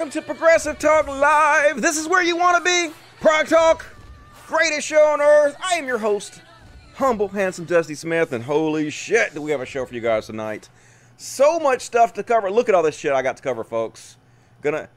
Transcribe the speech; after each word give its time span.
Welcome 0.00 0.18
to 0.18 0.22
Progressive 0.22 0.78
Talk 0.78 1.08
Live. 1.08 1.82
This 1.82 1.98
is 1.98 2.08
where 2.08 2.22
you 2.22 2.34
want 2.34 2.56
to 2.56 2.64
be. 2.64 2.94
Prog 3.20 3.48
Talk, 3.48 3.84
greatest 4.46 4.86
show 4.88 5.04
on 5.04 5.20
earth. 5.20 5.54
I 5.62 5.74
am 5.74 5.86
your 5.86 5.98
host, 5.98 6.40
humble, 6.94 7.28
handsome 7.28 7.66
Dusty 7.66 7.94
Smith, 7.94 8.32
and 8.32 8.42
holy 8.42 8.88
shit, 8.88 9.34
do 9.34 9.42
we 9.42 9.50
have 9.50 9.60
a 9.60 9.66
show 9.66 9.84
for 9.84 9.94
you 9.94 10.00
guys 10.00 10.24
tonight? 10.24 10.70
So 11.18 11.58
much 11.58 11.82
stuff 11.82 12.14
to 12.14 12.22
cover. 12.22 12.50
Look 12.50 12.70
at 12.70 12.74
all 12.74 12.82
this 12.82 12.96
shit 12.96 13.12
I 13.12 13.20
got 13.20 13.36
to 13.36 13.42
cover, 13.42 13.62
folks. 13.62 14.16
Gonna 14.62 14.88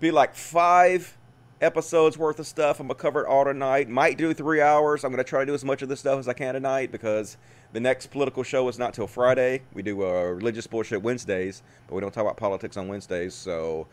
be 0.00 0.10
like 0.10 0.34
five 0.34 1.16
episodes 1.60 2.18
worth 2.18 2.40
of 2.40 2.46
stuff. 2.48 2.80
I'm 2.80 2.88
gonna 2.88 2.98
cover 2.98 3.22
it 3.22 3.28
all 3.28 3.44
tonight. 3.44 3.88
Might 3.88 4.18
do 4.18 4.34
three 4.34 4.60
hours. 4.60 5.04
I'm 5.04 5.12
gonna 5.12 5.22
try 5.22 5.40
to 5.42 5.46
do 5.46 5.54
as 5.54 5.64
much 5.64 5.80
of 5.82 5.88
this 5.88 6.00
stuff 6.00 6.18
as 6.18 6.26
I 6.26 6.32
can 6.32 6.54
tonight 6.54 6.90
because 6.90 7.36
the 7.72 7.78
next 7.78 8.08
political 8.08 8.42
show 8.42 8.66
is 8.68 8.80
not 8.80 8.94
till 8.94 9.06
Friday. 9.06 9.62
We 9.74 9.82
do 9.82 10.02
uh, 10.02 10.22
religious 10.22 10.66
bullshit 10.66 11.02
Wednesdays, 11.02 11.62
but 11.86 11.94
we 11.94 12.00
don't 12.00 12.12
talk 12.12 12.22
about 12.22 12.36
politics 12.36 12.76
on 12.76 12.88
Wednesdays. 12.88 13.32
So 13.32 13.86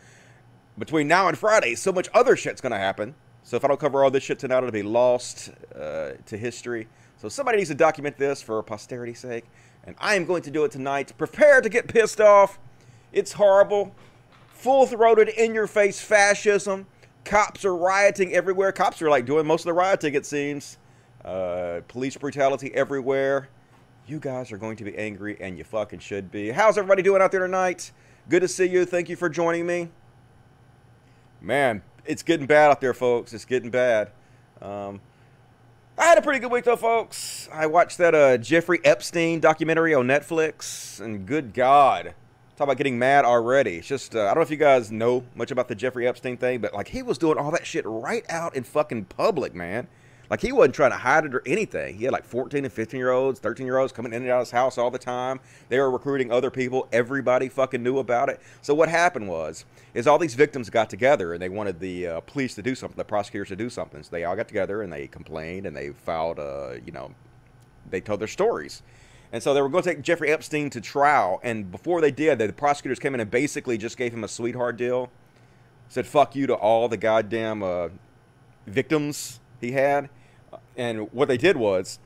between 0.78 1.08
now 1.08 1.28
and 1.28 1.38
Friday, 1.38 1.76
so 1.76 1.92
much 1.92 2.10
other 2.14 2.36
shit's 2.36 2.62
gonna 2.62 2.78
happen. 2.78 3.16
So 3.44 3.56
if 3.56 3.64
I 3.64 3.70
don't 3.70 3.80
cover 3.80 4.04
all 4.04 4.12
this 4.12 4.24
shit 4.24 4.40
tonight, 4.40 4.58
it'll 4.58 4.72
be 4.72 4.84
lost 4.84 5.52
uh, 5.74 6.12
to 6.26 6.38
history. 6.38 6.88
So 7.16 7.30
somebody 7.30 7.58
needs 7.58 7.70
to 7.70 7.76
document 7.76 8.18
this 8.18 8.42
for 8.42 8.62
posterity's 8.62 9.20
sake, 9.20 9.46
and 9.86 9.96
I 10.00 10.16
am 10.16 10.26
going 10.26 10.44
to 10.44 10.52
do 10.52 10.66
it 10.66 10.72
tonight. 10.72 11.14
Prepare 11.18 11.62
to 11.62 11.70
get 11.70 11.88
pissed 11.88 12.20
off. 12.20 12.60
It's 13.14 13.32
horrible. 13.32 13.96
Full-throated, 14.50 15.30
in-your-face 15.30 16.02
fascism. 16.02 16.88
Cops 17.24 17.64
are 17.64 17.76
rioting 17.76 18.34
everywhere. 18.34 18.72
Cops 18.72 19.02
are 19.02 19.10
like 19.10 19.26
doing 19.26 19.48
most 19.48 19.62
of 19.62 19.68
the 19.68 19.74
rioting, 19.74 20.14
it 20.14 20.26
seems. 20.26 20.78
Uh, 21.24 21.82
police 21.88 22.18
brutality 22.18 22.74
everywhere. 22.76 23.50
You 24.08 24.20
guys 24.20 24.52
are 24.52 24.58
going 24.58 24.78
to 24.78 24.84
be 24.84 24.98
angry, 24.98 25.38
and 25.40 25.58
you 25.58 25.64
fucking 25.64 26.00
should 26.00 26.32
be. 26.32 26.50
How's 26.50 26.78
everybody 26.78 27.02
doing 27.02 27.22
out 27.22 27.32
there 27.32 27.42
tonight? 27.42 27.92
Good 28.30 28.42
to 28.42 28.48
see 28.48 28.66
you. 28.66 28.86
Thank 28.86 29.10
you 29.10 29.16
for 29.16 29.30
joining 29.30 29.66
me. 29.66 29.90
Man, 31.48 31.82
it's 32.06 32.24
getting 32.24 32.46
bad 32.46 32.72
out 32.72 32.82
there, 32.82 32.94
folks. 32.94 33.34
It's 33.34 33.46
getting 33.46 33.70
bad. 33.70 34.12
Um, 34.62 35.00
I 35.98 36.04
had 36.04 36.18
a 36.18 36.22
pretty 36.22 36.40
good 36.40 36.52
week, 36.52 36.66
though, 36.66 36.76
folks. 36.76 37.48
I 37.54 37.68
watched 37.68 38.00
that 38.00 38.14
uh, 38.14 38.38
Jeffrey 38.38 38.82
Epstein 38.84 39.40
documentary 39.40 39.94
on 39.94 40.08
Netflix, 40.08 41.00
and 41.00 41.26
good 41.26 41.54
God. 41.54 42.16
Talk 42.58 42.66
about 42.66 42.76
getting 42.76 43.00
mad 43.00 43.24
already. 43.24 43.78
It's 43.78 43.88
just, 43.88 44.14
uh, 44.14 44.24
I 44.24 44.26
don't 44.26 44.36
know 44.36 44.42
if 44.42 44.52
you 44.52 44.58
guys 44.58 44.92
know 44.92 45.24
much 45.36 45.50
about 45.50 45.70
the 45.70 45.76
Jeffrey 45.76 46.06
Epstein 46.06 46.36
thing, 46.36 46.60
but 46.60 46.74
like 46.74 46.90
he 46.90 47.02
was 47.02 47.18
doing 47.18 47.38
all 47.38 47.52
that 47.52 47.66
shit 47.66 47.86
right 47.86 48.26
out 48.28 48.54
in 48.54 48.66
fucking 48.66 49.06
public, 49.06 49.56
man. 49.56 49.88
Like 50.30 50.42
he 50.42 50.52
wasn't 50.52 50.76
trying 50.76 50.92
to 50.92 50.98
hide 50.98 51.26
it 51.26 51.34
or 51.34 51.42
anything. 51.46 51.98
He 51.98 52.04
had 52.04 52.14
like 52.14 52.26
14 52.26 52.66
and 52.66 52.74
15 52.74 52.98
year 52.98 53.12
olds, 53.12 53.40
13 53.40 53.66
year 53.66 53.78
olds 53.78 53.94
coming 53.94 54.14
in 54.14 54.24
and 54.24 54.32
out 54.32 54.42
of 54.42 54.48
his 54.48 54.52
house 54.52 54.78
all 54.78 54.92
the 54.92 55.00
time. 55.00 55.40
They 55.70 55.80
were 55.80 55.90
recruiting 55.90 56.32
other 56.32 56.52
people. 56.52 56.88
Everybody 56.92 57.50
fucking 57.50 57.82
knew 57.82 58.00
about 58.00 58.30
it. 58.30 58.42
So 58.62 58.74
what 58.74 58.90
happened 58.90 59.28
was, 59.30 59.66
is 59.94 60.06
all 60.06 60.20
these 60.20 60.36
victims 60.36 60.70
got 60.70 60.90
together 60.90 61.34
and 61.34 61.42
they 61.42 61.50
wanted 61.50 61.80
the 61.80 62.08
uh, 62.08 62.20
police 62.22 62.56
to 62.56 62.62
do 62.62 62.76
something, 62.76 62.98
the 62.98 63.06
prosecutors 63.06 63.48
to 63.50 63.56
do 63.56 63.70
something. 63.70 64.04
So 64.04 64.10
they 64.12 64.26
all 64.26 64.36
got 64.36 64.48
together 64.48 64.82
and 64.82 64.92
they 64.92 65.08
complained 65.08 65.66
and 65.66 65.76
they 65.76 65.90
filed, 65.90 66.40
uh, 66.40 66.74
you 66.86 66.92
know, 66.92 67.12
they 67.90 68.02
told 68.02 68.20
their 68.20 68.28
stories. 68.28 68.84
And 69.32 69.44
so 69.44 69.54
they 69.54 69.62
were 69.62 69.70
going 69.70 69.84
to 69.84 69.90
take 69.90 70.02
Jeffrey 70.02 70.30
Epstein 70.30 70.70
to 70.72 70.82
trial. 70.82 71.40
And 71.44 71.72
before 71.72 72.02
they 72.02 72.12
did, 72.12 72.40
the 72.40 72.52
prosecutors 72.54 73.00
came 73.00 73.14
in 73.14 73.20
and 73.20 73.30
basically 73.30 73.78
just 73.78 73.98
gave 73.98 74.14
him 74.14 74.24
a 74.24 74.28
sweetheart 74.28 74.78
deal. 74.78 75.10
Said 75.90 76.06
fuck 76.06 76.36
you 76.36 76.48
to 76.48 76.54
all 76.54 76.90
the 76.90 76.98
goddamn 76.98 77.64
uh, 77.64 77.90
victims 78.66 79.40
he 79.62 79.72
had 79.72 80.10
and 80.78 81.12
what 81.12 81.28
they 81.28 81.38
did 81.38 81.58
was 81.58 82.00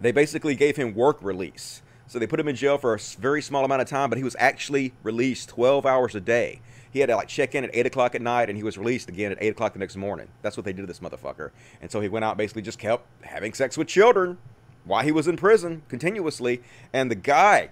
they 0.00 0.12
basically 0.12 0.54
gave 0.54 0.76
him 0.76 0.94
work 0.94 1.18
release. 1.20 1.82
So 2.06 2.18
they 2.18 2.26
put 2.26 2.40
him 2.40 2.48
in 2.48 2.56
jail 2.56 2.76
for 2.76 2.94
a 2.94 2.98
very 3.18 3.40
small 3.40 3.64
amount 3.64 3.82
of 3.82 3.88
time, 3.88 4.10
but 4.10 4.18
he 4.18 4.24
was 4.24 4.36
actually 4.38 4.92
released 5.02 5.48
12 5.50 5.86
hours 5.86 6.14
a 6.14 6.20
day. 6.20 6.60
He 6.92 6.98
had 6.98 7.06
to 7.06 7.16
like 7.16 7.28
check 7.28 7.54
in 7.54 7.64
at 7.64 7.70
8 7.72 7.86
o'clock 7.86 8.14
at 8.14 8.22
night 8.22 8.48
and 8.48 8.58
he 8.58 8.64
was 8.64 8.76
released 8.76 9.08
again 9.08 9.32
at 9.32 9.38
8 9.40 9.48
o'clock 9.48 9.72
the 9.72 9.78
next 9.78 9.96
morning. 9.96 10.28
That's 10.42 10.56
what 10.56 10.64
they 10.64 10.72
did 10.72 10.82
to 10.82 10.86
this 10.86 10.98
motherfucker. 10.98 11.50
And 11.80 11.90
so 11.90 12.00
he 12.00 12.08
went 12.08 12.24
out 12.24 12.36
basically 12.36 12.62
just 12.62 12.78
kept 12.78 13.06
having 13.22 13.54
sex 13.54 13.78
with 13.78 13.86
children 13.86 14.38
while 14.84 15.04
he 15.04 15.12
was 15.12 15.28
in 15.28 15.36
prison 15.36 15.82
continuously. 15.88 16.62
And 16.92 17.10
the 17.10 17.16
guy 17.16 17.70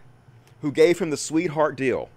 who 0.62 0.70
gave 0.70 1.00
him 1.00 1.10
the 1.10 1.16
sweetheart 1.16 1.76
deal 1.76 2.08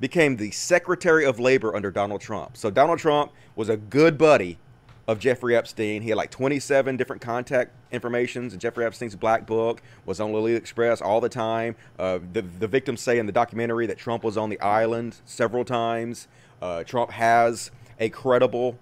became 0.00 0.36
the 0.36 0.50
Secretary 0.50 1.24
of 1.24 1.38
Labor 1.38 1.76
under 1.76 1.92
Donald 1.92 2.20
Trump. 2.20 2.56
So 2.56 2.70
Donald 2.70 2.98
Trump 2.98 3.30
was 3.54 3.68
a 3.68 3.76
good 3.76 4.18
buddy 4.18 4.58
of 5.08 5.18
Jeffrey 5.18 5.56
Epstein. 5.56 6.02
He 6.02 6.10
had 6.10 6.16
like 6.16 6.30
27 6.30 6.96
different 6.96 7.20
contact 7.22 7.72
informations. 7.90 8.52
And 8.52 8.60
Jeffrey 8.60 8.84
Epstein's 8.84 9.16
black 9.16 9.46
book 9.46 9.82
was 10.06 10.20
on 10.20 10.32
Lolita 10.32 10.56
Express 10.56 11.00
all 11.00 11.20
the 11.20 11.28
time. 11.28 11.76
Uh, 11.98 12.20
the, 12.32 12.42
the 12.42 12.68
victims 12.68 13.00
say 13.00 13.18
in 13.18 13.26
the 13.26 13.32
documentary 13.32 13.86
that 13.86 13.98
Trump 13.98 14.22
was 14.22 14.36
on 14.36 14.48
the 14.48 14.60
island 14.60 15.16
several 15.24 15.64
times. 15.64 16.28
Uh, 16.60 16.84
Trump 16.84 17.10
has 17.10 17.70
a 17.98 18.08
credible 18.08 18.78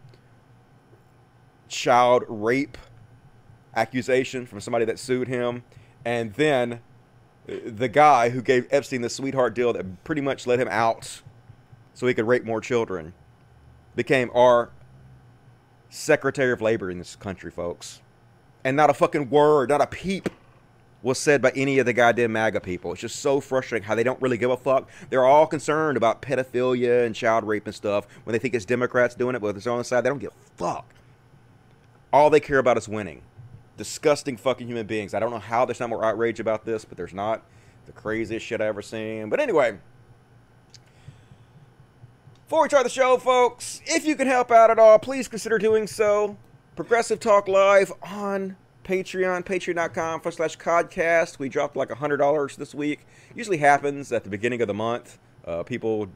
child 1.68 2.24
rape 2.28 2.76
accusation 3.74 4.44
from 4.44 4.60
somebody 4.60 4.84
that 4.84 4.98
sued 4.98 5.28
him. 5.28 5.62
And 6.04 6.34
then 6.34 6.80
uh, 7.48 7.54
the 7.64 7.88
guy 7.88 8.30
who 8.30 8.42
gave 8.42 8.66
Epstein 8.70 9.00
the 9.00 9.10
sweetheart 9.10 9.54
deal 9.54 9.72
that 9.72 10.04
pretty 10.04 10.20
much 10.20 10.46
let 10.46 10.60
him 10.60 10.68
out 10.68 11.22
so 11.94 12.06
he 12.06 12.14
could 12.14 12.26
rape 12.26 12.44
more 12.44 12.60
children 12.60 13.14
became 13.96 14.30
our 14.34 14.70
Secretary 15.90 16.52
of 16.52 16.62
Labor 16.62 16.90
in 16.90 16.98
this 16.98 17.16
country, 17.16 17.50
folks. 17.50 18.00
And 18.64 18.76
not 18.76 18.90
a 18.90 18.94
fucking 18.94 19.28
word, 19.28 19.68
not 19.68 19.82
a 19.82 19.86
peep 19.86 20.30
was 21.02 21.18
said 21.18 21.40
by 21.40 21.50
any 21.56 21.78
of 21.78 21.86
the 21.86 21.92
goddamn 21.92 22.32
MAGA 22.32 22.60
people. 22.60 22.92
It's 22.92 23.00
just 23.00 23.16
so 23.16 23.40
frustrating 23.40 23.86
how 23.86 23.94
they 23.94 24.02
don't 24.02 24.20
really 24.20 24.36
give 24.36 24.50
a 24.50 24.56
fuck. 24.56 24.88
They're 25.08 25.24
all 25.24 25.46
concerned 25.46 25.96
about 25.96 26.22
pedophilia 26.22 27.06
and 27.06 27.14
child 27.14 27.44
rape 27.44 27.66
and 27.66 27.74
stuff 27.74 28.06
when 28.24 28.32
they 28.32 28.38
think 28.38 28.54
it's 28.54 28.64
Democrats 28.64 29.14
doing 29.14 29.34
it, 29.34 29.40
but 29.40 29.56
it's 29.56 29.66
on 29.66 29.78
the 29.78 29.84
side, 29.84 30.04
they 30.04 30.10
don't 30.10 30.18
give 30.18 30.32
a 30.32 30.56
fuck. 30.56 30.92
All 32.12 32.28
they 32.28 32.40
care 32.40 32.58
about 32.58 32.76
is 32.76 32.88
winning. 32.88 33.22
Disgusting 33.76 34.36
fucking 34.36 34.66
human 34.66 34.86
beings. 34.86 35.14
I 35.14 35.20
don't 35.20 35.30
know 35.30 35.38
how 35.38 35.64
there's 35.64 35.80
not 35.80 35.88
more 35.88 36.04
outrage 36.04 36.38
about 36.38 36.64
this, 36.64 36.84
but 36.84 36.96
there's 36.96 37.14
not. 37.14 37.42
The 37.86 37.92
craziest 37.92 38.44
shit 38.44 38.60
I 38.60 38.66
ever 38.66 38.82
seen. 38.82 39.30
But 39.30 39.40
anyway, 39.40 39.78
before 42.50 42.64
we 42.64 42.68
start 42.68 42.82
the 42.82 42.90
show, 42.90 43.16
folks, 43.16 43.80
if 43.86 44.04
you 44.04 44.16
can 44.16 44.26
help 44.26 44.50
out 44.50 44.72
at 44.72 44.78
all, 44.80 44.98
please 44.98 45.28
consider 45.28 45.56
doing 45.56 45.86
so. 45.86 46.36
Progressive 46.74 47.20
Talk 47.20 47.46
Live 47.46 47.92
on 48.02 48.56
Patreon, 48.82 49.44
patreon.com 49.44 50.20
forward 50.20 50.34
slash 50.34 50.58
codcast. 50.58 51.38
We 51.38 51.48
dropped 51.48 51.76
like 51.76 51.90
$100 51.90 52.56
this 52.56 52.74
week. 52.74 53.06
Usually 53.36 53.58
happens 53.58 54.10
at 54.10 54.24
the 54.24 54.30
beginning 54.30 54.60
of 54.62 54.66
the 54.66 54.74
month. 54.74 55.20
Uh, 55.44 55.62
people 55.62 56.08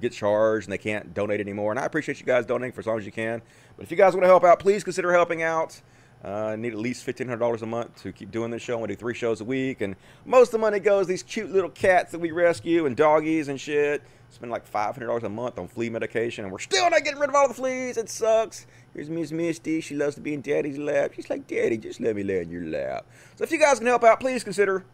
get 0.00 0.10
charged 0.10 0.66
and 0.66 0.72
they 0.72 0.78
can't 0.78 1.14
donate 1.14 1.38
anymore. 1.38 1.70
And 1.70 1.78
I 1.78 1.84
appreciate 1.84 2.18
you 2.18 2.26
guys 2.26 2.44
donating 2.44 2.72
for 2.72 2.80
as 2.80 2.88
long 2.88 2.98
as 2.98 3.06
you 3.06 3.12
can. 3.12 3.40
But 3.76 3.84
if 3.84 3.92
you 3.92 3.96
guys 3.96 4.14
want 4.14 4.24
to 4.24 4.28
help 4.28 4.42
out, 4.42 4.58
please 4.58 4.82
consider 4.82 5.12
helping 5.12 5.44
out. 5.44 5.80
Uh, 6.24 6.46
I 6.46 6.56
need 6.56 6.72
at 6.72 6.78
least 6.80 7.06
$1,500 7.06 7.62
a 7.62 7.66
month 7.66 8.02
to 8.02 8.10
keep 8.10 8.32
doing 8.32 8.50
this 8.50 8.62
show. 8.62 8.82
I 8.82 8.86
do 8.88 8.96
three 8.96 9.14
shows 9.14 9.40
a 9.40 9.44
week. 9.44 9.80
And 9.80 9.94
most 10.24 10.48
of 10.48 10.52
the 10.52 10.58
money 10.58 10.80
goes 10.80 11.06
these 11.06 11.22
cute 11.22 11.52
little 11.52 11.70
cats 11.70 12.10
that 12.10 12.18
we 12.18 12.32
rescue 12.32 12.86
and 12.86 12.96
doggies 12.96 13.46
and 13.46 13.60
shit 13.60 14.02
spend 14.32 14.50
like 14.50 14.70
$500 14.70 15.22
a 15.22 15.28
month 15.28 15.58
on 15.58 15.68
flea 15.68 15.90
medication, 15.90 16.44
and 16.44 16.52
we're 16.52 16.58
still 16.58 16.88
not 16.90 17.04
getting 17.04 17.20
rid 17.20 17.28
of 17.28 17.34
all 17.34 17.48
the 17.48 17.54
fleas. 17.54 17.96
It 17.96 18.08
sucks. 18.08 18.66
Here's 18.94 19.10
Miss 19.10 19.30
Misty. 19.30 19.80
She 19.80 19.94
loves 19.94 20.14
to 20.14 20.20
be 20.20 20.34
in 20.34 20.40
Daddy's 20.40 20.78
lap. 20.78 21.12
She's 21.14 21.28
like, 21.30 21.46
Daddy, 21.46 21.76
just 21.76 22.00
let 22.00 22.16
me 22.16 22.22
lay 22.22 22.40
in 22.40 22.50
your 22.50 22.64
lap. 22.64 23.06
So 23.36 23.44
if 23.44 23.52
you 23.52 23.58
guys 23.58 23.78
can 23.78 23.86
help 23.86 24.04
out, 24.04 24.20
please 24.20 24.42
consider 24.42 24.84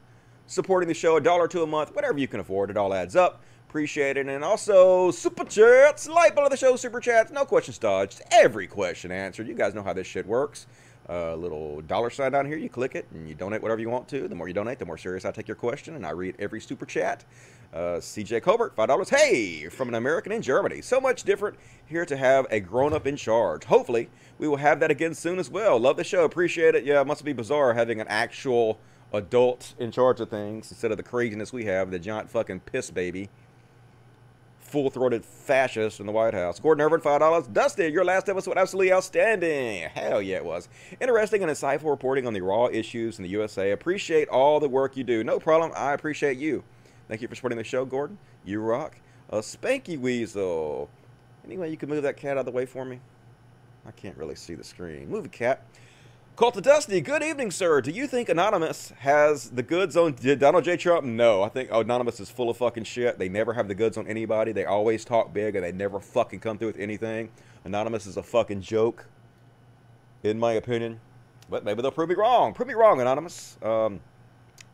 supporting 0.46 0.88
the 0.88 0.94
show. 0.94 1.16
A 1.16 1.20
dollar 1.20 1.48
to 1.48 1.62
a 1.62 1.66
month, 1.66 1.94
whatever 1.94 2.18
you 2.18 2.28
can 2.28 2.40
afford. 2.40 2.70
It 2.70 2.76
all 2.76 2.92
adds 2.92 3.16
up. 3.16 3.42
Appreciate 3.68 4.16
it. 4.16 4.26
And 4.26 4.42
also, 4.42 5.10
super 5.10 5.44
chats, 5.44 6.08
light 6.08 6.34
below 6.34 6.48
the 6.48 6.56
show, 6.56 6.74
super 6.76 7.00
chats, 7.00 7.30
no 7.30 7.44
questions 7.44 7.76
dodged. 7.76 8.22
Every 8.30 8.66
question 8.66 9.12
answered. 9.12 9.46
You 9.46 9.54
guys 9.54 9.74
know 9.74 9.82
how 9.82 9.92
this 9.92 10.06
shit 10.06 10.26
works. 10.26 10.66
A 11.08 11.32
uh, 11.32 11.36
little 11.36 11.80
dollar 11.82 12.10
sign 12.10 12.32
down 12.32 12.46
here. 12.46 12.56
You 12.56 12.68
click 12.68 12.94
it 12.94 13.06
and 13.12 13.28
you 13.28 13.34
donate 13.34 13.62
whatever 13.62 13.80
you 13.80 13.88
want 13.88 14.08
to. 14.08 14.26
The 14.26 14.34
more 14.34 14.48
you 14.48 14.54
donate, 14.54 14.78
the 14.78 14.84
more 14.84 14.98
serious 14.98 15.24
I 15.24 15.30
take 15.30 15.48
your 15.48 15.54
question, 15.54 15.96
and 15.96 16.04
I 16.04 16.10
read 16.10 16.36
every 16.38 16.60
super 16.60 16.84
chat. 16.86 17.24
Uh, 17.72 17.98
CJ 18.00 18.42
Colbert, 18.42 18.74
$5. 18.74 19.10
Hey, 19.10 19.68
from 19.68 19.88
an 19.88 19.94
American 19.94 20.32
in 20.32 20.40
Germany. 20.40 20.80
So 20.80 21.00
much 21.00 21.22
different 21.22 21.58
here 21.84 22.06
to 22.06 22.16
have 22.16 22.46
a 22.50 22.60
grown 22.60 22.94
up 22.94 23.06
in 23.06 23.16
charge. 23.16 23.64
Hopefully, 23.64 24.08
we 24.38 24.48
will 24.48 24.56
have 24.56 24.80
that 24.80 24.90
again 24.90 25.14
soon 25.14 25.38
as 25.38 25.50
well. 25.50 25.78
Love 25.78 25.98
the 25.98 26.04
show. 26.04 26.24
Appreciate 26.24 26.74
it. 26.74 26.84
Yeah, 26.84 27.00
it 27.00 27.06
must 27.06 27.24
be 27.24 27.34
bizarre 27.34 27.74
having 27.74 28.00
an 28.00 28.08
actual 28.08 28.78
adult 29.12 29.74
in 29.78 29.90
charge 29.90 30.20
of 30.20 30.30
things 30.30 30.70
instead 30.70 30.90
of 30.90 30.96
the 30.96 31.02
craziness 31.02 31.52
we 31.52 31.64
have, 31.66 31.90
the 31.90 31.98
giant 31.98 32.30
fucking 32.30 32.60
piss 32.60 32.90
baby. 32.90 33.28
Full 34.60 34.90
throated 34.90 35.24
fascist 35.24 36.00
in 36.00 36.06
the 36.06 36.12
White 36.12 36.34
House. 36.34 36.60
Gordon 36.60 36.84
Irvin, 36.84 37.00
$5. 37.00 37.52
Dusty, 37.52 37.88
your 37.88 38.04
last 38.04 38.28
episode 38.28 38.58
absolutely 38.58 38.92
outstanding. 38.92 39.88
Hell 39.94 40.20
yeah, 40.20 40.36
it 40.36 40.44
was. 40.44 40.68
Interesting 41.00 41.42
and 41.42 41.50
insightful 41.50 41.90
reporting 41.90 42.26
on 42.26 42.34
the 42.34 42.42
raw 42.42 42.66
issues 42.66 43.18
in 43.18 43.22
the 43.22 43.30
USA. 43.30 43.72
Appreciate 43.72 44.28
all 44.28 44.60
the 44.60 44.68
work 44.68 44.94
you 44.96 45.04
do. 45.04 45.24
No 45.24 45.38
problem. 45.38 45.72
I 45.74 45.92
appreciate 45.94 46.36
you. 46.36 46.64
Thank 47.08 47.22
you 47.22 47.28
for 47.28 47.34
supporting 47.34 47.58
the 47.58 47.64
show, 47.64 47.86
Gordon. 47.86 48.18
You 48.44 48.60
rock. 48.60 48.96
A 49.30 49.38
Spanky 49.38 49.98
Weasel. 49.98 50.90
Anyway, 51.44 51.70
you 51.70 51.78
can 51.78 51.88
move 51.88 52.02
that 52.02 52.18
cat 52.18 52.32
out 52.32 52.40
of 52.40 52.44
the 52.44 52.50
way 52.50 52.66
for 52.66 52.84
me. 52.84 53.00
I 53.86 53.90
can't 53.92 54.16
really 54.18 54.34
see 54.34 54.54
the 54.54 54.64
screen. 54.64 55.08
Move 55.08 55.30
cat. 55.30 55.64
Cult 56.36 56.56
of 56.56 56.62
Dusty, 56.62 57.00
good 57.00 57.22
evening, 57.22 57.50
sir. 57.50 57.80
Do 57.80 57.90
you 57.90 58.06
think 58.06 58.28
Anonymous 58.28 58.92
has 58.98 59.50
the 59.50 59.62
goods 59.62 59.96
on 59.96 60.12
Donald 60.12 60.62
J. 60.62 60.76
Trump? 60.76 61.04
No, 61.04 61.42
I 61.42 61.48
think 61.48 61.70
Anonymous 61.72 62.20
is 62.20 62.30
full 62.30 62.50
of 62.50 62.58
fucking 62.58 62.84
shit. 62.84 63.18
They 63.18 63.28
never 63.28 63.54
have 63.54 63.66
the 63.66 63.74
goods 63.74 63.96
on 63.96 64.06
anybody. 64.06 64.52
They 64.52 64.64
always 64.64 65.04
talk 65.04 65.32
big 65.32 65.56
and 65.56 65.64
they 65.64 65.72
never 65.72 65.98
fucking 65.98 66.40
come 66.40 66.58
through 66.58 66.68
with 66.68 66.78
anything. 66.78 67.30
Anonymous 67.64 68.06
is 68.06 68.16
a 68.16 68.22
fucking 68.22 68.60
joke, 68.60 69.06
in 70.22 70.38
my 70.38 70.52
opinion. 70.52 71.00
But 71.50 71.64
maybe 71.64 71.82
they'll 71.82 71.90
prove 71.90 72.10
me 72.10 72.14
wrong. 72.14 72.54
Prove 72.54 72.68
me 72.68 72.74
wrong, 72.74 73.00
Anonymous. 73.00 73.56
Um, 73.62 73.98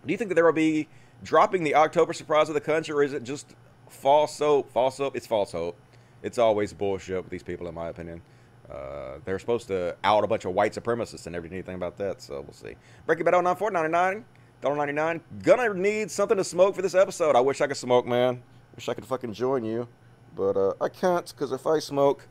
do 0.05 0.13
you 0.13 0.19
think 0.19 0.29
that 0.29 0.35
there 0.35 0.45
will 0.45 0.53
be 0.53 0.89
dropping 1.23 1.65
the 1.65 1.75
October 1.75 2.13
surprise 2.13 2.49
of 2.49 2.55
the 2.55 2.61
country, 2.61 2.95
or 2.95 3.03
is 3.03 3.13
it 3.13 3.23
just 3.23 3.55
false 3.89 4.39
hope? 4.39 4.71
False 4.73 4.99
hope? 4.99 5.17
It's 5.17 5.27
false 5.27 5.53
hope. 5.53 5.79
It's 6.23 6.39
always 6.39 6.73
bullshit 6.73 7.23
with 7.23 7.31
these 7.31 7.43
people, 7.43 7.69
in 7.69 7.75
my 7.75 7.89
opinion. 7.89 8.23
Uh, 8.71 9.19
they're 9.25 9.39
supposed 9.39 9.69
to 9.69 9.95
out 10.05 10.25
a 10.25 10.27
bunch 10.27 10.45
of 10.45 10.53
white 10.53 10.73
supremacists 10.73 11.27
and 11.27 11.37
everything 11.37 11.59
anything 11.59 11.75
about 11.75 11.99
that, 11.99 12.23
so 12.23 12.41
we'll 12.41 12.53
see. 12.53 12.75
Breaking 13.07 13.25
Bad 13.25 13.35
094.99, 13.35 14.25
$1.99. 14.63 15.21
Gonna 15.43 15.75
need 15.75 16.11
something 16.11 16.37
to 16.37 16.45
smoke 16.45 16.75
for 16.75 16.83
this 16.83 16.95
episode. 16.95 17.37
I 17.37 17.41
wish 17.41 17.61
I 17.61 17.67
could 17.67 17.77
smoke, 17.77 18.07
man. 18.07 18.43
Wish 18.75 18.89
I 18.89 18.95
could 18.95 19.05
fucking 19.05 19.35
join 19.35 19.65
you, 19.65 19.87
but 20.35 20.57
uh, 20.57 20.73
I 20.81 20.89
can't 20.89 21.27
because 21.29 21.53
if 21.53 21.67
I 21.67 21.79
smoke, 21.79 22.27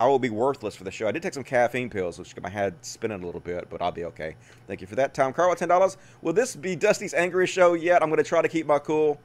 I 0.00 0.06
will 0.06 0.18
be 0.20 0.30
worthless 0.30 0.76
for 0.76 0.84
the 0.84 0.92
show. 0.92 1.08
I 1.08 1.12
did 1.12 1.22
take 1.22 1.34
some 1.34 1.42
caffeine 1.42 1.90
pills, 1.90 2.18
which 2.18 2.34
got 2.34 2.42
my 2.42 2.48
head 2.48 2.74
spinning 2.82 3.20
a 3.20 3.26
little 3.26 3.40
bit, 3.40 3.68
but 3.68 3.82
I'll 3.82 3.90
be 3.90 4.04
okay. 4.04 4.36
Thank 4.68 4.80
you 4.80 4.86
for 4.86 4.94
that. 4.94 5.12
Tom 5.12 5.32
Carl, 5.32 5.54
$10. 5.56 5.96
Will 6.22 6.32
this 6.32 6.54
be 6.54 6.76
Dusty's 6.76 7.14
angriest 7.14 7.52
show 7.52 7.74
yet? 7.74 8.00
I'm 8.02 8.08
going 8.08 8.18
to 8.18 8.28
try 8.28 8.40
to 8.40 8.48
keep 8.48 8.66
my 8.66 8.78
cool. 8.78 9.20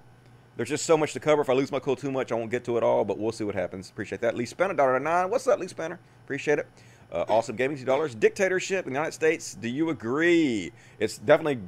There's 0.57 0.69
just 0.69 0.85
so 0.85 0.97
much 0.97 1.13
to 1.13 1.19
cover. 1.19 1.41
If 1.41 1.49
I 1.49 1.53
lose 1.53 1.71
my 1.71 1.79
cool 1.79 1.95
too 1.95 2.11
much, 2.11 2.31
I 2.31 2.35
won't 2.35 2.49
get 2.49 2.63
to 2.65 2.77
it 2.77 2.83
all, 2.83 3.05
but 3.05 3.19
we'll 3.19 3.31
see 3.31 3.43
what 3.43 3.55
happens. 3.55 3.89
Appreciate 3.89 4.21
that. 4.21 4.35
Lee 4.35 4.45
Spanner, 4.45 4.73
$1.09. 4.73 5.29
What's 5.29 5.47
up, 5.47 5.59
Lee 5.59 5.67
Spanner? 5.67 5.99
Appreciate 6.23 6.59
it. 6.59 6.67
Uh, 7.11 7.25
awesome 7.29 7.55
Gaming, 7.55 7.77
$2. 7.77 8.19
Dictatorship 8.19 8.87
in 8.87 8.93
the 8.93 8.97
United 8.97 9.13
States. 9.13 9.53
Do 9.53 9.67
you 9.67 9.91
agree? 9.91 10.71
It's 10.97 11.19
definitely 11.19 11.59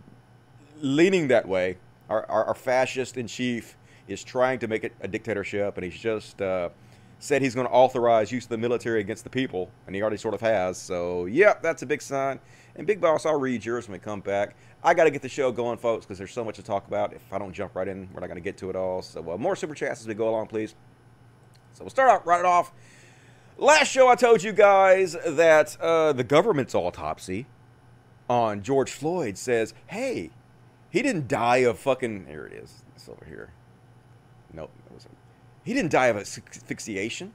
leaning 0.81 1.27
that 1.27 1.47
way. 1.47 1.77
Our, 2.09 2.25
our, 2.27 2.45
our 2.45 2.55
fascist 2.55 3.17
in 3.17 3.27
chief 3.27 3.77
is 4.07 4.23
trying 4.23 4.59
to 4.59 4.67
make 4.67 4.83
it 4.83 4.93
a 5.01 5.07
dictatorship, 5.07 5.77
and 5.77 5.83
he's 5.83 5.99
just 5.99 6.41
uh, 6.41 6.69
said 7.19 7.41
he's 7.41 7.56
going 7.56 7.67
to 7.67 7.73
authorize 7.73 8.31
use 8.31 8.44
of 8.44 8.50
the 8.50 8.57
military 8.57 9.00
against 9.00 9.23
the 9.23 9.29
people, 9.29 9.71
and 9.88 9.95
he 9.95 10.01
already 10.01 10.17
sort 10.17 10.33
of 10.33 10.41
has. 10.41 10.77
So, 10.77 11.25
yep, 11.25 11.62
that's 11.62 11.81
a 11.81 11.85
big 11.85 12.01
sign. 12.01 12.39
And 12.75 12.85
Big 12.85 13.00
Boss, 13.00 13.25
I'll 13.25 13.39
read 13.39 13.63
yours 13.63 13.88
when 13.88 13.94
we 13.94 14.00
come 14.00 14.19
back. 14.19 14.56
I 14.83 14.94
got 14.94 15.06
to 15.06 15.12
get 15.12 15.21
the 15.21 15.29
show 15.29 15.51
going, 15.51 15.77
folks, 15.77 16.06
because 16.06 16.17
there's 16.17 16.33
so 16.33 16.44
much 16.44 16.57
to 16.57 16.63
talk 16.63 16.88
about. 16.88 17.13
If 17.13 17.21
I 17.31 17.38
don't 17.38 17.53
jump 17.53 17.75
right 17.75 17.88
in, 17.88 18.09
we're 18.13 18.19
not 18.19 18.27
going 18.27 18.35
to 18.35 18.41
get 18.41 18.57
to 18.57 18.69
it 18.69 18.75
all. 18.75 19.01
So, 19.01 19.31
uh, 19.31 19.38
more 19.38 19.56
super 19.56 19.73
chats 19.73 20.01
as 20.01 20.07
we 20.07 20.13
go 20.13 20.29
along, 20.29 20.47
please. 20.47 20.75
So, 21.73 21.83
we'll 21.83 21.89
start 21.89 22.09
out 22.09 22.25
right 22.27 22.45
off. 22.45 22.73
Last 23.57 23.89
show, 23.89 24.09
I 24.09 24.15
told 24.15 24.44
you 24.44 24.51
guys 24.51 25.15
that 25.25 25.77
uh, 25.79 26.12
the 26.12 26.25
government's 26.25 26.75
autopsy 26.75 27.47
on 28.29 28.62
George 28.62 28.91
Floyd 28.91 29.38
says, 29.38 29.73
hey, 29.88 30.31
he 30.89 31.01
didn't 31.01 31.27
die 31.27 31.57
of 31.57 31.79
fucking. 31.79 32.25
Here 32.27 32.45
it 32.45 32.53
is. 32.53 32.83
It's 32.95 33.07
over 33.07 33.25
here. 33.25 33.51
He 35.65 35.73
didn't 35.73 35.91
die 35.91 36.07
of 36.07 36.15
asphyxiation. 36.15 37.33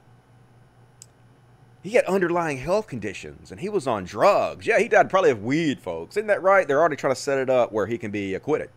He 1.83 1.91
had 1.91 2.05
underlying 2.05 2.57
health 2.57 2.87
conditions 2.87 3.51
and 3.51 3.59
he 3.59 3.67
was 3.67 3.87
on 3.87 4.05
drugs. 4.05 4.65
Yeah, 4.65 4.79
he 4.79 4.87
died 4.87 5.09
probably 5.09 5.31
of 5.31 5.43
weed, 5.43 5.81
folks. 5.81 6.15
Isn't 6.15 6.27
that 6.27 6.41
right? 6.41 6.67
They're 6.67 6.79
already 6.79 6.95
trying 6.95 7.13
to 7.13 7.19
set 7.19 7.37
it 7.37 7.49
up 7.49 7.71
where 7.71 7.87
he 7.87 7.97
can 7.97 8.09
be 8.09 8.33
acquitted. 8.35 8.69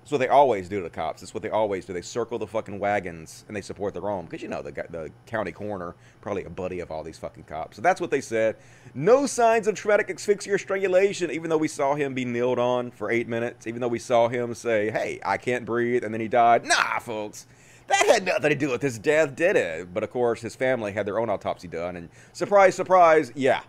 That's 0.00 0.12
what 0.12 0.18
they 0.18 0.28
always 0.28 0.68
do 0.68 0.76
to 0.76 0.84
the 0.84 0.90
cops. 0.90 1.20
That's 1.20 1.34
what 1.34 1.42
they 1.42 1.50
always 1.50 1.84
do. 1.84 1.92
They 1.92 2.00
circle 2.00 2.38
the 2.38 2.46
fucking 2.46 2.78
wagons 2.78 3.44
and 3.48 3.56
they 3.56 3.60
support 3.60 3.92
their 3.92 4.08
own. 4.08 4.24
Because 4.24 4.40
you 4.40 4.48
know, 4.48 4.62
the, 4.62 4.70
the 4.70 5.10
county 5.26 5.52
coroner, 5.52 5.94
probably 6.20 6.44
a 6.44 6.50
buddy 6.50 6.80
of 6.80 6.90
all 6.90 7.02
these 7.02 7.18
fucking 7.18 7.42
cops. 7.42 7.76
So 7.76 7.82
that's 7.82 8.00
what 8.00 8.10
they 8.12 8.20
said. 8.20 8.56
No 8.94 9.26
signs 9.26 9.66
of 9.66 9.74
traumatic 9.74 10.08
asphyxia 10.08 10.54
or 10.54 10.58
strangulation, 10.58 11.30
even 11.32 11.50
though 11.50 11.56
we 11.56 11.68
saw 11.68 11.96
him 11.96 12.14
be 12.14 12.24
kneeled 12.24 12.58
on 12.58 12.92
for 12.92 13.10
eight 13.10 13.28
minutes. 13.28 13.66
Even 13.66 13.80
though 13.80 13.88
we 13.88 13.98
saw 13.98 14.28
him 14.28 14.54
say, 14.54 14.90
hey, 14.90 15.20
I 15.24 15.36
can't 15.36 15.64
breathe, 15.64 16.04
and 16.04 16.14
then 16.14 16.20
he 16.20 16.28
died. 16.28 16.64
Nah, 16.64 17.00
folks. 17.00 17.46
That 17.88 18.06
had 18.06 18.24
nothing 18.24 18.50
to 18.50 18.56
do 18.56 18.70
with 18.70 18.82
his 18.82 18.98
death, 18.98 19.36
did 19.36 19.56
it? 19.56 19.94
But 19.94 20.02
of 20.02 20.10
course, 20.10 20.40
his 20.40 20.56
family 20.56 20.92
had 20.92 21.06
their 21.06 21.18
own 21.18 21.30
autopsy 21.30 21.68
done, 21.68 21.96
and 21.96 22.08
surprise, 22.32 22.74
surprise, 22.74 23.32
yeah, 23.34 23.60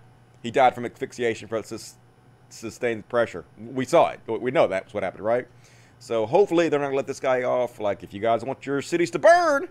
he 0.41 0.51
died 0.51 0.73
from 0.73 0.85
asphyxiation 0.85 1.47
from 1.47 1.63
sustained 2.49 3.07
pressure. 3.09 3.45
We 3.57 3.85
saw 3.85 4.09
it. 4.09 4.19
We 4.27 4.51
know 4.51 4.67
that's 4.67 4.93
what 4.93 5.03
happened, 5.03 5.23
right? 5.23 5.47
So 5.99 6.25
hopefully 6.25 6.69
they're 6.69 6.79
not 6.79 6.87
gonna 6.87 6.97
let 6.97 7.07
this 7.07 7.19
guy 7.19 7.43
off. 7.43 7.79
Like, 7.79 8.03
if 8.03 8.13
you 8.13 8.21
guys 8.21 8.43
want 8.43 8.65
your 8.65 8.81
cities 8.81 9.11
to 9.11 9.19
burn, 9.19 9.69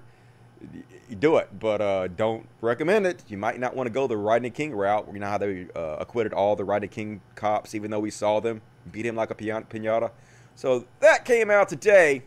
do 1.19 1.37
it, 1.37 1.49
but 1.59 1.81
uh, 1.81 2.09
don't 2.09 2.47
recommend 2.61 3.07
it. 3.07 3.25
You 3.29 3.37
might 3.37 3.61
not 3.61 3.77
want 3.77 3.87
to 3.87 3.93
go 3.93 4.07
the 4.07 4.17
Rodney 4.17 4.51
King 4.51 4.73
route. 4.75 5.09
You 5.13 5.19
know 5.19 5.27
how 5.27 5.39
they 5.39 5.67
uh, 5.75 5.97
acquitted 6.01 6.33
all 6.33 6.57
the 6.57 6.65
Rodney 6.65 6.89
King 6.89 7.21
cops, 7.35 7.75
even 7.75 7.91
though 7.91 8.01
we 8.01 8.11
saw 8.11 8.41
them 8.41 8.63
beat 8.91 9.07
him 9.07 9.17
like 9.17 9.31
a 9.31 9.35
pinata. 9.35 10.11
So 10.55 10.87
that 11.01 11.25
came 11.25 11.51
out 11.51 11.69
today. 11.69 12.23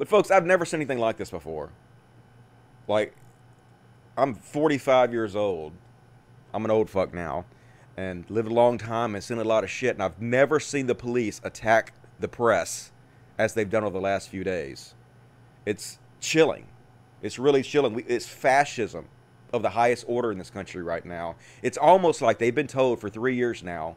But 0.00 0.08
folks, 0.08 0.30
I've 0.30 0.46
never 0.46 0.64
seen 0.64 0.80
anything 0.80 0.98
like 0.98 1.18
this 1.18 1.30
before. 1.30 1.68
Like, 2.88 3.14
I'm 4.16 4.34
45 4.34 5.12
years 5.12 5.36
old. 5.36 5.74
I'm 6.54 6.64
an 6.64 6.70
old 6.70 6.88
fuck 6.88 7.12
now, 7.12 7.44
and 7.98 8.24
lived 8.30 8.48
a 8.48 8.54
long 8.54 8.78
time 8.78 9.14
and 9.14 9.22
seen 9.22 9.36
a 9.36 9.44
lot 9.44 9.62
of 9.62 9.68
shit. 9.68 9.94
And 9.94 10.02
I've 10.02 10.18
never 10.18 10.58
seen 10.58 10.86
the 10.86 10.94
police 10.94 11.38
attack 11.44 11.92
the 12.18 12.28
press 12.28 12.92
as 13.36 13.52
they've 13.52 13.68
done 13.68 13.84
over 13.84 13.92
the 13.92 14.00
last 14.00 14.30
few 14.30 14.42
days. 14.42 14.94
It's 15.66 15.98
chilling. 16.18 16.66
It's 17.20 17.38
really 17.38 17.62
chilling. 17.62 18.02
It's 18.08 18.26
fascism 18.26 19.06
of 19.52 19.60
the 19.60 19.68
highest 19.68 20.06
order 20.08 20.32
in 20.32 20.38
this 20.38 20.48
country 20.48 20.82
right 20.82 21.04
now. 21.04 21.36
It's 21.60 21.76
almost 21.76 22.22
like 22.22 22.38
they've 22.38 22.54
been 22.54 22.66
told 22.66 23.02
for 23.02 23.10
three 23.10 23.36
years 23.36 23.62
now 23.62 23.96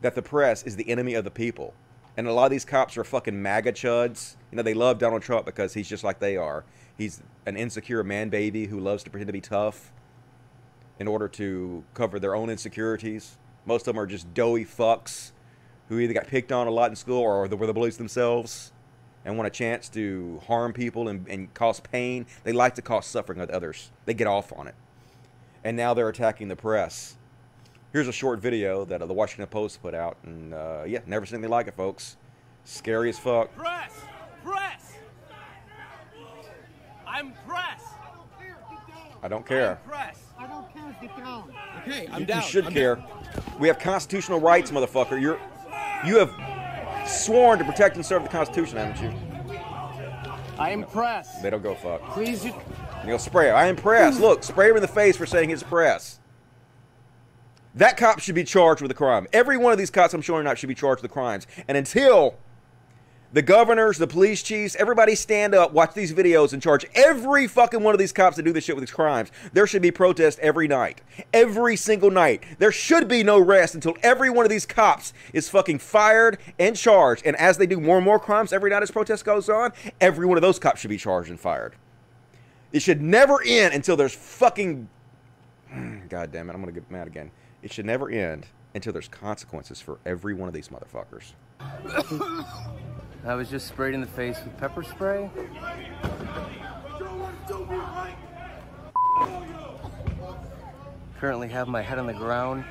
that 0.00 0.14
the 0.14 0.22
press 0.22 0.62
is 0.62 0.76
the 0.76 0.88
enemy 0.88 1.14
of 1.14 1.24
the 1.24 1.30
people. 1.32 1.74
And 2.16 2.26
a 2.26 2.32
lot 2.32 2.44
of 2.44 2.50
these 2.50 2.64
cops 2.64 2.96
are 2.96 3.04
fucking 3.04 3.40
MAGA 3.40 3.72
chuds. 3.72 4.36
You 4.50 4.56
know, 4.56 4.62
they 4.62 4.74
love 4.74 4.98
Donald 4.98 5.22
Trump 5.22 5.46
because 5.46 5.74
he's 5.74 5.88
just 5.88 6.04
like 6.04 6.18
they 6.18 6.36
are. 6.36 6.64
He's 6.98 7.22
an 7.46 7.56
insecure 7.56 8.02
man 8.04 8.28
baby 8.28 8.66
who 8.66 8.80
loves 8.80 9.02
to 9.04 9.10
pretend 9.10 9.28
to 9.28 9.32
be 9.32 9.40
tough 9.40 9.92
in 10.98 11.08
order 11.08 11.28
to 11.28 11.82
cover 11.94 12.18
their 12.18 12.34
own 12.34 12.50
insecurities. 12.50 13.38
Most 13.64 13.82
of 13.82 13.94
them 13.94 13.98
are 13.98 14.06
just 14.06 14.32
doughy 14.34 14.64
fucks 14.64 15.32
who 15.88 15.98
either 15.98 16.12
got 16.12 16.26
picked 16.26 16.52
on 16.52 16.66
a 16.66 16.70
lot 16.70 16.90
in 16.90 16.96
school 16.96 17.20
or 17.20 17.46
were 17.48 17.66
the 17.66 17.72
bullies 17.72 17.96
themselves 17.96 18.72
and 19.24 19.36
want 19.36 19.46
a 19.46 19.50
chance 19.50 19.88
to 19.90 20.40
harm 20.46 20.72
people 20.72 21.08
and, 21.08 21.26
and 21.28 21.52
cause 21.54 21.80
pain. 21.80 22.26
They 22.44 22.52
like 22.52 22.74
to 22.76 22.82
cause 22.82 23.06
suffering 23.06 23.38
with 23.38 23.50
others. 23.50 23.90
They 24.04 24.14
get 24.14 24.26
off 24.26 24.52
on 24.56 24.68
it. 24.68 24.74
And 25.64 25.76
now 25.76 25.94
they're 25.94 26.08
attacking 26.08 26.48
the 26.48 26.56
press 26.56 27.16
Here's 27.92 28.06
a 28.06 28.12
short 28.12 28.38
video 28.38 28.84
that 28.84 29.02
uh, 29.02 29.06
the 29.06 29.12
Washington 29.12 29.48
Post 29.48 29.82
put 29.82 29.94
out, 29.94 30.16
and 30.22 30.54
uh, 30.54 30.84
yeah, 30.86 31.00
never 31.06 31.26
seen 31.26 31.36
anything 31.36 31.50
like 31.50 31.66
it, 31.66 31.74
folks. 31.74 32.16
Scary 32.64 33.08
as 33.08 33.18
fuck. 33.18 33.54
Press, 33.56 33.92
press. 34.44 34.92
I'm 37.04 37.32
press. 37.48 37.82
I 39.22 39.28
don't 39.28 39.44
care. 39.44 39.80
I'm 39.84 39.90
press. 39.90 40.22
I 40.38 40.46
don't 40.46 40.72
care. 40.72 40.96
Get 41.00 41.16
down. 41.16 41.52
Okay, 41.82 42.08
I'm 42.12 42.20
you, 42.20 42.26
down. 42.26 42.42
You 42.42 42.48
should 42.48 42.66
I'm 42.66 42.72
care. 42.72 42.96
Down. 42.96 43.06
We 43.58 43.66
have 43.66 43.80
constitutional 43.80 44.38
rights, 44.38 44.70
motherfucker. 44.70 45.20
You're, 45.20 45.40
you 46.06 46.16
have 46.18 47.08
sworn 47.08 47.58
to 47.58 47.64
protect 47.64 47.96
and 47.96 48.06
serve 48.06 48.22
the 48.22 48.28
Constitution, 48.28 48.78
haven't 48.78 49.02
you? 49.02 49.12
I 50.60 50.70
am 50.70 50.84
press. 50.84 51.42
They 51.42 51.50
don't 51.50 51.62
go 51.62 51.74
fuck. 51.74 52.08
Please, 52.10 52.44
you. 52.44 52.54
You 53.02 53.10
know, 53.10 53.16
spray. 53.16 53.50
I 53.50 53.66
am 53.66 53.74
press. 53.74 54.20
Look, 54.20 54.44
spray 54.44 54.70
him 54.70 54.76
in 54.76 54.82
the 54.82 54.88
face 54.88 55.16
for 55.16 55.26
saying 55.26 55.48
he's 55.48 55.64
press. 55.64 56.19
That 57.74 57.96
cop 57.96 58.18
should 58.18 58.34
be 58.34 58.44
charged 58.44 58.82
with 58.82 58.90
a 58.90 58.94
crime. 58.94 59.26
Every 59.32 59.56
one 59.56 59.72
of 59.72 59.78
these 59.78 59.90
cops 59.90 60.12
I'm 60.12 60.22
showing 60.22 60.46
out 60.46 60.58
should 60.58 60.68
be 60.68 60.74
charged 60.74 61.02
with 61.02 61.10
crimes. 61.10 61.46
And 61.68 61.76
until 61.76 62.36
the 63.32 63.42
governors, 63.42 63.96
the 63.96 64.08
police 64.08 64.42
chiefs, 64.42 64.74
everybody 64.74 65.14
stand 65.14 65.54
up, 65.54 65.72
watch 65.72 65.94
these 65.94 66.12
videos, 66.12 66.52
and 66.52 66.60
charge 66.60 66.84
every 66.96 67.46
fucking 67.46 67.80
one 67.80 67.94
of 67.94 68.00
these 68.00 68.12
cops 68.12 68.34
to 68.36 68.42
do 68.42 68.52
this 68.52 68.64
shit 68.64 68.74
with 68.74 68.82
these 68.82 68.92
crimes. 68.92 69.30
There 69.52 69.68
should 69.68 69.82
be 69.82 69.92
protests 69.92 70.40
every 70.42 70.66
night. 70.66 71.00
Every 71.32 71.76
single 71.76 72.10
night. 72.10 72.42
There 72.58 72.72
should 72.72 73.06
be 73.06 73.22
no 73.22 73.38
rest 73.38 73.76
until 73.76 73.96
every 74.02 74.30
one 74.30 74.44
of 74.44 74.50
these 74.50 74.66
cops 74.66 75.12
is 75.32 75.48
fucking 75.48 75.78
fired 75.78 76.38
and 76.58 76.74
charged. 76.74 77.24
And 77.24 77.36
as 77.36 77.56
they 77.56 77.66
do 77.66 77.78
more 77.78 77.98
and 77.98 78.04
more 78.04 78.18
crimes 78.18 78.52
every 78.52 78.70
night 78.70 78.82
as 78.82 78.90
protest 78.90 79.24
goes 79.24 79.48
on, 79.48 79.72
every 80.00 80.26
one 80.26 80.36
of 80.36 80.42
those 80.42 80.58
cops 80.58 80.80
should 80.80 80.90
be 80.90 80.96
charged 80.96 81.30
and 81.30 81.38
fired. 81.38 81.76
It 82.72 82.82
should 82.82 83.00
never 83.00 83.40
end 83.46 83.74
until 83.74 83.96
there's 83.96 84.14
fucking. 84.14 84.88
God 86.08 86.32
damn 86.32 86.50
it, 86.50 86.54
I'm 86.54 86.60
gonna 86.60 86.72
get 86.72 86.90
mad 86.90 87.06
again. 87.06 87.30
It 87.62 87.72
should 87.72 87.84
never 87.84 88.08
end 88.10 88.46
until 88.74 88.92
there's 88.92 89.08
consequences 89.08 89.80
for 89.80 89.98
every 90.06 90.34
one 90.34 90.48
of 90.48 90.54
these 90.54 90.68
motherfuckers. 90.68 91.32
I 93.24 93.34
was 93.34 93.50
just 93.50 93.68
sprayed 93.68 93.94
in 93.94 94.00
the 94.00 94.06
face 94.06 94.38
with 94.42 94.56
pepper 94.56 94.82
spray. 94.82 95.30
Currently 101.18 101.48
have 101.48 101.68
my 101.68 101.82
head 101.82 101.98
on 101.98 102.06
the 102.06 102.14
ground. 102.14 102.64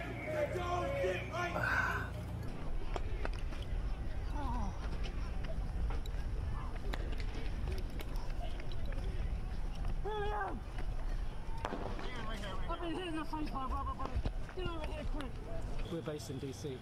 We're 15.91 16.01
based 16.01 16.29
in 16.29 16.39
DC. 16.39 16.75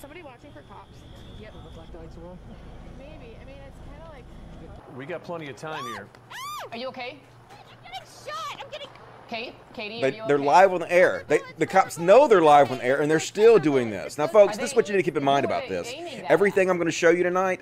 Somebody 0.00 0.22
watching 0.22 0.50
for 0.52 0.62
cops? 0.62 0.98
Yep. 1.40 1.52
Black 1.74 1.94
lights 1.94 2.16
are 2.16 2.26
on. 2.26 2.38
Maybe. 2.98 3.36
I 3.40 3.44
mean, 3.44 3.56
it's 3.66 3.78
kind 3.88 4.02
of 4.02 4.12
like. 4.12 4.24
We 4.96 5.06
got 5.06 5.22
plenty 5.22 5.48
of 5.48 5.56
time 5.56 5.84
here. 5.94 6.06
Ah! 6.30 6.34
Are 6.72 6.76
you 6.76 6.88
okay? 6.88 7.18
I'm 7.50 7.56
getting 7.82 8.00
shot. 8.26 8.60
I'm 8.60 8.70
getting. 8.70 8.88
Kate? 9.28 9.54
Katie, 9.72 9.98
are 9.98 10.10
They, 10.10 10.16
you 10.18 10.22
they're 10.26 10.36
okay? 10.36 10.44
live 10.44 10.72
on 10.72 10.80
the 10.80 10.92
air. 10.92 11.24
They, 11.28 11.40
the 11.58 11.66
cops 11.66 11.98
know 11.98 12.28
they're 12.28 12.42
live 12.42 12.70
on 12.70 12.78
the 12.78 12.84
air, 12.84 13.00
and 13.00 13.10
they're 13.10 13.20
still 13.20 13.58
doing 13.58 13.88
this. 13.90 14.18
Now, 14.18 14.26
folks, 14.26 14.56
this 14.58 14.70
is 14.70 14.76
what 14.76 14.88
you 14.88 14.92
need 14.94 14.98
to 14.98 15.02
keep 15.04 15.16
in 15.16 15.24
mind 15.24 15.44
about 15.46 15.68
this. 15.68 15.92
Everything 16.28 16.68
I'm 16.68 16.76
going 16.76 16.86
to 16.86 16.92
show 16.92 17.10
you 17.10 17.22
tonight, 17.22 17.60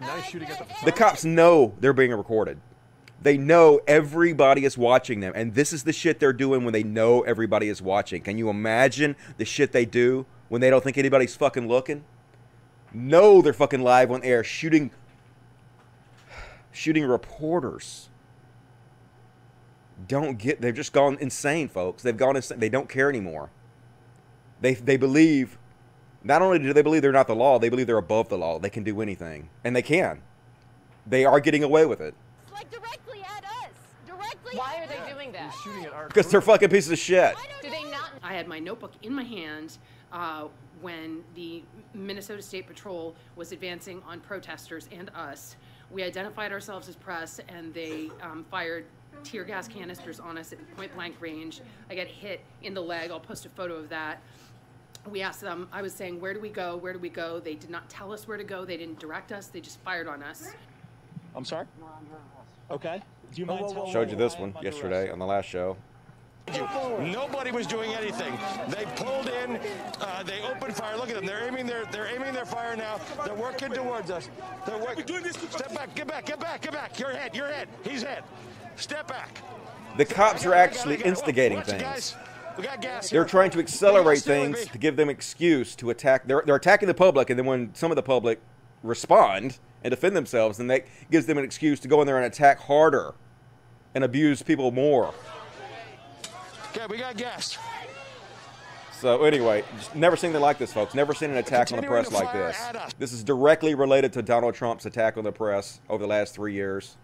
Nice 0.00 0.24
shooting 0.26 0.48
at 0.48 0.58
the 0.58 0.84
the 0.86 0.92
cops 0.92 1.24
know 1.24 1.74
they're 1.80 1.92
being 1.92 2.12
recorded. 2.12 2.60
They 3.20 3.36
know 3.36 3.80
everybody 3.86 4.64
is 4.64 4.78
watching 4.78 5.20
them, 5.20 5.32
and 5.34 5.54
this 5.54 5.72
is 5.72 5.82
the 5.82 5.92
shit 5.92 6.20
they're 6.20 6.32
doing 6.32 6.64
when 6.64 6.72
they 6.72 6.84
know 6.84 7.22
everybody 7.22 7.68
is 7.68 7.82
watching. 7.82 8.22
Can 8.22 8.38
you 8.38 8.48
imagine 8.48 9.16
the 9.38 9.44
shit 9.44 9.72
they 9.72 9.84
do 9.84 10.24
when 10.48 10.60
they 10.60 10.70
don't 10.70 10.84
think 10.84 10.98
anybody's 10.98 11.34
fucking 11.34 11.66
looking? 11.66 12.04
No, 12.92 13.42
they're 13.42 13.52
fucking 13.52 13.82
live 13.82 14.10
on 14.10 14.22
air 14.22 14.44
shooting 14.44 14.90
shooting 16.70 17.04
reporters. 17.04 18.08
Don't 20.06 20.38
get 20.38 20.60
they've 20.60 20.74
just 20.74 20.92
gone 20.92 21.18
insane, 21.20 21.68
folks. 21.68 22.02
They've 22.02 22.16
gone 22.16 22.36
insane. 22.36 22.60
They 22.60 22.68
don't 22.68 22.88
care 22.88 23.08
anymore. 23.08 23.50
They 24.60 24.74
they 24.74 24.96
believe 24.96 25.58
not 26.22 26.40
only 26.40 26.58
do 26.60 26.72
they 26.72 26.82
believe 26.82 27.02
they're 27.02 27.12
not 27.12 27.26
the 27.26 27.34
law, 27.34 27.58
they 27.58 27.68
believe 27.68 27.88
they're 27.88 27.98
above 27.98 28.28
the 28.28 28.38
law. 28.38 28.58
They 28.58 28.70
can 28.70 28.84
do 28.84 29.00
anything. 29.00 29.50
And 29.64 29.74
they 29.74 29.82
can. 29.82 30.22
They 31.06 31.24
are 31.24 31.40
getting 31.40 31.64
away 31.64 31.84
with 31.84 32.00
it. 32.00 32.14
Like 32.52 32.70
Why 34.52 34.82
are 34.82 34.86
they 34.86 35.12
doing 35.12 35.32
that? 35.32 35.54
shooting 35.62 35.84
at 35.84 35.92
our 35.92 36.06
Because 36.08 36.30
they're 36.30 36.40
fucking 36.40 36.68
pieces 36.70 36.92
of 36.92 36.98
shit. 36.98 37.34
Do 37.62 37.70
they 37.70 37.84
not? 37.84 38.10
I 38.22 38.34
had 38.34 38.48
my 38.48 38.58
notebook 38.58 38.92
in 39.02 39.14
my 39.14 39.22
hand 39.22 39.78
uh, 40.12 40.48
when 40.80 41.22
the 41.34 41.62
Minnesota 41.94 42.42
State 42.42 42.66
Patrol 42.66 43.14
was 43.36 43.52
advancing 43.52 44.02
on 44.06 44.20
protesters 44.20 44.88
and 44.92 45.10
us. 45.14 45.56
We 45.90 46.02
identified 46.02 46.52
ourselves 46.52 46.88
as 46.88 46.96
press, 46.96 47.40
and 47.48 47.72
they 47.72 48.10
um, 48.22 48.44
fired 48.50 48.84
tear 49.24 49.44
gas 49.44 49.66
canisters 49.68 50.20
on 50.20 50.38
us 50.38 50.52
at 50.52 50.76
point 50.76 50.94
blank 50.94 51.16
range. 51.20 51.60
I 51.90 51.94
got 51.94 52.06
hit 52.06 52.40
in 52.62 52.74
the 52.74 52.82
leg. 52.82 53.10
I'll 53.10 53.20
post 53.20 53.46
a 53.46 53.48
photo 53.50 53.74
of 53.74 53.88
that. 53.88 54.20
We 55.08 55.22
asked 55.22 55.40
them, 55.40 55.68
I 55.72 55.80
was 55.80 55.94
saying, 55.94 56.20
where 56.20 56.34
do 56.34 56.40
we 56.40 56.50
go? 56.50 56.76
Where 56.76 56.92
do 56.92 56.98
we 56.98 57.08
go? 57.08 57.40
They 57.40 57.54
did 57.54 57.70
not 57.70 57.88
tell 57.88 58.12
us 58.12 58.28
where 58.28 58.36
to 58.36 58.44
go. 58.44 58.64
They 58.64 58.76
didn't 58.76 58.98
direct 58.98 59.32
us. 59.32 59.46
They 59.46 59.60
just 59.60 59.80
fired 59.80 60.06
on 60.06 60.22
us. 60.22 60.52
I'm 61.38 61.44
sorry? 61.44 61.66
Okay. 62.68 63.00
Do 63.32 63.40
you 63.40 63.46
mind 63.46 63.68
telling 63.68 63.92
Showed 63.92 64.10
you 64.10 64.16
this 64.16 64.36
one 64.36 64.52
yesterday 64.60 65.02
arrest? 65.02 65.12
on 65.12 65.18
the 65.20 65.24
last 65.24 65.48
show. 65.48 65.76
Nobody 66.48 67.52
was 67.52 67.64
doing 67.68 67.92
anything. 67.94 68.36
They 68.68 68.84
pulled 68.96 69.28
in. 69.28 69.60
Uh, 70.00 70.24
they 70.24 70.42
opened 70.42 70.74
fire. 70.74 70.96
Look 70.96 71.10
at 71.10 71.14
them. 71.14 71.26
They're 71.26 71.46
aiming 71.46 71.66
their. 71.66 71.84
They're 71.86 72.08
aiming 72.08 72.34
their 72.34 72.44
fire 72.44 72.74
now. 72.74 72.98
They're 73.24 73.36
working 73.36 73.70
towards 73.70 74.10
us. 74.10 74.28
They're 74.66 74.78
working. 74.78 75.04
Step 75.32 75.72
back. 75.72 75.94
Get 75.94 76.08
back. 76.08 76.26
Get 76.26 76.40
back. 76.40 76.60
Get 76.60 76.72
back. 76.72 76.98
Your 76.98 77.10
head. 77.10 77.36
Your 77.36 77.46
head. 77.46 77.68
He's 77.84 78.02
head. 78.02 78.24
Step 78.74 79.06
back. 79.06 79.40
The 79.96 80.06
cops 80.06 80.44
are 80.44 80.54
I 80.54 80.66
got 80.66 80.74
it, 80.74 80.74
I 80.74 80.74
got 80.74 80.74
it, 80.74 80.78
actually 80.78 80.94
I 80.94 80.96
got 80.96 81.06
it. 81.06 81.08
instigating 81.08 81.62
things. 81.62 82.16
We 82.56 82.64
got 82.64 82.80
gas 82.80 83.10
They're 83.10 83.24
trying 83.24 83.50
to 83.52 83.60
accelerate 83.60 84.16
got 84.16 84.22
stay 84.24 84.48
with 84.48 84.56
things 84.58 84.72
to 84.72 84.78
give 84.78 84.96
them 84.96 85.08
excuse 85.08 85.76
to 85.76 85.90
attack. 85.90 86.26
They're, 86.26 86.42
they're 86.44 86.56
attacking 86.56 86.88
the 86.88 86.94
public, 86.94 87.30
and 87.30 87.38
then 87.38 87.46
when 87.46 87.72
some 87.74 87.92
of 87.92 87.96
the 87.96 88.02
public 88.02 88.40
respond 88.82 89.58
and 89.84 89.90
defend 89.90 90.16
themselves, 90.16 90.58
and 90.58 90.70
that 90.70 90.84
gives 91.10 91.26
them 91.26 91.38
an 91.38 91.44
excuse 91.44 91.80
to 91.80 91.88
go 91.88 92.00
in 92.00 92.06
there 92.06 92.16
and 92.16 92.26
attack 92.26 92.60
harder 92.60 93.14
and 93.94 94.04
abuse 94.04 94.42
people 94.42 94.70
more. 94.70 95.14
Okay, 96.70 96.86
we 96.88 96.98
got 96.98 97.16
gas. 97.16 97.56
So 98.92 99.22
anyway, 99.22 99.64
never 99.94 100.16
seen 100.16 100.30
anything 100.30 100.42
like 100.42 100.58
this, 100.58 100.72
folks. 100.72 100.92
Never 100.92 101.14
seen 101.14 101.30
an 101.30 101.36
attack 101.36 101.70
on 101.70 101.80
the 101.80 101.86
press 101.86 102.10
like 102.10 102.32
this. 102.32 102.58
This 102.98 103.12
is 103.12 103.22
directly 103.22 103.76
related 103.76 104.12
to 104.14 104.22
Donald 104.22 104.54
Trump's 104.54 104.86
attack 104.86 105.16
on 105.16 105.22
the 105.22 105.30
press 105.30 105.80
over 105.88 106.02
the 106.02 106.08
last 106.08 106.34
three 106.34 106.52
years 106.52 106.96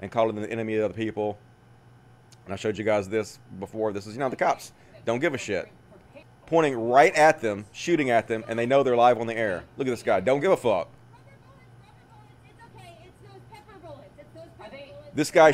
and 0.00 0.10
calling 0.10 0.34
them 0.34 0.44
the 0.44 0.50
enemy 0.50 0.76
of 0.76 0.90
the 0.90 0.96
people. 0.96 1.38
And 2.46 2.54
I 2.54 2.56
showed 2.56 2.78
you 2.78 2.84
guys 2.84 3.10
this 3.10 3.38
before. 3.58 3.92
This 3.92 4.06
is, 4.06 4.14
you 4.14 4.20
know, 4.20 4.30
the 4.30 4.36
cops 4.36 4.72
don't 5.04 5.20
give 5.20 5.34
a 5.34 5.38
shit. 5.38 5.68
Pointing 6.46 6.74
right 6.88 7.14
at 7.14 7.40
them, 7.40 7.66
shooting 7.72 8.10
at 8.10 8.26
them, 8.26 8.42
and 8.48 8.58
they 8.58 8.66
know 8.66 8.82
they're 8.82 8.96
live 8.96 9.20
on 9.20 9.26
the 9.26 9.36
air. 9.36 9.64
Look 9.76 9.86
at 9.86 9.90
this 9.90 10.02
guy. 10.02 10.20
Don't 10.20 10.40
give 10.40 10.52
a 10.52 10.56
fuck. 10.56 10.88
This 15.14 15.30
guy, 15.30 15.52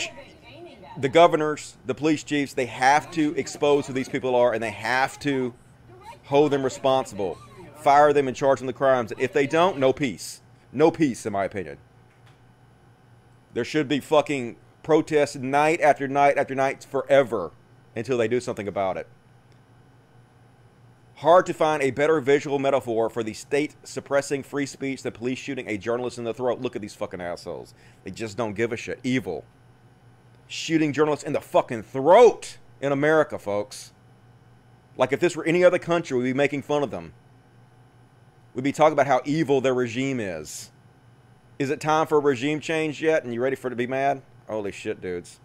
the 0.98 1.08
governors, 1.08 1.76
the 1.84 1.94
police 1.94 2.22
chiefs, 2.22 2.54
they 2.54 2.66
have 2.66 3.10
to 3.12 3.34
expose 3.36 3.86
who 3.86 3.92
these 3.92 4.08
people 4.08 4.34
are 4.34 4.54
and 4.54 4.62
they 4.62 4.70
have 4.70 5.18
to 5.20 5.54
hold 6.24 6.50
them 6.50 6.62
responsible, 6.62 7.38
fire 7.76 8.12
them 8.12 8.26
and 8.26 8.36
charge 8.36 8.60
them 8.60 8.66
the 8.66 8.72
crimes. 8.72 9.12
If 9.18 9.32
they 9.32 9.46
don't, 9.46 9.78
no 9.78 9.92
peace. 9.92 10.40
No 10.72 10.90
peace, 10.90 11.26
in 11.26 11.32
my 11.32 11.44
opinion. 11.44 11.78
There 13.52 13.64
should 13.64 13.88
be 13.88 14.00
fucking 14.00 14.56
protests 14.82 15.36
night 15.36 15.80
after 15.80 16.08
night 16.08 16.38
after 16.38 16.54
night 16.54 16.86
forever 16.88 17.50
until 17.94 18.16
they 18.16 18.28
do 18.28 18.40
something 18.40 18.68
about 18.68 18.96
it. 18.96 19.08
Hard 21.20 21.44
to 21.44 21.52
find 21.52 21.82
a 21.82 21.90
better 21.90 22.18
visual 22.18 22.58
metaphor 22.58 23.10
for 23.10 23.22
the 23.22 23.34
state 23.34 23.74
suppressing 23.84 24.42
free 24.42 24.64
speech 24.64 25.02
than 25.02 25.12
police 25.12 25.38
shooting 25.38 25.68
a 25.68 25.76
journalist 25.76 26.16
in 26.16 26.24
the 26.24 26.32
throat. 26.32 26.62
Look 26.62 26.76
at 26.76 26.80
these 26.80 26.94
fucking 26.94 27.20
assholes. 27.20 27.74
They 28.04 28.10
just 28.10 28.38
don't 28.38 28.54
give 28.54 28.72
a 28.72 28.76
shit. 28.78 29.00
Evil. 29.04 29.44
Shooting 30.48 30.94
journalists 30.94 31.26
in 31.26 31.34
the 31.34 31.40
fucking 31.42 31.82
throat 31.82 32.56
in 32.80 32.90
America, 32.90 33.38
folks. 33.38 33.92
Like 34.96 35.12
if 35.12 35.20
this 35.20 35.36
were 35.36 35.44
any 35.44 35.62
other 35.62 35.78
country, 35.78 36.16
we'd 36.16 36.24
be 36.24 36.32
making 36.32 36.62
fun 36.62 36.82
of 36.82 36.90
them. 36.90 37.12
We'd 38.54 38.64
be 38.64 38.72
talking 38.72 38.94
about 38.94 39.06
how 39.06 39.20
evil 39.26 39.60
their 39.60 39.74
regime 39.74 40.20
is. 40.20 40.70
Is 41.58 41.68
it 41.68 41.82
time 41.82 42.06
for 42.06 42.16
a 42.16 42.22
regime 42.22 42.60
change 42.60 43.02
yet? 43.02 43.24
And 43.24 43.34
you 43.34 43.42
ready 43.42 43.56
for 43.56 43.66
it 43.66 43.72
to 43.72 43.76
be 43.76 43.86
mad? 43.86 44.22
Holy 44.48 44.72
shit, 44.72 45.02
dudes. 45.02 45.38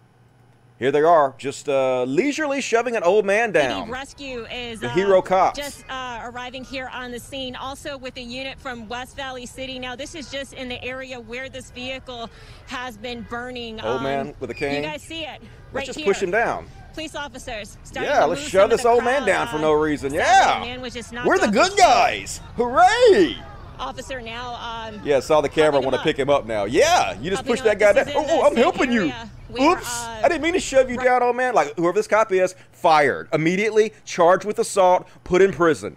Here 0.78 0.92
they 0.92 1.00
are, 1.00 1.34
just 1.38 1.70
uh, 1.70 2.02
leisurely 2.04 2.60
shoving 2.60 2.96
an 2.96 3.02
old 3.02 3.24
man 3.24 3.50
down. 3.50 3.86
The 3.86 3.92
rescue 3.92 4.44
is 4.52 4.80
The 4.80 4.88
uh, 4.90 4.94
hero 4.94 5.22
cops. 5.22 5.58
just 5.58 5.84
uh, 5.88 6.20
arriving 6.24 6.64
here 6.64 6.90
on 6.92 7.10
the 7.12 7.18
scene. 7.18 7.56
Also 7.56 7.96
with 7.96 8.14
a 8.18 8.20
unit 8.20 8.58
from 8.58 8.86
West 8.86 9.16
Valley 9.16 9.46
City. 9.46 9.78
Now 9.78 9.96
this 9.96 10.14
is 10.14 10.30
just 10.30 10.52
in 10.52 10.68
the 10.68 10.82
area 10.84 11.18
where 11.18 11.48
this 11.48 11.70
vehicle 11.70 12.28
has 12.66 12.98
been 12.98 13.22
burning. 13.22 13.80
Old 13.80 13.96
Um, 13.98 14.02
man 14.02 14.34
with 14.38 14.50
a 14.50 14.54
cane. 14.54 14.82
You 14.82 14.88
guys 14.90 15.00
see 15.02 15.22
it 15.22 15.40
right 15.40 15.40
Let's 15.72 15.86
just 15.86 15.98
here. 15.98 16.08
push 16.08 16.22
him 16.22 16.30
down. 16.30 16.66
Police 16.92 17.14
officers. 17.14 17.78
Yeah, 17.94 18.20
to 18.20 18.26
let's 18.26 18.42
shove 18.42 18.68
this 18.68 18.84
old 18.84 19.02
man 19.02 19.24
down 19.24 19.48
for 19.48 19.58
no 19.58 19.72
reason. 19.72 20.12
Yeah. 20.12 20.58
man 20.62 20.82
was 20.82 20.92
just 20.92 21.10
knocked 21.10 21.26
We're 21.26 21.38
the 21.38 21.48
good 21.48 21.74
guys. 21.78 22.42
Hooray! 22.56 23.36
Officer 23.78 24.20
now. 24.20 24.54
Um, 24.56 25.00
Yeah, 25.04 25.20
saw 25.20 25.40
the 25.40 25.48
camera, 25.48 25.80
want 25.80 25.96
to 25.96 26.02
pick 26.02 26.18
him 26.18 26.28
up 26.28 26.44
now. 26.46 26.64
Yeah, 26.64 27.18
you 27.18 27.30
just 27.30 27.46
pushed 27.46 27.64
that 27.64 27.78
guy 27.78 27.92
down. 27.94 28.08
is 28.08 28.14
Oh, 28.16 28.46
I'm 28.46 28.56
helping 28.56 28.92
you. 28.92 29.10
Where, 29.48 29.72
Oops, 29.72 30.04
uh, 30.04 30.20
I 30.24 30.28
didn't 30.28 30.42
mean 30.42 30.54
to 30.54 30.60
shove 30.60 30.90
you 30.90 30.96
right- 30.96 31.04
down, 31.04 31.22
old 31.22 31.36
man. 31.36 31.54
Like 31.54 31.74
whoever 31.76 31.96
this 31.96 32.06
cop 32.06 32.32
is, 32.32 32.54
fired 32.72 33.28
immediately, 33.32 33.92
charged 34.04 34.44
with 34.44 34.58
assault, 34.58 35.08
put 35.24 35.42
in 35.42 35.52
prison. 35.52 35.96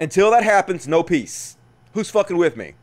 Until 0.00 0.30
that 0.30 0.42
happens, 0.42 0.88
no 0.88 1.02
peace. 1.02 1.56
Who's 1.92 2.10
fucking 2.10 2.36
with 2.36 2.56
me? 2.56 2.74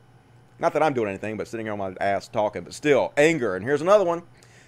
Not 0.59 0.73
that 0.73 0.83
I'm 0.83 0.93
doing 0.93 1.09
anything, 1.09 1.37
but 1.37 1.47
sitting 1.47 1.65
here 1.65 1.73
on 1.73 1.79
my 1.79 1.93
ass 1.99 2.27
talking, 2.27 2.63
but 2.63 2.73
still, 2.73 3.13
anger. 3.17 3.55
And 3.55 3.63
here's 3.63 3.81
another 3.81 4.05
one. 4.05 4.23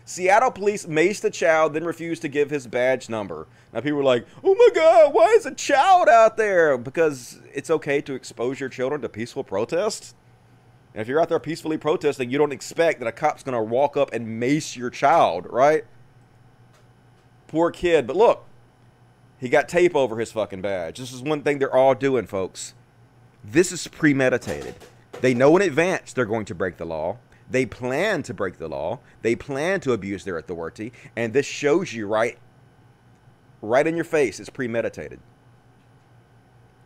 Seattle 0.06 0.50
police 0.50 0.88
maced 0.88 1.24
a 1.24 1.30
child, 1.30 1.74
then 1.74 1.84
refused 1.84 2.24
to 2.24 2.28
give 2.28 2.50
his 2.50 2.66
badge 2.66 3.10
number. 3.10 3.48
Now 3.72 3.82
people 3.82 4.00
are 4.00 4.04
like, 4.04 4.26
oh 4.44 4.56
my 4.56 4.70
god, 4.74 5.14
why 5.14 5.28
is 5.38 5.46
a 5.46 5.54
child 5.54 6.10
out 6.10 6.36
there? 6.36 6.80
Because 6.80 7.40
it's 7.54 7.70
okay 7.70 8.02
to 8.02 8.14
expose 8.16 8.60
your 8.60 8.70
children 8.70 9.02
to 9.02 9.10
peaceful 9.10 9.44
protest? 9.44 10.16
And 11.00 11.06
if 11.06 11.08
you're 11.08 11.22
out 11.22 11.30
there 11.30 11.40
peacefully 11.40 11.78
protesting, 11.78 12.30
you 12.30 12.38
don't 12.38 12.52
expect 12.52 13.00
that 13.00 13.08
a 13.08 13.14
cop's 13.14 13.42
gonna 13.42 13.64
walk 13.64 13.96
up 13.96 14.12
and 14.12 14.38
mace 14.38 14.76
your 14.76 14.90
child, 14.90 15.48
right? 15.50 15.86
Poor 17.48 17.72
kid. 17.72 18.06
But 18.06 18.18
look, 18.18 18.46
he 19.40 19.48
got 19.48 19.70
tape 19.70 19.96
over 19.96 20.20
his 20.20 20.34
fucking 20.34 20.62
badge. 20.62 20.98
This 20.98 21.14
is 21.14 21.22
one 21.22 21.42
thing 21.42 21.58
they're 21.58 21.74
all 21.74 21.96
doing, 21.96 22.28
folks. 22.28 22.74
This 23.46 23.72
is 23.72 23.88
premeditated. 23.88 24.76
They 25.22 25.34
know 25.34 25.56
in 25.56 25.62
advance 25.62 26.12
they're 26.12 26.26
going 26.26 26.44
to 26.44 26.54
break 26.54 26.76
the 26.76 26.84
law. 26.84 27.20
They 27.50 27.66
plan 27.66 28.22
to 28.24 28.34
break 28.34 28.58
the 28.58 28.68
law. 28.68 29.00
They 29.22 29.38
plan 29.38 29.80
to 29.80 29.94
abuse 29.94 30.26
their 30.26 30.38
authority, 30.38 30.92
and 31.16 31.32
this 31.32 31.46
shows 31.46 31.94
you 31.94 32.08
right 32.08 32.38
right 33.62 33.88
in 33.88 33.96
your 33.96 34.04
face 34.04 34.42
it's 34.42 34.50
premeditated. 34.50 35.22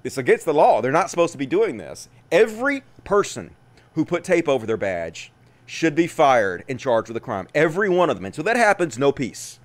It's 0.03 0.20
against 0.20 0.46
the 0.46 0.53
law. 0.53 0.84
They're 0.84 0.91
not 0.91 1.10
supposed 1.10 1.32
to 1.32 1.39
be 1.39 1.48
doing 1.48 1.77
this. 1.77 2.10
Every 2.32 2.84
person 3.03 3.55
who 3.93 4.05
put 4.05 4.23
tape 4.23 4.47
over 4.47 4.65
their 4.65 4.77
badge 4.77 5.31
should 5.65 5.95
be 5.95 6.07
fired 6.07 6.63
and 6.67 6.79
charged 6.79 7.07
with 7.07 7.17
a 7.17 7.21
crime. 7.21 7.47
Every 7.55 7.89
one 7.89 8.09
of 8.09 8.17
them. 8.17 8.25
Until 8.25 8.43
that 8.43 8.57
happens, 8.57 8.97
no 8.97 9.12
peace. 9.12 9.59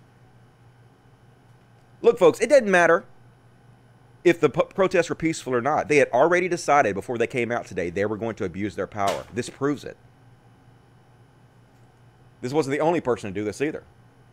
Look, 2.03 2.19
folks, 2.19 2.39
it 2.41 2.49
doesn't 2.49 2.71
matter 2.71 3.05
if 4.25 4.41
the 4.41 4.49
protests 4.49 5.09
were 5.09 5.15
peaceful 5.15 5.55
or 5.55 5.61
not. 5.61 5.89
They 5.89 5.97
had 5.97 6.09
already 6.11 6.49
decided 6.49 6.95
before 6.95 7.19
they 7.19 7.27
came 7.27 7.51
out 7.51 7.67
today 7.67 7.91
they 7.91 8.07
were 8.07 8.17
going 8.17 8.37
to 8.37 8.45
abuse 8.45 8.77
their 8.77 8.87
power. 8.87 9.25
This 9.33 9.51
proves 9.51 9.85
it. 9.85 9.97
This 12.41 12.53
wasn't 12.53 12.73
the 12.73 12.81
only 12.81 13.01
person 13.01 13.31
to 13.31 13.35
do 13.41 13.45
this 13.45 13.61
either. 13.61 13.83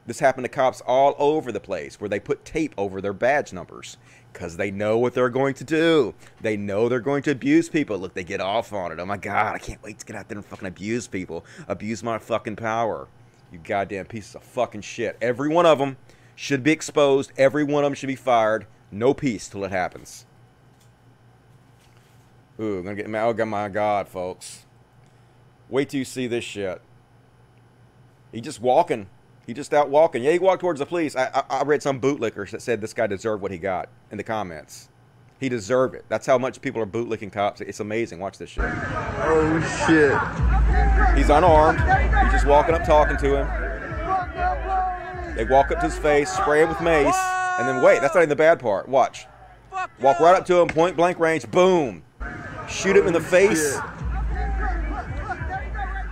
This 0.05 0.19
happened 0.19 0.45
to 0.45 0.49
cops 0.49 0.81
all 0.81 1.15
over 1.17 1.51
the 1.51 1.59
place 1.59 1.99
where 1.99 2.09
they 2.09 2.19
put 2.19 2.45
tape 2.45 2.75
over 2.77 3.01
their 3.01 3.13
badge 3.13 3.51
numbers 3.51 3.97
because 4.31 4.57
they 4.57 4.69
know 4.69 4.97
what 4.97 5.13
they're 5.13 5.29
going 5.29 5.55
to 5.55 5.63
do. 5.63 6.13
They 6.41 6.57
know 6.57 6.87
they're 6.87 6.99
going 6.99 7.23
to 7.23 7.31
abuse 7.31 7.69
people. 7.69 7.97
Look, 7.97 8.13
they 8.13 8.23
get 8.23 8.41
off 8.41 8.71
on 8.71 8.91
it. 8.91 8.99
Oh 8.99 9.05
my 9.05 9.17
God, 9.17 9.55
I 9.55 9.59
can't 9.59 9.81
wait 9.81 9.99
to 9.99 10.05
get 10.05 10.15
out 10.15 10.27
there 10.27 10.37
and 10.37 10.45
fucking 10.45 10.67
abuse 10.67 11.07
people. 11.07 11.45
Abuse 11.67 12.03
my 12.03 12.19
fucking 12.19 12.57
power. 12.57 13.07
You 13.51 13.59
goddamn 13.63 14.05
pieces 14.05 14.35
of 14.35 14.43
fucking 14.43 14.81
shit. 14.81 15.17
Every 15.21 15.49
one 15.49 15.65
of 15.65 15.79
them 15.79 15.97
should 16.35 16.63
be 16.63 16.71
exposed. 16.71 17.31
Every 17.37 17.63
one 17.63 17.83
of 17.83 17.87
them 17.87 17.95
should 17.95 18.07
be 18.07 18.15
fired. 18.15 18.67
No 18.91 19.13
peace 19.13 19.47
till 19.47 19.63
it 19.63 19.71
happens. 19.71 20.25
Ooh, 22.59 22.79
I'm 22.79 22.83
gonna 22.83 22.95
get 22.95 23.09
my. 23.09 23.19
oh 23.21 23.45
my 23.45 23.69
god, 23.69 24.07
folks. 24.07 24.65
Wait 25.69 25.89
till 25.89 25.99
you 25.99 26.05
see 26.05 26.27
this 26.27 26.43
shit. 26.43 26.81
He 28.31 28.41
just 28.41 28.61
walking. 28.61 29.07
He 29.45 29.53
just 29.53 29.73
out 29.73 29.89
walking. 29.89 30.23
Yeah, 30.23 30.31
he 30.31 30.39
walked 30.39 30.61
towards 30.61 30.79
the 30.79 30.85
police. 30.85 31.15
I, 31.15 31.29
I, 31.33 31.59
I 31.59 31.63
read 31.63 31.83
some 31.83 32.01
bootlickers 32.01 32.51
that 32.51 32.61
said 32.61 32.81
this 32.81 32.93
guy 32.93 33.07
deserved 33.07 33.41
what 33.41 33.51
he 33.51 33.57
got 33.57 33.89
in 34.11 34.17
the 34.17 34.23
comments. 34.23 34.89
He 35.39 35.49
deserved 35.49 35.95
it. 35.95 36.05
That's 36.07 36.25
how 36.25 36.37
much 36.37 36.61
people 36.61 36.81
are 36.81 36.87
bootlicking 36.87 37.31
cops. 37.31 37.61
It's 37.61 37.79
amazing. 37.79 38.19
Watch 38.19 38.37
this 38.37 38.49
shit. 38.49 38.63
Oh 38.65 39.85
shit. 39.85 41.17
He's 41.17 41.29
unarmed. 41.29 41.79
He's 41.79 42.31
just 42.31 42.47
walking 42.47 42.73
up 42.73 42.85
talking 42.85 43.17
to 43.17 43.37
him. 43.37 45.35
They 45.35 45.43
walk 45.43 45.71
up 45.71 45.81
to 45.81 45.85
his 45.87 45.97
face, 45.97 46.31
spray 46.31 46.63
him 46.63 46.69
with 46.69 46.79
mace, 46.81 47.17
and 47.59 47.67
then 47.67 47.81
wait, 47.83 47.99
that's 48.01 48.15
not 48.15 48.21
even 48.21 48.29
the 48.29 48.35
bad 48.37 48.59
part. 48.59 48.87
Watch. 48.87 49.27
Walk 49.99 50.19
right 50.21 50.35
up 50.35 50.45
to 50.45 50.59
him, 50.59 50.69
point 50.69 50.95
blank 50.95 51.19
range, 51.19 51.49
boom. 51.51 52.03
Shoot 52.69 52.95
him 52.95 53.05
in 53.05 53.13
the 53.13 53.19
face 53.19 53.77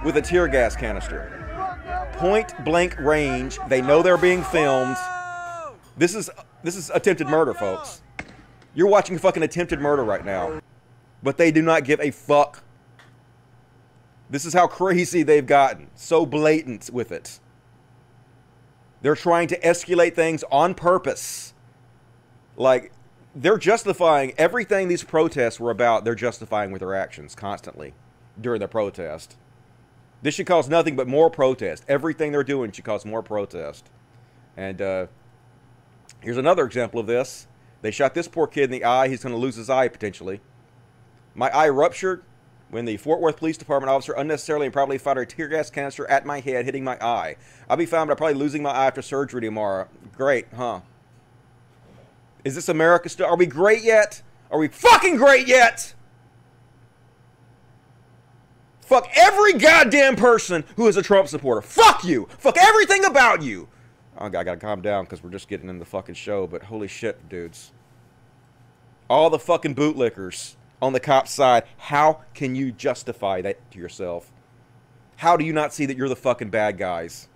with 0.04 0.18
a 0.18 0.22
tear 0.22 0.50
gas 0.50 0.76
canister. 0.76 1.43
Point 2.14 2.54
blank 2.64 2.98
range. 3.00 3.60
They 3.68 3.82
know 3.82 4.02
they're 4.02 4.18
being 4.18 4.44
filmed. 4.44 4.98
This 5.98 6.16
is 6.16 6.30
this 6.64 6.76
is 6.76 6.90
attempted 6.94 7.28
murder, 7.28 7.54
folks. 7.54 8.02
You're 8.74 8.88
watching 8.88 9.18
fucking 9.18 9.44
attempted 9.44 9.80
murder 9.80 10.04
right 10.04 10.26
now. 10.26 10.62
But 11.22 11.38
they 11.38 11.52
do 11.52 11.62
not 11.62 11.86
give 11.86 12.00
a 12.00 12.12
fuck. 12.12 12.64
This 14.30 14.46
is 14.46 14.54
how 14.54 14.68
crazy 14.68 15.24
they've 15.24 15.46
gotten. 15.46 15.88
So 15.96 16.26
blatant 16.26 16.90
with 16.92 17.12
it. 17.12 17.40
They're 19.02 19.16
trying 19.16 19.48
to 19.50 19.60
escalate 19.60 20.16
things 20.16 20.44
on 20.52 20.74
purpose. 20.74 21.54
Like, 22.56 22.92
they're 23.36 23.58
justifying 23.58 24.34
everything 24.38 24.88
these 24.88 25.04
protests 25.04 25.60
were 25.60 25.72
about, 25.72 26.06
they're 26.06 26.16
justifying 26.16 26.72
with 26.72 26.80
their 26.80 26.96
actions 26.96 27.36
constantly 27.36 27.94
during 28.40 28.60
the 28.60 28.68
protest. 28.68 29.36
This 30.24 30.36
should 30.36 30.48
cause 30.48 30.70
nothing 30.70 30.96
but 30.96 31.08
more 31.08 31.30
protest. 31.30 31.84
Everything 31.88 32.32
they're 32.32 32.46
doing 32.46 32.72
should 32.72 32.86
cause 32.86 33.06
more 33.06 33.22
protest. 33.22 33.90
And 34.56 34.82
uh, 34.82 35.08
here's 36.22 36.38
another 36.38 36.66
example 36.66 37.00
of 37.00 37.08
this. 37.08 37.46
They 37.82 37.92
shot 37.92 38.14
this 38.14 38.30
poor 38.30 38.48
kid 38.48 38.64
in 38.64 38.72
the 38.72 38.86
eye. 38.86 39.10
He's 39.10 39.22
going 39.22 39.36
to 39.36 39.40
lose 39.40 39.58
his 39.58 39.70
eye 39.70 39.90
potentially. 39.90 40.40
My 41.36 41.50
eye 41.50 41.68
ruptured 41.68 42.24
when 42.70 42.86
the 42.86 42.96
Fort 42.96 43.20
Worth 43.20 43.36
Police 43.36 43.58
Department 43.58 43.90
officer 43.90 44.14
unnecessarily 44.14 44.68
and 44.68 44.74
probably 44.74 44.98
fired 44.98 45.18
a 45.18 45.26
tear 45.26 45.50
gas 45.50 45.70
canister 45.70 46.10
at 46.10 46.26
my 46.26 46.40
head, 46.40 46.64
hitting 46.64 46.86
my 46.86 46.98
eye. 47.02 47.36
I'll 47.70 47.76
be 47.76 47.86
but 47.86 48.00
I'm 48.00 48.08
probably 48.08 48.34
losing 48.34 48.64
my 48.64 48.72
eye 48.72 48.88
after 48.88 49.02
surgery 49.02 49.42
tomorrow. 49.42 49.90
Great, 50.16 50.48
huh? 50.56 50.80
Is 52.46 52.56
this 52.56 52.70
America 52.70 53.10
still? 53.10 53.26
Are 53.26 53.36
we 53.36 53.46
great 53.46 53.84
yet? 53.84 54.22
Are 54.50 54.58
we 54.58 54.70
fucking 54.70 55.18
great 55.18 55.48
yet? 55.48 55.94
Fuck 58.86 59.10
every 59.16 59.54
goddamn 59.54 60.16
person 60.16 60.66
who 60.76 60.88
is 60.88 60.98
a 60.98 61.02
Trump 61.02 61.28
supporter. 61.30 61.62
Fuck 61.62 62.04
you. 62.04 62.28
Fuck 62.38 62.58
everything 62.58 63.06
about 63.06 63.42
you. 63.42 63.70
I 64.18 64.30
gotta 64.30 64.58
calm 64.58 64.82
down 64.82 65.06
because 65.06 65.24
we're 65.24 65.32
just 65.32 65.48
getting 65.48 65.70
in 65.70 65.80
the 65.80 65.86
fucking 65.86 66.16
show, 66.16 66.46
but 66.48 66.64
holy 66.64 66.88
shit, 66.88 67.30
dudes. 67.30 67.72
All 69.10 69.30
the 69.30 69.40
fucking 69.40 69.76
bootlickers 69.76 70.56
on 70.82 70.94
the 70.94 71.00
cop's 71.00 71.32
side, 71.32 71.64
how 71.78 72.22
can 72.34 72.56
you 72.56 72.72
justify 72.72 73.42
that 73.42 73.72
to 73.72 73.80
yourself? 73.80 74.32
How 75.18 75.38
do 75.38 75.46
you 75.46 75.54
not 75.54 75.74
see 75.74 75.86
that 75.86 75.98
you're 75.98 76.10
the 76.10 76.16
fucking 76.16 76.50
bad 76.50 76.78
guys? 76.78 77.30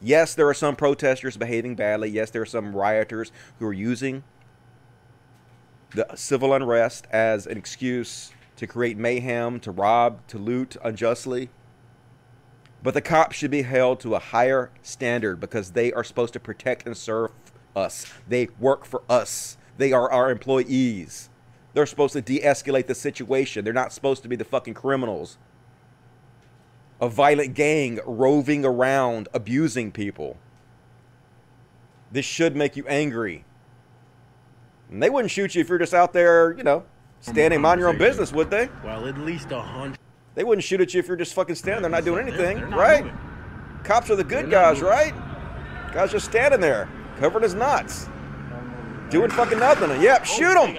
Yes, 0.00 0.34
there 0.34 0.48
are 0.48 0.54
some 0.54 0.76
protesters 0.76 1.36
behaving 1.36 1.76
badly. 1.76 2.08
Yes, 2.08 2.30
there 2.30 2.42
are 2.42 2.46
some 2.46 2.74
rioters 2.74 3.30
who 3.58 3.66
are 3.66 3.72
using 3.72 4.24
the 5.94 6.06
civil 6.14 6.52
unrest 6.52 7.06
as 7.10 7.46
an 7.46 7.56
excuse 7.56 8.32
to 8.60 8.66
create 8.66 8.98
mayhem, 8.98 9.58
to 9.58 9.70
rob, 9.70 10.20
to 10.26 10.36
loot 10.36 10.76
unjustly. 10.84 11.48
But 12.82 12.92
the 12.92 13.00
cops 13.00 13.34
should 13.34 13.50
be 13.50 13.62
held 13.62 14.00
to 14.00 14.14
a 14.14 14.18
higher 14.18 14.70
standard 14.82 15.40
because 15.40 15.70
they 15.70 15.94
are 15.94 16.04
supposed 16.04 16.34
to 16.34 16.40
protect 16.40 16.84
and 16.84 16.94
serve 16.94 17.30
us. 17.74 18.12
They 18.28 18.48
work 18.58 18.84
for 18.84 19.02
us. 19.08 19.56
They 19.78 19.94
are 19.94 20.12
our 20.12 20.30
employees. 20.30 21.30
They're 21.72 21.86
supposed 21.86 22.12
to 22.12 22.20
de 22.20 22.40
escalate 22.40 22.86
the 22.86 22.94
situation. 22.94 23.64
They're 23.64 23.72
not 23.72 23.94
supposed 23.94 24.22
to 24.24 24.28
be 24.28 24.36
the 24.36 24.44
fucking 24.44 24.74
criminals. 24.74 25.38
A 27.00 27.08
violent 27.08 27.54
gang 27.54 27.98
roving 28.04 28.66
around 28.66 29.28
abusing 29.32 29.90
people. 29.90 30.36
This 32.12 32.26
should 32.26 32.56
make 32.56 32.76
you 32.76 32.86
angry. 32.88 33.46
And 34.90 35.02
they 35.02 35.08
wouldn't 35.08 35.30
shoot 35.30 35.54
you 35.54 35.62
if 35.62 35.70
you're 35.70 35.78
just 35.78 35.94
out 35.94 36.12
there, 36.12 36.52
you 36.52 36.62
know, 36.62 36.84
standing 37.20 37.60
mind 37.60 37.80
your 37.80 37.88
own 37.88 37.98
business, 37.98 38.32
would 38.32 38.50
they? 38.50 38.68
Well, 38.84 39.06
at 39.06 39.18
least 39.18 39.50
a 39.52 39.60
hundred. 39.60 39.98
They 40.34 40.44
wouldn't 40.44 40.64
shoot 40.64 40.80
at 40.80 40.94
you 40.94 41.00
if 41.00 41.08
you're 41.08 41.16
just 41.16 41.34
fucking 41.34 41.54
standing 41.54 41.82
there 41.82 41.90
not 41.90 42.04
doing 42.04 42.26
anything, 42.26 42.70
right? 42.70 43.10
Cops 43.84 44.10
are 44.10 44.16
the 44.16 44.24
good 44.24 44.50
guys, 44.50 44.80
right? 44.80 45.14
Guys 45.92 46.12
just 46.12 46.26
standing 46.26 46.60
there, 46.60 46.88
covering 47.18 47.42
his 47.42 47.54
nuts, 47.54 48.08
doing 49.10 49.30
fucking 49.30 49.58
nothing. 49.58 50.00
Yep, 50.00 50.24
shoot 50.24 50.56
him. 50.56 50.76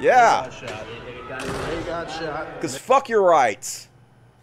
Yeah. 0.00 0.50
He 0.50 1.84
got 1.86 2.10
shot. 2.10 2.54
Because 2.54 2.76
fuck 2.76 3.08
your 3.08 3.22
rights. 3.22 3.88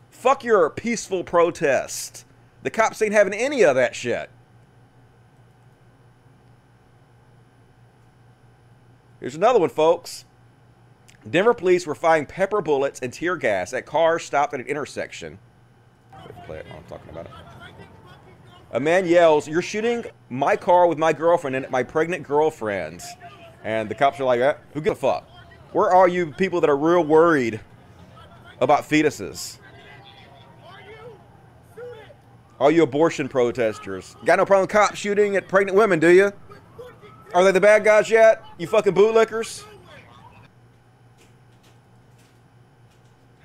Fuck 0.09 0.43
your 0.43 0.69
peaceful 0.71 1.23
protest. 1.23 2.25
The 2.63 2.71
cops 2.71 3.01
ain't 3.01 3.13
having 3.13 3.33
any 3.33 3.63
of 3.63 3.75
that 3.75 3.95
shit. 3.95 4.31
Here's 9.19 9.35
another 9.35 9.59
one, 9.59 9.69
folks. 9.69 10.25
Denver 11.29 11.53
police 11.53 11.85
were 11.85 11.95
firing 11.95 12.25
pepper 12.25 12.61
bullets 12.61 12.99
and 13.01 13.11
tear 13.11 13.35
gas 13.35 13.73
at 13.73 13.85
cars 13.85 14.23
stopped 14.23 14.53
at 14.53 14.59
an 14.59 14.67
intersection. 14.67 15.39
Play 16.45 16.59
it 16.59 16.65
while 16.67 16.77
I'm 16.77 16.83
talking 16.85 17.09
about 17.09 17.25
it. 17.25 17.31
A 18.71 18.79
man 18.79 19.05
yells, 19.05 19.47
You're 19.47 19.61
shooting 19.61 20.05
my 20.29 20.55
car 20.55 20.87
with 20.87 20.97
my 20.97 21.13
girlfriend 21.13 21.55
and 21.55 21.69
my 21.69 21.83
pregnant 21.83 22.23
girlfriend. 22.23 23.01
And 23.63 23.89
the 23.89 23.95
cops 23.95 24.19
are 24.19 24.23
like, 24.23 24.39
eh, 24.39 24.53
Who 24.73 24.81
gives 24.81 24.97
a 24.97 24.99
fuck? 24.99 25.29
Where 25.71 25.89
are 25.89 26.07
you 26.07 26.31
people 26.31 26.61
that 26.61 26.69
are 26.69 26.77
real 26.77 27.03
worried 27.03 27.59
about 28.61 28.87
fetuses? 28.87 29.57
All 32.59 32.71
you 32.71 32.83
abortion 32.83 33.29
protesters. 33.29 34.15
Got 34.25 34.37
no 34.37 34.45
problem 34.45 34.67
cops 34.67 34.97
shooting 34.97 35.35
at 35.35 35.47
pregnant 35.47 35.77
women, 35.77 35.99
do 35.99 36.09
you? 36.09 36.31
Are 37.33 37.43
they 37.43 37.51
the 37.51 37.61
bad 37.61 37.83
guys 37.83 38.09
yet? 38.09 38.43
You 38.57 38.67
fucking 38.67 38.93
bootlickers? 38.93 39.63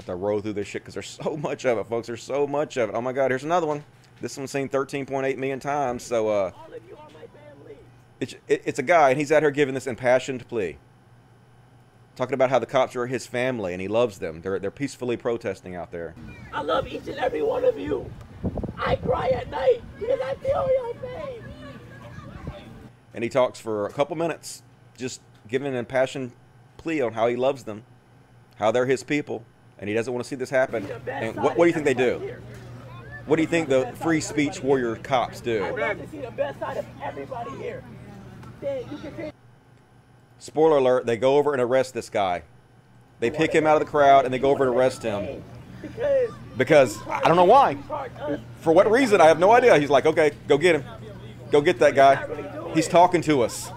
Have 0.03 0.17
to 0.17 0.17
roll 0.17 0.41
through 0.41 0.55
this 0.55 0.67
shit 0.67 0.83
because 0.83 0.95
there's 0.95 1.07
so 1.23 1.37
much 1.43 1.65
of 1.65 1.79
it, 1.79 1.87
folks. 1.87 2.09
There's 2.09 2.25
so 2.25 2.45
much 2.45 2.77
of 2.77 2.89
it. 2.89 2.95
Oh 2.95 3.01
my 3.01 3.13
god, 3.13 3.31
here's 3.31 3.45
another 3.45 3.69
one. 3.69 3.85
This 4.21 4.37
one's 4.37 4.51
seen 4.51 4.69
13.8 4.69 5.37
million 5.37 5.61
times, 5.61 6.03
so 6.03 6.29
uh, 6.29 6.51
it's 8.19 8.35
it, 8.49 8.63
it's 8.65 8.79
a 8.81 8.83
guy 8.83 9.11
and 9.11 9.19
he's 9.19 9.31
out 9.31 9.43
here 9.43 9.53
giving 9.53 9.75
this 9.75 9.87
impassioned 9.87 10.49
plea, 10.49 10.77
talking 12.17 12.35
about 12.35 12.51
how 12.51 12.59
the 12.59 12.67
cops 12.67 12.97
are 12.97 13.07
his 13.07 13.29
family 13.29 13.73
and 13.73 13.81
he 13.81 13.87
loves 13.87 14.19
them. 14.19 14.41
They're 14.43 14.59
they're 14.59 14.73
peacefully 14.73 15.17
protesting 15.17 15.77
out 15.77 15.93
there. 15.93 16.17
I 16.53 16.63
love 16.63 16.89
each 16.89 17.07
and 17.07 17.19
every 17.19 17.43
one 17.43 17.65
of 17.65 17.79
you. 17.79 18.11
I 18.77 18.97
cry 18.97 19.29
at 19.29 19.51
night 19.51 19.83
because 20.01 20.19
I 20.21 20.35
feel 20.35 20.69
your 20.69 20.95
pain. 20.95 21.43
And 23.15 23.23
he 23.23 23.31
talks 23.31 23.61
for 23.61 23.87
a 23.87 23.93
couple 23.93 24.17
minutes, 24.17 24.65
just 24.97 25.21
giving 25.47 25.69
an 25.69 25.77
impassioned 25.77 26.33
plea 26.77 27.01
on 27.03 27.13
how 27.13 27.29
he 27.29 27.37
loves 27.37 27.63
them, 27.65 27.85
how 28.57 28.73
they're 28.73 28.87
his 28.87 29.05
people, 29.05 29.45
and 29.83 29.89
he 29.89 29.95
doesn't 29.97 30.15
want 30.15 30.25
to 30.25 30.29
see 30.29 30.37
this 30.37 30.49
happen. 30.49 30.89
And 31.09 31.35
what, 31.35 31.59
what 31.59 31.65
do 31.65 31.67
you 31.67 31.73
think 31.73 31.85
they 31.85 31.93
do? 31.93 32.37
What 33.27 33.35
do 33.35 33.43
you 33.43 33.49
think 33.49 33.69
the 33.69 33.93
free 33.97 34.21
speech 34.21 34.63
warrior 34.63 34.95
cops 34.95 35.41
do? 35.41 35.65
I'd 35.65 35.75
love 35.75 35.99
to 35.99 36.09
see 36.09 36.21
the 36.21 36.31
best 36.31 36.61
side 36.61 36.77
of 36.77 36.87
everybody 37.03 37.51
here. 37.57 37.83
Then 38.61 38.85
you 38.93 38.97
can 38.99 39.17
say 39.17 39.33
Spoiler 40.39 40.79
alert, 40.79 41.05
they 41.05 41.17
go 41.17 41.37
over 41.37 41.53
and 41.53 41.61
arrest 41.61 41.95
this 41.95 42.09
guy. 42.11 42.45
They 43.19 43.29
pick 43.29 43.53
him 43.53 43.67
out 43.67 43.75
of 43.75 43.85
the 43.85 43.91
crowd 43.91 44.25
and 44.25 44.33
they 44.33 44.39
go 44.39 44.51
over 44.51 44.65
and 44.69 44.73
arrest 44.73 45.03
him. 45.03 45.43
because 45.81 46.31
Because 46.57 46.99
I 47.09 47.23
don't 47.23 47.37
know 47.37 47.43
why. 47.43 47.77
For 48.61 48.73
what 48.73 48.89
reason, 48.89 49.21
I 49.21 49.27
have 49.27 49.41
no 49.41 49.51
idea. 49.51 49.77
He's 49.81 49.91
like, 49.91 50.07
okay, 50.07 50.31
go 50.47 50.59
get 50.59 50.77
him. 50.77 50.85
Go 51.51 51.61
get 51.61 51.81
that 51.81 51.97
guy. 51.97 52.25
He's 52.73 52.87
talking 52.87 53.21
to 53.23 53.43
us. 53.43 53.69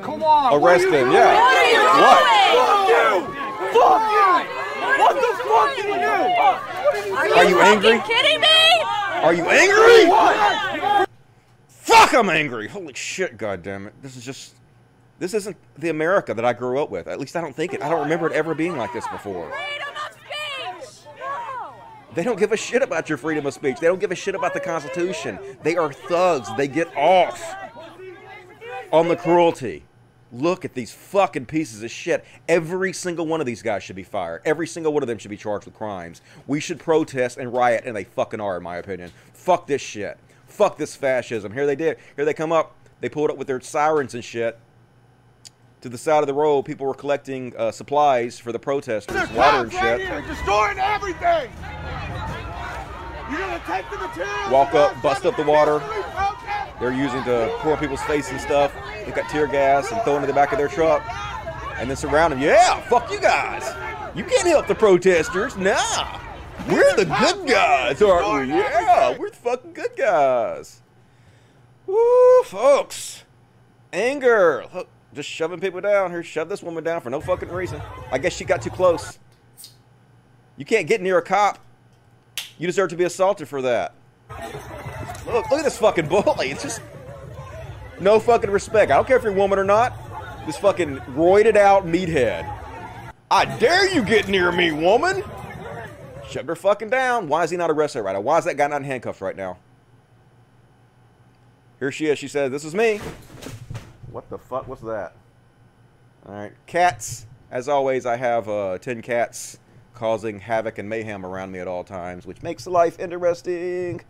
Come 0.00 0.22
on. 0.22 0.54
Arrest 0.54 0.86
him, 0.86 1.12
yeah. 1.12 1.34
What? 2.00 2.22
Fuck 3.74 4.10
you! 4.10 4.51
What 5.14 5.38
the 5.38 5.44
fuck 5.44 5.76
did 5.76 5.86
you 5.86 5.94
do? 5.94 7.34
Are 7.34 7.44
you 7.44 7.60
angry? 7.60 8.00
kidding 8.00 8.40
me? 8.40 8.48
Are 9.22 9.34
you 9.34 9.44
angry? 9.44 11.06
Fuck, 11.68 12.14
I'm 12.14 12.30
angry. 12.30 12.68
Holy 12.68 12.94
shit, 12.94 13.36
goddamn 13.36 13.86
it. 13.88 13.94
This 14.02 14.16
is 14.16 14.24
just. 14.24 14.54
This 15.18 15.34
isn't 15.34 15.56
the 15.78 15.90
America 15.90 16.34
that 16.34 16.44
I 16.44 16.52
grew 16.52 16.82
up 16.82 16.90
with. 16.90 17.06
At 17.06 17.20
least 17.20 17.36
I 17.36 17.40
don't 17.40 17.54
think 17.54 17.74
it. 17.74 17.82
I 17.82 17.88
don't 17.88 18.02
remember 18.02 18.26
it 18.26 18.32
ever 18.32 18.54
being 18.54 18.76
like 18.76 18.92
this 18.92 19.06
before. 19.08 19.52
They 22.14 22.24
don't 22.24 22.38
give 22.38 22.52
a 22.52 22.56
shit 22.56 22.82
about 22.82 23.08
your 23.08 23.18
freedom 23.18 23.46
of 23.46 23.54
speech. 23.54 23.78
They 23.78 23.86
don't 23.86 24.00
give 24.00 24.10
a 24.10 24.16
shit 24.16 24.34
about 24.34 24.52
the 24.52 24.60
Constitution. 24.60 25.38
They 25.62 25.76
are 25.76 25.92
thugs. 25.92 26.48
They 26.56 26.68
get 26.68 26.94
off 26.96 27.40
on 28.92 29.08
the 29.08 29.16
cruelty. 29.16 29.84
Look 30.32 30.64
at 30.64 30.72
these 30.72 30.90
fucking 30.92 31.44
pieces 31.46 31.82
of 31.82 31.90
shit. 31.90 32.24
Every 32.48 32.94
single 32.94 33.26
one 33.26 33.40
of 33.40 33.46
these 33.46 33.60
guys 33.60 33.82
should 33.82 33.96
be 33.96 34.02
fired. 34.02 34.40
Every 34.46 34.66
single 34.66 34.92
one 34.94 35.02
of 35.02 35.06
them 35.06 35.18
should 35.18 35.30
be 35.30 35.36
charged 35.36 35.66
with 35.66 35.74
crimes. 35.74 36.22
We 36.46 36.58
should 36.58 36.78
protest 36.80 37.36
and 37.36 37.52
riot, 37.52 37.84
and 37.84 37.94
they 37.94 38.04
fucking 38.04 38.40
are, 38.40 38.56
in 38.56 38.62
my 38.62 38.76
opinion. 38.78 39.12
Fuck 39.34 39.66
this 39.66 39.82
shit. 39.82 40.18
Fuck 40.46 40.78
this 40.78 40.96
fascism. 40.96 41.52
Here 41.52 41.66
they 41.66 41.76
did. 41.76 41.98
Here 42.16 42.24
they 42.24 42.32
come 42.32 42.50
up. 42.50 42.74
They 43.00 43.10
pulled 43.10 43.30
up 43.30 43.36
with 43.36 43.46
their 43.46 43.60
sirens 43.60 44.14
and 44.14 44.24
shit. 44.24 44.58
To 45.82 45.88
the 45.88 45.98
side 45.98 46.20
of 46.20 46.28
the 46.28 46.34
road, 46.34 46.62
people 46.62 46.86
were 46.86 46.94
collecting 46.94 47.52
uh, 47.56 47.70
supplies 47.72 48.38
for 48.38 48.52
the 48.52 48.58
protesters, 48.58 49.14
There's 49.16 49.30
water 49.32 49.64
and 49.64 49.74
right 49.74 49.98
shit. 49.98 50.08
here, 50.08 50.20
destroying 50.22 50.78
everything. 50.78 51.50
You're 53.28 53.40
gonna 53.40 53.62
take 53.66 53.90
the 53.90 53.98
material. 53.98 54.50
Walk 54.52 54.74
up, 54.74 55.02
bust 55.02 55.26
up 55.26 55.36
the 55.36 55.42
water. 55.42 55.80
They're 56.82 56.92
using 56.92 57.22
to 57.22 57.48
pour 57.60 57.76
people's 57.76 58.02
face 58.02 58.32
and 58.32 58.40
stuff. 58.40 58.74
They 59.06 59.12
got 59.12 59.30
tear 59.30 59.46
gas 59.46 59.92
and 59.92 60.02
throw 60.02 60.16
it 60.16 60.22
in 60.22 60.26
the 60.26 60.32
back 60.32 60.50
of 60.50 60.58
their 60.58 60.66
truck. 60.66 61.00
And 61.76 61.88
then 61.88 61.96
surround 61.96 62.32
them. 62.32 62.40
Yeah, 62.40 62.80
fuck 62.88 63.08
you 63.08 63.20
guys. 63.20 63.72
You 64.16 64.24
can't 64.24 64.48
help 64.48 64.66
the 64.66 64.74
protesters. 64.74 65.56
Nah. 65.56 66.18
We're 66.68 66.96
the 66.96 67.04
good 67.04 67.46
guys, 67.46 68.02
aren't 68.02 68.48
we? 68.48 68.54
Yeah, 68.56 69.16
we're 69.16 69.30
the 69.30 69.36
fucking 69.36 69.74
good 69.74 69.94
guys. 69.96 70.82
Woo, 71.86 72.42
folks. 72.46 73.22
Anger. 73.92 74.66
Look, 74.74 74.88
just 75.14 75.28
shoving 75.28 75.60
people 75.60 75.80
down 75.80 76.10
here. 76.10 76.24
Shove 76.24 76.48
this 76.48 76.64
woman 76.64 76.82
down 76.82 77.00
for 77.00 77.10
no 77.10 77.20
fucking 77.20 77.50
reason. 77.50 77.80
I 78.10 78.18
guess 78.18 78.32
she 78.32 78.44
got 78.44 78.60
too 78.60 78.70
close. 78.70 79.20
You 80.56 80.64
can't 80.64 80.88
get 80.88 81.00
near 81.00 81.18
a 81.18 81.22
cop. 81.22 81.60
You 82.58 82.66
deserve 82.66 82.90
to 82.90 82.96
be 82.96 83.04
assaulted 83.04 83.46
for 83.46 83.62
that. 83.62 83.94
Look, 85.26 85.50
look 85.50 85.60
at 85.60 85.64
this 85.64 85.78
fucking 85.78 86.08
bully. 86.08 86.50
It's 86.52 86.62
just 86.62 86.80
no 88.00 88.18
fucking 88.18 88.50
respect. 88.50 88.90
I 88.90 88.96
don't 88.96 89.06
care 89.06 89.16
if 89.16 89.22
you're 89.22 89.32
a 89.32 89.36
woman 89.36 89.58
or 89.58 89.64
not. 89.64 89.92
This 90.46 90.56
fucking 90.56 90.96
roided 90.98 91.56
out 91.56 91.86
meathead. 91.86 92.60
I 93.30 93.44
dare 93.58 93.88
you 93.94 94.04
get 94.04 94.28
near 94.28 94.50
me, 94.50 94.72
woman. 94.72 95.22
Shut 96.28 96.46
her 96.46 96.56
fucking 96.56 96.90
down. 96.90 97.28
Why 97.28 97.44
is 97.44 97.50
he 97.50 97.56
not 97.56 97.70
arrested 97.70 98.02
right 98.02 98.12
now? 98.12 98.20
Why 98.20 98.38
is 98.38 98.44
that 98.44 98.56
guy 98.56 98.66
not 98.66 98.76
in 98.82 98.84
handcuffs 98.84 99.20
right 99.20 99.36
now? 99.36 99.58
Here 101.78 101.92
she 101.92 102.06
is. 102.06 102.18
She 102.18 102.28
says, 102.28 102.50
This 102.50 102.64
is 102.64 102.74
me. 102.74 103.00
What 104.10 104.28
the 104.28 104.38
fuck? 104.38 104.68
was 104.68 104.80
that? 104.82 105.14
All 106.26 106.34
right. 106.34 106.52
Cats. 106.66 107.26
As 107.50 107.68
always, 107.68 108.06
I 108.06 108.16
have 108.16 108.48
uh, 108.48 108.78
10 108.78 109.02
cats 109.02 109.58
causing 109.94 110.38
havoc 110.40 110.78
and 110.78 110.88
mayhem 110.88 111.24
around 111.24 111.52
me 111.52 111.58
at 111.58 111.68
all 111.68 111.84
times, 111.84 112.26
which 112.26 112.42
makes 112.42 112.66
life 112.66 112.98
interesting. 112.98 114.00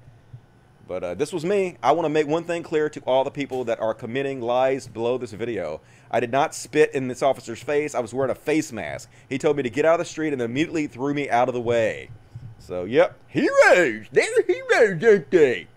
But 0.89 1.05
uh, 1.05 1.15
this 1.15 1.33
was 1.33 1.45
me. 1.45 1.77
I 1.83 1.93
want 1.93 2.07
to 2.07 2.11
make 2.11 2.27
one 2.27 2.45
thing 2.45 2.63
clear 2.63 2.91
to 2.91 3.01
all 3.01 3.25
the 3.25 3.31
people 3.31 3.65
that 3.65 3.81
are 3.81 3.95
committing 3.95 4.41
lies 4.41 4.89
below 4.89 5.17
this 5.17 5.33
video. 5.33 5.81
I 6.11 6.21
did 6.21 6.33
not 6.33 6.55
spit 6.55 6.93
in 6.93 7.09
this 7.09 7.23
officer's 7.23 7.63
face. 7.63 7.95
I 7.95 8.01
was 8.01 8.13
wearing 8.13 8.31
a 8.31 8.35
face 8.35 8.73
mask. 8.73 9.09
He 9.29 9.39
told 9.39 9.57
me 9.57 9.63
to 9.63 9.71
get 9.71 9.85
out 9.85 9.95
of 9.95 9.99
the 10.01 10.11
street 10.11 10.33
and 10.33 10.43
immediately 10.43 10.87
threw 10.87 11.15
me 11.15 11.31
out 11.31 11.49
of 11.49 11.55
the 11.55 11.61
way. 11.61 12.11
So, 12.59 12.85
yep. 12.85 13.19
Heroes! 13.29 14.07
They're 14.13 14.43
heroes, 14.43 15.03
aren't 15.03 15.31
they? 15.31 15.69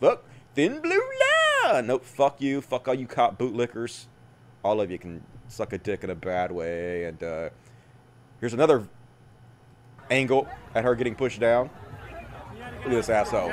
Fuck. 0.00 0.24
Thin 0.54 0.80
blue 0.80 1.02
line! 1.64 1.86
Nope, 1.86 2.04
fuck 2.04 2.40
you. 2.40 2.60
Fuck 2.60 2.88
all 2.88 2.94
you 2.94 3.06
cop 3.06 3.38
bootlickers. 3.38 4.06
All 4.62 4.80
of 4.80 4.90
you 4.90 4.98
can 4.98 5.22
suck 5.48 5.72
a 5.72 5.78
dick 5.78 6.04
in 6.04 6.10
a 6.10 6.14
bad 6.14 6.52
way. 6.52 7.04
And 7.04 7.22
uh, 7.22 7.50
here's 8.40 8.54
another 8.54 8.86
angle 10.10 10.46
at 10.74 10.84
her 10.84 10.94
getting 10.94 11.14
pushed 11.14 11.40
down. 11.40 11.70
Look 12.84 12.92
at 12.92 12.96
this 12.96 13.08
asshole. 13.08 13.52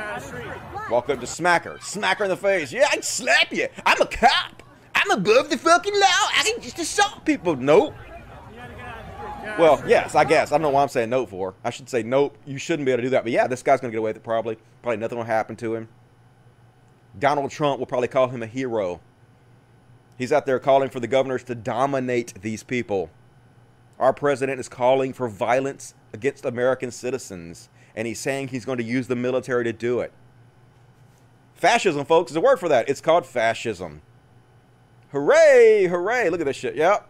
Walk 0.89 1.09
up 1.09 1.19
to 1.19 1.27
smack 1.27 1.65
her. 1.65 1.77
Smack 1.81 2.17
her 2.17 2.25
in 2.25 2.29
the 2.29 2.37
face. 2.37 2.71
Yeah, 2.71 2.87
I 2.87 2.93
can 2.93 3.03
slap 3.03 3.51
you. 3.51 3.67
I'm 3.85 4.01
a 4.01 4.05
cop. 4.07 4.63
I'm 4.95 5.11
above 5.11 5.49
the 5.49 5.57
fucking 5.57 5.93
law. 5.93 5.99
I 6.37 6.43
can 6.43 6.61
just 6.61 6.79
assault 6.79 7.25
people. 7.25 7.55
Nope. 7.55 7.93
Well, 9.57 9.83
yes, 9.87 10.15
I 10.15 10.25
guess. 10.25 10.51
I 10.51 10.55
don't 10.55 10.63
know 10.63 10.69
why 10.69 10.81
I'm 10.81 10.89
saying 10.89 11.09
nope 11.09 11.29
for. 11.29 11.53
I 11.63 11.69
should 11.69 11.89
say 11.89 12.03
nope. 12.03 12.37
You 12.45 12.57
shouldn't 12.57 12.85
be 12.85 12.91
able 12.91 12.99
to 12.99 13.07
do 13.07 13.09
that. 13.11 13.23
But 13.23 13.31
yeah, 13.31 13.47
this 13.47 13.63
guy's 13.63 13.79
going 13.79 13.91
to 13.91 13.95
get 13.95 13.99
away 13.99 14.09
with 14.09 14.17
it 14.17 14.23
probably. 14.23 14.57
Probably 14.81 14.97
nothing 14.97 15.17
will 15.17 15.25
happen 15.25 15.55
to 15.57 15.75
him. 15.75 15.89
Donald 17.17 17.51
Trump 17.51 17.79
will 17.79 17.85
probably 17.85 18.07
call 18.07 18.29
him 18.29 18.43
a 18.43 18.47
hero. 18.47 18.99
He's 20.17 20.31
out 20.31 20.45
there 20.45 20.59
calling 20.59 20.89
for 20.89 20.99
the 20.99 21.07
governors 21.07 21.43
to 21.45 21.55
dominate 21.55 22.41
these 22.41 22.63
people. 22.63 23.09
Our 23.99 24.13
president 24.13 24.59
is 24.59 24.69
calling 24.69 25.13
for 25.13 25.27
violence 25.27 25.93
against 26.13 26.45
American 26.45 26.91
citizens, 26.91 27.69
and 27.95 28.07
he's 28.07 28.19
saying 28.19 28.49
he's 28.49 28.65
going 28.65 28.77
to 28.77 28.83
use 28.83 29.07
the 29.07 29.15
military 29.15 29.63
to 29.63 29.73
do 29.73 29.99
it. 29.99 30.11
Fascism, 31.55 32.05
folks, 32.05 32.31
is 32.31 32.37
a 32.37 32.41
word 32.41 32.59
for 32.59 32.69
that. 32.69 32.87
It's 32.87 33.01
called 33.01 33.25
fascism. 33.25 34.01
Hooray! 35.11 35.87
Hooray! 35.89 36.29
Look 36.29 36.39
at 36.39 36.45
this 36.45 36.55
shit. 36.55 36.75
Yep. 36.75 37.09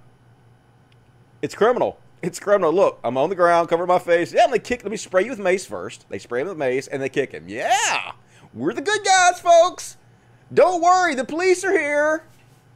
It's 1.41 1.53
criminal. 1.53 1.99
It's 2.21 2.39
criminal. 2.39 2.73
Look, 2.73 2.99
I'm 3.03 3.17
on 3.17 3.29
the 3.29 3.35
ground, 3.35 3.69
cover 3.69 3.85
my 3.85 3.99
face. 3.99 4.33
Yeah, 4.33 4.47
they 4.47 4.59
kick. 4.59 4.83
Let 4.83 4.91
me 4.91 4.97
spray 4.97 5.23
you 5.23 5.29
with 5.29 5.39
mace 5.39 5.65
first. 5.65 6.05
They 6.09 6.19
spray 6.19 6.41
him 6.41 6.47
with 6.47 6.57
mace, 6.57 6.87
and 6.87 7.01
they 7.01 7.09
kick 7.09 7.31
him. 7.31 7.47
Yeah! 7.47 8.13
We're 8.53 8.73
the 8.73 8.81
good 8.81 9.05
guys, 9.05 9.39
folks! 9.39 9.97
Don't 10.53 10.81
worry, 10.81 11.13
the 11.13 11.23
police 11.23 11.63
are 11.63 11.71
here! 11.71 12.23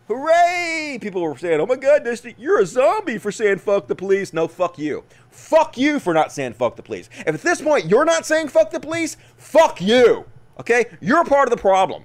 Hooray! 0.08 0.98
People 1.02 1.22
were 1.22 1.38
saying, 1.38 1.62
oh 1.62 1.66
my 1.66 1.78
god, 1.78 2.04
Dusty, 2.04 2.36
you're 2.38 2.60
a 2.60 2.66
zombie 2.66 3.18
for 3.18 3.32
saying 3.32 3.60
fuck 3.60 3.88
the 3.88 3.96
police. 3.96 4.34
No, 4.34 4.48
fuck 4.48 4.78
you. 4.78 5.04
Fuck 5.30 5.78
you 5.78 6.00
for 6.00 6.14
not 6.14 6.32
saying 6.32 6.54
fuck 6.54 6.76
the 6.76 6.84
police. 6.84 7.10
If 7.20 7.28
at 7.28 7.42
this 7.42 7.62
point 7.62 7.86
you're 7.86 8.06
not 8.06 8.26
saying 8.26 8.50
fuck 8.50 8.72
the 8.72 8.80
police, 8.80 9.16
fuck 9.38 9.82
you! 9.82 10.26
Okay? 10.60 10.86
You're 11.00 11.24
part 11.24 11.48
of 11.48 11.52
the 11.56 11.62
problem. 11.62 12.04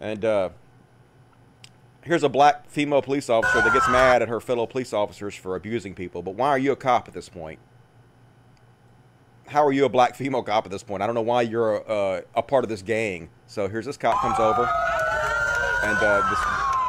And, 0.00 0.24
uh, 0.24 0.50
here's 2.02 2.22
a 2.22 2.28
black 2.28 2.68
female 2.68 3.02
police 3.02 3.30
officer 3.30 3.60
that 3.60 3.72
gets 3.72 3.88
mad 3.88 4.22
at 4.22 4.28
her 4.28 4.40
fellow 4.40 4.66
police 4.66 4.92
officers 4.92 5.34
for 5.34 5.54
abusing 5.54 5.94
people. 5.94 6.22
But 6.22 6.34
why 6.34 6.48
are 6.48 6.58
you 6.58 6.72
a 6.72 6.76
cop 6.76 7.06
at 7.06 7.14
this 7.14 7.28
point? 7.28 7.60
How 9.50 9.66
are 9.66 9.72
you 9.72 9.84
a 9.84 9.88
black 9.88 10.14
female 10.14 10.44
cop 10.44 10.64
at 10.64 10.70
this 10.70 10.84
point? 10.84 11.02
I 11.02 11.06
don't 11.06 11.16
know 11.16 11.22
why 11.22 11.42
you're 11.42 11.78
a, 11.78 11.80
uh, 11.80 12.20
a 12.36 12.42
part 12.42 12.62
of 12.62 12.70
this 12.70 12.82
gang. 12.82 13.28
So 13.48 13.66
here's 13.66 13.84
this 13.84 13.96
cop 13.96 14.20
comes 14.20 14.38
over, 14.38 14.62
and 14.62 15.98
uh, 15.98 16.22
this 16.30 16.38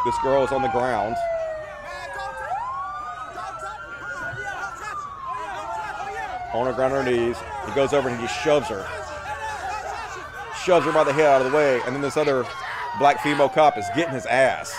this 0.05 0.15
girl 0.21 0.43
is 0.43 0.51
on 0.51 0.61
the 0.61 0.67
ground. 0.67 1.15
On 6.53 6.67
her 6.67 6.73
ground 6.73 6.93
on 6.93 7.03
her 7.03 7.11
knees. 7.11 7.35
He 7.65 7.73
goes 7.73 7.93
over 7.93 8.09
and 8.09 8.19
he 8.19 8.27
just 8.27 8.39
shoves 8.43 8.67
her. 8.67 8.85
Shoves 10.63 10.85
her 10.85 10.91
by 10.91 11.03
the 11.03 11.13
head 11.13 11.25
out 11.25 11.41
of 11.41 11.51
the 11.51 11.57
way, 11.57 11.81
and 11.87 11.95
then 11.95 12.01
this 12.03 12.15
other 12.15 12.45
black 12.99 13.23
female 13.23 13.49
cop 13.49 13.75
is 13.75 13.85
getting 13.95 14.13
his 14.13 14.27
ass. 14.27 14.71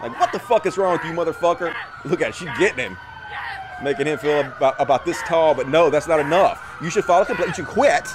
Like, 0.00 0.16
what 0.20 0.30
the 0.30 0.38
fuck 0.38 0.64
is 0.64 0.78
wrong 0.78 0.92
with 0.92 1.04
you, 1.04 1.10
motherfucker? 1.10 1.74
Look 2.04 2.20
at 2.20 2.28
it, 2.28 2.34
she's 2.36 2.56
getting 2.56 2.78
him. 2.78 2.96
Making 3.82 4.06
him 4.06 4.18
feel 4.18 4.42
about, 4.42 4.76
about 4.78 5.04
this 5.04 5.20
tall, 5.22 5.54
but 5.54 5.68
no, 5.68 5.90
that's 5.90 6.06
not 6.06 6.20
enough. 6.20 6.62
You 6.82 6.90
should 6.90 7.04
file 7.04 7.22
a 7.22 7.26
complaint. 7.26 7.48
You 7.50 7.54
should 7.54 7.66
quit. 7.66 8.08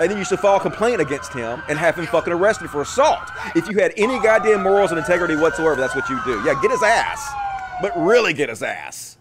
And 0.00 0.10
then 0.10 0.18
you 0.18 0.24
should 0.24 0.40
file 0.40 0.56
a 0.56 0.60
complaint 0.60 1.00
against 1.00 1.32
him 1.32 1.62
and 1.68 1.78
have 1.78 1.96
him 1.96 2.06
fucking 2.06 2.32
arrested 2.32 2.70
for 2.70 2.82
assault. 2.82 3.30
If 3.54 3.68
you 3.68 3.78
had 3.78 3.92
any 3.96 4.18
goddamn 4.20 4.62
morals 4.62 4.90
and 4.90 4.98
integrity 4.98 5.36
whatsoever, 5.36 5.76
that's 5.76 5.94
what 5.94 6.08
you 6.08 6.20
do. 6.24 6.42
Yeah, 6.44 6.60
get 6.60 6.70
his 6.70 6.82
ass. 6.82 7.32
But 7.80 7.92
really 7.96 8.32
get 8.32 8.48
his 8.48 8.62
ass. 8.62 9.18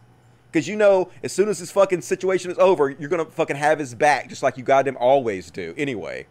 Because 0.52 0.68
you 0.68 0.76
know, 0.76 1.10
as 1.24 1.32
soon 1.32 1.50
as 1.50 1.60
this 1.60 1.72
fucking 1.72 2.02
situation 2.02 2.52
is 2.52 2.58
over, 2.58 2.90
you're 2.90 3.10
going 3.10 3.24
to 3.24 3.32
fucking 3.32 3.56
have 3.56 3.80
his 3.80 3.94
back, 3.94 4.30
just 4.30 4.44
like 4.44 4.58
you 4.58 4.64
goddamn 4.64 4.98
always 4.98 5.52
do. 5.52 5.74
Anyway. 5.78 6.28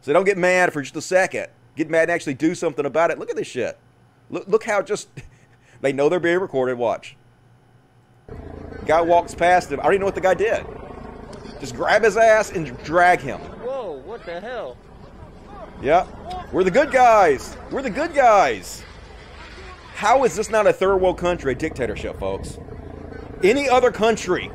So 0.00 0.12
don't 0.12 0.24
get 0.24 0.38
mad 0.38 0.72
for 0.72 0.82
just 0.82 0.96
a 0.96 1.02
second. 1.02 1.48
Get 1.76 1.90
mad 1.90 2.02
and 2.02 2.10
actually 2.10 2.34
do 2.34 2.54
something 2.54 2.86
about 2.86 3.10
it. 3.10 3.18
Look 3.18 3.30
at 3.30 3.36
this 3.36 3.46
shit. 3.46 3.78
Look, 4.30 4.46
look 4.48 4.64
how 4.64 4.82
just. 4.82 5.08
they 5.80 5.92
know 5.92 6.08
they're 6.08 6.20
being 6.20 6.40
recorded. 6.40 6.78
Watch. 6.78 7.16
Guy 8.86 9.00
walks 9.00 9.34
past 9.34 9.70
him. 9.70 9.80
I 9.80 9.84
don't 9.84 9.94
even 9.94 10.00
know 10.00 10.06
what 10.06 10.14
the 10.14 10.20
guy 10.20 10.34
did. 10.34 10.64
Just 11.60 11.74
grab 11.74 12.02
his 12.02 12.16
ass 12.16 12.52
and 12.52 12.76
drag 12.84 13.20
him. 13.20 13.38
Whoa, 13.38 14.00
what 14.04 14.24
the 14.24 14.40
hell? 14.40 14.76
Yep. 15.82 16.52
We're 16.52 16.64
the 16.64 16.70
good 16.70 16.90
guys. 16.90 17.56
We're 17.70 17.82
the 17.82 17.90
good 17.90 18.14
guys. 18.14 18.82
How 19.94 20.24
is 20.24 20.36
this 20.36 20.50
not 20.50 20.66
a 20.66 20.72
third 20.72 20.96
world 20.96 21.18
country, 21.18 21.52
a 21.52 21.54
dictatorship, 21.54 22.18
folks? 22.18 22.58
Any 23.42 23.68
other 23.68 23.90
country, 23.90 24.50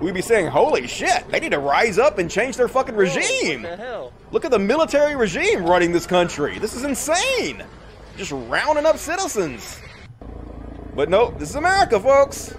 we'd 0.00 0.14
be 0.14 0.22
saying, 0.22 0.46
holy 0.46 0.86
shit, 0.86 1.28
they 1.28 1.40
need 1.40 1.52
to 1.52 1.58
rise 1.58 1.98
up 1.98 2.18
and 2.18 2.30
change 2.30 2.56
their 2.56 2.68
fucking 2.68 2.94
regime. 2.94 3.62
What 3.62 3.70
the 3.70 3.76
hell? 3.76 4.12
Look 4.30 4.44
at 4.44 4.50
the 4.50 4.58
military 4.58 5.16
regime 5.16 5.64
running 5.64 5.92
this 5.92 6.06
country. 6.06 6.58
This 6.58 6.74
is 6.74 6.84
insane. 6.84 7.64
Just 8.16 8.32
rounding 8.32 8.86
up 8.86 8.98
citizens. 8.98 9.80
But 10.94 11.08
nope, 11.08 11.38
this 11.38 11.50
is 11.50 11.56
America, 11.56 11.98
folks. 11.98 12.54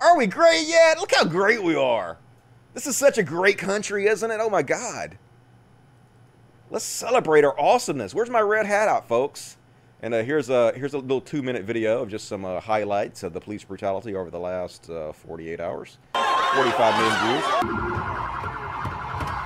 Are 0.00 0.16
we 0.16 0.26
great 0.26 0.66
yet? 0.66 0.98
Look 1.00 1.12
how 1.14 1.24
great 1.24 1.62
we 1.62 1.76
are. 1.76 2.18
This 2.78 2.86
is 2.86 2.96
such 2.96 3.18
a 3.18 3.24
great 3.24 3.58
country, 3.58 4.06
isn't 4.06 4.30
it? 4.30 4.38
Oh 4.40 4.48
my 4.48 4.62
God. 4.62 5.18
Let's 6.70 6.84
celebrate 6.84 7.42
our 7.44 7.58
awesomeness. 7.58 8.14
Where's 8.14 8.30
my 8.30 8.38
red 8.38 8.66
hat 8.66 8.86
out, 8.86 9.08
folks? 9.08 9.56
And 10.00 10.14
uh, 10.14 10.22
here's 10.22 10.48
a 10.48 10.70
here's 10.76 10.94
a 10.94 10.98
little 10.98 11.20
two 11.20 11.42
minute 11.42 11.64
video 11.64 12.00
of 12.00 12.08
just 12.08 12.28
some 12.28 12.44
uh, 12.44 12.60
highlights 12.60 13.24
of 13.24 13.32
the 13.32 13.40
police 13.40 13.64
brutality 13.64 14.14
over 14.14 14.30
the 14.30 14.38
last 14.38 14.88
uh, 14.90 15.10
48 15.12 15.58
hours. 15.58 15.98
45 16.14 16.94
million 16.94 17.18
views. 17.26 17.44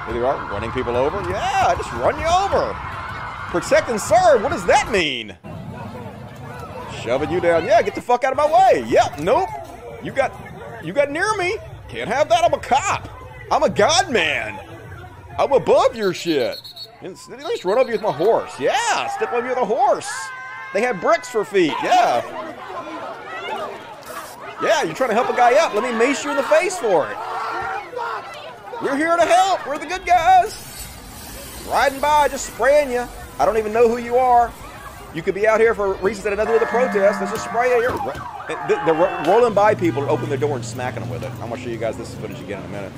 Here 0.04 0.12
they 0.12 0.26
are, 0.26 0.52
running 0.52 0.72
people 0.72 0.94
over. 0.94 1.16
Yeah, 1.30 1.68
I 1.68 1.74
just 1.74 1.90
run 1.92 2.20
you 2.20 2.26
over. 2.26 2.74
Protect 3.50 3.88
and 3.88 3.98
serve. 3.98 4.42
What 4.42 4.52
does 4.52 4.66
that 4.66 4.92
mean? 4.92 5.38
Shoving 7.02 7.30
you 7.30 7.40
down. 7.40 7.64
Yeah, 7.64 7.80
get 7.80 7.94
the 7.94 8.02
fuck 8.02 8.24
out 8.24 8.32
of 8.32 8.36
my 8.36 8.44
way. 8.44 8.84
Yep. 8.88 9.20
Nope. 9.20 9.48
You 10.02 10.12
got 10.12 10.38
you 10.84 10.92
got 10.92 11.10
near 11.10 11.34
me. 11.38 11.56
Can't 11.88 12.10
have 12.10 12.28
that. 12.28 12.44
I'm 12.44 12.52
a 12.52 12.58
cop. 12.58 13.21
I'm 13.52 13.62
a 13.62 13.68
god 13.68 14.10
man. 14.10 14.58
I'm 15.38 15.52
above 15.52 15.94
your 15.94 16.14
shit. 16.14 16.60
At 17.02 17.28
least 17.28 17.64
run 17.66 17.76
over 17.78 17.88
you 17.88 17.92
with 17.96 18.02
my 18.02 18.12
horse. 18.12 18.58
Yeah, 18.58 19.08
step 19.08 19.30
on 19.34 19.42
you 19.42 19.50
with 19.50 19.58
a 19.58 19.64
horse. 19.64 20.10
They 20.72 20.80
have 20.80 21.00
bricks 21.02 21.28
for 21.28 21.44
feet. 21.44 21.74
Yeah. 21.82 22.22
Yeah, 24.62 24.84
you're 24.84 24.94
trying 24.94 25.10
to 25.10 25.14
help 25.14 25.28
a 25.28 25.36
guy 25.36 25.54
up. 25.62 25.74
Let 25.74 25.82
me 25.82 25.92
mace 25.98 26.24
you 26.24 26.30
in 26.30 26.36
the 26.36 26.42
face 26.44 26.78
for 26.78 27.10
it. 27.10 27.16
We're 28.80 28.96
here 28.96 29.16
to 29.16 29.26
help. 29.26 29.66
We're 29.66 29.76
the 29.76 29.86
good 29.86 30.06
guys. 30.06 30.88
Riding 31.68 32.00
by, 32.00 32.28
just 32.28 32.46
spraying 32.46 32.90
you. 32.90 33.06
I 33.38 33.44
don't 33.44 33.58
even 33.58 33.72
know 33.74 33.86
who 33.88 33.98
you 33.98 34.16
are. 34.16 34.50
You 35.14 35.20
could 35.20 35.34
be 35.34 35.46
out 35.46 35.60
here 35.60 35.74
for 35.74 35.92
reasons 35.94 36.24
that 36.24 36.30
have 36.30 36.38
nothing 36.38 36.54
to 36.54 36.60
with 36.60 36.62
the 36.62 36.74
protest. 36.74 37.20
Let's 37.20 37.32
just 37.32 37.44
spray 37.44 37.68
you. 37.68 37.90
Eh, 38.48 38.66
They're 38.86 39.24
rolling 39.26 39.52
by 39.52 39.74
people, 39.74 40.08
open 40.08 40.30
their 40.30 40.38
door 40.38 40.56
and 40.56 40.64
smacking 40.64 41.00
them 41.00 41.10
with 41.10 41.22
it. 41.22 41.30
I'm 41.32 41.50
gonna 41.50 41.58
show 41.58 41.68
you 41.68 41.76
guys 41.76 41.98
this 41.98 42.14
footage 42.14 42.40
again 42.40 42.60
in 42.60 42.64
a 42.66 42.68
minute. 42.68 42.92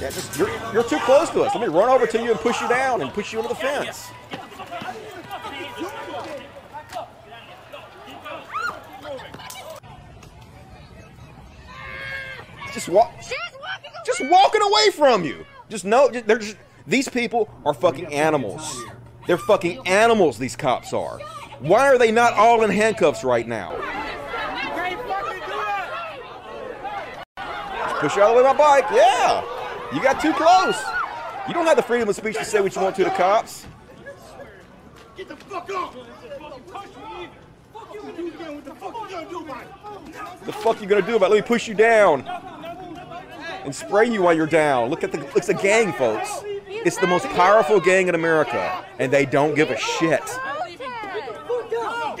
Yeah, 0.00 0.08
just 0.08 0.38
you're, 0.38 0.48
you're 0.72 0.84
too 0.84 0.98
close 1.00 1.28
to 1.30 1.42
us. 1.42 1.54
Let 1.54 1.60
me 1.60 1.68
run 1.68 1.90
over 1.90 2.06
to 2.06 2.22
you 2.22 2.30
and 2.30 2.40
push 2.40 2.58
you 2.62 2.68
down 2.70 3.02
and 3.02 3.12
push 3.12 3.34
you 3.34 3.40
into 3.40 3.50
the 3.50 3.54
fence. 3.54 4.10
Just 12.72 12.88
walk. 12.88 13.12
Just 14.06 14.22
walking 14.30 14.62
away 14.62 14.90
from 14.92 15.22
you. 15.22 15.44
Just 15.68 15.84
know, 15.84 16.08
they're 16.08 16.38
just 16.38 16.56
these 16.86 17.08
people 17.08 17.50
are 17.66 17.74
fucking 17.74 18.06
animals. 18.06 18.82
They're 19.26 19.36
fucking 19.36 19.86
animals. 19.86 20.38
These 20.38 20.56
cops 20.56 20.94
are. 20.94 21.18
Why 21.58 21.88
are 21.88 21.98
they 21.98 22.10
not 22.10 22.32
all 22.32 22.64
in 22.64 22.70
handcuffs 22.70 23.22
right 23.22 23.46
now? 23.46 23.72
Push 27.98 28.16
you 28.16 28.22
out 28.22 28.30
of 28.30 28.36
the 28.36 28.42
way 28.42 28.42
my 28.44 28.56
bike. 28.56 28.86
Yeah. 28.90 29.59
You 29.92 30.02
got 30.02 30.20
too 30.20 30.32
close. 30.32 30.80
You 31.48 31.54
don't 31.54 31.66
have 31.66 31.76
the 31.76 31.82
freedom 31.82 32.08
of 32.08 32.14
speech 32.14 32.36
to 32.36 32.44
say 32.44 32.60
what 32.60 32.74
you 32.76 32.82
want 32.82 32.94
to 32.96 33.04
the 33.04 33.10
cops. 33.10 33.66
Get 35.16 35.28
the 35.28 35.36
fuck 35.36 35.68
off! 35.74 35.94
What 40.40 40.46
the 40.46 40.52
fuck 40.52 40.80
you 40.80 40.86
gonna 40.86 41.02
do 41.02 41.16
about 41.16 41.26
it? 41.26 41.34
Let 41.34 41.44
me 41.44 41.46
push 41.46 41.66
you 41.66 41.74
down 41.74 42.26
and 43.64 43.74
spray 43.74 44.08
you 44.08 44.22
while 44.22 44.34
you're 44.34 44.46
down. 44.46 44.90
Look 44.90 45.02
at 45.04 45.12
the 45.12 45.26
it's 45.36 45.48
a 45.48 45.54
gang, 45.54 45.92
folks. 45.92 46.42
It's 46.68 46.96
the 46.96 47.06
most 47.06 47.26
powerful 47.30 47.80
gang 47.80 48.08
in 48.08 48.14
America, 48.14 48.84
and 48.98 49.12
they 49.12 49.26
don't 49.26 49.54
give 49.54 49.70
a 49.70 49.76
shit. 49.76 50.22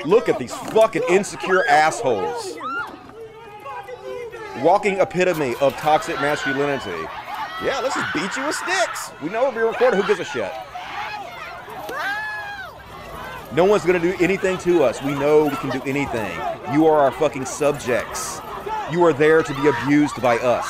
Look 0.04 0.28
at 0.28 0.38
these 0.38 0.54
fucking 0.54 1.02
insecure 1.08 1.66
assholes. 1.66 2.58
Walking 4.62 4.98
epitome 4.98 5.54
of 5.60 5.74
toxic 5.76 6.16
masculinity. 6.16 7.06
Yeah, 7.62 7.78
let's 7.80 7.94
just 7.94 8.14
beat 8.14 8.36
you 8.36 8.46
with 8.46 8.56
sticks. 8.56 9.12
We 9.22 9.28
know 9.28 9.50
we're 9.50 9.66
recording. 9.66 10.00
Who 10.00 10.06
gives 10.06 10.20
a 10.20 10.24
shit? 10.24 10.50
No 13.52 13.66
one's 13.66 13.84
gonna 13.84 13.98
do 13.98 14.14
anything 14.18 14.56
to 14.58 14.82
us. 14.82 15.02
We 15.02 15.12
know 15.12 15.44
we 15.44 15.56
can 15.56 15.68
do 15.68 15.82
anything. 15.84 16.40
You 16.72 16.86
are 16.86 17.00
our 17.00 17.10
fucking 17.10 17.44
subjects. 17.44 18.40
You 18.90 19.04
are 19.04 19.12
there 19.12 19.42
to 19.42 19.54
be 19.54 19.68
abused 19.68 20.22
by 20.22 20.38
us. 20.38 20.66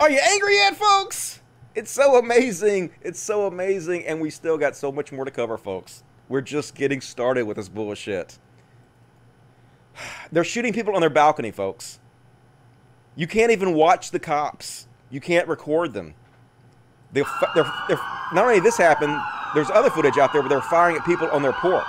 Are 0.00 0.10
you 0.10 0.20
angry 0.22 0.54
yet, 0.54 0.76
folks? 0.76 1.40
It's 1.74 1.90
so 1.90 2.18
amazing. 2.18 2.92
It's 3.02 3.20
so 3.20 3.46
amazing. 3.46 4.06
And 4.06 4.20
we 4.20 4.30
still 4.30 4.56
got 4.56 4.74
so 4.74 4.90
much 4.90 5.12
more 5.12 5.24
to 5.24 5.30
cover, 5.30 5.58
folks. 5.58 6.02
We're 6.28 6.40
just 6.40 6.74
getting 6.74 7.00
started 7.00 7.44
with 7.44 7.56
this 7.56 7.68
bullshit. 7.68 8.38
They're 10.34 10.42
shooting 10.42 10.72
people 10.72 10.96
on 10.96 11.00
their 11.00 11.10
balcony, 11.10 11.52
folks. 11.52 12.00
You 13.14 13.28
can't 13.28 13.52
even 13.52 13.72
watch 13.72 14.10
the 14.10 14.18
cops. 14.18 14.88
You 15.08 15.20
can't 15.20 15.46
record 15.46 15.92
them. 15.92 16.14
They're, 17.12 17.24
they're, 17.54 17.72
they're, 17.86 18.00
not 18.32 18.44
only 18.44 18.58
this 18.58 18.76
happened, 18.76 19.16
there's 19.54 19.70
other 19.70 19.90
footage 19.90 20.18
out 20.18 20.32
there 20.32 20.42
where 20.42 20.48
they're 20.48 20.60
firing 20.60 20.96
at 20.96 21.04
people 21.04 21.28
on 21.28 21.42
their 21.42 21.52
porch. 21.52 21.84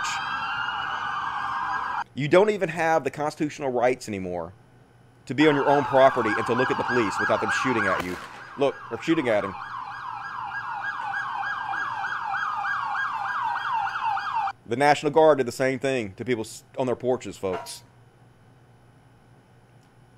You 2.14 2.28
don't 2.28 2.52
even 2.52 2.70
have 2.70 3.04
the 3.04 3.10
constitutional 3.10 3.72
rights 3.72 4.08
anymore 4.08 4.54
to 5.26 5.34
be 5.34 5.48
on 5.48 5.56
your 5.56 5.68
own 5.68 5.84
property 5.84 6.30
and 6.30 6.46
to 6.46 6.54
look 6.54 6.70
at 6.70 6.78
the 6.78 6.84
police 6.84 7.16
without 7.20 7.42
them 7.42 7.50
shooting 7.64 7.88
at 7.88 8.06
you. 8.06 8.16
Look, 8.60 8.76
they're 8.92 9.02
shooting 9.02 9.28
at 9.28 9.44
him. 9.44 9.56
The 14.68 14.76
National 14.76 15.12
Guard 15.12 15.40
did 15.40 15.48
the 15.48 15.52
same 15.52 15.80
thing 15.80 16.14
to 16.18 16.24
people 16.24 16.46
on 16.78 16.86
their 16.86 16.96
porches, 16.96 17.38
folks. 17.38 17.82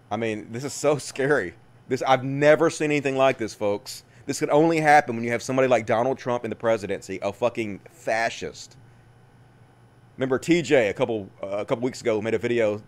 I 0.09 0.17
mean, 0.17 0.47
this 0.51 0.63
is 0.63 0.73
so 0.73 0.97
scary. 0.97 1.55
This 1.87 2.01
I've 2.01 2.23
never 2.23 2.69
seen 2.69 2.91
anything 2.91 3.17
like 3.17 3.37
this, 3.37 3.53
folks. 3.53 4.03
This 4.25 4.39
could 4.39 4.49
only 4.49 4.81
happen 4.81 5.15
when 5.15 5.23
you 5.23 5.31
have 5.31 5.41
somebody 5.41 5.69
like 5.69 5.85
Donald 5.85 6.17
Trump 6.17 6.43
in 6.43 6.49
the 6.49 6.55
presidency, 6.55 7.17
a 7.21 7.31
fucking 7.31 7.79
fascist. 7.91 8.75
Remember 10.17 10.37
TJ 10.37 10.89
a 10.89 10.93
couple 10.93 11.29
uh, 11.41 11.47
a 11.47 11.65
couple 11.65 11.83
weeks 11.83 12.01
ago 12.01 12.21
made 12.21 12.33
a 12.33 12.39
video 12.39 12.81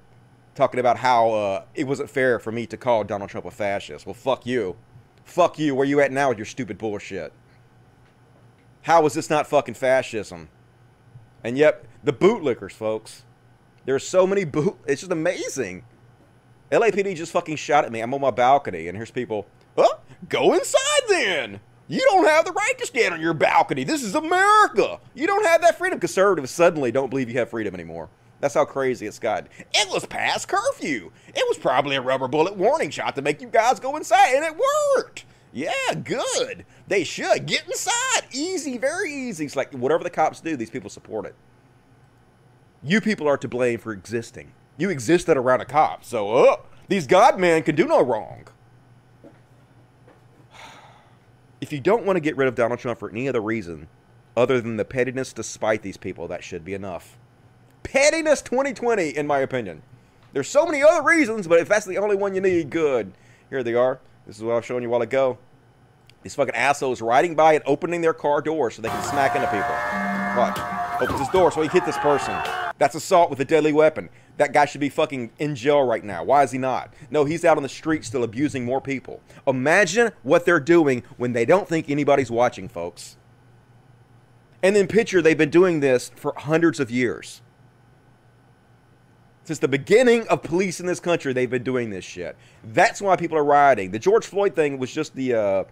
talking 0.55 0.79
about 0.79 0.97
how 0.97 1.31
uh, 1.31 1.63
it 1.75 1.85
wasn't 1.85 2.09
fair 2.09 2.39
for 2.39 2.51
me 2.51 2.65
to 2.65 2.75
call 2.75 3.03
Donald 3.05 3.29
Trump 3.29 3.45
a 3.45 3.51
fascist. 3.51 4.05
Well, 4.05 4.13
fuck 4.13 4.45
you. 4.45 4.75
Fuck 5.23 5.57
you. 5.59 5.75
Where 5.75 5.85
you 5.85 6.01
at 6.01 6.11
now 6.11 6.29
with 6.29 6.37
your 6.37 6.45
stupid 6.45 6.77
bullshit? 6.77 7.31
How 8.81 9.05
is 9.05 9.13
this 9.13 9.29
not 9.29 9.47
fucking 9.47 9.75
fascism? 9.75 10.49
And 11.43 11.57
yet, 11.57 11.85
the 12.03 12.11
bootlickers, 12.11 12.73
folks. 12.73 13.23
There's 13.85 14.05
so 14.05 14.27
many 14.27 14.43
boot. 14.43 14.77
It's 14.85 15.01
just 15.01 15.11
amazing. 15.11 15.83
LAPD 16.71 17.15
just 17.15 17.31
fucking 17.31 17.55
shot 17.55 17.85
at 17.85 17.91
me. 17.91 17.99
I'm 17.99 18.13
on 18.13 18.21
my 18.21 18.31
balcony, 18.31 18.87
and 18.87 18.97
here's 18.97 19.11
people. 19.11 19.47
Huh? 19.75 19.95
Go 20.27 20.53
inside 20.53 21.01
then. 21.07 21.59
You 21.87 22.05
don't 22.11 22.27
have 22.27 22.45
the 22.45 22.51
right 22.51 22.77
to 22.77 22.85
stand 22.85 23.15
on 23.15 23.21
your 23.21 23.33
balcony. 23.33 23.83
This 23.83 24.03
is 24.03 24.13
America. 24.13 24.99
You 25.15 25.25
don't 25.25 25.45
have 25.45 25.61
that 25.61 25.79
freedom. 25.79 25.99
Conservatives 25.99 26.51
suddenly 26.51 26.91
don't 26.91 27.09
believe 27.09 27.29
you 27.29 27.39
have 27.39 27.49
freedom 27.49 27.73
anymore. 27.73 28.09
That's 28.39 28.53
how 28.53 28.65
crazy 28.65 29.07
it's 29.07 29.17
gotten. 29.17 29.49
It 29.73 29.89
was 29.89 30.05
past 30.05 30.47
curfew. 30.47 31.11
It 31.29 31.45
was 31.47 31.57
probably 31.57 31.95
a 31.95 32.01
rubber 32.01 32.27
bullet 32.27 32.55
warning 32.55 32.91
shot 32.91 33.15
to 33.15 33.23
make 33.23 33.41
you 33.41 33.47
guys 33.47 33.79
go 33.79 33.97
inside, 33.97 34.35
and 34.35 34.45
it 34.45 34.55
worked. 34.95 35.25
Yeah, 35.51 35.95
good. 36.03 36.65
They 36.87 37.03
should 37.03 37.47
get 37.47 37.65
inside. 37.65 38.27
Easy, 38.31 38.77
very 38.77 39.11
easy. 39.11 39.45
It's 39.45 39.55
like 39.55 39.73
whatever 39.73 40.03
the 40.03 40.11
cops 40.11 40.41
do, 40.41 40.55
these 40.55 40.69
people 40.69 40.91
support 40.91 41.25
it. 41.25 41.35
You 42.83 43.01
people 43.01 43.27
are 43.27 43.37
to 43.37 43.47
blame 43.47 43.79
for 43.79 43.91
existing. 43.91 44.51
You 44.79 44.89
existed 44.89 45.35
around 45.35 45.59
a 45.59 45.65
cop, 45.65 46.05
so 46.05 46.33
uh, 46.33 46.55
these 46.87 47.05
God 47.05 47.37
men 47.37 47.63
can 47.63 47.75
do 47.75 47.85
no 47.85 48.01
wrong. 48.01 48.47
If 51.61 51.73
you 51.73 51.81
don't 51.81 52.05
want 52.05 52.15
to 52.15 52.21
get 52.21 52.37
rid 52.37 52.47
of 52.47 52.55
Donald 52.55 52.79
Trump 52.79 52.99
for 52.99 53.09
any 53.09 53.27
other 53.27 53.41
reason 53.41 53.89
other 54.37 54.61
than 54.61 54.77
the 54.77 54.85
pettiness 54.85 55.33
to 55.33 55.43
spite 55.43 55.81
these 55.81 55.97
people, 55.97 56.29
that 56.29 56.41
should 56.41 56.63
be 56.63 56.73
enough. 56.73 57.17
Pettiness 57.83 58.41
2020, 58.41 59.09
in 59.09 59.27
my 59.27 59.39
opinion. 59.39 59.81
There's 60.31 60.47
so 60.47 60.65
many 60.65 60.81
other 60.81 61.03
reasons, 61.03 61.45
but 61.45 61.59
if 61.59 61.67
that's 61.67 61.85
the 61.85 61.97
only 61.97 62.15
one 62.15 62.33
you 62.33 62.39
need, 62.39 62.69
good. 62.69 63.11
Here 63.49 63.61
they 63.61 63.73
are. 63.73 63.99
This 64.25 64.37
is 64.37 64.43
what 64.43 64.53
I 64.53 64.55
was 64.55 64.65
showing 64.65 64.83
you 64.83 64.87
a 64.87 64.91
while 64.93 65.01
ago. 65.01 65.37
These 66.23 66.35
fucking 66.35 66.55
assholes 66.55 67.01
riding 67.01 67.35
by 67.35 67.55
and 67.55 67.63
opening 67.65 67.99
their 67.99 68.13
car 68.13 68.41
door 68.41 68.71
so 68.71 68.81
they 68.81 68.87
can 68.87 69.03
smack 69.03 69.35
into 69.35 69.47
people. 69.47 69.75
Watch. 70.37 70.78
Opens 71.01 71.19
his 71.19 71.29
door 71.29 71.51
so 71.51 71.61
he 71.61 71.69
hit 71.69 71.85
this 71.85 71.97
person. 71.97 72.35
That's 72.77 72.95
assault 72.95 73.29
with 73.29 73.39
a 73.39 73.45
deadly 73.45 73.73
weapon. 73.73 74.09
That 74.37 74.53
guy 74.53 74.65
should 74.65 74.81
be 74.81 74.89
fucking 74.89 75.31
in 75.39 75.55
jail 75.55 75.83
right 75.83 76.03
now. 76.03 76.23
Why 76.23 76.43
is 76.43 76.51
he 76.51 76.57
not? 76.57 76.93
No, 77.11 77.25
he's 77.25 77.43
out 77.43 77.57
on 77.57 77.63
the 77.63 77.69
street 77.69 78.05
still 78.05 78.23
abusing 78.23 78.65
more 78.65 78.81
people. 78.81 79.21
Imagine 79.45 80.11
what 80.23 80.45
they're 80.45 80.59
doing 80.59 81.03
when 81.17 81.33
they 81.33 81.45
don't 81.45 81.67
think 81.67 81.89
anybody's 81.89 82.31
watching, 82.31 82.69
folks. 82.69 83.17
And 84.63 84.75
then 84.75 84.87
picture 84.87 85.21
they've 85.21 85.37
been 85.37 85.49
doing 85.49 85.79
this 85.79 86.11
for 86.15 86.33
hundreds 86.35 86.79
of 86.79 86.91
years. 86.91 87.41
Since 89.43 89.59
the 89.59 89.67
beginning 89.67 90.27
of 90.27 90.43
police 90.43 90.79
in 90.79 90.85
this 90.85 90.99
country, 90.99 91.33
they've 91.33 91.49
been 91.49 91.63
doing 91.63 91.89
this 91.89 92.05
shit. 92.05 92.37
That's 92.63 93.01
why 93.01 93.15
people 93.15 93.37
are 93.37 93.43
rioting. 93.43 93.91
The 93.91 93.99
George 93.99 94.25
Floyd 94.25 94.55
thing 94.55 94.77
was 94.77 94.91
just 94.91 95.15
the 95.15 95.33
uh, 95.33 95.63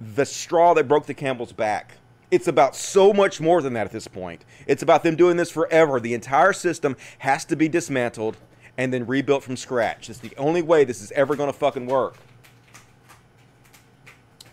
the 0.00 0.26
straw 0.26 0.74
that 0.74 0.86
broke 0.86 1.06
the 1.06 1.14
camel's 1.14 1.52
back. 1.52 1.96
It's 2.30 2.48
about 2.48 2.76
so 2.76 3.12
much 3.12 3.40
more 3.40 3.62
than 3.62 3.72
that 3.72 3.86
at 3.86 3.92
this 3.92 4.08
point. 4.08 4.44
It's 4.66 4.82
about 4.82 5.02
them 5.02 5.16
doing 5.16 5.36
this 5.36 5.50
forever. 5.50 5.98
The 5.98 6.14
entire 6.14 6.52
system 6.52 6.96
has 7.18 7.44
to 7.46 7.56
be 7.56 7.68
dismantled, 7.68 8.36
and 8.78 8.92
then 8.92 9.06
rebuilt 9.06 9.42
from 9.42 9.56
scratch. 9.56 10.08
It's 10.08 10.20
the 10.20 10.34
only 10.38 10.62
way 10.62 10.84
this 10.84 11.02
is 11.02 11.10
ever 11.12 11.34
going 11.34 11.52
to 11.52 11.58
fucking 11.58 11.86
work. 11.86 12.16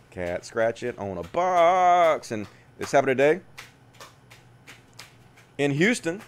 Cat 0.09 0.43
scratch 0.43 0.81
it 0.81 0.97
on 0.97 1.17
a 1.17 1.23
box. 1.23 2.31
And 2.31 2.47
this 2.79 2.91
happened 2.91 3.17
today. 3.17 3.41
In 5.57 5.71
Houston, 5.71 6.21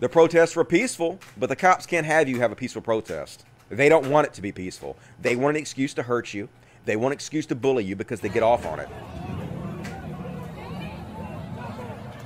the 0.00 0.08
protests 0.08 0.56
were 0.56 0.64
peaceful, 0.64 1.20
but 1.36 1.48
the 1.48 1.56
cops 1.56 1.86
can't 1.86 2.06
have 2.06 2.28
you 2.28 2.40
have 2.40 2.50
a 2.50 2.56
peaceful 2.56 2.82
protest. 2.82 3.44
They 3.70 3.88
don't 3.88 4.10
want 4.10 4.26
it 4.26 4.34
to 4.34 4.42
be 4.42 4.50
peaceful. 4.50 4.96
They 5.20 5.36
want 5.36 5.56
an 5.56 5.60
excuse 5.60 5.94
to 5.94 6.02
hurt 6.02 6.34
you. 6.34 6.48
They 6.86 6.96
want 6.96 7.12
an 7.12 7.16
excuse 7.16 7.46
to 7.46 7.54
bully 7.54 7.84
you 7.84 7.94
because 7.94 8.20
they 8.20 8.28
get 8.28 8.42
off 8.42 8.66
on 8.66 8.80
it. 8.80 8.88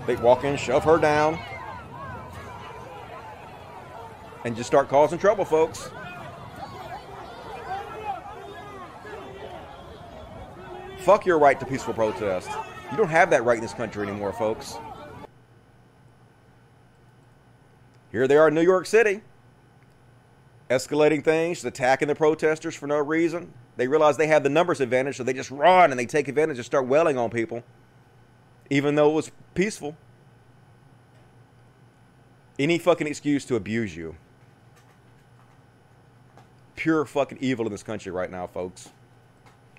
They 0.06 0.16
walk 0.16 0.44
in, 0.44 0.56
shove 0.56 0.84
her 0.84 0.98
down, 0.98 1.38
and 4.44 4.56
just 4.56 4.66
start 4.66 4.88
causing 4.88 5.18
trouble, 5.18 5.44
folks. 5.44 5.90
Fuck 10.98 11.26
your 11.26 11.38
right 11.38 11.58
to 11.58 11.66
peaceful 11.66 11.94
protest. 11.94 12.48
You 12.90 12.96
don't 12.96 13.08
have 13.08 13.30
that 13.30 13.44
right 13.44 13.56
in 13.56 13.62
this 13.62 13.74
country 13.74 14.06
anymore, 14.06 14.32
folks. 14.32 14.78
Here 18.12 18.28
they 18.28 18.36
are 18.36 18.48
in 18.48 18.54
New 18.54 18.62
York 18.62 18.86
City, 18.86 19.22
escalating 20.68 21.24
things, 21.24 21.64
attacking 21.64 22.08
the 22.08 22.14
protesters 22.14 22.74
for 22.74 22.86
no 22.86 22.98
reason. 22.98 23.52
They 23.76 23.88
realize 23.88 24.16
they 24.16 24.26
have 24.26 24.42
the 24.42 24.50
numbers 24.50 24.80
advantage, 24.80 25.16
so 25.16 25.24
they 25.24 25.32
just 25.32 25.50
run 25.50 25.90
and 25.90 25.98
they 25.98 26.06
take 26.06 26.28
advantage 26.28 26.58
and 26.58 26.66
start 26.66 26.86
wailing 26.86 27.16
on 27.16 27.30
people, 27.30 27.64
even 28.70 28.94
though 28.94 29.10
it 29.10 29.14
was 29.14 29.30
peaceful. 29.54 29.96
Any 32.58 32.78
fucking 32.78 33.06
excuse 33.06 33.44
to 33.46 33.56
abuse 33.56 33.96
you. 33.96 34.16
Pure 36.76 37.06
fucking 37.06 37.38
evil 37.40 37.66
in 37.66 37.72
this 37.72 37.82
country 37.82 38.12
right 38.12 38.30
now, 38.30 38.46
folks. 38.46 38.90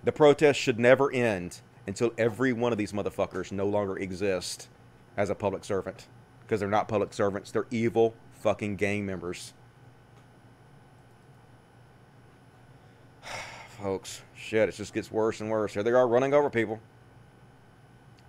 The 0.04 0.12
protest 0.12 0.60
should 0.60 0.80
never 0.80 1.12
end 1.12 1.62
until 1.88 2.12
every 2.18 2.54
one 2.54 2.72
of 2.72 2.78
these 2.78 2.92
motherfuckers 2.92 3.52
no 3.52 3.66
longer 3.68 3.98
exist 3.98 4.70
as 5.18 5.30
a 5.30 5.36
public 5.36 5.64
servant. 5.64 6.08
Because 6.42 6.60
they're 6.60 6.70
not 6.70 6.88
public 6.88 7.14
servants, 7.14 7.52
they're 7.52 7.68
evil 7.72 8.14
fucking 8.42 8.76
gang 8.76 9.06
members. 9.06 9.54
Folks, 13.82 14.22
shit, 14.36 14.70
it 14.70 14.76
just 14.76 14.94
gets 14.94 15.12
worse 15.12 15.42
and 15.42 15.50
worse. 15.50 15.74
Here 15.74 15.84
they 15.84 15.92
are 15.92 16.08
running 16.08 16.34
over 16.34 16.50
people. 16.50 16.80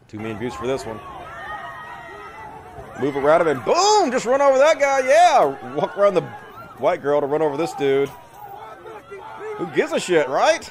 Two 0.09 0.19
million 0.19 0.39
views 0.39 0.55
for 0.55 0.67
this 0.67 0.85
one. 0.85 1.01
Move 3.01 3.17
around 3.17 3.41
him 3.41 3.49
and 3.49 3.65
boom, 3.65 4.11
just 4.11 4.25
run 4.25 4.41
over 4.41 4.59
that 4.59 4.79
guy. 4.79 5.01
Yeah, 5.01 5.75
walk 5.75 5.97
around 5.99 6.15
the 6.15 6.23
white 6.79 7.03
girl 7.03 7.21
to 7.21 7.27
run 7.27 7.43
over 7.43 7.57
this 7.57 7.73
dude. 7.75 8.09
Who 9.57 9.67
gives 9.69 9.93
a 9.93 10.01
shit, 10.01 10.29
right? 10.29 10.71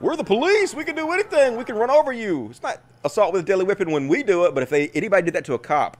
We're 0.00 0.16
the 0.16 0.24
police. 0.24 0.74
We 0.74 0.84
can 0.84 0.94
do 0.94 1.10
anything. 1.12 1.56
We 1.56 1.64
can 1.64 1.76
run 1.76 1.90
over 1.90 2.12
you. 2.12 2.48
It's 2.50 2.62
not 2.62 2.80
assault 3.04 3.32
with 3.32 3.42
a 3.42 3.44
deadly 3.44 3.64
weapon 3.64 3.90
when 3.90 4.08
we 4.08 4.22
do 4.22 4.44
it, 4.44 4.54
but 4.54 4.62
if 4.62 4.70
they 4.70 4.88
anybody 4.88 5.22
did 5.22 5.34
that 5.34 5.44
to 5.46 5.54
a 5.54 5.58
cop, 5.58 5.96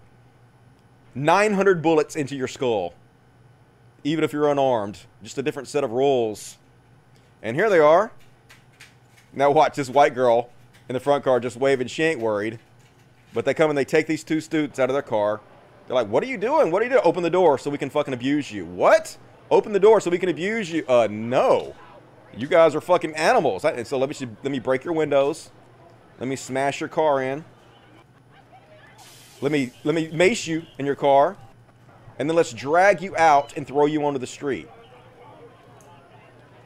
900 1.15 1.83
bullets 1.83 2.15
into 2.15 2.37
your 2.37 2.49
skull, 2.49 2.95
even 4.05 4.23
if 4.23 4.33
you're 4.33 4.51
unarmed. 4.51 5.01
Just 5.23 5.39
a 5.39 5.43
different 5.43 5.69
set 5.69 5.83
of 5.83 5.93
rules. 5.93 6.59
And 7.43 7.57
here 7.57 7.71
they 7.71 7.79
are. 7.79 8.13
Now 9.33 9.51
watch 9.51 9.77
this 9.77 9.89
white 9.89 10.15
girl 10.15 10.51
in 10.89 10.95
the 10.95 11.01
front 11.01 11.25
car 11.25 11.41
just 11.41 11.57
waving. 11.57 11.89
She 11.89 12.03
ain't 12.03 12.21
worried. 12.21 12.59
But 13.35 13.45
they 13.45 13.55
come 13.55 13.71
and 13.71 13.77
they 13.77 13.85
take 13.85 14.07
these 14.07 14.25
two 14.25 14.41
students 14.41 14.79
out 14.79 14.89
of 14.89 14.95
their 14.95 15.03
car. 15.03 15.41
They're 15.87 15.95
like, 15.95 16.09
what 16.09 16.23
are 16.23 16.27
you 16.27 16.39
doing? 16.39 16.71
What 16.71 16.83
are 16.83 16.85
you 16.85 16.91
doing? 16.91 17.03
Open 17.05 17.23
the 17.23 17.31
door 17.31 17.59
so 17.59 17.71
we 17.71 17.79
can 17.79 17.91
fucking 17.91 18.15
abuse 18.15 18.51
you. 18.51 18.65
What? 18.65 19.17
Open 19.51 19.73
the 19.73 19.81
door 19.81 20.01
so 20.01 20.11
we 20.11 20.19
can 20.19 20.29
abuse 20.29 20.71
you. 20.71 20.85
Uh, 20.89 21.07
no. 21.11 21.75
You 22.37 22.47
guys 22.47 22.75
are 22.75 22.81
fucking 22.81 23.15
animals. 23.15 23.65
And 23.65 23.87
so 23.87 23.99
let 23.99 24.09
me, 24.09 24.29
let 24.43 24.51
me 24.51 24.59
break 24.59 24.85
your 24.85 24.95
windows. 24.95 25.51
Let 26.19 26.29
me 26.29 26.37
smash 26.37 26.81
your 26.81 26.89
car 26.89 27.23
in. 27.23 27.45
Let 29.43 29.53
me 29.53 29.71
let 29.85 29.95
me 29.95 30.09
mace 30.13 30.47
you 30.47 30.63
in 30.79 30.87
your 30.87 30.95
car, 30.95 31.37
and 32.19 32.29
then 32.29 32.35
let's 32.35 32.55
drag 32.55 33.03
you 33.03 33.15
out 33.19 33.55
and 33.55 33.67
throw 33.67 33.85
you 33.85 34.03
onto 34.07 34.19
the 34.19 34.27
street. 34.27 34.67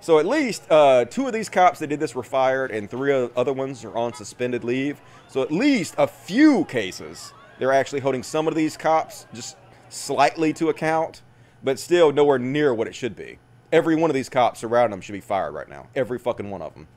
So 0.01 0.19
at 0.19 0.27
least 0.27 0.71
uh, 0.71 1.05
two 1.05 1.27
of 1.27 1.33
these 1.33 1.49
cops 1.49 1.79
that 1.81 1.89
did 1.89 2.01
this 2.01 2.15
were 2.15 2.23
fired, 2.23 2.71
and 2.71 2.91
three 2.91 3.13
other 3.37 3.53
ones 3.53 3.85
are 3.85 3.97
on 3.97 4.15
suspended 4.15 4.65
leave. 4.65 5.01
So 5.29 5.43
at 5.43 5.53
least 5.53 5.95
a 5.99 6.07
few 6.07 6.65
cases 6.65 7.33
they're 7.59 7.73
actually 7.73 8.01
holding 8.01 8.23
some 8.23 8.49
of 8.49 8.55
these 8.55 8.79
cops 8.79 9.27
just 9.35 9.57
slightly 9.91 10.55
to 10.55 10.71
account, 10.71 11.21
but 11.63 11.79
still 11.79 12.11
nowhere 12.11 12.39
near 12.39 12.73
what 12.73 12.89
it 12.89 12.95
should 12.95 13.15
be. 13.15 13.39
Every 13.71 13.95
one 13.95 14.09
of 14.09 14.15
these 14.15 14.31
cops 14.31 14.65
around 14.65 14.91
them 14.91 15.03
should 15.03 15.13
be 15.13 15.21
fired 15.21 15.53
right 15.53 15.69
now. 15.69 15.89
Every 15.95 16.19
fucking 16.19 16.51
one 16.51 16.63
of 16.63 16.73
them. 16.73 16.89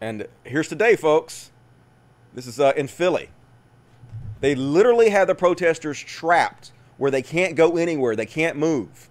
And 0.00 0.26
here's 0.44 0.68
today, 0.68 0.96
folks. 0.96 1.50
This 2.34 2.46
is 2.46 2.60
uh, 2.60 2.72
in 2.76 2.88
Philly. 2.88 3.30
They 4.40 4.54
literally 4.54 5.10
have 5.10 5.28
the 5.28 5.34
protesters 5.34 5.98
trapped 5.98 6.72
where 6.98 7.10
they 7.10 7.22
can't 7.22 7.56
go 7.56 7.76
anywhere, 7.76 8.14
they 8.14 8.26
can't 8.26 8.56
move. 8.56 9.08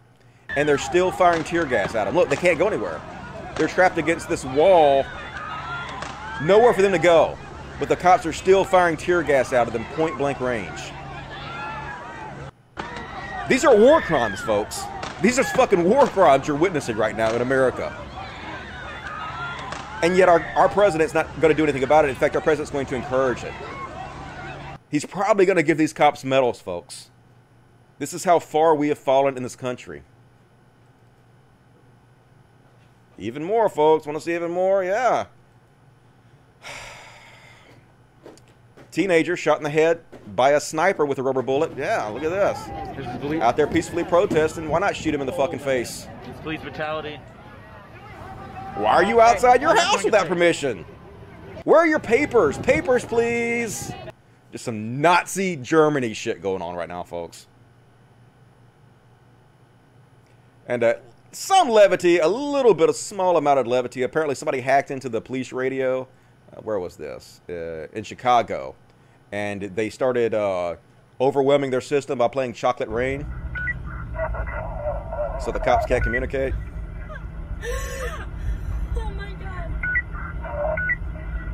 And 0.55 0.67
they're 0.67 0.77
still 0.77 1.11
firing 1.11 1.43
tear 1.43 1.65
gas 1.65 1.95
at 1.95 2.05
them. 2.05 2.15
Look, 2.15 2.29
they 2.29 2.35
can't 2.35 2.59
go 2.59 2.67
anywhere. 2.67 3.01
They're 3.55 3.67
trapped 3.67 3.97
against 3.97 4.27
this 4.27 4.43
wall, 4.43 5.05
nowhere 6.41 6.73
for 6.73 6.81
them 6.81 6.91
to 6.91 6.99
go. 6.99 7.37
But 7.79 7.89
the 7.89 7.95
cops 7.95 8.25
are 8.25 8.33
still 8.33 8.63
firing 8.63 8.97
tear 8.97 9.23
gas 9.23 9.53
out 9.53 9.67
of 9.67 9.73
them 9.73 9.85
point 9.95 10.17
blank 10.17 10.39
range. 10.39 10.91
These 13.49 13.65
are 13.65 13.75
war 13.75 14.01
crimes, 14.01 14.39
folks. 14.39 14.83
These 15.21 15.37
are 15.37 15.43
fucking 15.43 15.83
war 15.83 16.07
crimes 16.07 16.47
you're 16.47 16.57
witnessing 16.57 16.95
right 16.95 17.15
now 17.15 17.33
in 17.35 17.41
America. 17.41 17.95
And 20.03 20.17
yet 20.17 20.29
our, 20.29 20.41
our 20.55 20.69
president's 20.69 21.13
not 21.13 21.27
going 21.39 21.53
to 21.53 21.57
do 21.57 21.63
anything 21.63 21.83
about 21.83 22.05
it. 22.05 22.09
In 22.09 22.15
fact, 22.15 22.35
our 22.35 22.41
president's 22.41 22.71
going 22.71 22.87
to 22.87 22.95
encourage 22.95 23.43
it. 23.43 23.53
He's 24.89 25.05
probably 25.05 25.45
going 25.45 25.57
to 25.57 25.63
give 25.63 25.77
these 25.77 25.93
cops 25.93 26.23
medals, 26.23 26.59
folks. 26.59 27.09
This 27.99 28.13
is 28.13 28.23
how 28.23 28.39
far 28.39 28.73
we 28.73 28.87
have 28.87 28.97
fallen 28.97 29.37
in 29.37 29.43
this 29.43 29.55
country. 29.55 30.01
Even 33.21 33.43
more, 33.43 33.69
folks. 33.69 34.07
Want 34.07 34.17
to 34.17 34.23
see 34.23 34.33
even 34.33 34.49
more? 34.49 34.83
Yeah. 34.83 35.27
Teenager 38.91 39.37
shot 39.37 39.57
in 39.57 39.63
the 39.63 39.69
head 39.69 40.01
by 40.35 40.53
a 40.53 40.59
sniper 40.59 41.05
with 41.05 41.19
a 41.19 41.23
rubber 41.23 41.43
bullet. 41.43 41.71
Yeah, 41.77 42.07
look 42.07 42.23
at 42.23 42.31
this. 42.31 42.57
Out 43.39 43.55
there 43.55 43.67
peacefully 43.67 44.03
protesting. 44.03 44.67
Why 44.69 44.79
not 44.79 44.95
shoot 44.95 45.13
him 45.13 45.21
in 45.21 45.27
the 45.27 45.33
fucking 45.33 45.59
face? 45.59 46.07
Police 46.41 46.61
brutality. 46.61 47.17
Why 48.75 48.93
are 48.93 49.03
you 49.03 49.21
outside 49.21 49.61
your 49.61 49.75
house 49.75 50.03
without 50.03 50.27
permission? 50.27 50.83
Where 51.63 51.77
are 51.79 51.87
your 51.87 51.99
papers? 51.99 52.57
Papers, 52.57 53.05
please. 53.05 53.91
Just 54.51 54.65
some 54.65 54.99
Nazi 54.99 55.57
Germany 55.57 56.15
shit 56.15 56.41
going 56.41 56.63
on 56.63 56.73
right 56.73 56.89
now, 56.89 57.03
folks. 57.03 57.45
And 60.67 60.83
uh, 60.83 60.95
some 61.31 61.69
levity, 61.69 62.19
a 62.19 62.27
little 62.27 62.73
bit, 62.73 62.89
a 62.89 62.93
small 62.93 63.37
amount 63.37 63.59
of 63.59 63.67
levity. 63.67 64.03
Apparently, 64.03 64.35
somebody 64.35 64.61
hacked 64.61 64.91
into 64.91 65.09
the 65.09 65.21
police 65.21 65.51
radio. 65.51 66.07
Uh, 66.51 66.61
where 66.61 66.79
was 66.79 66.97
this? 66.97 67.41
Uh, 67.49 67.87
in 67.93 68.03
Chicago. 68.03 68.75
And 69.31 69.61
they 69.61 69.89
started 69.89 70.33
uh, 70.33 70.75
overwhelming 71.19 71.71
their 71.71 71.81
system 71.81 72.17
by 72.17 72.27
playing 72.27 72.53
Chocolate 72.53 72.89
Rain. 72.89 73.25
So 75.39 75.51
the 75.51 75.59
cops 75.59 75.85
can't 75.85 76.03
communicate. 76.03 76.53
Oh 78.95 79.09
my 79.11 79.31
God! 79.33 79.71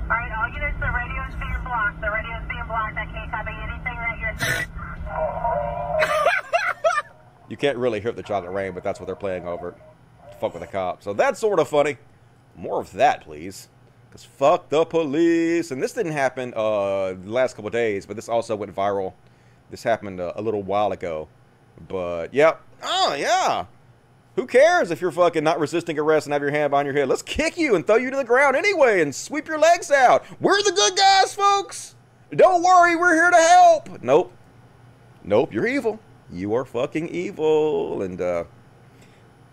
Alright, 0.04 0.32
all 0.32 0.50
units, 0.54 0.80
the 0.80 0.92
radio 0.92 1.28
is 1.28 1.36
being 1.36 1.64
blocked. 1.64 2.02
The 2.02 2.10
radio 2.10 2.38
is 2.38 2.48
being 2.50 2.66
blocked. 2.68 2.98
I 2.98 3.06
can't 3.06 3.32
copy 3.32 3.52
anything 3.52 3.96
that 3.96 4.20
you're 4.20 4.38
saying. 4.40 4.68
You 7.50 7.58
can't 7.58 7.78
really 7.78 8.00
hear 8.00 8.12
the 8.12 8.24
chocolate 8.24 8.52
rain, 8.52 8.74
but 8.74 8.84
that's 8.84 9.00
what 9.00 9.06
they're 9.06 9.16
playing 9.16 9.48
over. 9.48 9.76
Fuck 10.40 10.54
with 10.54 10.62
the 10.62 10.68
cops. 10.68 11.06
So 11.06 11.14
that's 11.14 11.40
sort 11.40 11.60
of 11.60 11.68
funny. 11.68 11.98
More 12.56 12.82
of 12.82 12.92
that, 12.94 13.22
please. 13.22 13.70
Because 14.10 14.24
fuck 14.24 14.70
the 14.70 14.86
police. 14.86 15.72
And 15.72 15.82
this 15.82 15.94
didn't 15.94 16.12
happen 16.14 16.54
uh, 16.56 17.14
the 17.14 17.32
last 17.32 17.56
couple 17.56 17.70
days, 17.70 18.06
but 18.06 18.16
this 18.16 18.30
also 18.30 18.56
went 18.56 18.76
viral. 18.76 19.14
This 19.70 19.84
happened 19.84 20.20
uh, 20.20 20.34
a 20.36 20.42
little 20.42 20.64
while 20.64 20.92
ago. 20.92 21.28
But, 21.88 22.34
yep. 22.34 22.62
Oh, 22.84 23.16
yeah. 23.18 23.66
Who 24.36 24.46
cares 24.46 24.92
if 24.92 25.02
you're 25.02 25.12
fucking 25.12 25.44
not 25.44 25.60
resisting 25.60 25.98
arrest 25.98 26.28
and 26.28 26.34
have 26.34 26.42
your 26.42 26.52
hand 26.52 26.70
behind 26.70 26.86
your 26.86 26.96
head? 26.96 27.10
Let's 27.10 27.24
kick 27.24 27.58
you 27.58 27.76
and 27.76 27.86
throw 27.86 27.96
you 27.96 28.12
to 28.12 28.18
the 28.18 28.24
ground 28.24 28.56
anyway 28.56 29.02
and 29.02 29.14
sweep 29.14 29.48
your 29.48 29.58
legs 29.58 29.90
out. 29.90 30.24
We're 30.40 30.62
the 30.62 30.74
good 30.74 30.96
guys, 30.96 31.34
folks. 31.34 31.96
Don't 32.36 32.62
worry, 32.62 32.96
we're 32.96 33.16
here 33.16 33.32
to 33.32 33.38
help. 33.38 34.02
Nope. 34.04 34.32
Nope, 35.24 35.54
you're 35.54 35.66
evil. 35.66 36.00
You 36.32 36.54
are 36.54 36.66
fucking 36.66 37.10
evil. 37.10 38.02
And 38.02 38.20
uh, 38.20 38.44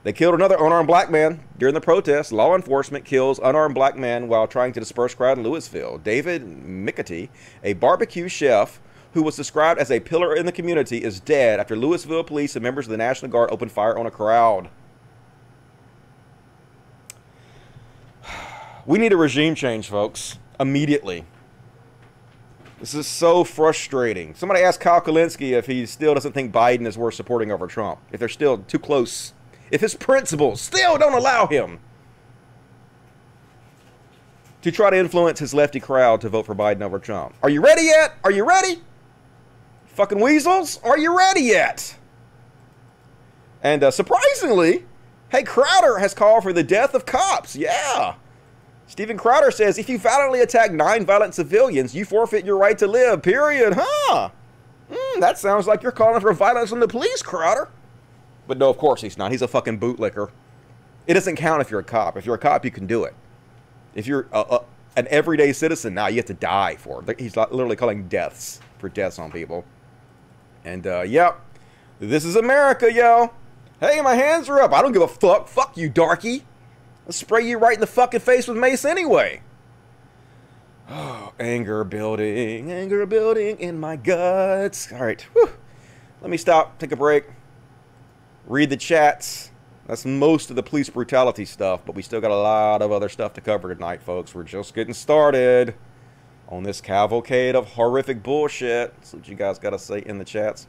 they 0.03 0.13
killed 0.13 0.35
another 0.35 0.57
unarmed 0.57 0.87
black 0.87 1.11
man 1.11 1.41
during 1.59 1.75
the 1.75 1.81
protest. 1.81 2.31
Law 2.31 2.55
enforcement 2.55 3.05
kills 3.05 3.41
unarmed 3.43 3.75
black 3.75 3.97
man 3.97 4.29
while 4.29 4.47
trying 4.47 4.73
to 4.75 4.81
disperse 4.81 5.15
crowd 5.15 5.39
in 5.39 5.45
Louisville. 5.45 5.99
David 5.99 6.45
McAtee, 6.45 7.31
a 7.63 7.73
barbecue 7.73 8.29
chef 8.29 8.81
who 9.15 9.23
was 9.23 9.37
described 9.37 9.81
as 9.81 9.91
a 9.91 10.01
pillar 10.01 10.35
in 10.35 10.45
the 10.45 10.53
community, 10.53 11.03
is 11.03 11.21
dead 11.21 11.59
after 11.59 11.75
Louisville 11.75 12.25
police 12.25 12.55
and 12.55 12.63
members 12.63 12.87
of 12.87 12.91
the 12.91 12.97
National 12.99 13.31
Guard 13.31 13.51
opened 13.51 13.73
fire 13.73 13.97
on 13.99 14.07
a 14.07 14.11
crowd. 14.11 14.69
We 18.87 18.99
need 18.99 19.15
a 19.15 19.17
regime 19.17 19.55
change, 19.55 19.89
folks, 19.89 20.37
immediately. 20.61 21.25
This 22.85 22.93
is 22.93 23.07
so 23.07 23.45
frustrating. 23.45 24.35
Somebody 24.35 24.61
asked 24.61 24.79
Kyle 24.79 25.01
Kulinski 25.01 25.53
if 25.53 25.65
he 25.65 25.87
still 25.87 26.13
doesn't 26.13 26.33
think 26.33 26.53
Biden 26.53 26.87
is 26.87 26.99
worth 26.99 27.15
supporting 27.15 27.51
over 27.51 27.67
Trump. 27.67 27.99
If 28.13 28.21
they're 28.21 28.29
still 28.29 28.59
too 28.59 28.79
close. 28.79 29.33
If 29.71 29.81
his 29.81 29.95
principles 29.95 30.61
still 30.61 30.99
don't 30.99 31.15
allow 31.15 31.47
him 31.47 31.81
to 34.61 34.71
try 34.71 34.91
to 34.91 34.99
influence 34.99 35.39
his 35.39 35.55
lefty 35.55 35.81
crowd 35.81 36.21
to 36.21 36.29
vote 36.29 36.45
for 36.45 36.55
Biden 36.55 36.83
over 36.83 36.99
Trump. 36.99 37.35
Are 37.43 37.49
you 37.49 37.63
ready 37.63 37.85
yet? 37.85 38.17
Are 38.23 38.31
you 38.31 38.47
ready? 38.47 38.83
Fucking 39.87 40.21
weasels, 40.21 40.79
are 40.85 40.99
you 40.99 41.17
ready 41.17 41.41
yet? 41.41 41.97
And 43.63 43.83
uh, 43.83 43.93
surprisingly, 43.93 44.85
hey, 45.31 45.43
Crowder 45.43 46.01
has 46.01 46.13
called 46.13 46.43
for 46.43 46.53
the 46.53 46.63
death 46.63 46.93
of 46.93 47.07
cops. 47.07 47.57
Yeah. 47.57 48.17
Steven 48.87 49.17
Crowder 49.17 49.51
says 49.51 49.79
if 49.79 49.89
you 49.89 49.99
violently 49.99 50.41
attack 50.41 50.73
nine 50.73 51.07
violent 51.07 51.35
civilians, 51.35 51.95
you 51.95 52.05
forfeit 52.05 52.45
your 52.45 52.57
right 52.57 52.77
to 52.79 52.87
live. 52.87 53.23
Period. 53.23 53.75
Huh? 53.77 54.31
Mm, 54.91 55.21
that 55.21 55.39
sounds 55.39 55.67
like 55.67 55.83
you're 55.83 55.93
calling 55.93 56.21
for 56.21 56.33
violence 56.33 56.73
on 56.73 56.81
the 56.81 56.89
police, 56.89 57.23
Crowder. 57.23 57.71
But 58.47 58.59
no, 58.59 58.69
of 58.69 58.77
course 58.77 59.01
he's 59.01 59.17
not. 59.17 59.31
He's 59.31 59.43
a 59.43 59.49
fucking 59.49 59.81
bootlicker. 59.81 60.31
It 61.07 61.15
doesn't 61.15 61.37
count 61.37 61.63
if 61.63 61.71
you're 61.71 61.81
a 61.81 61.85
cop. 61.85 62.17
If 62.17 62.27
you're 62.27 62.35
a 62.35 62.39
cop, 62.39 62.65
you 62.65 62.71
can 62.71 62.87
do 62.87 63.05
it. 63.05 63.15
If 63.95 64.07
you're 64.07 64.29
a, 64.33 64.41
a, 64.41 64.65
an 64.97 65.07
everyday 65.11 65.53
citizen, 65.53 65.95
now 65.95 66.09
you 66.09 66.17
have 66.17 66.27
to 66.27 66.35
die 66.35 66.77
for 66.77 67.03
it. 67.07 67.21
He's 67.21 67.37
literally 67.37 67.77
calling 67.77 68.09
deaths 68.09 68.61
for 68.79 68.89
deaths 68.89 69.19
on 69.19 69.33
people. 69.33 69.65
And, 70.65 70.87
uh, 70.87 71.03
yep. 71.03 71.41
This 72.01 72.25
is 72.25 72.37
America, 72.37 72.93
yo. 72.93 73.33
Hey, 73.81 74.01
my 74.01 74.15
hands 74.15 74.49
are 74.49 74.61
up. 74.61 74.73
I 74.73 74.83
don't 74.83 74.93
give 74.93 75.03
a 75.03 75.09
fuck. 75.09 75.49
Fuck 75.49 75.77
you, 75.77 75.89
darky. 75.89 76.45
I'll 77.07 77.13
spray 77.13 77.47
you 77.47 77.59
right 77.59 77.75
in 77.75 77.81
the 77.81 77.87
fucking 77.87 78.21
face 78.21 78.49
with 78.49 78.57
mace 78.57 78.85
anyway. 78.85 79.43
Oh, 80.89 81.33
anger 81.41 81.85
building, 81.85 82.71
anger 82.71 83.07
building 83.07 83.59
in 83.59 83.79
my 83.79 83.97
guts. 83.97 84.93
All 84.93 85.05
right, 85.05 85.21
Whew. 85.33 85.51
let 86.21 86.31
me 86.31 86.37
stop, 86.37 86.79
take 86.79 86.93
a 86.93 86.97
break, 86.97 87.25
read 88.47 88.71
the 88.71 88.77
chats. 88.77 89.51
That's 89.87 90.07
most 90.07 90.49
of 90.49 90.57
the 90.57 90.63
police 90.63 90.89
brutality 90.89 91.45
stuff, 91.45 91.83
but 91.85 91.95
we 91.95 92.03
still 92.03 92.21
got 92.21 92.31
a 92.31 92.37
lot 92.37 92.81
of 92.81 92.91
other 92.91 93.11
stuff 93.11 93.35
to 93.35 93.43
cover 93.43 93.75
tonight, 93.75 94.03
folks. 94.03 94.35
We're 94.35 94.45
just 94.45 94.75
getting 94.75 94.95
started 94.95 95.75
on 96.49 96.63
this 96.63 96.81
cavalcade 96.81 97.55
of 97.55 97.67
horrific 97.73 98.23
bullshit. 98.23 98.95
That's 98.97 99.13
what 99.13 99.29
you 99.29 99.35
guys 99.35 99.59
got 99.59 99.71
to 99.71 99.79
say 99.79 100.03
in 100.07 100.19
the 100.19 100.25
chats. 100.25 100.69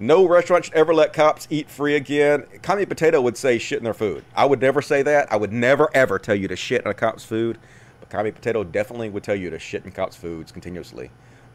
No 0.00 0.26
restaurant 0.28 0.66
should 0.66 0.74
ever 0.74 0.94
let 0.94 1.12
cops 1.12 1.48
eat 1.50 1.68
free 1.68 1.96
again. 1.96 2.44
Commie 2.62 2.86
Potato 2.86 3.20
would 3.20 3.36
say 3.36 3.58
shit 3.58 3.78
in 3.78 3.84
their 3.84 3.94
food. 3.94 4.24
I 4.34 4.46
would 4.46 4.60
never 4.60 4.80
say 4.80 5.02
that. 5.02 5.32
I 5.32 5.36
would 5.36 5.52
never, 5.52 5.88
ever 5.92 6.18
tell 6.20 6.36
you 6.36 6.46
to 6.48 6.56
shit 6.56 6.82
in 6.82 6.90
a 6.90 6.94
cop's 6.94 7.24
food. 7.24 7.58
But 7.98 8.08
Commie 8.08 8.30
Potato 8.30 8.62
definitely 8.62 9.08
would 9.10 9.24
tell 9.24 9.34
you 9.34 9.50
to 9.50 9.58
shit 9.58 9.84
in 9.84 9.90
cops' 9.90 10.14
foods 10.14 10.52
continuously. 10.52 11.10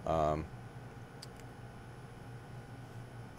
Um, 0.05 0.43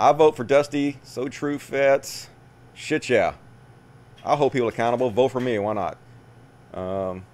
I 0.01 0.13
vote 0.13 0.37
for 0.37 0.45
Dusty. 0.45 0.99
So 1.03 1.29
true, 1.29 1.59
Fets. 1.59 2.31
Shit, 2.73 3.11
yeah. 3.11 3.35
I'll 4.25 4.37
hold 4.37 4.53
people 4.53 4.69
accountable. 4.69 5.11
Vote 5.11 5.29
for 5.29 5.41
me. 5.41 5.59
Why 5.59 5.75
not? 5.75 5.99
Um, 6.73 7.25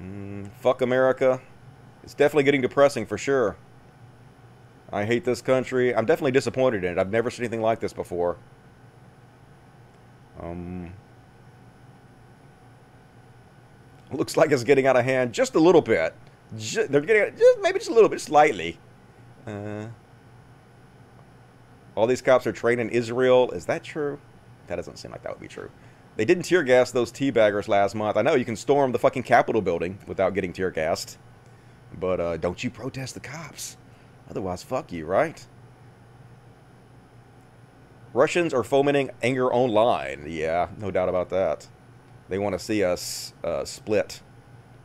mm, 0.00 0.48
fuck 0.60 0.80
America. 0.80 1.40
It's 2.08 2.14
definitely 2.14 2.44
getting 2.44 2.62
depressing 2.62 3.04
for 3.04 3.18
sure. 3.18 3.58
I 4.90 5.04
hate 5.04 5.26
this 5.26 5.42
country. 5.42 5.94
I'm 5.94 6.06
definitely 6.06 6.30
disappointed 6.30 6.82
in 6.82 6.92
it. 6.92 6.98
I've 6.98 7.10
never 7.10 7.30
seen 7.30 7.44
anything 7.44 7.60
like 7.60 7.80
this 7.80 7.92
before. 7.92 8.38
Um, 10.40 10.94
looks 14.10 14.38
like 14.38 14.52
it's 14.52 14.64
getting 14.64 14.86
out 14.86 14.96
of 14.96 15.04
hand 15.04 15.34
just 15.34 15.54
a 15.54 15.60
little 15.60 15.82
bit. 15.82 16.14
Just, 16.56 16.90
they're 16.90 17.02
getting 17.02 17.36
just 17.36 17.58
maybe 17.60 17.78
just 17.78 17.90
a 17.90 17.94
little 17.94 18.08
bit, 18.08 18.22
slightly. 18.22 18.78
Uh, 19.46 19.88
all 21.94 22.06
these 22.06 22.22
cops 22.22 22.46
are 22.46 22.52
trained 22.52 22.80
in 22.80 22.88
Israel. 22.88 23.50
Is 23.50 23.66
that 23.66 23.84
true? 23.84 24.18
That 24.68 24.76
doesn't 24.76 24.96
seem 24.96 25.10
like 25.10 25.24
that 25.24 25.32
would 25.32 25.42
be 25.42 25.46
true. 25.46 25.70
They 26.16 26.24
didn't 26.24 26.44
tear 26.44 26.62
gas 26.62 26.90
those 26.90 27.12
teabaggers 27.12 27.68
last 27.68 27.94
month. 27.94 28.16
I 28.16 28.22
know 28.22 28.34
you 28.34 28.46
can 28.46 28.56
storm 28.56 28.92
the 28.92 28.98
fucking 28.98 29.24
Capitol 29.24 29.60
building 29.60 29.98
without 30.06 30.32
getting 30.32 30.54
tear 30.54 30.70
gassed. 30.70 31.18
But 31.98 32.20
uh, 32.20 32.36
don't 32.36 32.62
you 32.62 32.70
protest 32.70 33.14
the 33.14 33.20
cops. 33.20 33.76
Otherwise, 34.30 34.62
fuck 34.62 34.92
you, 34.92 35.06
right? 35.06 35.46
Russians 38.12 38.54
are 38.54 38.64
fomenting 38.64 39.10
anger 39.22 39.52
online. 39.52 40.24
Yeah, 40.26 40.68
no 40.78 40.90
doubt 40.90 41.08
about 41.08 41.28
that. 41.30 41.68
They 42.28 42.38
want 42.38 42.54
to 42.54 42.58
see 42.58 42.84
us 42.84 43.32
uh, 43.44 43.64
split. 43.64 44.22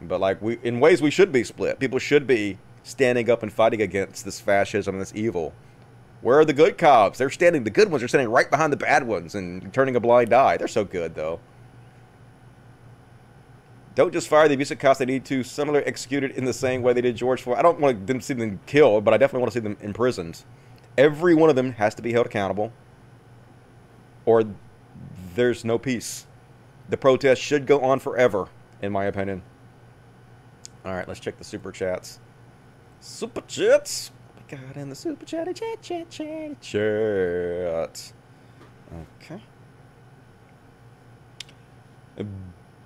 But 0.02 0.20
like 0.20 0.42
we, 0.42 0.60
in 0.64 0.80
ways 0.80 1.02
we 1.02 1.12
should 1.12 1.32
be 1.32 1.44
split. 1.44 1.80
People 1.80 2.00
should 2.00 2.28
be 2.28 2.58
standing 2.84 3.30
up 3.30 3.44
and 3.44 3.52
fighting 3.52 3.82
against 3.82 4.26
this 4.26 4.40
fascism 4.40 4.96
and 4.96 5.02
this 5.02 5.14
evil. 5.16 5.54
Where 6.22 6.40
are 6.40 6.46
the 6.46 6.54
good 6.54 6.78
cops? 6.78 7.18
They're 7.18 7.30
standing. 7.30 7.64
The 7.64 7.70
good 7.70 7.92
ones 7.92 8.04
are 8.04 8.08
standing 8.08 8.30
right 8.30 8.50
behind 8.50 8.72
the 8.72 8.78
bad 8.78 9.06
ones 9.06 9.36
and 9.36 9.74
turning 9.74 9.96
a 9.96 10.00
blind 10.00 10.34
eye. 10.34 10.58
They're 10.58 10.68
so 10.68 10.86
good, 10.86 11.16
though. 11.16 11.40
Don't 13.96 14.12
just 14.12 14.28
fire 14.28 14.48
the 14.48 14.56
abusive 14.56 14.80
cops. 14.80 15.00
They 15.00 15.06
need 15.06 15.26
to 15.26 15.44
similarly 15.44 15.86
executed 15.86 16.32
in 16.32 16.46
the 16.46 16.54
same 16.54 16.82
way 16.82 16.94
they 16.94 17.02
did 17.02 17.16
George 17.16 17.44
Floyd. 17.44 17.58
I 17.58 17.62
don't 17.62 17.80
want 17.80 18.08
them 18.08 18.20
to 18.20 18.26
see 18.26 18.34
them 18.34 18.60
killed, 18.66 19.04
but 19.04 19.14
I 19.14 19.18
definitely 19.18 19.42
want 19.42 19.54
to 19.54 19.60
see 19.60 19.64
them 19.64 19.78
imprisoned. 19.82 20.44
Every 20.98 21.36
one 21.36 21.50
of 21.50 21.56
them 21.56 21.74
has 21.74 21.94
to 21.96 22.02
be 22.02 22.12
held 22.12 22.26
accountable, 22.26 22.74
or 24.26 24.44
there's 25.36 25.64
no 25.64 25.78
peace. 25.78 26.26
The 26.90 26.98
protest 26.98 27.42
should 27.42 27.66
go 27.66 27.82
on 27.82 28.00
forever, 28.00 28.48
in 28.82 28.92
my 28.92 29.06
opinion. 29.06 29.44
All 30.86 30.94
right, 30.94 31.08
let's 31.08 31.20
check 31.20 31.38
the 31.38 31.44
super 31.44 31.72
chats. 31.72 32.20
Super 33.00 33.42
chats. 33.42 34.12
We 34.36 34.58
got 34.58 34.76
in 34.76 34.90
the 34.90 34.96
super 34.96 35.26
chat, 35.26 35.56
chat, 35.56 35.82
chat, 35.82 36.10
chat, 36.10 36.62
chat. 36.62 38.14
Okay. 39.22 39.42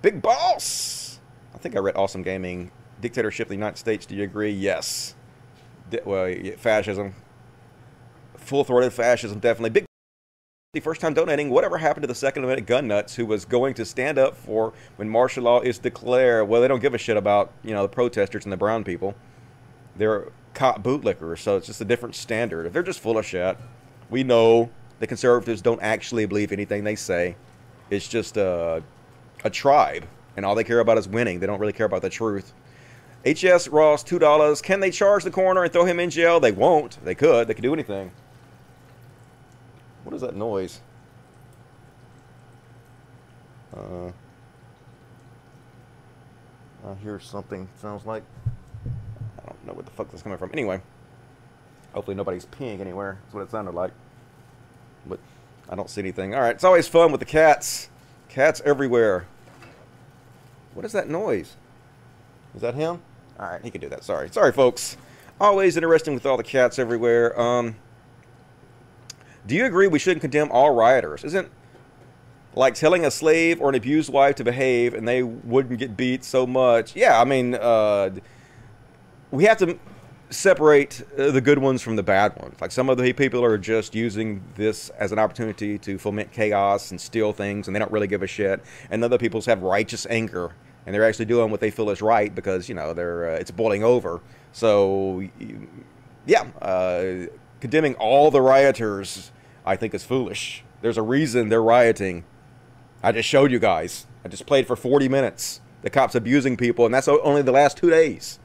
Big 0.00 0.22
Boss! 0.22 1.18
I 1.54 1.58
think 1.58 1.74
I 1.74 1.80
read 1.80 1.96
Awesome 1.96 2.22
Gaming. 2.22 2.70
Dictatorship 3.00 3.46
of 3.46 3.48
the 3.50 3.54
United 3.54 3.78
States, 3.78 4.06
do 4.06 4.14
you 4.14 4.24
agree? 4.24 4.50
Yes. 4.50 5.14
Di 5.90 6.00
well, 6.04 6.32
fascism. 6.56 7.14
Full-throated 8.36 8.92
fascism, 8.92 9.40
definitely. 9.40 9.70
Big 9.70 9.84
the 10.74 10.80
first 10.80 11.00
time 11.00 11.14
donating, 11.14 11.48
whatever 11.48 11.78
happened 11.78 12.02
to 12.02 12.06
the 12.06 12.14
Second 12.14 12.44
Amendment 12.44 12.68
gun 12.68 12.86
nuts 12.86 13.16
who 13.16 13.24
was 13.24 13.44
going 13.44 13.72
to 13.74 13.84
stand 13.86 14.18
up 14.18 14.36
for 14.36 14.74
when 14.96 15.08
martial 15.08 15.44
law 15.44 15.60
is 15.60 15.78
declared? 15.78 16.46
Well, 16.46 16.60
they 16.60 16.68
don't 16.68 16.80
give 16.80 16.92
a 16.92 16.98
shit 16.98 17.16
about, 17.16 17.52
you 17.64 17.72
know, 17.72 17.82
the 17.82 17.88
protesters 17.88 18.44
and 18.44 18.52
the 18.52 18.56
brown 18.56 18.84
people. 18.84 19.14
They're 19.96 20.30
cop 20.52 20.82
bootlickers, 20.82 21.38
so 21.38 21.56
it's 21.56 21.66
just 21.66 21.80
a 21.80 21.84
different 21.84 22.14
standard. 22.14 22.66
If 22.66 22.74
they're 22.74 22.82
just 22.82 23.00
full 23.00 23.16
of 23.16 23.24
shit, 23.24 23.56
we 24.10 24.22
know 24.22 24.70
the 25.00 25.06
conservatives 25.06 25.62
don't 25.62 25.80
actually 25.80 26.26
believe 26.26 26.52
anything 26.52 26.84
they 26.84 26.96
say. 26.96 27.36
It's 27.88 28.06
just 28.06 28.36
a, 28.36 28.82
a 29.44 29.50
tribe, 29.50 30.06
and 30.36 30.44
all 30.44 30.54
they 30.54 30.64
care 30.64 30.80
about 30.80 30.98
is 30.98 31.08
winning. 31.08 31.40
They 31.40 31.46
don't 31.46 31.60
really 31.60 31.72
care 31.72 31.86
about 31.86 32.02
the 32.02 32.10
truth. 32.10 32.52
HS 33.26 33.68
Ross, 33.68 34.04
$2. 34.04 34.62
Can 34.62 34.80
they 34.80 34.90
charge 34.90 35.24
the 35.24 35.30
coroner 35.30 35.64
and 35.64 35.72
throw 35.72 35.84
him 35.84 36.00
in 36.00 36.10
jail? 36.10 36.40
They 36.40 36.52
won't. 36.52 37.02
They 37.04 37.14
could. 37.14 37.48
They 37.48 37.54
could 37.54 37.62
do 37.62 37.72
anything. 37.72 38.12
What 40.04 40.14
is 40.14 40.22
that 40.22 40.36
noise? 40.36 40.80
Uh, 43.76 44.10
I 46.86 46.94
hear 47.02 47.20
something. 47.20 47.68
Sounds 47.80 48.06
like 48.06 48.22
I 48.86 49.46
don't 49.46 49.66
know 49.66 49.72
what 49.74 49.84
the 49.84 49.90
fuck 49.90 50.10
that's 50.10 50.22
coming 50.22 50.38
from. 50.38 50.50
Anyway, 50.52 50.80
hopefully 51.92 52.16
nobody's 52.16 52.46
peeing 52.46 52.80
anywhere. 52.80 53.18
That's 53.24 53.34
what 53.34 53.42
it 53.42 53.50
sounded 53.50 53.74
like. 53.74 53.92
But 55.06 55.18
I 55.68 55.74
don't 55.74 55.90
see 55.90 56.00
anything. 56.00 56.34
All 56.34 56.40
right, 56.40 56.54
it's 56.54 56.64
always 56.64 56.88
fun 56.88 57.12
with 57.12 57.20
the 57.20 57.26
cats. 57.26 57.90
Cats 58.28 58.60
everywhere. 58.64 59.26
What 60.74 60.84
is 60.84 60.92
that 60.92 61.08
noise? 61.08 61.56
Is 62.54 62.60
that 62.62 62.74
him? 62.74 63.02
All 63.38 63.46
right, 63.50 63.62
he 63.62 63.70
can 63.70 63.80
do 63.80 63.88
that. 63.88 64.04
Sorry, 64.04 64.28
sorry, 64.28 64.52
folks. 64.52 64.96
Always 65.40 65.76
interesting 65.76 66.14
with 66.14 66.26
all 66.26 66.36
the 66.36 66.42
cats 66.42 66.78
everywhere. 66.78 67.38
Um. 67.40 67.76
Do 69.46 69.54
you 69.54 69.64
agree 69.64 69.86
we 69.86 69.98
shouldn't 69.98 70.20
condemn 70.20 70.50
all 70.50 70.74
rioters? 70.74 71.24
Isn't 71.24 71.48
like 72.54 72.74
telling 72.74 73.06
a 73.06 73.10
slave 73.10 73.60
or 73.60 73.70
an 73.70 73.74
abused 73.76 74.12
wife 74.12 74.34
to 74.36 74.44
behave 74.44 74.92
and 74.92 75.08
they 75.08 75.22
wouldn't 75.22 75.78
get 75.78 75.96
beat 75.96 76.22
so 76.22 76.46
much? 76.46 76.94
Yeah, 76.94 77.18
I 77.18 77.24
mean, 77.24 77.54
uh, 77.54 78.10
we 79.30 79.44
have 79.44 79.56
to 79.58 79.78
separate 80.30 81.06
uh, 81.18 81.30
the 81.30 81.40
good 81.40 81.58
ones 81.58 81.82
from 81.82 81.96
the 81.96 82.02
bad 82.02 82.36
ones. 82.40 82.60
Like 82.60 82.70
some 82.70 82.88
of 82.88 82.98
the 82.98 83.12
people 83.12 83.44
are 83.44 83.58
just 83.58 83.94
using 83.94 84.42
this 84.56 84.90
as 84.90 85.12
an 85.12 85.18
opportunity 85.18 85.78
to 85.78 85.98
foment 85.98 86.32
chaos 86.32 86.90
and 86.90 87.00
steal 87.00 87.32
things, 87.32 87.66
and 87.66 87.74
they 87.74 87.78
don't 87.78 87.92
really 87.92 88.06
give 88.06 88.22
a 88.22 88.26
shit. 88.26 88.62
And 88.90 89.02
other 89.02 89.18
people 89.18 89.40
have 89.42 89.62
righteous 89.62 90.06
anger 90.10 90.52
and 90.88 90.94
they're 90.94 91.04
actually 91.04 91.26
doing 91.26 91.50
what 91.50 91.60
they 91.60 91.70
feel 91.70 91.90
is 91.90 92.00
right 92.00 92.34
because 92.34 92.66
you 92.66 92.74
know 92.74 92.94
they're 92.94 93.34
uh, 93.34 93.38
it's 93.38 93.50
boiling 93.50 93.84
over. 93.84 94.22
So 94.52 95.28
yeah, 96.24 96.44
uh, 96.62 97.26
condemning 97.60 97.94
all 97.96 98.30
the 98.30 98.40
rioters, 98.40 99.30
I 99.66 99.76
think 99.76 99.92
is 99.92 100.02
foolish. 100.02 100.64
There's 100.80 100.96
a 100.96 101.02
reason 101.02 101.50
they're 101.50 101.62
rioting. 101.62 102.24
I 103.02 103.12
just 103.12 103.28
showed 103.28 103.52
you 103.52 103.58
guys. 103.58 104.06
I 104.24 104.28
just 104.28 104.46
played 104.46 104.66
for 104.66 104.76
40 104.76 105.10
minutes. 105.10 105.60
The 105.82 105.90
cops 105.90 106.14
abusing 106.14 106.56
people, 106.56 106.86
and 106.86 106.94
that's 106.94 107.06
only 107.06 107.42
the 107.42 107.52
last 107.52 107.76
two 107.76 107.90
days. 107.90 108.38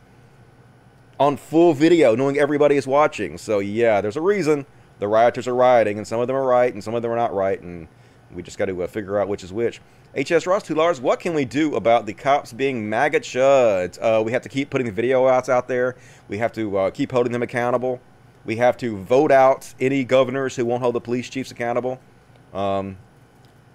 On 1.19 1.37
full 1.37 1.73
video, 1.73 2.15
knowing 2.15 2.37
everybody 2.37 2.75
is 2.75 2.87
watching. 2.87 3.37
So 3.37 3.59
yeah, 3.59 4.01
there's 4.01 4.17
a 4.17 4.21
reason 4.21 4.65
the 4.99 5.07
rioters 5.07 5.47
are 5.47 5.55
rioting, 5.55 5.97
and 5.97 6.07
some 6.07 6.19
of 6.19 6.27
them 6.27 6.35
are 6.35 6.45
right, 6.45 6.73
and 6.73 6.83
some 6.83 6.95
of 6.95 7.01
them 7.01 7.11
are 7.11 7.15
not 7.15 7.33
right, 7.33 7.61
and 7.61 7.87
we 8.31 8.41
just 8.41 8.57
got 8.57 8.65
to 8.65 8.83
uh, 8.83 8.87
figure 8.87 9.19
out 9.19 9.27
which 9.27 9.43
is 9.43 9.53
which. 9.53 9.81
HS 10.15 10.45
Ross, 10.45 10.63
two 10.63 10.75
Lars, 10.75 11.01
what 11.01 11.19
can 11.19 11.33
we 11.33 11.45
do 11.45 11.75
about 11.75 12.05
the 12.05 12.13
cops 12.13 12.53
being 12.53 12.87
MAGA 12.89 13.19
chuds? 13.19 13.97
Uh, 14.01 14.21
we 14.23 14.31
have 14.31 14.41
to 14.43 14.49
keep 14.49 14.69
putting 14.69 14.85
the 14.85 14.93
video 14.93 15.27
outs 15.27 15.49
out 15.49 15.67
there. 15.67 15.95
We 16.27 16.37
have 16.37 16.51
to 16.53 16.77
uh, 16.77 16.91
keep 16.91 17.11
holding 17.11 17.31
them 17.31 17.41
accountable. 17.41 17.99
We 18.45 18.57
have 18.57 18.77
to 18.77 18.97
vote 18.97 19.31
out 19.31 19.73
any 19.79 20.03
governors 20.03 20.55
who 20.55 20.65
won't 20.65 20.81
hold 20.81 20.95
the 20.95 21.01
police 21.01 21.29
chiefs 21.29 21.51
accountable. 21.51 21.99
Um, 22.53 22.97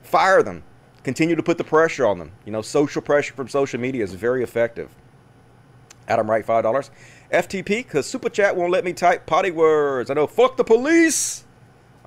fire 0.02 0.42
them. 0.42 0.62
Continue 1.02 1.34
to 1.34 1.42
put 1.42 1.58
the 1.58 1.64
pressure 1.64 2.06
on 2.06 2.18
them. 2.18 2.32
You 2.44 2.52
know, 2.52 2.62
social 2.62 3.02
pressure 3.02 3.34
from 3.34 3.48
social 3.48 3.80
media 3.80 4.04
is 4.04 4.14
very 4.14 4.42
effective. 4.42 4.90
Adam 6.06 6.30
Wright, 6.30 6.46
$5. 6.46 6.90
FTP, 7.32 7.84
because 7.84 8.06
Super 8.06 8.28
Chat 8.28 8.56
won't 8.56 8.72
let 8.72 8.84
me 8.84 8.92
type 8.92 9.26
potty 9.26 9.50
words. 9.50 10.10
I 10.10 10.14
know, 10.14 10.26
fuck 10.26 10.56
the 10.56 10.64
police. 10.64 11.44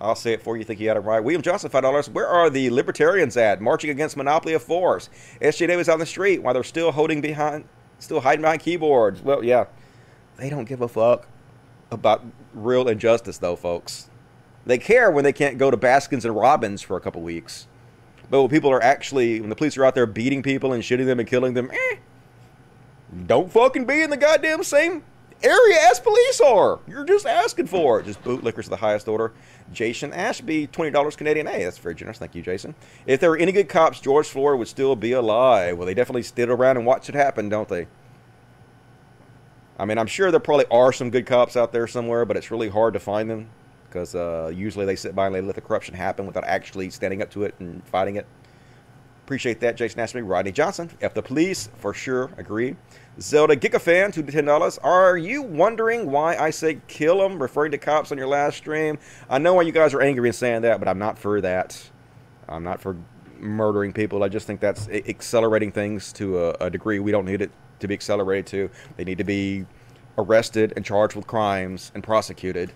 I'll 0.02 0.16
say 0.16 0.34
it 0.34 0.42
for 0.42 0.58
you. 0.58 0.64
Think 0.64 0.80
you 0.80 0.88
got 0.88 0.98
it 0.98 1.02
right. 1.02 1.24
William 1.24 1.44
Johnson, 1.44 1.70
five 1.70 1.84
dollars. 1.84 2.10
Where 2.10 2.28
are 2.28 2.50
the 2.50 2.72
libertarians 2.72 3.38
at? 3.38 3.62
Marching 3.62 3.92
against 3.92 4.18
monopoly 4.18 4.54
of 4.56 4.64
force. 4.64 5.12
SJ 5.42 5.68
Davis 5.68 5.88
on 5.88 6.00
the 6.00 6.08
street 6.08 6.42
while 6.42 6.56
they're 6.56 6.64
still 6.64 6.92
holding 6.92 7.22
behind, 7.22 7.66
still 8.00 8.20
hiding 8.20 8.42
behind 8.42 8.62
keyboards. 8.62 9.22
Well, 9.22 9.44
yeah, 9.44 9.66
they 10.38 10.50
don't 10.50 10.66
give 10.66 10.82
a 10.82 10.88
fuck 10.88 11.28
about 11.92 12.26
real 12.56 12.88
injustice, 12.88 13.38
though, 13.38 13.56
folks. 13.56 14.10
They 14.66 14.80
care 14.80 15.12
when 15.12 15.24
they 15.24 15.34
can't 15.34 15.60
go 15.60 15.70
to 15.70 15.78
Baskins 15.78 16.26
and 16.26 16.36
Robbins 16.36 16.82
for 16.82 16.98
a 16.98 17.02
couple 17.02 17.22
weeks. 17.22 17.68
But 18.32 18.42
when 18.42 18.50
people 18.50 18.72
are 18.72 18.82
actually, 18.82 19.40
when 19.40 19.50
the 19.50 19.56
police 19.56 19.78
are 19.78 19.86
out 19.86 19.94
there 19.94 20.08
beating 20.08 20.42
people 20.42 20.74
and 20.74 20.84
shooting 20.84 21.06
them 21.06 21.20
and 21.20 21.28
killing 21.28 21.54
them, 21.54 21.70
eh, 21.72 21.98
don't 23.28 23.52
fucking 23.52 23.86
be 23.86 24.02
in 24.02 24.10
the 24.10 24.18
goddamn 24.18 24.64
same 24.64 25.04
area 25.44 25.78
as 25.90 26.00
police 26.00 26.42
are. 26.42 26.80
You're 26.88 27.06
just 27.06 27.26
asking 27.26 27.68
for 27.68 28.00
it. 28.00 28.06
Just 28.06 28.24
bootlickers 28.24 28.66
of 28.66 28.70
the 28.70 28.78
highest 28.78 29.08
order. 29.08 29.34
Jason 29.74 30.14
Ashby, 30.14 30.68
$20 30.68 31.18
Canadian. 31.18 31.48
Hey, 31.48 31.64
that's 31.64 31.78
very 31.78 31.96
generous. 31.96 32.18
Thank 32.18 32.36
you, 32.36 32.42
Jason. 32.42 32.76
If 33.06 33.20
there 33.20 33.30
were 33.30 33.38
any 33.38 33.52
good 33.52 33.70
cops, 33.70 34.00
George 34.00 34.28
Floyd 34.28 34.60
would 34.60 34.68
still 34.68 34.96
be 34.96 35.12
alive. 35.12 35.78
Well, 35.78 35.86
they 35.86 35.94
definitely 35.94 36.24
stood 36.24 36.50
around 36.50 36.78
and 36.78 36.86
watched 36.86 37.10
it 37.10 37.16
happen, 37.16 37.50
don't 37.50 37.70
they? 37.70 37.88
I 39.80 39.86
mean, 39.86 39.98
I'm 39.98 40.08
sure 40.08 40.30
there 40.30 40.40
probably 40.40 40.66
are 40.70 40.94
some 40.94 41.10
good 41.10 41.26
cops 41.26 41.58
out 41.58 41.72
there 41.72 41.88
somewhere, 41.88 42.26
but 42.26 42.38
it's 42.38 42.52
really 42.52 42.70
hard 42.70 42.94
to 42.94 43.00
find 43.00 43.30
them 43.30 43.50
because 43.88 44.16
uh, 44.16 44.52
usually 44.54 44.86
they 44.86 44.96
sit 44.96 45.16
by 45.16 45.26
and 45.26 45.36
they 45.36 45.42
let 45.42 45.56
the 45.56 45.62
corruption 45.62 45.96
happen 45.96 46.26
without 46.26 46.46
actually 46.46 46.90
standing 46.90 47.22
up 47.22 47.30
to 47.32 47.44
it 47.44 47.56
and 47.60 47.84
fighting 47.86 48.16
it. 48.16 48.26
Appreciate 49.26 49.60
that, 49.62 49.76
Jason 49.78 50.00
Ashby. 50.00 50.22
Rodney 50.22 50.52
Johnson. 50.52 50.90
F 51.02 51.14
the 51.14 51.22
police, 51.22 51.70
for 51.78 51.94
sure. 51.94 52.30
Agree. 52.38 52.76
Zelda 53.20 53.56
Gigafan, 53.56 54.14
two 54.14 54.24
to 54.24 54.32
ten 54.32 54.46
dollars. 54.46 54.78
Are 54.80 55.18
you 55.18 55.42
wondering 55.42 56.10
why 56.10 56.38
I 56.38 56.50
say 56.50 56.82
kill 56.88 57.20
them, 57.20 57.42
referring 57.42 57.72
to 57.72 57.78
cops 57.78 58.12
on 58.12 58.18
your 58.18 58.28
last 58.28 58.58
stream? 58.58 58.98
I 59.30 59.38
know 59.38 59.56
why 59.56 59.64
you 59.64 59.72
guys 59.72 59.94
are 59.94 60.02
angry 60.02 60.30
and 60.30 60.36
saying 60.36 60.62
that, 60.62 60.80
but 60.80 60.88
I'm 60.88 61.00
not 61.00 61.18
for 61.18 61.42
that. 61.42 61.90
I'm 62.48 62.64
not 62.64 62.82
for 62.82 62.96
murdering 63.38 63.92
people. 63.92 64.24
I 64.24 64.30
just 64.30 64.48
think 64.48 64.60
that's 64.60 64.88
accelerating 64.90 65.72
things 65.72 66.14
to 66.14 66.40
a, 66.40 66.50
a 66.62 66.70
degree 66.70 67.00
we 67.00 67.12
don't 67.12 67.26
need 67.26 67.42
it 67.42 67.52
to 67.80 67.88
be 67.88 67.94
accelerated 67.94 68.46
to. 68.48 68.70
They 68.96 69.04
need 69.04 69.18
to 69.18 69.24
be 69.24 69.66
arrested 70.18 70.74
and 70.76 70.86
charged 70.86 71.16
with 71.16 71.28
crimes 71.28 71.92
and 71.94 72.04
prosecuted. 72.04 72.72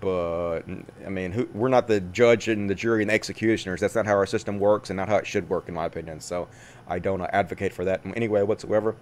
But 0.00 0.60
I 1.04 1.10
mean, 1.10 1.32
who, 1.32 1.48
we're 1.52 1.68
not 1.68 1.86
the 1.88 2.00
judge 2.00 2.48
and 2.48 2.70
the 2.70 2.74
jury 2.74 3.02
and 3.02 3.10
the 3.10 3.14
executioners. 3.14 3.80
That's 3.80 3.94
not 3.94 4.06
how 4.06 4.14
our 4.14 4.26
system 4.26 4.58
works, 4.58 4.90
and 4.90 4.96
not 4.96 5.08
how 5.08 5.16
it 5.16 5.26
should 5.26 5.48
work, 5.50 5.68
in 5.68 5.74
my 5.74 5.86
opinion. 5.86 6.20
So 6.20 6.48
I 6.88 6.98
don't 6.98 7.20
advocate 7.20 7.72
for 7.72 7.84
that 7.84 8.04
in 8.04 8.14
any 8.14 8.28
way 8.28 8.42
whatsoever. 8.42 8.94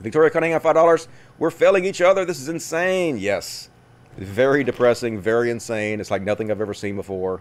Victoria 0.00 0.30
Cunningham, 0.30 0.60
five 0.60 0.74
dollars. 0.74 1.08
We're 1.38 1.50
failing 1.50 1.84
each 1.84 2.00
other. 2.00 2.24
This 2.24 2.40
is 2.40 2.48
insane. 2.48 3.18
Yes, 3.18 3.68
very 4.16 4.64
depressing, 4.64 5.20
very 5.20 5.50
insane. 5.50 6.00
It's 6.00 6.10
like 6.10 6.22
nothing 6.22 6.50
I've 6.50 6.60
ever 6.60 6.74
seen 6.74 6.96
before. 6.96 7.40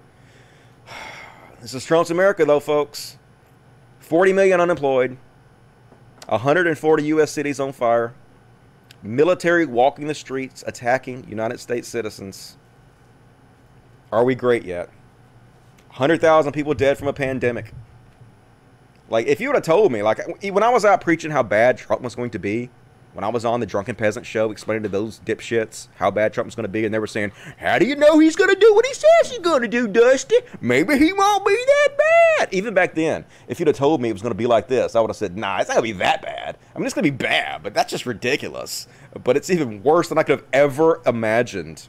This 1.61 1.73
is 1.73 1.83
Trump's 1.83 2.09
America, 2.09 2.45
though, 2.45 2.61
folks. 2.61 3.17
40 3.99 4.31
million 4.31 4.61
unemployed, 4.61 5.17
140 6.27 7.03
U.S. 7.03 7.31
cities 7.31 7.59
on 7.59 7.73
fire, 7.73 8.13
military 9.03 9.65
walking 9.65 10.07
the 10.07 10.15
streets, 10.15 10.63
attacking 10.65 11.27
United 11.27 11.59
States 11.59 11.87
citizens. 11.87 12.57
Are 14.11 14.23
we 14.23 14.35
great 14.35 14.63
yet? 14.63 14.89
100,000 15.89 16.53
people 16.53 16.73
dead 16.73 16.97
from 16.97 17.09
a 17.09 17.13
pandemic. 17.13 17.73
Like, 19.09 19.27
if 19.27 19.39
you 19.39 19.49
would 19.49 19.55
have 19.55 19.63
told 19.63 19.91
me, 19.91 20.03
like, 20.03 20.19
when 20.43 20.63
I 20.63 20.69
was 20.69 20.85
out 20.85 21.01
preaching 21.01 21.31
how 21.31 21.43
bad 21.43 21.77
Trump 21.77 22.01
was 22.01 22.15
going 22.15 22.29
to 22.31 22.39
be, 22.39 22.69
when 23.13 23.23
I 23.23 23.29
was 23.29 23.43
on 23.43 23.59
the 23.59 23.65
Drunken 23.65 23.95
Peasant 23.95 24.25
show 24.25 24.51
explaining 24.51 24.83
to 24.83 24.89
those 24.89 25.19
dipshits 25.19 25.87
how 25.95 26.11
bad 26.11 26.31
Trump 26.31 26.45
was 26.45 26.55
going 26.55 26.65
to 26.65 26.69
be, 26.69 26.85
and 26.85 26.93
they 26.93 26.99
were 26.99 27.07
saying, 27.07 27.31
How 27.57 27.79
do 27.79 27.85
you 27.85 27.95
know 27.95 28.19
he's 28.19 28.35
going 28.35 28.53
to 28.53 28.59
do 28.59 28.73
what 28.73 28.85
he 28.85 28.93
says 28.93 29.31
he's 29.31 29.39
going 29.39 29.61
to 29.61 29.67
do, 29.67 29.87
Dusty? 29.87 30.35
Maybe 30.61 30.97
he 30.97 31.11
won't 31.11 31.45
be 31.45 31.55
that 31.55 31.97
bad. 31.97 32.53
Even 32.53 32.73
back 32.73 32.93
then, 32.93 33.25
if 33.47 33.59
you'd 33.59 33.67
have 33.67 33.75
told 33.75 33.99
me 33.99 34.09
it 34.09 34.13
was 34.13 34.21
going 34.21 34.31
to 34.31 34.37
be 34.37 34.45
like 34.45 34.67
this, 34.67 34.95
I 34.95 35.01
would 35.01 35.09
have 35.09 35.17
said, 35.17 35.37
Nah, 35.37 35.59
it's 35.59 35.69
not 35.69 35.75
going 35.75 35.87
to 35.87 35.93
be 35.93 35.99
that 35.99 36.21
bad. 36.21 36.57
I 36.75 36.77
mean, 36.77 36.85
it's 36.85 36.93
going 36.93 37.05
to 37.05 37.11
be 37.11 37.17
bad, 37.17 37.63
but 37.63 37.73
that's 37.73 37.89
just 37.89 38.05
ridiculous. 38.05 38.87
But 39.23 39.35
it's 39.35 39.49
even 39.49 39.81
worse 39.81 40.07
than 40.09 40.17
I 40.17 40.23
could 40.23 40.39
have 40.39 40.47
ever 40.53 41.01
imagined. 41.05 41.87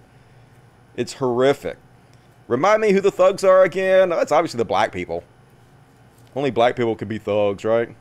It's 0.97 1.15
horrific. 1.15 1.77
Remind 2.49 2.81
me 2.81 2.93
who 2.93 3.01
the 3.01 3.13
thugs 3.13 3.45
are 3.45 3.63
again? 3.63 4.11
It's 4.11 4.33
obviously 4.33 4.59
the 4.59 4.65
black 4.65 4.91
people. 4.91 5.23
Only 6.35 6.51
black 6.51 6.77
people 6.77 6.95
could 6.97 7.09
be 7.09 7.19
thugs, 7.19 7.65
right? 7.65 7.95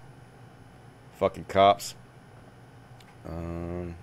Fucking 1.18 1.46
cops. 1.46 1.96
Um, 3.28 3.96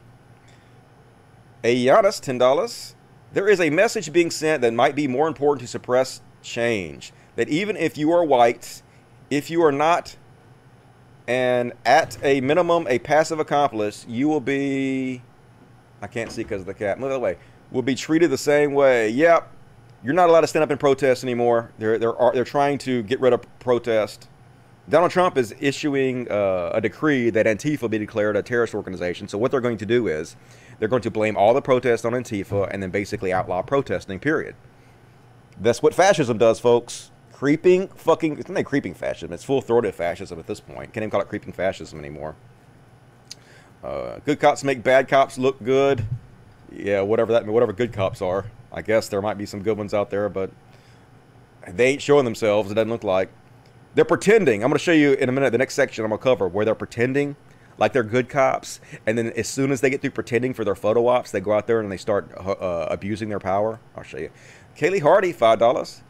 a 1.62 1.85
Giannis, 1.85 2.20
$10. 2.20 2.95
There 3.33 3.49
is 3.49 3.61
a 3.61 3.70
message 3.70 4.12
being 4.12 4.31
sent 4.31 4.62
that 4.62 4.72
might 4.72 4.95
be 4.95 5.09
more 5.09 5.29
important 5.29 5.62
to 5.62 5.66
suppress 5.66 6.20
change. 6.43 7.12
That 7.37 7.49
even 7.49 7.77
if 7.77 7.99
you 7.99 8.12
are 8.12 8.24
white, 8.24 8.83
if 9.31 9.51
you 9.51 9.62
are 9.64 9.72
not 9.72 10.16
and 11.29 11.72
at 11.85 12.16
a 12.22 12.41
minimum 12.41 12.87
a 12.89 12.99
passive 13.01 13.41
accomplice, 13.41 14.07
you 14.09 14.29
will 14.29 14.41
be 14.41 15.22
I 16.01 16.07
can't 16.07 16.31
see 16.31 16.43
because 16.43 16.61
of 16.61 16.66
the 16.66 16.74
cat. 16.74 17.01
Move 17.01 17.11
away. 17.11 17.39
Will 17.70 17.83
be 17.83 17.95
treated 17.95 18.31
the 18.31 18.39
same 18.39 18.74
way. 18.74 19.09
Yep. 19.09 19.51
You're 20.07 20.15
not 20.15 20.29
allowed 20.29 20.43
to 20.43 20.47
stand 20.47 20.63
up 20.63 20.71
and 20.71 20.79
protest 20.79 21.25
anymore. 21.25 21.73
They're 21.81 21.99
they're 21.99 22.15
they're 22.33 22.45
trying 22.45 22.79
to 22.79 23.03
get 23.03 23.19
rid 23.21 23.33
of 23.33 23.41
protest. 23.59 24.29
Donald 24.89 25.11
Trump 25.11 25.37
is 25.37 25.53
issuing 25.59 26.31
uh, 26.31 26.71
a 26.73 26.81
decree 26.81 27.29
that 27.31 27.45
Antifa 27.45 27.91
be 27.91 27.99
declared 27.99 28.37
a 28.37 28.43
terrorist 28.45 28.73
organization. 28.73 29.27
So 29.27 29.37
what 29.37 29.51
they're 29.51 29.61
going 29.61 29.79
to 29.79 29.87
do 29.87 30.07
is 30.07 30.37
they're 30.79 30.87
going 30.87 31.03
to 31.03 31.11
blame 31.11 31.37
all 31.37 31.55
the 31.55 31.61
protests 31.61 32.05
on 32.05 32.13
Antifa 32.13 32.69
and 32.71 32.81
then 32.81 32.91
basically 32.91 33.33
outlaw 33.33 33.63
protesting. 33.63 34.21
Period. 34.21 34.55
That's 35.59 35.83
what 35.83 35.93
fascism 35.93 36.39
does, 36.39 36.61
folks. 36.61 37.11
Creeping 37.33 37.89
fucking 37.89 38.39
it's 38.39 38.49
not 38.49 38.65
creeping 38.65 38.95
fascism. 38.95 39.33
It's 39.33 39.43
full 39.43 39.61
throated 39.61 39.97
fascism 39.97 40.39
at 40.39 40.47
this 40.47 40.61
point. 40.61 40.93
Can't 40.93 40.99
even 40.99 41.11
call 41.11 41.21
it 41.21 41.29
creeping 41.29 41.53
fascism 41.53 41.99
anymore. 41.99 42.37
Uh, 43.83 44.21
good 44.25 44.39
cops 44.39 44.63
make 44.63 44.85
bad 44.85 45.09
cops 45.09 45.37
look 45.37 45.61
good. 45.65 46.05
Yeah, 46.71 47.01
whatever 47.01 47.33
that 47.33 47.45
whatever 47.45 47.73
good 47.73 47.93
cops 47.93 48.23
are. 48.23 48.45
I 48.77 48.83
guess 48.83 49.09
there 49.09 49.22
might 49.22 49.39
be 49.39 49.47
some 49.47 49.62
good 49.62 49.77
ones 49.77 49.93
out 49.95 50.11
there, 50.11 50.29
but 50.29 50.51
they 51.66 51.89
ain't 51.89 52.03
showing 52.03 52.24
themselves. 52.24 52.70
It 52.70 52.74
doesn't 52.74 52.91
look 52.91 53.03
like. 53.03 53.31
They're 53.95 54.05
pretending. 54.05 54.62
I'm 54.62 54.68
going 54.68 54.79
to 54.79 54.85
show 54.85 54.93
you 54.93 55.14
in 55.14 55.29
a 55.29 55.33
minute 55.33 55.51
the 55.51 55.59
next 55.59 55.74
section 55.74 56.05
I'm 56.05 56.11
going 56.11 56.18
to 56.18 56.22
cover 56.22 56.47
where 56.47 56.64
they're 56.64 56.74
pretending 56.74 57.35
like 57.79 57.93
they're 57.93 58.03
good 58.03 58.29
cops, 58.29 58.81
and 59.07 59.18
then 59.18 59.33
as 59.33 59.49
soon 59.49 59.70
as 59.70 59.81
they 59.81 59.91
get 59.91 60.01
through 60.01 60.11
pretending 60.11 60.55
for 60.55 60.64
their 60.64 60.74
photo 60.74 61.07
ops, 61.09 61.31
they 61.31 61.41
go 61.41 61.53
out 61.53 61.66
there 61.66 61.81
and 61.81 61.91
they 61.91 61.97
start 61.97 62.31
uh, 62.37 62.53
uh 62.53 62.89
abusing 62.91 63.29
their 63.29 63.39
power. 63.39 63.81
I'll 63.97 64.03
show 64.03 64.18
you. 64.18 64.31
Kaylee 64.77 65.03
Hardy, 65.03 65.33
five 65.33 65.59
dollars. 65.59 66.03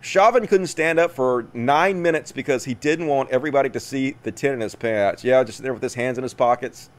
Chauvin 0.00 0.46
couldn't 0.46 0.66
stand 0.68 0.98
up 0.98 1.10
for 1.10 1.46
nine 1.52 2.00
minutes 2.00 2.32
because 2.32 2.64
he 2.64 2.74
didn't 2.74 3.06
want 3.06 3.30
everybody 3.30 3.70
to 3.70 3.80
see 3.80 4.16
the 4.22 4.30
tin 4.30 4.52
in 4.52 4.60
his 4.60 4.74
pants. 4.74 5.24
Yeah, 5.24 5.42
just 5.42 5.62
there 5.62 5.72
with 5.72 5.82
his 5.82 5.94
hands 5.94 6.18
in 6.18 6.22
his 6.22 6.34
pockets. 6.34 6.90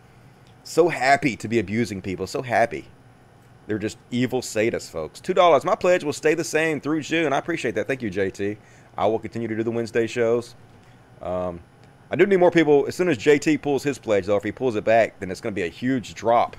So 0.63 0.89
happy 0.89 1.37
to 1.37 1.47
be 1.47 1.59
abusing 1.59 2.01
people. 2.01 2.27
So 2.27 2.41
happy. 2.41 2.87
They're 3.67 3.77
just 3.77 3.97
evil 4.11 4.41
sadists, 4.41 4.89
folks. 4.89 5.19
Two 5.19 5.33
dollars. 5.33 5.63
My 5.63 5.75
pledge 5.75 6.03
will 6.03 6.13
stay 6.13 6.33
the 6.33 6.43
same 6.43 6.81
through 6.81 7.01
June. 7.01 7.33
I 7.33 7.37
appreciate 7.37 7.75
that. 7.75 7.87
Thank 7.87 8.01
you, 8.01 8.09
JT. 8.09 8.57
I 8.97 9.05
will 9.05 9.19
continue 9.19 9.47
to 9.47 9.55
do 9.55 9.63
the 9.63 9.71
Wednesday 9.71 10.07
shows. 10.07 10.55
Um, 11.21 11.59
I 12.09 12.15
do 12.15 12.25
need 12.25 12.37
more 12.37 12.51
people. 12.51 12.85
As 12.87 12.95
soon 12.95 13.09
as 13.09 13.17
JT 13.17 13.61
pulls 13.61 13.83
his 13.83 13.99
pledge, 13.99 14.25
though, 14.25 14.37
if 14.37 14.43
he 14.43 14.51
pulls 14.51 14.75
it 14.75 14.85
back, 14.85 15.19
then 15.19 15.29
it's 15.29 15.41
going 15.41 15.53
to 15.53 15.59
be 15.59 15.67
a 15.67 15.69
huge 15.69 16.13
drop 16.13 16.55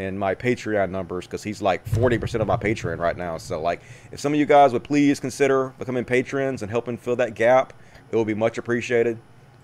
in 0.00 0.18
my 0.18 0.34
Patreon 0.34 0.90
numbers 0.90 1.26
because 1.26 1.42
he's 1.42 1.62
like 1.62 1.84
40% 1.86 2.40
of 2.40 2.46
my 2.46 2.56
Patreon 2.56 2.98
right 2.98 3.16
now. 3.16 3.38
So, 3.38 3.60
like, 3.60 3.82
if 4.10 4.18
some 4.18 4.32
of 4.32 4.38
you 4.38 4.46
guys 4.46 4.72
would 4.72 4.84
please 4.84 5.20
consider 5.20 5.72
becoming 5.78 6.04
patrons 6.04 6.62
and 6.62 6.70
helping 6.70 6.96
fill 6.96 7.16
that 7.16 7.34
gap, 7.34 7.72
it 8.10 8.16
will 8.16 8.24
be 8.24 8.34
much 8.34 8.58
appreciated 8.58 9.18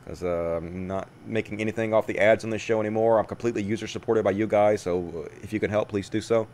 because 0.05 0.23
uh, 0.23 0.59
I'm 0.59 0.87
not 0.87 1.09
making 1.27 1.61
anything 1.61 1.95
off 1.95 2.07
the 2.07 2.19
ads 2.19 2.45
on 2.45 2.51
this 2.51 2.61
show 2.61 2.81
anymore. 2.81 3.19
I'm 3.19 3.25
completely 3.25 3.63
user 3.63 3.87
supported 3.87 4.23
by 4.23 4.33
you 4.33 4.47
guys, 4.47 4.83
so 4.83 5.29
if 5.43 5.53
you 5.53 5.61
can 5.61 5.71
help, 5.71 5.89
please 5.89 6.09
do 6.09 6.21
so. 6.21 6.47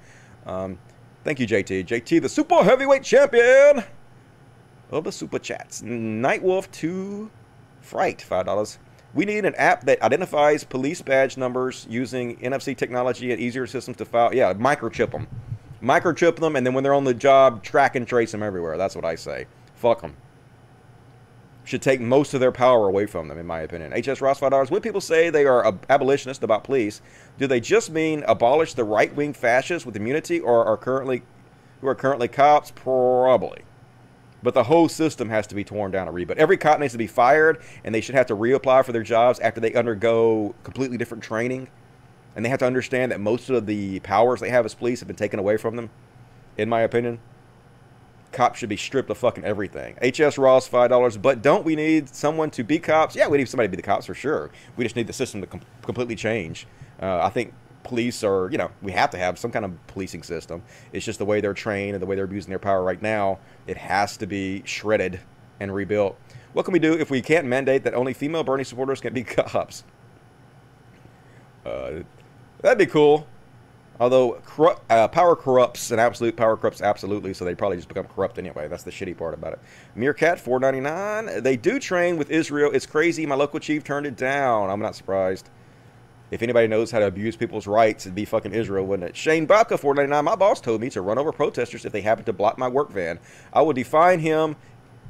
Um, 0.47 0.78
thank 1.24 1.41
you, 1.41 1.47
JT. 1.47 1.86
JT, 1.86 2.22
the 2.22 2.28
super 2.28 2.62
heavyweight 2.62 3.03
champion 3.03 3.84
of 4.91 5.05
the 5.05 5.12
super 5.12 5.38
chats. 5.38 5.82
Nightwolf 5.82 6.70
2 6.72 7.30
Fright, 7.80 8.24
$5. 8.28 8.78
We 9.14 9.24
need 9.24 9.45
an 9.45 9.55
app 9.57 9.84
that 9.84 10.01
identifies 10.03 10.64
police 10.64 11.03
badge 11.03 11.36
numbers 11.36 11.86
using 11.88 12.36
NFC 12.36 12.76
technology 12.76 13.32
and 13.32 13.41
easier 13.41 13.66
systems 13.66 13.97
to 13.97 14.05
file. 14.05 14.34
Yeah, 14.34 14.53
microchip 14.55 15.11
them. 15.11 15.26
Microchip 15.82 16.36
them, 16.36 16.57
and 16.57 16.66
then 16.66 16.74
when 16.74 16.84
they're 16.84 16.95
on 16.95 17.05
the 17.05 17.14
job, 17.14 17.62
track 17.62 17.97
and 17.97 18.07
trace 18.07 18.32
them 18.32 18.43
everywhere. 18.43 18.76
That's 18.76 18.95
what 18.95 19.05
I 19.05 19.14
say. 19.14 19.47
Fuck 19.74 20.03
them 20.03 20.14
should 21.64 21.82
take 21.82 22.00
most 22.00 22.34
of 22.34 22.40
their 22.40 22.52
power 22.52 22.88
away 22.88 23.06
from 23.06 23.28
them, 23.28 23.38
in 23.38 23.46
my 23.46 23.61
opinion. 23.61 23.92
HS 23.92 24.20
Ross 24.20 24.38
five 24.38 24.50
dollars. 24.50 24.70
When 24.70 24.82
people 24.82 25.00
say 25.00 25.30
they 25.30 25.44
are 25.44 25.78
abolitionists 25.88 26.42
about 26.42 26.64
police, 26.64 27.00
do 27.38 27.46
they 27.46 27.61
just 27.61 27.90
mean 27.90 28.24
abolish 28.26 28.74
the 28.74 28.84
right 28.84 29.14
wing 29.14 29.32
fascists 29.32 29.86
with 29.86 29.96
immunity, 29.96 30.40
or 30.40 30.64
are 30.64 30.76
currently 30.76 31.22
who 31.80 31.88
are 31.88 31.94
currently 31.94 32.28
cops? 32.28 32.70
Probably. 32.70 33.62
But 34.42 34.54
the 34.54 34.64
whole 34.64 34.88
system 34.88 35.28
has 35.28 35.46
to 35.48 35.54
be 35.54 35.64
torn 35.64 35.90
down 35.90 36.06
and 36.06 36.16
rebuilt. 36.16 36.38
Every 36.38 36.56
cop 36.56 36.80
needs 36.80 36.92
to 36.92 36.98
be 36.98 37.06
fired, 37.06 37.62
and 37.84 37.94
they 37.94 38.00
should 38.00 38.14
have 38.14 38.26
to 38.26 38.36
reapply 38.36 38.84
for 38.84 38.92
their 38.92 39.02
jobs 39.02 39.38
after 39.40 39.61
they 39.61 39.74
undergo 39.74 40.54
completely 40.64 40.96
different 40.96 41.22
training. 41.22 41.68
And 42.34 42.44
they 42.44 42.48
have 42.48 42.61
to 42.61 42.66
understand 42.66 43.12
that 43.12 43.20
most 43.20 43.50
of 43.50 43.66
the 43.66 44.00
powers 44.00 44.40
they 44.40 44.48
have 44.48 44.64
as 44.64 44.74
police 44.74 45.00
have 45.00 45.06
been 45.06 45.16
taken 45.16 45.38
away 45.38 45.58
from 45.58 45.76
them, 45.76 45.90
in 46.56 46.70
my 46.70 46.80
opinion 46.80 47.20
cops 48.33 48.59
should 48.59 48.68
be 48.68 48.76
stripped 48.76 49.11
of 49.11 49.18
fucking 49.18 49.45
everything. 49.45 49.97
HS 50.03 50.39
Ross 50.39 50.66
five 50.66 50.91
dollars. 50.91 51.16
But 51.16 51.43
don't 51.43 51.64
we 51.64 51.76
need 51.76 52.14
someone 52.14 52.51
to 52.53 52.64
be 52.64 52.78
cops? 52.78 53.16
Yeah, 53.16 53.28
we 53.28 53.39
need 53.39 53.49
somebody 53.49 53.68
to 53.68 53.70
be 53.70 53.76
the 53.76 53.83
cops 53.83 54.07
for 54.07 54.14
sure. 54.14 54.51
We 54.76 54.85
just 54.85 54.97
need 54.97 55.07
the 55.07 55.12
system 55.12 55.41
to 55.41 55.47
com- 55.47 55.62
completely 55.83 56.16
change. 56.16 56.66
Uh, 57.01 57.20
I 57.22 57.31
think 57.31 57.55
police 57.83 58.22
are, 58.22 58.51
you 58.51 58.59
know, 58.59 58.70
we 58.83 58.93
have 58.93 59.11
to 59.11 59.18
have 59.18 59.39
some 59.39 59.51
kind 59.51 59.64
of 59.64 59.87
policing 59.87 60.22
system. 60.22 60.62
It's 60.93 61.05
just 61.05 61.18
the 61.18 61.24
way 61.24 61.41
they're 61.41 61.55
trained 61.55 61.95
and 61.95 62.03
the 62.03 62.07
way 62.07 62.14
they're 62.14 62.24
abusing 62.24 62.51
their 62.51 62.59
power 62.59 62.83
right 62.83 63.01
now. 63.01 63.39
It 63.66 63.76
has 63.78 64.16
to 64.18 64.26
be 64.26 64.62
shredded 64.64 65.20
and 65.59 65.74
rebuilt. 65.74 66.16
What 66.53 66.64
can 66.64 66.72
we 66.72 66.78
do 66.78 66.95
if 66.95 67.11
we 67.11 67.22
can't 67.22 67.47
mandate 67.47 67.85
that 67.85 67.95
only 67.95 68.12
female 68.12 68.45
Bernie 68.45 68.64
supporters 68.64 69.01
can 69.01 69.14
be 69.14 69.22
cops? 69.24 69.85
Uh, 71.64 72.01
that'd 72.61 72.78
be 72.78 72.87
cool. 72.87 73.26
Although 74.01 74.40
uh, 74.88 75.09
power 75.09 75.36
corrupts 75.36 75.90
and 75.90 76.01
absolute 76.01 76.34
power 76.34 76.57
corrupts 76.57 76.80
absolutely, 76.80 77.34
so 77.34 77.44
they 77.44 77.55
probably 77.55 77.76
just 77.76 77.88
become 77.88 78.07
corrupt 78.07 78.38
anyway. 78.38 78.66
That's 78.66 78.82
the 78.82 78.90
shitty 78.90 79.16
part 79.18 79.34
about 79.34 79.53
it. 79.53 79.59
Meerkat, 79.94 80.40
four 80.40 80.59
ninety 80.59 80.80
nine. 80.80 81.42
They 81.42 81.59
do 81.59 81.78
train 81.78 82.16
with 82.16 82.30
Israel. 82.30 82.70
It's 82.72 82.86
crazy. 82.86 83.26
My 83.26 83.34
local 83.34 83.61
chief 83.61 83.84
turned 83.84 84.07
it 84.07 84.16
down. 84.16 84.70
I'm 84.70 84.80
not 84.80 84.96
surprised. 84.96 85.51
If 86.30 86.42
anybody 86.42 86.66
knows 86.66 86.90
how 86.90 87.01
to 87.01 87.07
abuse 87.07 87.36
people's 87.36 87.66
rights, 87.66 88.07
it'd 88.07 88.14
be 88.14 88.24
fucking 88.24 88.55
Israel, 88.55 88.86
wouldn't 88.86 89.11
it? 89.11 89.16
Shane 89.16 89.46
Babka, 89.46 89.78
four 89.78 89.94
ninety 89.94 90.11
nine. 90.11 90.24
My 90.24 90.34
boss 90.34 90.62
told 90.62 90.80
me 90.80 90.88
to 90.90 91.03
run 91.03 91.18
over 91.18 91.30
protesters 91.30 91.84
if 91.84 91.92
they 91.92 92.01
happen 92.01 92.24
to 92.24 92.32
block 92.32 92.57
my 92.57 92.68
work 92.68 92.90
van. 92.90 93.18
I 93.53 93.61
would 93.61 93.76
define 93.76 94.20
him. 94.20 94.57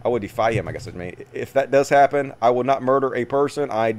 I 0.05 0.09
would 0.09 0.23
defy 0.23 0.53
him. 0.53 0.67
I 0.67 0.73
guess 0.73 0.89
it's 0.89 0.97
me. 0.97 1.15
If 1.33 1.53
that 1.53 1.71
does 1.71 1.91
happen, 1.91 2.33
I 2.43 2.51
will 2.51 2.65
not 2.65 2.83
murder 2.83 3.15
a 3.15 3.25
person. 3.25 3.71
I, 3.71 3.95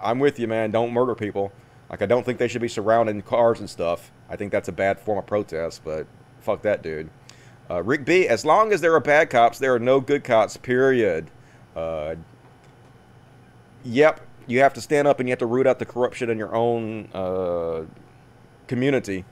I'm 0.00 0.20
with 0.20 0.38
you, 0.38 0.46
man. 0.46 0.70
Don't 0.70 0.92
murder 0.92 1.16
people. 1.16 1.50
Like 1.90 2.02
I 2.02 2.06
don't 2.06 2.24
think 2.24 2.38
they 2.38 2.48
should 2.48 2.62
be 2.62 2.68
surrounding 2.68 3.20
cars 3.22 3.58
and 3.58 3.68
stuff. 3.68 4.12
I 4.28 4.36
think 4.36 4.52
that's 4.52 4.68
a 4.68 4.72
bad 4.72 5.00
form 5.00 5.18
of 5.18 5.26
protest, 5.26 5.82
but 5.84 6.06
fuck 6.40 6.62
that 6.62 6.82
dude. 6.82 7.10
Uh, 7.68 7.82
Rick 7.82 8.04
B, 8.04 8.28
as 8.28 8.44
long 8.44 8.72
as 8.72 8.80
there 8.80 8.94
are 8.94 9.00
bad 9.00 9.28
cops, 9.30 9.58
there 9.58 9.74
are 9.74 9.78
no 9.78 10.00
good 10.00 10.24
cops, 10.24 10.56
period. 10.56 11.30
Uh, 11.74 12.14
yep, 13.84 14.20
you 14.46 14.60
have 14.60 14.72
to 14.74 14.80
stand 14.80 15.08
up 15.08 15.20
and 15.20 15.28
you 15.28 15.32
have 15.32 15.38
to 15.40 15.46
root 15.46 15.66
out 15.66 15.78
the 15.78 15.86
corruption 15.86 16.30
in 16.30 16.38
your 16.38 16.54
own 16.54 17.08
uh, 17.12 17.82
community. 18.66 19.24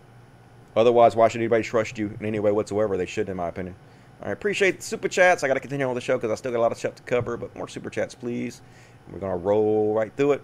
Otherwise, 0.76 1.16
why 1.16 1.28
should 1.28 1.40
anybody 1.40 1.64
trust 1.64 1.98
you 1.98 2.16
in 2.20 2.26
any 2.26 2.38
way 2.38 2.52
whatsoever? 2.52 2.96
They 2.96 3.06
should, 3.06 3.28
in 3.28 3.36
my 3.36 3.48
opinion. 3.48 3.74
I 4.22 4.30
appreciate 4.30 4.78
the 4.78 4.82
super 4.82 5.09
chats. 5.09 5.42
I 5.42 5.48
got 5.48 5.54
to 5.54 5.61
continue 5.61 5.86
on 5.86 5.94
with 5.94 6.02
the 6.02 6.06
show 6.06 6.16
because 6.16 6.30
I 6.30 6.34
still 6.34 6.52
got 6.52 6.59
a 6.59 6.61
lot 6.61 6.72
of 6.72 6.78
stuff 6.78 6.96
to 6.96 7.02
cover, 7.04 7.36
but 7.36 7.54
more 7.56 7.68
super 7.68 7.90
chats, 7.90 8.14
please. 8.14 8.62
We're 9.11 9.20
going 9.20 9.32
to 9.32 9.38
roll 9.38 9.94
right 9.94 10.12
through 10.16 10.32
it 10.32 10.42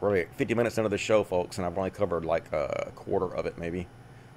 we're 0.00 0.24
50 0.24 0.54
minutes 0.54 0.78
into 0.78 0.88
the 0.88 0.98
show, 0.98 1.24
folks, 1.24 1.58
and 1.58 1.66
I've 1.66 1.76
only 1.76 1.90
covered 1.90 2.24
like 2.24 2.50
a 2.52 2.92
quarter 2.94 3.34
of 3.34 3.46
it, 3.46 3.58
maybe. 3.58 3.86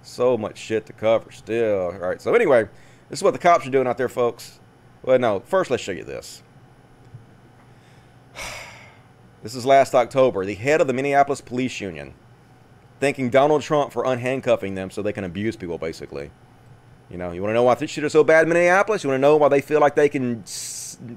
So 0.01 0.37
much 0.37 0.57
shit 0.57 0.85
to 0.87 0.93
cover 0.93 1.31
still. 1.31 1.85
All 1.85 1.91
right, 1.93 2.21
so 2.21 2.33
anyway, 2.33 2.67
this 3.09 3.19
is 3.19 3.23
what 3.23 3.31
the 3.31 3.39
cops 3.39 3.65
are 3.65 3.69
doing 3.69 3.87
out 3.87 3.97
there, 3.97 4.09
folks. 4.09 4.59
Well, 5.01 5.19
no, 5.19 5.39
first 5.39 5.71
let's 5.71 5.83
show 5.83 5.91
you 5.91 6.03
this. 6.03 6.43
This 9.41 9.55
is 9.55 9.65
last 9.65 9.93
October. 9.93 10.45
The 10.45 10.55
head 10.55 10.79
of 10.79 10.87
the 10.87 10.93
Minneapolis 10.93 11.41
Police 11.41 11.81
Union 11.81 12.13
thanking 13.01 13.29
Donald 13.29 13.61
Trump 13.61 13.91
for 13.91 14.05
unhandcuffing 14.05 14.75
them 14.75 14.89
so 14.89 15.01
they 15.01 15.11
can 15.11 15.25
abuse 15.25 15.57
people, 15.57 15.77
basically. 15.77 16.31
You 17.09 17.17
know, 17.17 17.33
you 17.33 17.41
want 17.41 17.49
to 17.49 17.53
know 17.55 17.63
why 17.63 17.75
this 17.75 17.91
shit 17.91 18.05
is 18.05 18.13
so 18.13 18.23
bad 18.23 18.43
in 18.43 18.47
Minneapolis? 18.47 19.03
You 19.03 19.09
want 19.09 19.17
to 19.17 19.21
know 19.21 19.35
why 19.35 19.49
they 19.49 19.59
feel 19.59 19.81
like 19.81 19.95
they 19.95 20.07
can 20.07 20.45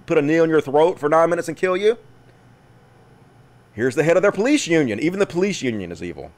put 0.07 0.19
a 0.19 0.23
knee 0.23 0.39
in 0.39 0.51
your 0.51 0.61
throat 0.61 0.99
for 0.99 1.09
nine 1.09 1.31
minutes 1.31 1.47
and 1.47 1.57
kill 1.57 1.77
you? 1.77 1.97
Here's 3.77 3.95
the 3.95 4.03
head 4.03 4.17
of 4.17 4.23
their 4.23 4.33
police 4.33 4.67
union. 4.67 4.99
Even 5.01 5.21
the 5.21 5.27
police 5.27 5.61
union 5.61 5.93
is 5.93 6.03
evil. 6.03 6.33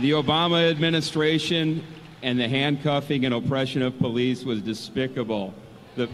The 0.00 0.10
Obama 0.10 0.68
administration 0.68 1.84
and 2.24 2.36
the 2.36 2.48
handcuffing 2.48 3.24
and 3.24 3.32
oppression 3.32 3.80
of 3.80 3.96
police 3.98 4.42
was 4.42 4.60
despicable. 4.60 5.54
The, 5.94 6.08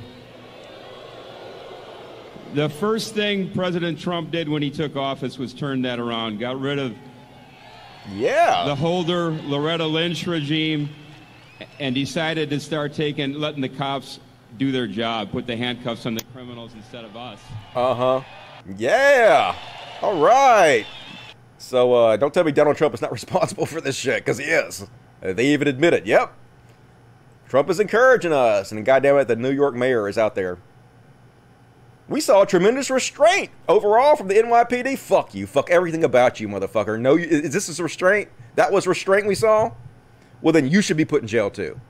the 2.52 2.68
first 2.68 3.14
thing 3.14 3.50
President 3.52 3.98
Trump 3.98 4.30
did 4.32 4.50
when 4.50 4.60
he 4.60 4.70
took 4.70 4.96
office 4.96 5.38
was 5.38 5.54
turn 5.54 5.80
that 5.82 5.98
around, 5.98 6.38
got 6.38 6.60
rid 6.60 6.78
of 6.78 6.94
yeah. 8.12 8.66
the 8.66 8.74
Holder 8.74 9.30
Loretta 9.30 9.86
Lynch 9.86 10.26
regime 10.26 10.90
and 11.80 11.94
decided 11.94 12.50
to 12.50 12.60
start 12.60 12.92
taking 12.92 13.32
letting 13.32 13.62
the 13.62 13.70
cops 13.70 14.20
do 14.58 14.72
their 14.72 14.86
job, 14.86 15.32
put 15.32 15.46
the 15.46 15.56
handcuffs 15.56 16.04
on 16.04 16.14
the 16.16 16.25
criminals 16.56 16.74
instead 16.74 17.04
of 17.04 17.16
us. 17.16 17.38
Uh 17.74 17.94
huh. 17.94 18.20
Yeah. 18.76 19.54
All 20.00 20.18
right. 20.18 20.86
So 21.58 21.92
uh, 21.92 22.16
don't 22.16 22.32
tell 22.32 22.44
me 22.44 22.52
Donald 22.52 22.76
Trump 22.76 22.94
is 22.94 23.02
not 23.02 23.12
responsible 23.20 23.66
for 23.66 23.80
this 23.80 23.96
shit, 23.96 24.24
because 24.24 24.38
he 24.38 24.44
is. 24.44 24.86
Uh, 25.22 25.32
they 25.32 25.48
even 25.48 25.68
admit 25.68 25.92
it. 25.92 26.06
Yep. 26.06 26.32
Trump 27.48 27.68
is 27.70 27.78
encouraging 27.78 28.32
us, 28.32 28.72
and 28.72 28.84
goddamn 28.84 29.16
it, 29.18 29.28
the 29.28 29.36
New 29.36 29.52
York 29.52 29.74
mayor 29.74 30.08
is 30.08 30.18
out 30.18 30.34
there. 30.34 30.58
We 32.08 32.20
saw 32.20 32.44
tremendous 32.44 32.88
restraint 32.88 33.50
overall 33.68 34.16
from 34.16 34.28
the 34.28 34.34
NYPD. 34.34 34.96
Fuck 34.98 35.34
you. 35.34 35.46
Fuck 35.46 35.70
everything 35.70 36.04
about 36.04 36.40
you, 36.40 36.48
motherfucker. 36.48 36.98
No, 36.98 37.16
is 37.16 37.52
this 37.52 37.78
a 37.78 37.82
restraint? 37.82 38.28
That 38.54 38.72
was 38.72 38.86
restraint 38.86 39.26
we 39.26 39.34
saw? 39.34 39.72
Well, 40.40 40.52
then 40.52 40.68
you 40.68 40.80
should 40.80 40.96
be 40.96 41.04
put 41.04 41.22
in 41.22 41.28
jail 41.28 41.50
too. 41.50 41.80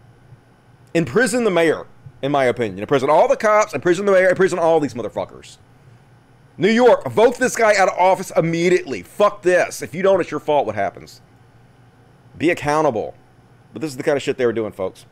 Imprison 0.94 1.44
the 1.44 1.50
mayor 1.50 1.86
in 2.26 2.32
my 2.32 2.44
opinion. 2.44 2.80
Imprison 2.80 3.08
all 3.08 3.28
the 3.28 3.36
cops, 3.36 3.72
imprison 3.72 4.04
the 4.04 4.12
mayor, 4.12 4.28
imprison 4.28 4.58
all 4.58 4.80
these 4.80 4.92
motherfuckers. 4.92 5.56
New 6.58 6.70
York, 6.70 7.06
vote 7.08 7.38
this 7.38 7.54
guy 7.56 7.74
out 7.76 7.88
of 7.88 7.98
office 7.98 8.32
immediately. 8.36 9.02
Fuck 9.02 9.42
this. 9.42 9.80
If 9.80 9.94
you 9.94 10.02
don't, 10.02 10.20
it's 10.20 10.30
your 10.30 10.40
fault 10.40 10.66
what 10.66 10.74
happens. 10.74 11.22
Be 12.36 12.50
accountable. 12.50 13.14
But 13.72 13.80
this 13.82 13.90
is 13.90 13.96
the 13.96 14.02
kind 14.02 14.16
of 14.16 14.22
shit 14.22 14.36
they 14.36 14.46
were 14.46 14.52
doing, 14.52 14.72
folks. 14.72 15.06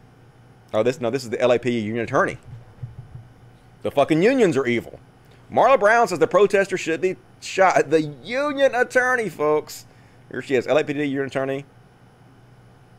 Oh, 0.72 0.82
this 0.82 1.00
no, 1.00 1.10
this 1.10 1.22
is 1.22 1.30
the 1.30 1.36
LAPD 1.36 1.82
union 1.82 2.00
attorney. 2.04 2.36
The 3.82 3.90
fucking 3.90 4.22
unions 4.22 4.56
are 4.56 4.66
evil. 4.66 4.98
Marla 5.52 5.78
Brown 5.78 6.08
says 6.08 6.18
the 6.18 6.26
protesters 6.26 6.80
should 6.80 7.00
be 7.00 7.16
shot. 7.40 7.90
The 7.90 8.02
union 8.02 8.74
attorney, 8.74 9.28
folks. 9.28 9.86
Here 10.30 10.42
she 10.42 10.56
is, 10.56 10.66
LAPD 10.66 10.96
union 10.96 11.26
attorney. 11.26 11.64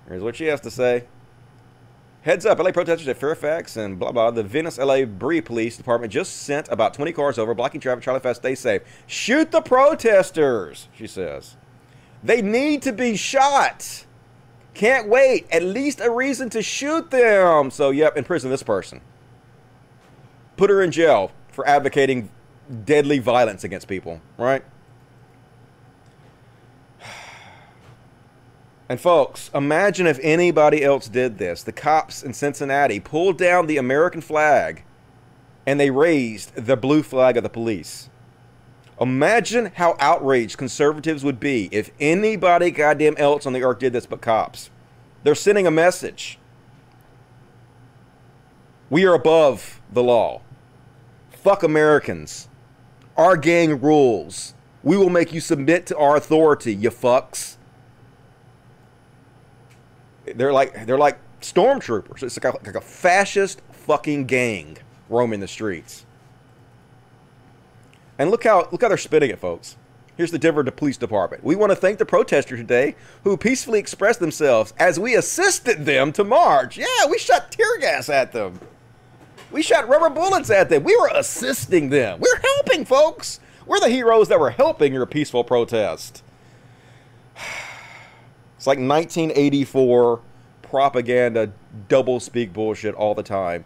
Here's 0.08 0.24
what 0.24 0.36
she 0.36 0.46
has 0.46 0.62
to 0.62 0.72
say. 0.72 1.06
Heads 2.26 2.44
up, 2.44 2.58
LA 2.58 2.72
protesters 2.72 3.08
at 3.08 3.18
Fairfax 3.18 3.78
and 3.78 4.00
blah 4.00 4.12
blah. 4.12 4.32
The 4.32 4.42
Venice 4.42 4.80
LA 4.80 5.06
Bree 5.06 5.42
Police 5.42 5.78
Department 5.78 6.12
just 6.12 6.38
sent 6.38 6.68
about 6.70 6.96
20 6.96 7.12
cars 7.14 7.38
over, 7.38 7.54
blocking 7.54 7.80
traffic. 7.80 8.04
Charlie 8.04 8.20
Fast, 8.20 8.42
stay 8.42 8.56
safe. 8.56 8.82
Shoot 9.06 9.52
the 9.52 9.62
protesters, 9.62 10.88
she 10.98 11.06
says. 11.06 11.56
They 12.24 12.42
need 12.42 12.82
to 12.82 12.92
be 12.92 13.16
shot. 13.16 14.06
Can't 14.74 15.08
wait. 15.08 15.46
At 15.52 15.62
least 15.62 16.02
a 16.02 16.10
reason 16.10 16.50
to 16.50 16.64
shoot 16.64 17.12
them. 17.12 17.70
So, 17.70 17.92
yep, 17.92 18.18
imprison 18.18 18.50
this 18.50 18.64
person. 18.64 19.02
Put 20.58 20.72
her 20.72 20.82
in 20.82 20.90
jail 20.90 21.32
for 21.50 21.68
advocating 21.68 22.32
deadly 22.86 23.20
violence 23.20 23.64
against 23.64 23.88
people, 23.88 24.20
right? 24.40 24.64
And 28.88 29.02
folks, 29.02 29.50
imagine 29.54 30.06
if 30.06 30.20
anybody 30.22 30.84
else 30.84 31.08
did 31.08 31.38
this. 31.38 31.64
The 31.64 31.72
cops 31.72 32.22
in 32.22 32.34
Cincinnati 32.34 33.00
pulled 33.00 33.38
down 33.38 33.66
the 33.66 33.78
American 33.78 34.22
flag 34.22 34.84
and 35.66 35.80
they 35.80 35.90
raised 35.90 36.54
the 36.56 36.78
blue 36.78 37.02
flag 37.02 37.38
of 37.38 37.44
the 37.44 37.50
police. 37.50 38.10
Imagine 39.02 39.72
how 39.76 39.98
outraged 40.00 40.58
conservatives 40.58 41.24
would 41.24 41.40
be 41.40 41.68
if 41.72 41.92
anybody 42.00 42.72
goddamn 42.72 43.16
else 43.18 43.46
on 43.46 43.54
the 43.54 43.64
earth 43.64 43.80
did 43.80 43.92
this 43.92 44.06
but 44.06 44.22
cops. 44.22 44.70
They're 45.24 45.36
sending 45.36 45.66
a 45.66 45.72
message. 45.72 46.38
We 48.90 49.06
are 49.06 49.16
above 49.16 49.82
the 49.92 50.04
law. 50.04 50.42
Fuck 51.32 51.64
Americans. 51.64 52.48
Our 53.18 53.36
gang 53.36 53.82
rules. 53.82 54.54
We 54.84 54.96
will 54.96 55.10
make 55.10 55.34
you 55.34 55.42
submit 55.42 55.88
to 55.88 55.98
our 55.98 56.16
authority, 56.16 56.74
you 56.74 56.92
fucks. 56.92 57.55
They're 60.26 60.54
like 60.54 60.86
they're 60.86 60.98
like 60.98 61.20
stormtroopers. 61.42 62.24
It's 62.24 62.42
like 62.42 62.54
a, 62.54 62.58
like 62.66 62.76
a 62.76 62.82
fascist 62.82 63.62
fucking 63.72 64.26
gang 64.26 64.78
roaming 65.10 65.40
the 65.40 65.48
streets. 65.48 66.06
And 68.18 68.32
look 68.32 68.44
how 68.44 68.68
look 68.72 68.82
how 68.82 68.88
they're 68.88 68.98
spitting 68.98 69.30
it, 69.30 69.40
folks. 69.40 69.78
Here's 70.18 70.32
the 70.32 70.40
Denver 70.40 70.64
Police 70.64 70.96
Department. 70.96 71.44
We 71.44 71.58
want 71.58 71.72
to 71.72 71.76
thank 71.76 72.00
the 72.00 72.06
protesters 72.06 72.60
today 72.60 72.96
who 73.26 73.36
peacefully 73.36 73.80
expressed 73.80 74.22
themselves 74.22 74.74
as 74.80 74.98
we 74.98 75.16
assisted 75.16 75.86
them 75.86 76.14
to 76.14 76.24
march. 76.24 76.78
Yeah, 76.78 77.06
we 77.10 77.18
shot 77.18 77.52
tear 77.52 77.80
gas 77.80 78.08
at 78.08 78.32
them. 78.32 78.60
We 79.52 79.62
shot 79.62 79.90
rubber 79.90 80.10
bullets 80.10 80.50
at 80.50 80.70
them. 80.70 80.84
We 80.84 80.96
were 80.96 81.12
assisting 81.14 81.90
them. 81.90 82.22
We're 82.22 82.40
helping, 82.40 82.86
folks. 82.86 83.42
We're 83.66 83.82
the 83.82 83.90
heroes 83.90 84.30
that 84.30 84.40
were 84.40 84.52
helping 84.52 84.94
your 84.94 85.06
peaceful 85.06 85.44
protest. 85.44 86.24
It's 88.66 88.68
like 88.68 88.80
1984 88.80 90.22
propaganda, 90.64 91.54
double 91.88 92.20
speak 92.20 92.52
bullshit 92.52 92.96
all 92.96 93.14
the 93.14 93.22
time. 93.22 93.64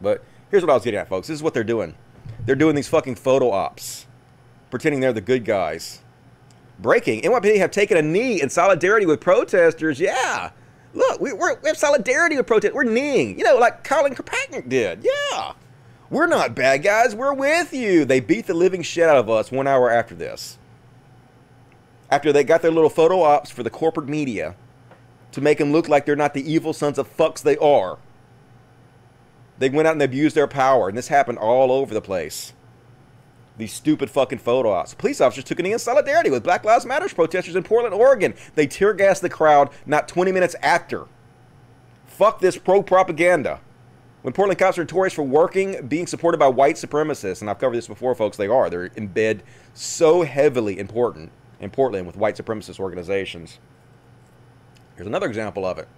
But 0.00 0.24
here's 0.50 0.62
what 0.62 0.70
I 0.70 0.72
was 0.72 0.84
getting 0.84 1.00
at, 1.00 1.06
folks. 1.06 1.28
This 1.28 1.34
is 1.34 1.42
what 1.42 1.52
they're 1.52 1.64
doing. 1.64 1.94
They're 2.46 2.56
doing 2.56 2.76
these 2.76 2.88
fucking 2.88 3.16
photo 3.16 3.50
ops, 3.50 4.06
pretending 4.70 5.00
they're 5.00 5.12
the 5.12 5.20
good 5.20 5.44
guys. 5.44 6.00
Breaking. 6.78 7.20
NYPD 7.20 7.58
have 7.58 7.70
taken 7.72 7.98
a 7.98 8.02
knee 8.02 8.40
in 8.40 8.48
solidarity 8.48 9.04
with 9.04 9.20
protesters. 9.20 10.00
Yeah. 10.00 10.52
Look, 10.94 11.20
we, 11.20 11.34
we 11.34 11.46
have 11.66 11.76
solidarity 11.76 12.38
with 12.38 12.46
protesters. 12.46 12.74
We're 12.74 12.84
kneeing. 12.84 13.38
You 13.38 13.44
know, 13.44 13.58
like 13.58 13.84
Colin 13.84 14.14
Kaepernick 14.14 14.66
did. 14.66 15.04
Yeah. 15.04 15.52
We're 16.08 16.26
not 16.26 16.54
bad 16.54 16.82
guys. 16.82 17.14
We're 17.14 17.34
with 17.34 17.74
you. 17.74 18.06
They 18.06 18.20
beat 18.20 18.46
the 18.46 18.54
living 18.54 18.80
shit 18.80 19.10
out 19.10 19.18
of 19.18 19.28
us 19.28 19.52
one 19.52 19.66
hour 19.66 19.90
after 19.90 20.14
this. 20.14 20.56
After 22.14 22.32
they 22.32 22.44
got 22.44 22.62
their 22.62 22.70
little 22.70 22.90
photo 22.90 23.22
ops 23.22 23.50
for 23.50 23.64
the 23.64 23.70
corporate 23.70 24.08
media 24.08 24.54
to 25.32 25.40
make 25.40 25.58
them 25.58 25.72
look 25.72 25.88
like 25.88 26.06
they're 26.06 26.14
not 26.14 26.32
the 26.32 26.48
evil 26.48 26.72
sons 26.72 26.96
of 26.96 27.16
fucks 27.16 27.42
they 27.42 27.56
are. 27.56 27.98
They 29.58 29.68
went 29.68 29.88
out 29.88 29.94
and 29.94 30.02
abused 30.02 30.36
their 30.36 30.46
power, 30.46 30.88
and 30.88 30.96
this 30.96 31.08
happened 31.08 31.38
all 31.38 31.72
over 31.72 31.92
the 31.92 32.00
place. 32.00 32.52
These 33.58 33.72
stupid 33.72 34.10
fucking 34.10 34.38
photo 34.38 34.70
ops. 34.70 34.94
Police 34.94 35.20
officers 35.20 35.42
took 35.42 35.58
a 35.58 35.64
knee 35.64 35.72
in 35.72 35.80
solidarity 35.80 36.30
with 36.30 36.44
Black 36.44 36.64
Lives 36.64 36.86
Matter 36.86 37.12
protesters 37.12 37.56
in 37.56 37.64
Portland, 37.64 37.96
Oregon. 37.96 38.34
They 38.54 38.68
tear 38.68 38.94
gassed 38.94 39.22
the 39.22 39.28
crowd 39.28 39.70
not 39.84 40.06
20 40.06 40.30
minutes 40.30 40.54
after. 40.62 41.06
Fuck 42.06 42.38
this 42.38 42.56
pro 42.56 42.80
propaganda. 42.84 43.58
When 44.22 44.32
Portland 44.32 44.60
cops 44.60 44.78
are 44.78 44.82
notorious 44.82 45.14
for 45.14 45.24
working, 45.24 45.84
being 45.88 46.06
supported 46.06 46.38
by 46.38 46.46
white 46.46 46.76
supremacists, 46.76 47.40
and 47.40 47.50
I've 47.50 47.58
covered 47.58 47.74
this 47.74 47.88
before, 47.88 48.14
folks, 48.14 48.36
they 48.36 48.46
are. 48.46 48.70
They're 48.70 48.86
in 48.86 49.08
bed 49.08 49.42
so 49.74 50.22
heavily 50.22 50.78
important 50.78 51.32
in 51.60 51.70
Portland 51.70 52.06
with 52.06 52.16
white 52.16 52.36
supremacist 52.36 52.78
organizations. 52.78 53.58
Here's 54.96 55.06
another 55.06 55.26
example 55.26 55.64
of 55.64 55.78
it. 55.78 55.88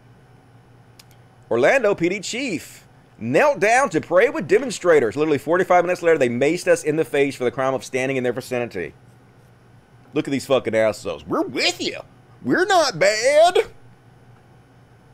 Orlando 1.50 1.94
PD 1.94 2.22
chief 2.22 2.86
knelt 3.18 3.60
down 3.60 3.88
to 3.90 4.00
pray 4.00 4.28
with 4.28 4.48
demonstrators. 4.48 5.16
Literally 5.16 5.38
45 5.38 5.84
minutes 5.84 6.02
later, 6.02 6.18
they 6.18 6.28
maced 6.28 6.66
us 6.66 6.82
in 6.82 6.96
the 6.96 7.04
face 7.04 7.34
for 7.34 7.44
the 7.44 7.50
crime 7.50 7.74
of 7.74 7.84
standing 7.84 8.16
in 8.16 8.24
their 8.24 8.32
vicinity. 8.32 8.94
Look 10.12 10.28
at 10.28 10.30
these 10.30 10.46
fucking 10.46 10.74
assholes. 10.74 11.26
We're 11.26 11.42
with 11.42 11.80
you. 11.80 12.00
We're 12.42 12.66
not 12.66 12.98
bad. 12.98 13.66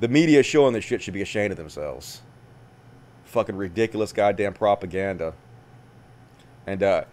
The 0.01 0.09
media 0.09 0.43
showing 0.43 0.75
this 0.75 0.85
shit 0.85 1.03
should 1.03 1.15
be 1.15 1.23
ashamed 1.23 1.53
of 1.53 1.57
themselves. 1.57 2.23
Fucking 3.25 3.57
ridiculous 3.57 4.13
goddamn 4.13 4.53
propaganda. 4.53 5.35
And 6.67 6.83
uh, 6.83 7.05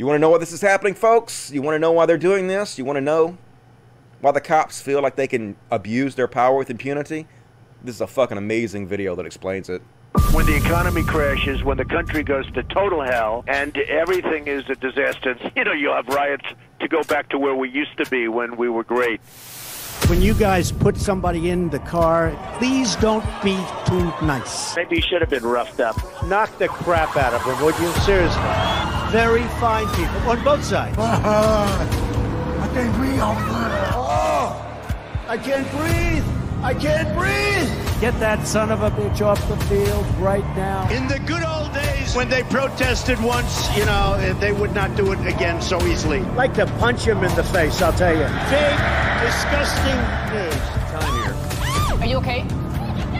you 0.00 0.06
want 0.06 0.14
to 0.14 0.18
know 0.18 0.30
why 0.30 0.38
this 0.38 0.50
is 0.50 0.62
happening, 0.62 0.94
folks? 0.94 1.50
You 1.50 1.60
want 1.60 1.74
to 1.74 1.78
know 1.78 1.92
why 1.92 2.06
they're 2.06 2.16
doing 2.16 2.46
this? 2.46 2.78
You 2.78 2.86
want 2.86 2.96
to 2.96 3.02
know 3.02 3.36
why 4.22 4.32
the 4.32 4.40
cops 4.40 4.80
feel 4.80 5.02
like 5.02 5.14
they 5.14 5.26
can 5.26 5.56
abuse 5.70 6.14
their 6.14 6.26
power 6.26 6.56
with 6.56 6.70
impunity? 6.70 7.26
This 7.84 7.96
is 7.96 8.00
a 8.00 8.06
fucking 8.06 8.38
amazing 8.38 8.88
video 8.88 9.14
that 9.14 9.26
explains 9.26 9.68
it. 9.68 9.82
When 10.32 10.46
the 10.46 10.56
economy 10.56 11.02
crashes, 11.02 11.62
when 11.62 11.76
the 11.76 11.84
country 11.84 12.22
goes 12.22 12.50
to 12.52 12.62
total 12.62 13.02
hell, 13.02 13.44
and 13.46 13.76
everything 13.76 14.46
is 14.46 14.64
a 14.70 14.74
disaster, 14.74 15.36
you 15.54 15.64
know, 15.64 15.72
you 15.72 15.90
have 15.90 16.08
riots 16.08 16.46
to 16.80 16.88
go 16.88 17.02
back 17.02 17.28
to 17.28 17.38
where 17.38 17.54
we 17.54 17.68
used 17.68 17.98
to 17.98 18.08
be 18.08 18.26
when 18.26 18.56
we 18.56 18.70
were 18.70 18.84
great. 18.84 19.20
When 20.08 20.20
you 20.20 20.34
guys 20.34 20.72
put 20.72 20.96
somebody 20.96 21.50
in 21.50 21.70
the 21.70 21.78
car, 21.80 22.36
please 22.58 22.96
don't 22.96 23.24
be 23.44 23.56
too 23.86 24.12
nice. 24.22 24.74
Maybe 24.76 24.96
you 24.96 25.02
should 25.02 25.20
have 25.20 25.30
been 25.30 25.44
roughed 25.44 25.80
up. 25.80 25.96
Knock 26.26 26.56
the 26.58 26.68
crap 26.68 27.16
out 27.16 27.32
of 27.32 27.44
them, 27.44 27.62
would 27.64 27.78
you? 27.78 27.90
Seriously. 28.02 28.42
Very 29.10 29.44
fine 29.60 29.86
people 29.94 30.30
on 30.30 30.42
both 30.42 30.64
sides. 30.64 30.96
I 30.98 32.70
can't 32.74 32.94
breathe. 32.96 33.20
Oh, 33.22 34.82
I 35.28 35.36
can't 35.36 35.70
breathe. 35.70 36.39
I 36.62 36.74
can't 36.74 37.08
breathe. 37.16 38.00
Get 38.00 38.18
that 38.20 38.46
son 38.46 38.70
of 38.70 38.82
a 38.82 38.90
bitch 38.90 39.22
off 39.22 39.46
the 39.48 39.56
field 39.66 40.06
right 40.18 40.44
now. 40.56 40.88
In 40.90 41.06
the 41.08 41.18
good 41.20 41.42
old 41.42 41.72
days, 41.72 42.14
When 42.14 42.28
they 42.28 42.42
protested 42.44 43.20
once, 43.22 43.74
you 43.76 43.84
know, 43.86 44.16
they 44.40 44.52
would 44.52 44.74
not 44.74 44.94
do 44.96 45.12
it 45.12 45.26
again 45.26 45.62
so 45.62 45.80
easily. 45.86 46.20
Like 46.20 46.54
to 46.54 46.66
punch 46.78 47.04
him 47.04 47.24
in 47.24 47.34
the 47.34 47.44
face, 47.44 47.80
I'll 47.80 47.92
tell 47.92 48.12
you. 48.12 48.26
Big, 48.50 48.76
disgusting 49.24 50.00
news. 50.32 50.54
Time 50.90 51.14
here. 51.22 52.00
Are 52.00 52.06
you 52.06 52.16
okay? 52.18 52.42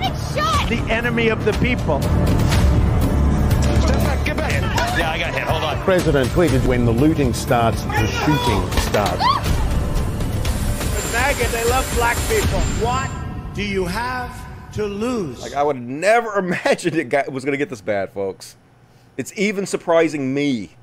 Get 0.01 0.15
shot! 0.35 0.69
The 0.69 0.83
enemy 0.91 1.29
of 1.29 1.45
the 1.45 1.53
people. 1.55 2.03
Step 2.03 3.97
back, 4.05 4.25
get 4.27 4.37
back. 4.37 4.53
Yeah, 4.99 5.11
I 5.13 5.19
got 5.19 5.35
hit. 5.35 5.45
Hold 5.45 5.63
on. 5.63 5.79
President 5.85 6.29
tweeted 6.31 6.67
when 6.67 6.85
the 6.85 6.93
looting 6.93 7.33
starts, 7.33 7.83
the 7.85 8.07
shooting 8.07 8.71
starts. 8.83 9.25
MAGA, 11.13 11.49
they 11.49 11.65
love 11.69 11.91
black 11.97 12.17
people. 12.29 12.61
What 12.85 13.11
do 13.61 13.67
you 13.67 13.85
have 13.85 14.73
to 14.73 14.87
lose? 14.87 15.43
Like 15.43 15.53
I 15.53 15.63
would 15.63 15.77
have 15.77 15.85
never 15.85 16.39
imagine 16.39 16.99
it 16.99 17.11
got, 17.11 17.31
was 17.31 17.45
going 17.45 17.53
to 17.53 17.59
get 17.59 17.69
this 17.69 17.83
bad, 17.83 18.11
folks. 18.11 18.57
It's 19.19 19.37
even 19.37 19.67
surprising 19.67 20.33
me, 20.33 20.77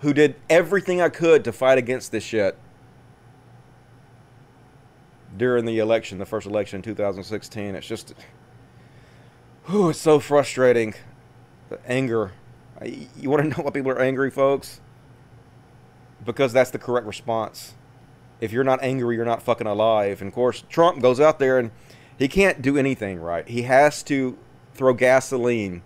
who 0.00 0.14
did 0.14 0.36
everything 0.48 1.00
I 1.00 1.08
could 1.08 1.42
to 1.44 1.52
fight 1.52 1.76
against 1.76 2.12
this 2.12 2.22
shit 2.22 2.56
during 5.36 5.64
the 5.64 5.80
election, 5.80 6.18
the 6.18 6.26
first 6.26 6.46
election 6.46 6.76
in 6.76 6.82
2016. 6.82 7.74
It's 7.74 7.86
just, 7.86 8.14
whew, 9.66 9.90
it's 9.90 9.98
so 9.98 10.20
frustrating. 10.20 10.94
The 11.68 11.80
anger. 11.84 12.30
You 12.84 13.28
want 13.28 13.42
to 13.42 13.48
know 13.58 13.64
why 13.64 13.70
people 13.72 13.90
are 13.90 14.00
angry, 14.00 14.30
folks? 14.30 14.80
Because 16.24 16.52
that's 16.52 16.70
the 16.70 16.78
correct 16.78 17.08
response. 17.08 17.74
If 18.40 18.52
you're 18.52 18.62
not 18.62 18.84
angry, 18.84 19.16
you're 19.16 19.24
not 19.24 19.42
fucking 19.42 19.66
alive. 19.66 20.20
And 20.20 20.28
of 20.28 20.34
course, 20.34 20.62
Trump 20.68 21.02
goes 21.02 21.18
out 21.18 21.40
there 21.40 21.58
and 21.58 21.72
he 22.18 22.28
can't 22.28 22.62
do 22.62 22.76
anything 22.76 23.20
right. 23.20 23.46
He 23.48 23.62
has 23.62 24.02
to 24.04 24.38
throw 24.74 24.94
gasoline 24.94 25.82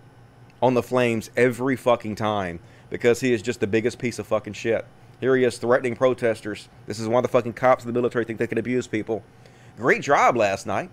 on 0.61 0.73
the 0.73 0.83
flames 0.83 1.29
every 1.35 1.75
fucking 1.75 2.15
time 2.15 2.59
because 2.89 3.21
he 3.21 3.33
is 3.33 3.41
just 3.41 3.59
the 3.59 3.67
biggest 3.67 3.99
piece 3.99 4.19
of 4.19 4.27
fucking 4.27 4.53
shit. 4.53 4.85
Here 5.19 5.35
he 5.35 5.43
is 5.43 5.57
threatening 5.57 5.95
protesters. 5.95 6.69
This 6.85 6.99
is 6.99 7.07
why 7.07 7.21
the 7.21 7.27
fucking 7.27 7.53
cops 7.53 7.83
in 7.83 7.87
the 7.87 7.99
military 7.99 8.25
think 8.25 8.39
they 8.39 8.47
can 8.47 8.57
abuse 8.57 8.87
people. 8.87 9.23
Great 9.77 10.01
job 10.01 10.37
last 10.37 10.65
night 10.65 10.89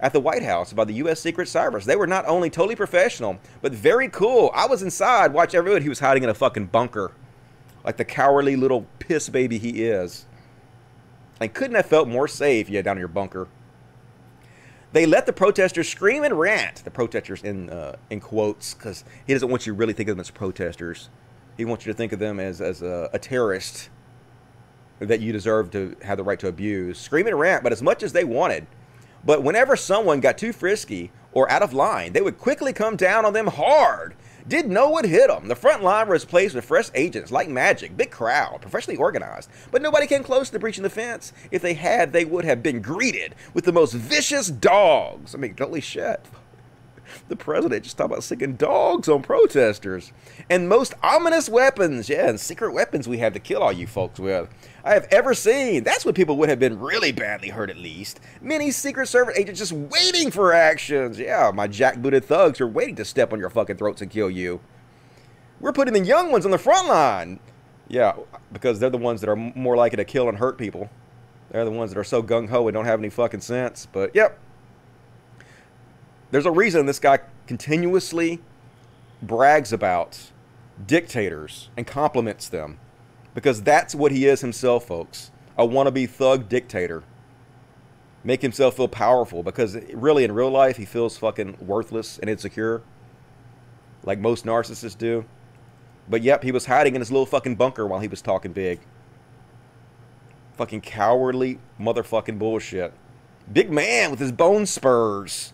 at 0.00 0.12
the 0.12 0.20
White 0.20 0.42
House 0.42 0.72
by 0.72 0.84
the 0.84 0.94
U.S. 0.94 1.20
Secret 1.20 1.48
Service. 1.48 1.84
They 1.84 1.96
were 1.96 2.06
not 2.06 2.26
only 2.26 2.50
totally 2.50 2.76
professional, 2.76 3.38
but 3.62 3.72
very 3.72 4.08
cool. 4.08 4.50
I 4.54 4.66
was 4.66 4.82
inside, 4.82 5.32
watch 5.32 5.54
everyone. 5.54 5.82
He 5.82 5.88
was 5.88 6.00
hiding 6.00 6.24
in 6.24 6.30
a 6.30 6.34
fucking 6.34 6.66
bunker, 6.66 7.12
like 7.84 7.96
the 7.96 8.04
cowardly 8.04 8.56
little 8.56 8.86
piss 8.98 9.28
baby 9.28 9.58
he 9.58 9.84
is. 9.84 10.26
And 11.40 11.52
couldn't 11.52 11.76
have 11.76 11.86
felt 11.86 12.08
more 12.08 12.28
safe, 12.28 12.68
yeah, 12.68 12.82
down 12.82 12.96
in 12.96 13.00
your 13.00 13.08
bunker. 13.08 13.48
They 14.92 15.06
let 15.06 15.26
the 15.26 15.32
protesters 15.32 15.88
scream 15.88 16.24
and 16.24 16.38
rant. 16.38 16.82
The 16.84 16.90
protesters 16.90 17.44
in 17.44 17.70
uh, 17.70 17.96
in 18.10 18.20
quotes, 18.20 18.74
because 18.74 19.04
he 19.26 19.32
doesn't 19.32 19.48
want 19.48 19.66
you 19.66 19.72
to 19.72 19.78
really 19.78 19.92
think 19.92 20.08
of 20.08 20.16
them 20.16 20.20
as 20.20 20.30
protesters. 20.30 21.08
He 21.56 21.64
wants 21.64 21.86
you 21.86 21.92
to 21.92 21.96
think 21.96 22.12
of 22.12 22.18
them 22.18 22.40
as 22.40 22.60
as 22.60 22.82
a, 22.82 23.08
a 23.12 23.18
terrorist 23.18 23.88
that 24.98 25.20
you 25.20 25.32
deserve 25.32 25.70
to 25.70 25.96
have 26.02 26.18
the 26.18 26.24
right 26.24 26.38
to 26.40 26.48
abuse. 26.48 26.98
Scream 26.98 27.26
and 27.26 27.38
rant, 27.38 27.62
but 27.62 27.72
as 27.72 27.82
much 27.82 28.02
as 28.02 28.12
they 28.12 28.24
wanted. 28.24 28.66
But 29.24 29.42
whenever 29.42 29.76
someone 29.76 30.20
got 30.20 30.38
too 30.38 30.52
frisky 30.52 31.10
or 31.32 31.50
out 31.50 31.62
of 31.62 31.72
line, 31.72 32.12
they 32.12 32.20
would 32.20 32.38
quickly 32.38 32.72
come 32.72 32.96
down 32.96 33.24
on 33.24 33.32
them 33.32 33.46
hard. 33.46 34.14
Didn't 34.50 34.72
know 34.72 34.88
what 34.88 35.04
hit 35.04 35.28
them. 35.28 35.46
The 35.46 35.54
front 35.54 35.84
line 35.84 36.08
was 36.08 36.24
placed 36.24 36.56
with 36.56 36.64
fresh 36.64 36.90
agents 36.96 37.30
like 37.30 37.48
magic, 37.48 37.96
big 37.96 38.10
crowd, 38.10 38.60
professionally 38.60 38.96
organized. 38.96 39.48
But 39.70 39.80
nobody 39.80 40.08
came 40.08 40.24
close 40.24 40.50
to 40.50 40.58
breaching 40.58 40.82
the 40.82 40.90
fence. 40.90 41.32
If 41.52 41.62
they 41.62 41.74
had, 41.74 42.12
they 42.12 42.24
would 42.24 42.44
have 42.44 42.60
been 42.60 42.82
greeted 42.82 43.36
with 43.54 43.64
the 43.64 43.70
most 43.70 43.92
vicious 43.92 44.48
dogs. 44.48 45.36
I 45.36 45.38
mean, 45.38 45.54
holy 45.56 45.80
shit. 45.80 46.26
The 47.28 47.36
president 47.36 47.84
just 47.84 47.96
talked 47.96 48.12
about 48.12 48.24
sicking 48.24 48.56
dogs 48.56 49.08
on 49.08 49.22
protesters. 49.22 50.12
And 50.48 50.68
most 50.68 50.94
ominous 51.02 51.48
weapons. 51.48 52.08
Yeah, 52.08 52.28
and 52.28 52.40
secret 52.40 52.72
weapons 52.72 53.08
we 53.08 53.18
have 53.18 53.32
to 53.34 53.40
kill 53.40 53.62
all 53.62 53.72
you 53.72 53.86
folks 53.86 54.18
with. 54.18 54.48
I 54.84 54.94
have 54.94 55.06
ever 55.10 55.34
seen. 55.34 55.84
That's 55.84 56.04
when 56.04 56.14
people 56.14 56.36
would 56.38 56.48
have 56.48 56.58
been 56.58 56.78
really 56.78 57.12
badly 57.12 57.50
hurt, 57.50 57.70
at 57.70 57.76
least. 57.76 58.20
Many 58.40 58.70
Secret 58.70 59.06
Service 59.06 59.36
agents 59.36 59.60
just 59.60 59.72
waiting 59.72 60.30
for 60.30 60.52
actions. 60.52 61.18
Yeah, 61.18 61.50
my 61.54 61.68
jackbooted 61.68 62.24
thugs 62.24 62.60
are 62.60 62.66
waiting 62.66 62.96
to 62.96 63.04
step 63.04 63.32
on 63.32 63.38
your 63.38 63.50
fucking 63.50 63.76
throats 63.76 64.00
and 64.00 64.10
kill 64.10 64.30
you. 64.30 64.60
We're 65.60 65.72
putting 65.72 65.94
the 65.94 66.00
young 66.00 66.32
ones 66.32 66.44
on 66.44 66.50
the 66.50 66.58
front 66.58 66.88
line. 66.88 67.40
Yeah, 67.88 68.14
because 68.52 68.78
they're 68.78 68.88
the 68.88 68.96
ones 68.98 69.20
that 69.20 69.28
are 69.28 69.36
more 69.36 69.76
likely 69.76 69.96
to 69.96 70.04
kill 70.04 70.28
and 70.28 70.38
hurt 70.38 70.56
people. 70.56 70.88
They're 71.50 71.64
the 71.64 71.70
ones 71.70 71.90
that 71.92 71.98
are 71.98 72.04
so 72.04 72.22
gung 72.22 72.48
ho 72.48 72.68
and 72.68 72.74
don't 72.74 72.84
have 72.84 73.00
any 73.00 73.10
fucking 73.10 73.40
sense. 73.40 73.86
But 73.90 74.14
yep, 74.14 74.38
there's 76.30 76.46
a 76.46 76.50
reason 76.50 76.86
this 76.86 76.98
guy 76.98 77.20
continuously 77.46 78.40
brags 79.22 79.72
about 79.72 80.30
dictators 80.86 81.68
and 81.76 81.86
compliments 81.86 82.48
them 82.48 82.78
because 83.34 83.62
that's 83.62 83.94
what 83.94 84.12
he 84.12 84.26
is 84.26 84.40
himself, 84.40 84.86
folks. 84.86 85.30
A 85.58 85.66
wannabe 85.66 86.08
thug 86.08 86.48
dictator. 86.48 87.02
Make 88.22 88.42
himself 88.42 88.76
feel 88.76 88.88
powerful 88.88 89.42
because 89.42 89.76
really 89.92 90.24
in 90.24 90.32
real 90.32 90.50
life 90.50 90.76
he 90.76 90.84
feels 90.84 91.16
fucking 91.16 91.56
worthless 91.60 92.18
and 92.18 92.28
insecure 92.28 92.82
like 94.04 94.18
most 94.18 94.44
narcissists 94.44 94.96
do. 94.96 95.24
But 96.08 96.22
yep, 96.22 96.42
he 96.42 96.52
was 96.52 96.66
hiding 96.66 96.94
in 96.94 97.00
his 97.00 97.10
little 97.10 97.26
fucking 97.26 97.56
bunker 97.56 97.86
while 97.86 98.00
he 98.00 98.08
was 98.08 98.22
talking 98.22 98.52
big. 98.52 98.80
Fucking 100.56 100.80
cowardly 100.80 101.58
motherfucking 101.78 102.38
bullshit. 102.38 102.92
Big 103.52 103.70
man 103.70 104.10
with 104.10 104.20
his 104.20 104.32
bone 104.32 104.66
spurs. 104.66 105.52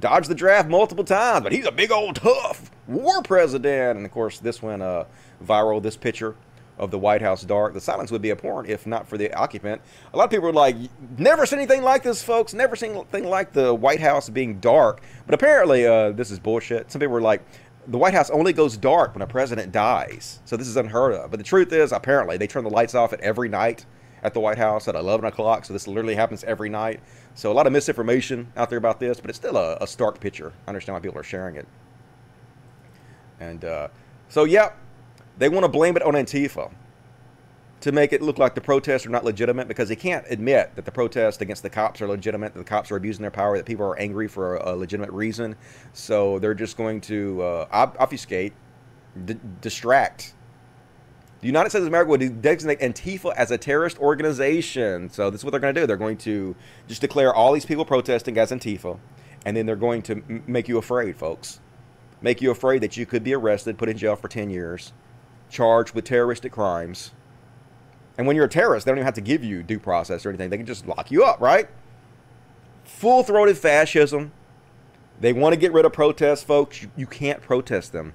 Dodged 0.00 0.28
the 0.28 0.34
draft 0.34 0.68
multiple 0.68 1.04
times, 1.04 1.42
but 1.42 1.52
he's 1.52 1.66
a 1.66 1.72
big 1.72 1.90
old 1.90 2.16
tough 2.16 2.70
war 2.86 3.22
president. 3.22 3.96
And 3.96 4.06
of 4.06 4.12
course, 4.12 4.38
this 4.38 4.62
went 4.62 4.82
uh, 4.82 5.04
viral, 5.44 5.82
this 5.82 5.96
picture 5.96 6.36
of 6.78 6.90
the 6.90 6.98
White 6.98 7.20
House 7.20 7.42
dark. 7.42 7.74
The 7.74 7.80
silence 7.80 8.10
would 8.10 8.22
be 8.22 8.30
abhorrent 8.30 8.68
if 8.68 8.86
not 8.86 9.08
for 9.08 9.18
the 9.18 9.32
occupant. 9.34 9.82
A 10.12 10.16
lot 10.16 10.24
of 10.24 10.30
people 10.30 10.46
were 10.46 10.52
like, 10.52 10.76
never 11.18 11.44
seen 11.44 11.58
anything 11.58 11.82
like 11.82 12.02
this, 12.02 12.22
folks. 12.22 12.54
Never 12.54 12.76
seen 12.76 12.92
anything 12.92 13.24
like 13.24 13.52
the 13.52 13.74
White 13.74 14.00
House 14.00 14.28
being 14.28 14.60
dark. 14.60 15.02
But 15.26 15.34
apparently, 15.34 15.86
uh, 15.86 16.12
this 16.12 16.30
is 16.30 16.38
bullshit. 16.38 16.90
Some 16.90 17.00
people 17.00 17.14
were 17.14 17.20
like, 17.20 17.42
the 17.88 17.98
White 17.98 18.14
House 18.14 18.30
only 18.30 18.52
goes 18.52 18.76
dark 18.76 19.14
when 19.14 19.22
a 19.22 19.26
president 19.26 19.72
dies. 19.72 20.40
So 20.44 20.56
this 20.56 20.68
is 20.68 20.76
unheard 20.76 21.14
of. 21.14 21.30
But 21.30 21.38
the 21.38 21.44
truth 21.44 21.72
is, 21.72 21.90
apparently, 21.90 22.36
they 22.36 22.46
turn 22.46 22.64
the 22.64 22.70
lights 22.70 22.94
off 22.94 23.12
at 23.12 23.20
every 23.20 23.48
night 23.48 23.86
at 24.22 24.34
the 24.34 24.40
White 24.40 24.58
House 24.58 24.88
at 24.88 24.94
11 24.94 25.26
o'clock. 25.26 25.64
So 25.64 25.72
this 25.72 25.86
literally 25.86 26.14
happens 26.14 26.44
every 26.44 26.68
night. 26.68 27.00
So 27.34 27.50
a 27.50 27.54
lot 27.54 27.66
of 27.66 27.72
misinformation 27.72 28.52
out 28.56 28.70
there 28.70 28.78
about 28.78 29.00
this, 29.00 29.20
but 29.20 29.30
it's 29.30 29.38
still 29.38 29.56
a, 29.56 29.76
a 29.80 29.86
stark 29.86 30.20
picture. 30.20 30.52
I 30.66 30.70
understand 30.70 30.94
why 30.94 31.00
people 31.00 31.18
are 31.18 31.24
sharing 31.24 31.56
it. 31.56 31.66
And 33.40 33.64
uh, 33.64 33.88
so, 34.28 34.44
yeah, 34.44 34.72
they 35.38 35.48
want 35.48 35.64
to 35.64 35.68
blame 35.68 35.96
it 35.96 36.02
on 36.02 36.14
Antifa 36.14 36.72
to 37.80 37.92
make 37.92 38.12
it 38.12 38.20
look 38.20 38.38
like 38.38 38.54
the 38.54 38.60
protests 38.60 39.06
are 39.06 39.10
not 39.10 39.24
legitimate 39.24 39.68
because 39.68 39.88
they 39.88 39.96
can't 39.96 40.24
admit 40.30 40.74
that 40.74 40.84
the 40.84 40.90
protests 40.90 41.40
against 41.40 41.62
the 41.62 41.70
cops 41.70 42.02
are 42.02 42.08
legitimate, 42.08 42.52
that 42.54 42.58
the 42.58 42.64
cops 42.64 42.90
are 42.90 42.96
abusing 42.96 43.22
their 43.22 43.30
power, 43.30 43.56
that 43.56 43.66
people 43.66 43.86
are 43.86 43.98
angry 43.98 44.26
for 44.26 44.56
a, 44.56 44.72
a 44.72 44.76
legitimate 44.76 45.12
reason. 45.12 45.54
So 45.92 46.38
they're 46.40 46.54
just 46.54 46.76
going 46.76 47.00
to 47.02 47.40
uh, 47.42 47.68
obfuscate, 47.70 48.52
d- 49.24 49.38
distract. 49.60 50.34
The 51.40 51.46
United 51.46 51.70
States 51.70 51.82
of 51.82 51.88
America 51.88 52.10
would 52.10 52.42
designate 52.42 52.80
Antifa 52.80 53.32
as 53.36 53.50
a 53.50 53.58
terrorist 53.58 53.98
organization. 53.98 55.08
So 55.10 55.30
this 55.30 55.40
is 55.40 55.44
what 55.44 55.52
they're 55.52 55.60
going 55.60 55.74
to 55.74 55.80
do. 55.80 55.86
They're 55.86 55.96
going 55.96 56.16
to 56.18 56.56
just 56.88 57.00
declare 57.00 57.32
all 57.32 57.52
these 57.52 57.66
people 57.66 57.84
protesting 57.84 58.36
as 58.38 58.50
Antifa, 58.50 58.98
and 59.46 59.56
then 59.56 59.64
they're 59.66 59.76
going 59.76 60.02
to 60.02 60.12
m- 60.14 60.42
make 60.46 60.68
you 60.68 60.78
afraid, 60.78 61.16
folks. 61.16 61.60
Make 62.20 62.42
you 62.42 62.50
afraid 62.50 62.82
that 62.82 62.96
you 62.96 63.06
could 63.06 63.22
be 63.22 63.34
arrested, 63.34 63.78
put 63.78 63.88
in 63.88 63.96
jail 63.96 64.16
for 64.16 64.26
10 64.26 64.50
years, 64.50 64.92
charged 65.48 65.94
with 65.94 66.04
terroristic 66.04 66.50
crimes 66.50 67.12
and 68.18 68.26
when 68.26 68.34
you're 68.34 68.46
a 68.46 68.50
terrorist, 68.50 68.84
they 68.84 68.90
don't 68.90 68.98
even 68.98 69.04
have 69.06 69.14
to 69.14 69.20
give 69.20 69.44
you 69.44 69.62
due 69.62 69.78
process 69.78 70.26
or 70.26 70.30
anything. 70.30 70.50
They 70.50 70.56
can 70.56 70.66
just 70.66 70.86
lock 70.86 71.12
you 71.12 71.24
up, 71.24 71.40
right? 71.40 71.68
Full 72.84 73.22
throated 73.22 73.56
fascism. 73.56 74.32
They 75.20 75.32
want 75.32 75.52
to 75.52 75.58
get 75.58 75.72
rid 75.72 75.84
of 75.84 75.92
protests, 75.92 76.42
folks. 76.42 76.82
You, 76.82 76.90
you 76.96 77.06
can't 77.06 77.40
protest 77.40 77.92
them. 77.92 78.14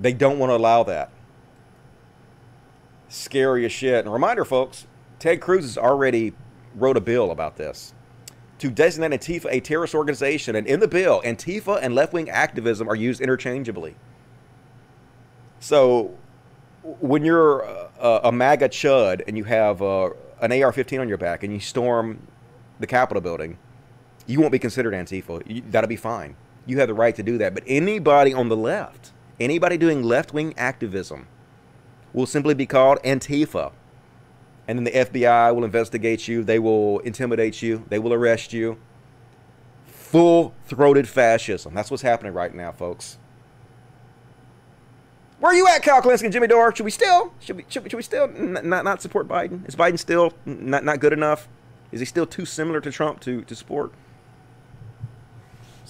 They 0.00 0.12
don't 0.12 0.38
want 0.38 0.50
to 0.50 0.56
allow 0.56 0.82
that. 0.84 1.10
Scary 3.08 3.64
as 3.64 3.72
shit. 3.72 4.04
And 4.04 4.12
reminder, 4.12 4.44
folks, 4.44 4.86
Ted 5.18 5.40
Cruz 5.40 5.64
has 5.64 5.78
already 5.78 6.32
wrote 6.74 6.96
a 6.96 7.00
bill 7.00 7.30
about 7.30 7.56
this 7.56 7.94
to 8.58 8.70
designate 8.70 9.20
Antifa 9.20 9.46
a 9.50 9.60
terrorist 9.60 9.94
organization. 9.94 10.54
And 10.56 10.66
in 10.66 10.80
the 10.80 10.88
bill, 10.88 11.20
Antifa 11.22 11.80
and 11.82 11.94
left 11.94 12.12
wing 12.12 12.30
activism 12.30 12.88
are 12.88 12.94
used 12.94 13.20
interchangeably. 13.20 13.96
So 15.58 16.16
when 16.82 17.24
you're 17.24 17.60
a, 17.60 18.20
a 18.24 18.32
MAGA 18.32 18.68
chud 18.68 19.22
and 19.26 19.36
you 19.36 19.44
have 19.44 19.82
uh, 19.82 20.10
an 20.40 20.52
AR-15 20.52 21.00
on 21.00 21.08
your 21.08 21.18
back 21.18 21.42
and 21.42 21.52
you 21.52 21.60
storm 21.60 22.26
the 22.80 22.86
Capitol 22.86 23.20
building, 23.20 23.58
you 24.26 24.40
won't 24.40 24.52
be 24.52 24.58
considered 24.58 24.94
Antifa. 24.94 25.42
You, 25.44 25.62
that'll 25.70 25.88
be 25.88 25.96
fine. 25.96 26.36
You 26.66 26.78
have 26.78 26.88
the 26.88 26.94
right 26.94 27.14
to 27.16 27.22
do 27.22 27.38
that. 27.38 27.54
But 27.54 27.64
anybody 27.66 28.32
on 28.32 28.48
the 28.48 28.56
left, 28.56 29.12
anybody 29.40 29.76
doing 29.76 30.02
left-wing 30.02 30.54
activism, 30.56 31.26
will 32.12 32.26
simply 32.26 32.54
be 32.54 32.66
called 32.66 32.98
Antifa. 33.02 33.72
And 34.68 34.78
then 34.78 34.84
the 34.84 34.92
FBI 34.92 35.54
will 35.54 35.64
investigate 35.64 36.28
you. 36.28 36.44
They 36.44 36.58
will 36.58 37.00
intimidate 37.00 37.62
you. 37.62 37.84
They 37.88 37.98
will 37.98 38.12
arrest 38.12 38.52
you. 38.52 38.78
Full-throated 39.86 41.08
fascism. 41.08 41.74
That's 41.74 41.90
what's 41.90 42.02
happening 42.02 42.32
right 42.32 42.54
now, 42.54 42.70
folks. 42.72 43.18
Where 45.42 45.50
are 45.50 45.56
you 45.56 45.66
at, 45.66 45.82
Kyle 45.82 46.00
Kulinski 46.00 46.22
and 46.24 46.32
Jimmy 46.32 46.46
Dore? 46.46 46.72
Should 46.72 46.84
we 46.84 46.92
still 46.92 47.32
should 47.40 47.56
we 47.56 47.64
should 47.68 47.82
we, 47.82 47.90
should 47.90 47.96
we 47.96 48.02
still 48.04 48.28
not 48.28 48.84
not 48.84 49.02
support 49.02 49.26
Biden? 49.26 49.66
Is 49.66 49.74
Biden 49.74 49.98
still 49.98 50.32
not 50.46 50.84
not 50.84 51.00
good 51.00 51.12
enough? 51.12 51.48
Is 51.90 51.98
he 51.98 52.06
still 52.06 52.26
too 52.26 52.44
similar 52.44 52.80
to 52.80 52.92
Trump 52.92 53.18
to 53.22 53.42
to 53.42 53.56
support? 53.56 53.92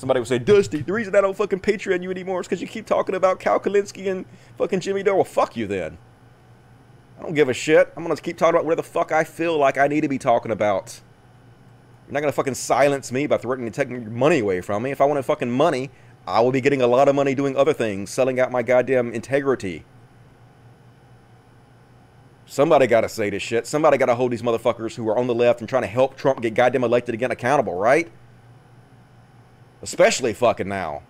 Somebody 0.02 0.18
would 0.18 0.28
say, 0.28 0.40
Dusty, 0.40 0.82
the 0.82 0.92
reason 0.92 1.14
I 1.14 1.20
don't 1.20 1.36
fucking 1.36 1.60
Patreon 1.60 2.02
you 2.02 2.10
anymore 2.10 2.40
is 2.40 2.48
because 2.48 2.60
you 2.60 2.66
keep 2.66 2.86
talking 2.86 3.14
about 3.14 3.38
Kyle 3.38 3.60
Kulinski 3.60 4.10
and 4.10 4.26
fucking 4.58 4.80
Jimmy 4.80 5.04
Dore. 5.04 5.14
Well, 5.14 5.22
fuck 5.22 5.56
you 5.56 5.68
then. 5.68 5.96
I 7.16 7.22
don't 7.22 7.34
give 7.34 7.48
a 7.48 7.54
shit. 7.54 7.92
I'm 7.96 8.02
gonna 8.02 8.16
keep 8.16 8.36
talking 8.36 8.56
about 8.56 8.64
where 8.64 8.74
the 8.74 8.82
fuck 8.82 9.12
I 9.12 9.22
feel 9.22 9.56
like 9.56 9.78
I 9.78 9.86
need 9.86 10.00
to 10.00 10.08
be 10.08 10.18
talking 10.18 10.50
about. 10.50 11.00
You're 12.08 12.14
not 12.14 12.18
gonna 12.18 12.32
fucking 12.32 12.56
silence 12.56 13.12
me 13.12 13.28
by 13.28 13.36
threatening 13.36 13.70
to 13.70 13.76
take 13.76 13.90
your 13.90 14.00
money 14.00 14.40
away 14.40 14.60
from 14.60 14.82
me. 14.82 14.90
If 14.90 15.00
I 15.00 15.04
wanted 15.04 15.24
fucking 15.24 15.52
money, 15.52 15.88
I 16.26 16.40
will 16.40 16.50
be 16.50 16.60
getting 16.60 16.82
a 16.82 16.88
lot 16.88 17.06
of 17.06 17.14
money 17.14 17.36
doing 17.36 17.56
other 17.56 17.72
things, 17.72 18.10
selling 18.10 18.40
out 18.40 18.50
my 18.50 18.64
goddamn 18.64 19.12
integrity. 19.12 19.84
Somebody 22.44 22.88
got 22.88 23.02
to 23.02 23.08
say 23.08 23.30
this 23.30 23.44
shit. 23.44 23.68
Somebody 23.68 23.98
got 23.98 24.06
to 24.06 24.16
hold 24.16 24.32
these 24.32 24.42
motherfuckers 24.42 24.96
who 24.96 25.08
are 25.08 25.16
on 25.16 25.28
the 25.28 25.34
left 25.34 25.60
and 25.60 25.68
trying 25.68 25.82
to 25.82 25.88
help 25.88 26.16
Trump 26.16 26.42
get 26.42 26.54
goddamn 26.54 26.82
elected 26.82 27.14
again 27.14 27.30
accountable, 27.30 27.76
right? 27.76 28.10
Especially 29.82 30.32
fucking 30.32 30.68
now. 30.68 31.02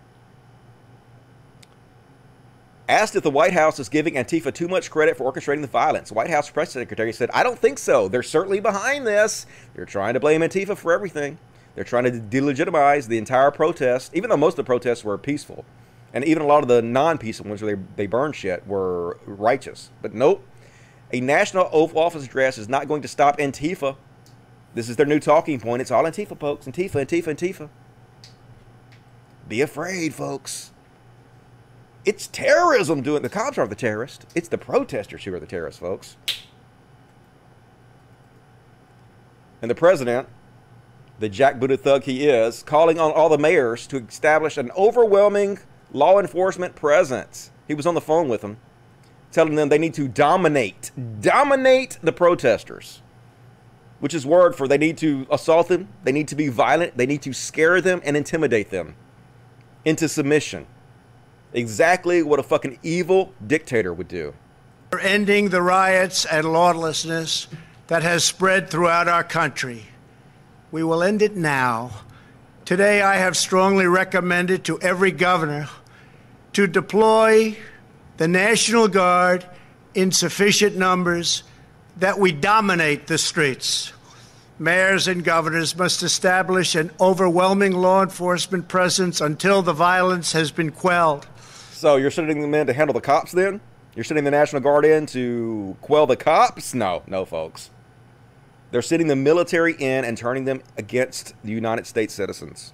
Asked 2.88 3.16
if 3.16 3.22
the 3.22 3.30
White 3.30 3.52
House 3.52 3.78
is 3.78 3.88
giving 3.88 4.14
Antifa 4.14 4.52
too 4.52 4.66
much 4.66 4.90
credit 4.90 5.16
for 5.16 5.30
orchestrating 5.30 5.60
the 5.60 5.66
violence, 5.66 6.10
White 6.10 6.30
House 6.30 6.50
press 6.50 6.72
secretary 6.72 7.12
said, 7.12 7.30
I 7.32 7.42
don't 7.42 7.58
think 7.58 7.78
so. 7.78 8.08
They're 8.08 8.22
certainly 8.22 8.60
behind 8.60 9.06
this. 9.06 9.46
They're 9.74 9.86
trying 9.86 10.14
to 10.14 10.20
blame 10.20 10.40
Antifa 10.40 10.76
for 10.76 10.92
everything. 10.92 11.38
They're 11.74 11.84
trying 11.84 12.04
to 12.04 12.10
delegitimize 12.10 13.08
the 13.08 13.18
entire 13.18 13.50
protest, 13.50 14.14
even 14.14 14.28
though 14.30 14.36
most 14.36 14.54
of 14.54 14.56
the 14.56 14.64
protests 14.64 15.04
were 15.04 15.16
peaceful. 15.16 15.64
And 16.12 16.24
even 16.24 16.42
a 16.42 16.46
lot 16.46 16.62
of 16.62 16.68
the 16.68 16.82
non 16.82 17.18
peaceful 17.18 17.48
ones 17.48 17.62
where 17.62 17.76
they, 17.76 17.82
they 17.96 18.06
burned 18.06 18.36
shit 18.36 18.66
were 18.66 19.18
righteous. 19.24 19.90
But 20.02 20.12
nope. 20.12 20.44
A 21.12 21.20
national 21.20 21.68
Oval 21.72 22.00
Office 22.00 22.24
address 22.24 22.58
is 22.58 22.68
not 22.68 22.88
going 22.88 23.02
to 23.02 23.08
stop 23.08 23.38
Antifa. 23.38 23.96
This 24.74 24.88
is 24.88 24.96
their 24.96 25.06
new 25.06 25.20
talking 25.20 25.60
point. 25.60 25.82
It's 25.82 25.90
all 25.90 26.04
Antifa, 26.04 26.38
folks. 26.38 26.66
Antifa, 26.66 27.06
Antifa, 27.06 27.34
Antifa. 27.34 27.68
Be 29.48 29.60
afraid, 29.60 30.14
folks. 30.14 30.72
It's 32.04 32.26
terrorism 32.26 33.02
doing 33.02 33.22
the 33.22 33.28
cops 33.28 33.58
are 33.58 33.66
the 33.66 33.74
terrorists. 33.74 34.26
It's 34.34 34.48
the 34.48 34.58
protesters 34.58 35.24
who 35.24 35.34
are 35.34 35.40
the 35.40 35.46
terrorists, 35.46 35.80
folks. 35.80 36.16
And 39.60 39.70
the 39.70 39.74
president 39.74 40.28
the 41.22 41.30
jackbooted 41.30 41.80
thug 41.80 42.02
he 42.02 42.26
is, 42.26 42.64
calling 42.64 42.98
on 42.98 43.12
all 43.12 43.28
the 43.28 43.38
mayors 43.38 43.86
to 43.86 43.96
establish 43.96 44.58
an 44.58 44.72
overwhelming 44.76 45.58
law 45.92 46.18
enforcement 46.18 46.74
presence. 46.74 47.52
He 47.68 47.74
was 47.74 47.86
on 47.86 47.94
the 47.94 48.00
phone 48.00 48.28
with 48.28 48.40
them, 48.40 48.56
telling 49.30 49.54
them 49.54 49.68
they 49.68 49.78
need 49.78 49.94
to 49.94 50.08
dominate, 50.08 50.90
dominate 51.20 51.98
the 52.02 52.12
protesters, 52.12 53.02
which 54.00 54.14
is 54.14 54.26
word 54.26 54.56
for 54.56 54.66
they 54.66 54.76
need 54.76 54.98
to 54.98 55.26
assault 55.30 55.68
them, 55.68 55.88
they 56.02 56.12
need 56.12 56.26
to 56.26 56.34
be 56.34 56.48
violent, 56.48 56.96
they 56.96 57.06
need 57.06 57.22
to 57.22 57.32
scare 57.32 57.80
them 57.80 58.00
and 58.04 58.16
intimidate 58.16 58.70
them 58.70 58.96
into 59.84 60.08
submission. 60.08 60.66
Exactly 61.52 62.22
what 62.22 62.40
a 62.40 62.42
fucking 62.42 62.78
evil 62.82 63.32
dictator 63.46 63.92
would 63.92 64.08
do. 64.08 64.34
We're 64.92 65.00
ending 65.00 65.48
the 65.48 65.62
riots 65.62 66.24
and 66.24 66.52
lawlessness 66.52 67.48
that 67.88 68.02
has 68.02 68.24
spread 68.24 68.70
throughout 68.70 69.08
our 69.08 69.24
country. 69.24 69.84
We 70.70 70.82
will 70.82 71.02
end 71.02 71.22
it 71.22 71.36
now. 71.36 71.90
Today, 72.64 73.02
I 73.02 73.16
have 73.16 73.36
strongly 73.36 73.86
recommended 73.86 74.64
to 74.64 74.80
every 74.80 75.10
governor 75.10 75.68
to 76.54 76.66
deploy 76.66 77.56
the 78.16 78.28
National 78.28 78.88
Guard 78.88 79.44
in 79.94 80.12
sufficient 80.12 80.76
numbers 80.76 81.42
that 81.98 82.18
we 82.18 82.32
dominate 82.32 83.06
the 83.06 83.18
streets. 83.18 83.92
Mayors 84.62 85.08
and 85.08 85.24
governors 85.24 85.76
must 85.76 86.04
establish 86.04 86.76
an 86.76 86.92
overwhelming 87.00 87.72
law 87.72 88.00
enforcement 88.00 88.68
presence 88.68 89.20
until 89.20 89.60
the 89.60 89.72
violence 89.72 90.34
has 90.34 90.52
been 90.52 90.70
quelled. 90.70 91.26
So 91.72 91.96
you're 91.96 92.12
sending 92.12 92.40
them 92.40 92.54
in 92.54 92.68
to 92.68 92.72
handle 92.72 92.94
the 92.94 93.00
cops 93.00 93.32
then? 93.32 93.60
You're 93.96 94.04
sending 94.04 94.22
the 94.24 94.30
National 94.30 94.62
Guard 94.62 94.84
in 94.84 95.06
to 95.06 95.76
quell 95.80 96.06
the 96.06 96.14
cops? 96.14 96.74
No, 96.74 97.02
no, 97.08 97.24
folks. 97.24 97.70
They're 98.70 98.82
sending 98.82 99.08
the 99.08 99.16
military 99.16 99.74
in 99.74 100.04
and 100.04 100.16
turning 100.16 100.44
them 100.44 100.62
against 100.76 101.34
the 101.42 101.50
United 101.50 101.88
States 101.88 102.14
citizens. 102.14 102.72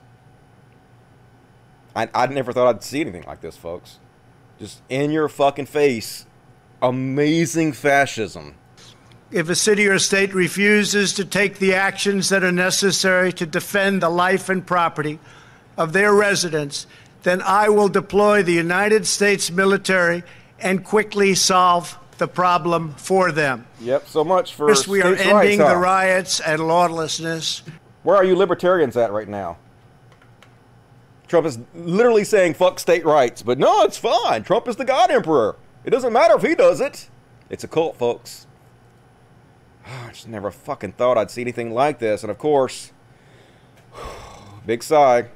I, 1.97 2.11
I 2.14 2.26
never 2.26 2.53
thought 2.53 2.68
I'd 2.68 2.84
see 2.84 3.01
anything 3.01 3.24
like 3.26 3.41
this, 3.41 3.57
folks. 3.57 3.99
Just 4.59 4.82
in 4.91 5.11
your 5.11 5.30
fucking 5.30 5.66
face, 5.66 6.26
amazing 6.82 7.72
fascism. 7.72 8.57
If 9.31 9.51
a 9.51 9.55
city 9.55 9.87
or 9.87 9.99
state 9.99 10.35
refuses 10.35 11.12
to 11.14 11.24
take 11.24 11.59
the 11.59 11.74
actions 11.74 12.31
that 12.31 12.43
are 12.43 12.53
necessary 12.53 13.33
to 13.35 13.45
defend 13.45 14.03
the 14.03 14.09
life 14.09 14.49
and 14.49 14.66
property 14.66 15.18
of 15.76 15.93
their 15.93 16.14
residents, 16.14 16.87
then 17.24 17.43
I 17.43 17.68
will 17.68 17.89
deploy 17.89 18.43
the 18.43 18.55
United 18.55 19.07
States 19.07 19.51
military 19.51 20.22
and 20.61 20.83
quickly 20.83 21.35
solve 21.35 21.99
the 22.16 22.26
problem 22.26 22.95
for 22.95 23.31
them. 23.31 23.66
Yep, 23.81 24.09
so 24.09 24.24
much 24.24 24.55
for 24.55 24.68
First, 24.68 24.89
we 24.89 25.03
are 25.03 25.14
ending 25.14 25.61
rights, 25.61 25.72
the 25.72 25.76
riots 25.76 26.41
and 26.41 26.66
lawlessness. 26.66 27.62
Where 28.03 28.16
are 28.16 28.24
you 28.24 28.35
libertarians 28.35 28.97
at 28.97 29.12
right 29.12 29.29
now? 29.29 29.59
Trump 31.29 31.47
is 31.47 31.59
literally 31.74 32.24
saying 32.24 32.55
fuck 32.55 32.81
state 32.81 33.05
rights, 33.05 33.43
but 33.43 33.59
no, 33.59 33.83
it's 33.83 33.99
fine. 33.99 34.43
Trump 34.43 34.66
is 34.66 34.76
the 34.76 34.85
God 34.87 35.11
Emperor. 35.11 35.57
It 35.85 35.91
doesn't 35.91 36.12
matter 36.12 36.35
if 36.35 36.43
he 36.43 36.55
does 36.55 36.81
it. 36.81 37.09
It's 37.51 37.62
a 37.64 37.68
cult, 37.68 37.97
folks. 37.97 38.47
I 40.07 40.11
just 40.11 40.28
never 40.28 40.51
fucking 40.51 40.93
thought 40.93 41.18
I'd 41.18 41.30
see 41.30 41.43
anything 41.43 41.72
like 41.72 41.99
this. 41.99 42.22
And 42.22 42.30
of 42.30 42.39
course, 42.39 42.93
big 44.66 44.82
sigh, 44.82 45.28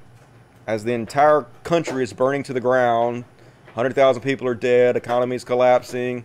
as 0.67 0.85
the 0.85 0.93
entire 0.93 1.47
country 1.65 2.03
is 2.03 2.13
burning 2.13 2.43
to 2.45 2.53
the 2.53 2.61
ground, 2.61 3.25
100,000 3.75 4.23
people 4.23 4.47
are 4.47 4.55
dead, 4.55 4.97
economy 4.97 5.37
is 5.37 5.45
collapsing. 5.45 6.25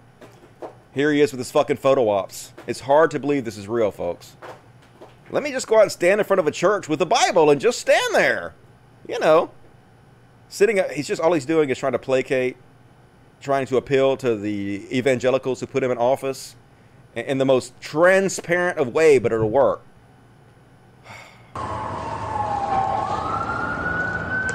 Here 0.92 1.12
he 1.12 1.22
is 1.22 1.32
with 1.32 1.40
his 1.40 1.52
fucking 1.52 1.78
photo 1.78 2.10
ops. 2.10 2.54
It's 2.66 2.82
hard 2.82 3.12
to 3.12 3.20
believe 3.20 3.46
this 3.46 3.58
is 3.58 3.68
real, 3.68 3.92
folks. 3.92 4.36
Let 5.30 5.44
me 5.44 5.52
just 5.52 5.68
go 5.68 5.78
out 5.78 5.84
and 5.84 5.92
stand 5.92 6.20
in 6.20 6.26
front 6.26 6.40
of 6.40 6.48
a 6.48 6.52
church 6.52 6.90
with 6.90 7.00
the 7.00 7.06
Bible 7.06 7.50
and 7.50 7.62
just 7.62 7.80
stand 7.80 8.16
there. 8.16 8.54
You 9.08 9.20
know, 9.20 9.52
sitting. 10.50 10.82
He's 10.94 11.08
just 11.08 11.22
all 11.22 11.34
he's 11.34 11.46
doing 11.46 11.70
is 11.70 11.78
trying 11.78 11.92
to 11.94 12.00
placate, 12.00 12.58
trying 13.40 13.66
to 13.68 13.78
appeal 13.78 14.18
to 14.18 14.36
the 14.36 14.86
evangelicals 14.92 15.60
who 15.60 15.68
put 15.68 15.84
him 15.84 15.92
in 15.92 15.98
office 15.98 16.56
in 17.26 17.38
the 17.38 17.46
most 17.46 17.80
transparent 17.82 18.78
of 18.78 18.94
way, 18.94 19.18
but 19.18 19.32
it'll 19.32 19.50
work. 19.50 19.82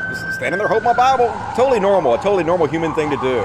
Just 0.09 0.35
standing 0.37 0.59
there 0.59 0.69
holding 0.69 0.85
my 0.85 0.93
Bible, 0.93 1.35
totally 1.57 1.81
normal, 1.81 2.15
a 2.15 2.19
totally 2.19 2.45
normal 2.45 2.67
human 2.67 2.95
thing 2.95 3.11
to 3.11 3.17
do. 3.17 3.39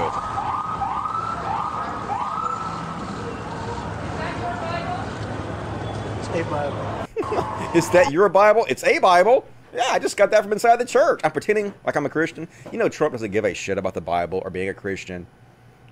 It's 6.18 6.28
a 6.28 6.50
Bible. 6.50 7.74
Is 7.74 7.90
that 7.90 8.10
your 8.12 8.28
Bible? 8.28 8.66
It's 8.68 8.84
a 8.84 8.98
Bible. 8.98 9.44
Yeah, 9.74 9.88
I 9.90 9.98
just 9.98 10.16
got 10.16 10.30
that 10.30 10.42
from 10.42 10.52
inside 10.52 10.76
the 10.76 10.84
church. 10.84 11.20
I'm 11.24 11.32
pretending 11.32 11.74
like 11.84 11.96
I'm 11.96 12.06
a 12.06 12.10
Christian. 12.10 12.48
You 12.72 12.78
know, 12.78 12.88
Trump 12.88 13.12
doesn't 13.12 13.32
give 13.32 13.44
a 13.44 13.52
shit 13.52 13.76
about 13.76 13.94
the 13.94 14.00
Bible 14.00 14.40
or 14.44 14.50
being 14.50 14.68
a 14.68 14.74
Christian 14.74 15.26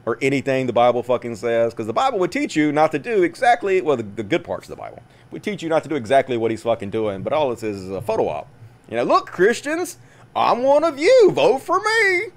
or 0.07 0.17
anything 0.23 0.67
the 0.67 0.73
Bible 0.73 1.03
fucking 1.03 1.35
says 1.35 1.75
because 1.75 1.89
the 1.89 1.93
Bible 1.93 2.19
would 2.21 2.33
teach 2.33 2.57
you 2.57 2.73
not 2.73 2.93
to 2.93 2.99
do 2.99 3.25
exactly, 3.25 3.83
well, 3.83 3.97
the, 3.97 4.05
the 4.05 4.23
good 4.23 4.45
parts 4.45 4.67
of 4.67 4.71
the 4.71 4.81
Bible 4.81 5.03
would 5.33 5.43
teach 5.43 5.63
you 5.63 5.69
not 5.69 5.83
to 5.83 5.89
do 5.89 5.97
exactly 5.97 6.37
what 6.37 6.53
he's 6.53 6.63
fucking 6.63 6.91
doing, 6.91 7.23
but 7.23 7.33
all 7.33 7.51
it 7.53 7.59
says 7.59 7.77
is 7.77 7.91
a 7.91 8.01
photo 8.01 8.29
op. 8.29 8.49
You 8.89 8.97
know, 8.97 9.03
look, 9.03 9.27
Christians, 9.27 9.99
I'm 10.35 10.63
one 10.63 10.85
of 10.85 10.99
you. 10.99 11.31
Vote 11.33 11.59
for 11.59 11.81
me. 11.81 12.29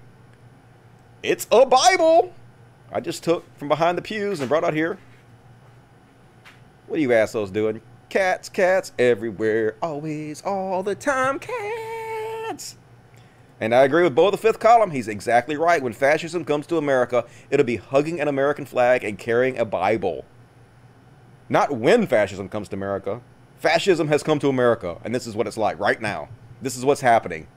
It's 1.21 1.47
a 1.51 1.65
Bible. 1.65 2.33
I 2.91 2.99
just 3.01 3.23
took 3.23 3.45
from 3.57 3.67
behind 3.67 3.97
the 3.99 4.01
pews 4.01 4.39
and 4.39 4.49
brought 4.49 4.63
out 4.63 4.73
here. 4.73 4.97
What 6.87 6.97
are 6.97 7.01
you 7.01 7.13
assholes 7.13 7.51
doing? 7.51 7.81
Cats, 8.09 8.49
cats, 8.49 8.93
everywhere, 8.97 9.75
always, 9.79 10.41
all 10.41 10.81
the 10.81 10.95
time, 10.95 11.37
cats. 11.37 11.98
And 13.61 13.75
I 13.75 13.83
agree 13.83 14.03
with 14.03 14.15
Beau 14.15 14.31
the 14.31 14.37
fifth 14.37 14.59
column. 14.59 14.91
He's 14.91 15.07
exactly 15.07 15.57
right. 15.57 15.81
When 15.83 15.93
fascism 15.93 16.45
comes 16.45 16.65
to 16.67 16.77
America, 16.77 17.25
it'll 17.49 17.65
be 17.65 17.75
hugging 17.75 18.21
an 18.21 18.27
American 18.27 18.65
flag 18.65 19.03
and 19.03 19.17
carrying 19.17 19.57
a 19.57 19.65
Bible. 19.65 20.25
Not 21.49 21.75
when 21.75 22.07
fascism 22.07 22.47
comes 22.47 22.69
to 22.69 22.75
America. 22.75 23.21
Fascism 23.57 24.07
has 24.07 24.23
come 24.23 24.39
to 24.39 24.47
America, 24.47 24.97
and 25.03 25.13
this 25.13 25.27
is 25.27 25.35
what 25.35 25.47
it's 25.47 25.57
like 25.57 25.77
right 25.79 26.01
now. 26.01 26.29
This 26.61 26.77
is 26.77 26.85
what's 26.85 27.01
happening. 27.01 27.47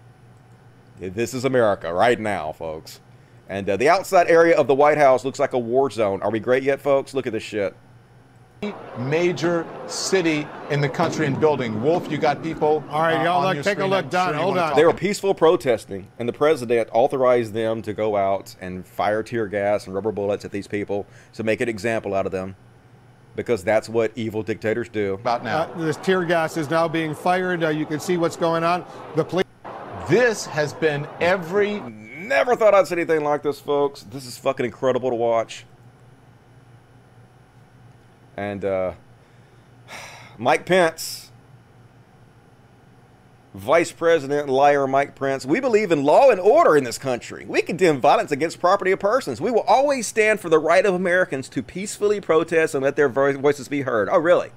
This 0.98 1.34
is 1.34 1.44
America 1.44 1.92
right 1.92 2.18
now, 2.18 2.52
folks. 2.52 3.00
And 3.48 3.68
uh, 3.68 3.76
the 3.76 3.88
outside 3.88 4.28
area 4.28 4.56
of 4.56 4.66
the 4.66 4.74
White 4.74 4.98
House 4.98 5.24
looks 5.24 5.38
like 5.38 5.52
a 5.52 5.58
war 5.58 5.90
zone. 5.90 6.22
Are 6.22 6.30
we 6.30 6.40
great 6.40 6.62
yet, 6.62 6.80
folks? 6.80 7.12
Look 7.14 7.26
at 7.26 7.32
this 7.32 7.42
shit. 7.42 7.76
Major 8.98 9.66
city 9.86 10.46
in 10.70 10.80
the 10.80 10.88
country 10.88 11.26
and 11.26 11.38
building. 11.40 11.82
Wolf, 11.82 12.10
you 12.10 12.18
got 12.18 12.42
people. 12.42 12.84
All 12.90 13.02
right, 13.02 13.16
uh, 13.20 13.24
y'all 13.24 13.46
on 13.46 13.56
look- 13.56 13.64
take 13.64 13.78
a 13.78 13.86
look, 13.86 14.04
I'm 14.04 14.10
Don, 14.10 14.32
sure 14.32 14.42
hold 14.42 14.58
on. 14.58 14.68
talk 14.68 14.76
They 14.76 14.84
were 14.84 14.92
peaceful 14.92 15.34
protesting, 15.34 16.08
and 16.18 16.28
the 16.28 16.32
president 16.32 16.88
authorized 16.92 17.54
them 17.54 17.82
to 17.82 17.92
go 17.92 18.16
out 18.16 18.54
and 18.60 18.86
fire 18.86 19.22
tear 19.22 19.46
gas 19.46 19.86
and 19.86 19.94
rubber 19.94 20.12
bullets 20.12 20.44
at 20.44 20.52
these 20.52 20.68
people 20.68 21.06
to 21.34 21.42
make 21.42 21.60
an 21.60 21.68
example 21.68 22.14
out 22.14 22.26
of 22.26 22.32
them, 22.32 22.54
because 23.34 23.64
that's 23.64 23.88
what 23.88 24.12
evil 24.14 24.42
dictators 24.42 24.88
do. 24.88 25.14
About 25.14 25.42
now. 25.42 25.62
Uh, 25.62 25.84
this 25.84 25.96
tear 25.96 26.24
gas 26.24 26.56
is 26.56 26.70
now 26.70 26.86
being 26.86 27.14
fired. 27.14 27.64
Uh, 27.64 27.68
you 27.68 27.86
can 27.86 27.98
see 28.00 28.16
what's 28.16 28.36
going 28.36 28.62
on. 28.64 28.84
The 29.16 29.24
police. 29.24 29.44
This 30.08 30.46
has 30.46 30.72
been 30.72 31.06
every. 31.20 31.80
Never 31.80 32.54
thought 32.56 32.74
I'd 32.74 32.86
see 32.86 32.94
anything 32.94 33.24
like 33.24 33.42
this, 33.42 33.60
folks. 33.60 34.02
This 34.04 34.26
is 34.26 34.38
fucking 34.38 34.64
incredible 34.64 35.10
to 35.10 35.16
watch. 35.16 35.64
And 38.36 38.64
uh, 38.64 38.92
Mike 40.38 40.64
Pence, 40.64 41.30
Vice 43.54 43.92
President 43.92 44.48
liar 44.48 44.86
Mike 44.86 45.14
Pence, 45.14 45.44
we 45.44 45.60
believe 45.60 45.92
in 45.92 46.04
law 46.04 46.30
and 46.30 46.40
order 46.40 46.76
in 46.76 46.84
this 46.84 46.96
country. 46.96 47.44
We 47.46 47.60
condemn 47.60 48.00
violence 48.00 48.32
against 48.32 48.60
property 48.60 48.92
of 48.92 49.00
persons. 49.00 49.40
We 49.40 49.50
will 49.50 49.60
always 49.62 50.06
stand 50.06 50.40
for 50.40 50.48
the 50.48 50.58
right 50.58 50.86
of 50.86 50.94
Americans 50.94 51.48
to 51.50 51.62
peacefully 51.62 52.20
protest 52.20 52.74
and 52.74 52.82
let 52.82 52.96
their 52.96 53.10
voices 53.10 53.68
be 53.68 53.82
heard. 53.82 54.08
Oh, 54.10 54.18
really? 54.18 54.50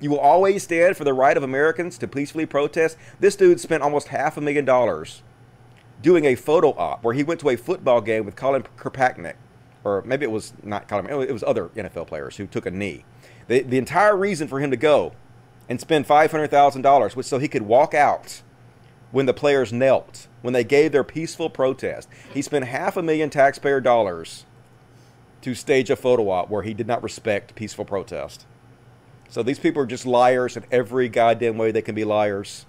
You 0.00 0.10
will 0.10 0.18
always 0.18 0.64
stand 0.64 0.96
for 0.96 1.04
the 1.04 1.14
right 1.14 1.36
of 1.36 1.44
Americans 1.44 1.96
to 1.98 2.08
peacefully 2.08 2.46
protest. 2.46 2.96
This 3.20 3.36
dude 3.36 3.60
spent 3.60 3.84
almost 3.84 4.08
half 4.08 4.36
a 4.36 4.40
million 4.40 4.64
dollars 4.64 5.22
doing 6.02 6.24
a 6.24 6.34
photo 6.34 6.70
op 6.70 7.04
where 7.04 7.14
he 7.14 7.22
went 7.22 7.40
to 7.40 7.48
a 7.48 7.56
football 7.56 8.00
game 8.00 8.24
with 8.24 8.36
Colin 8.36 8.64
Kaepernick, 8.76 9.36
or 9.84 10.02
maybe 10.02 10.24
it 10.24 10.30
was 10.30 10.54
not 10.62 10.88
Colin, 10.88 11.06
it 11.06 11.32
was 11.32 11.44
other 11.44 11.68
NFL 11.76 12.06
players 12.06 12.36
who 12.36 12.46
took 12.46 12.66
a 12.66 12.70
knee. 12.70 13.04
The, 13.46 13.60
the 13.60 13.78
entire 13.78 14.16
reason 14.16 14.48
for 14.48 14.60
him 14.60 14.70
to 14.70 14.76
go 14.76 15.12
and 15.68 15.80
spend 15.80 16.06
$500,000 16.06 17.16
was 17.16 17.26
so 17.26 17.38
he 17.38 17.48
could 17.48 17.62
walk 17.62 17.94
out 17.94 18.42
when 19.12 19.26
the 19.26 19.34
players 19.34 19.72
knelt, 19.72 20.26
when 20.42 20.52
they 20.52 20.64
gave 20.64 20.92
their 20.92 21.04
peaceful 21.04 21.48
protest. 21.48 22.08
He 22.32 22.42
spent 22.42 22.64
half 22.66 22.96
a 22.96 23.02
million 23.02 23.30
taxpayer 23.30 23.80
dollars 23.80 24.44
to 25.42 25.54
stage 25.54 25.90
a 25.90 25.96
photo 25.96 26.30
op 26.30 26.48
where 26.48 26.62
he 26.62 26.74
did 26.74 26.86
not 26.86 27.02
respect 27.02 27.54
peaceful 27.54 27.84
protest. 27.84 28.46
So 29.28 29.42
these 29.42 29.58
people 29.58 29.82
are 29.82 29.86
just 29.86 30.06
liars 30.06 30.56
in 30.56 30.64
every 30.70 31.08
goddamn 31.08 31.58
way 31.58 31.70
they 31.70 31.82
can 31.82 31.94
be 31.94 32.04
liars. 32.04 32.66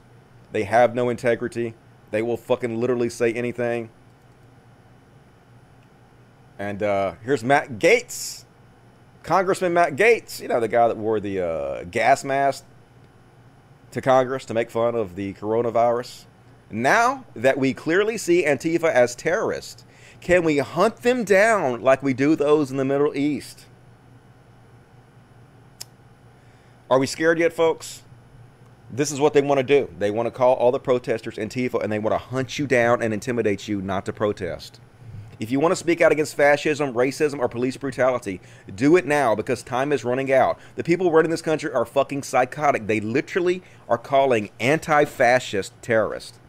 They 0.52 0.64
have 0.64 0.94
no 0.94 1.10
integrity. 1.10 1.74
They 2.12 2.22
will 2.22 2.38
fucking 2.38 2.80
literally 2.80 3.10
say 3.10 3.34
anything. 3.34 3.90
And 6.58 6.82
uh, 6.82 7.16
here's 7.24 7.44
Matt 7.44 7.80
Gaetz, 7.80 8.46
Congressman 9.24 9.74
Matt 9.74 9.96
Gaetz. 9.96 10.40
You 10.40 10.48
know 10.48 10.60
the 10.60 10.68
guy 10.68 10.88
that 10.88 10.98
wore 10.98 11.20
the 11.20 11.42
uh, 11.42 11.84
gas 11.86 12.24
mask 12.24 12.64
to 13.92 14.02
Congress 14.02 14.46
to 14.46 14.54
make 14.54 14.72
fun 14.72 14.96
of 14.96 15.16
the 15.16 15.34
coronavirus. 15.34 16.26
Now 16.72 17.26
that 17.36 17.58
we 17.58 17.74
clearly 17.74 18.18
see 18.18 18.46
Antifa 18.46 18.92
as 18.92 19.16
terrorists, 19.16 19.86
can 20.22 20.44
we 20.44 20.58
hunt 20.60 20.98
them 20.98 21.24
down 21.24 21.82
like 21.82 22.02
we 22.02 22.14
do 22.14 22.36
those 22.36 22.72
in 22.72 22.78
the 22.78 22.86
Middle 22.86 23.16
East? 23.16 23.66
Are 26.90 27.00
we 27.00 27.08
scared 27.08 27.40
yet, 27.40 27.52
folks? 27.52 28.04
This 28.92 29.12
is 29.12 29.20
what 29.20 29.34
they 29.34 29.42
want 29.42 29.60
to 29.60 29.64
do. 29.64 29.94
They 29.98 30.12
want 30.12 30.28
to 30.28 30.32
call 30.32 30.56
all 30.56 30.72
the 30.72 30.80
protesters 30.80 31.36
Antifa 31.36 31.84
and 31.84 31.92
they 31.92 32.00
want 32.00 32.14
to 32.14 32.18
hunt 32.18 32.58
you 32.58 32.68
down 32.68 33.02
and 33.02 33.14
intimidate 33.14 33.68
you 33.68 33.82
not 33.82 34.06
to 34.06 34.14
protest. 34.14 34.80
If 35.40 35.52
you 35.52 35.60
want 35.60 35.72
to 35.72 35.76
speak 35.76 36.02
out 36.02 36.12
against 36.12 36.36
fascism, 36.36 36.94
racism, 36.94 37.40
or 37.40 37.50
police 37.50 37.78
brutality, 37.78 38.40
do 38.74 38.96
it 38.96 39.06
now 39.06 39.36
because 39.36 39.64
time 39.64 39.92
is 39.92 40.04
running 40.04 40.32
out. 40.32 40.58
The 40.76 40.84
people 40.84 41.12
running 41.12 41.32
this 41.32 41.42
country 41.42 41.72
are 41.72 41.86
fucking 41.86 42.24
psychotic. 42.24 42.88
They 42.88 43.00
literally 43.00 43.62
are 43.90 43.98
calling 43.98 44.50
anti 44.60 45.06
fascist 45.06 45.74
terrorists. 45.82 46.40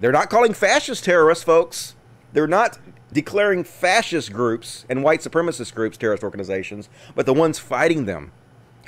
They're 0.00 0.12
not 0.12 0.30
calling 0.30 0.52
fascist 0.52 1.04
terrorists, 1.04 1.44
folks. 1.44 1.94
They're 2.32 2.46
not 2.46 2.78
declaring 3.12 3.64
fascist 3.64 4.32
groups 4.32 4.84
and 4.88 5.02
white 5.02 5.20
supremacist 5.20 5.74
groups 5.74 5.96
terrorist 5.96 6.24
organizations, 6.24 6.88
but 7.14 7.26
the 7.26 7.32
ones 7.32 7.58
fighting 7.58 8.04
them. 8.04 8.32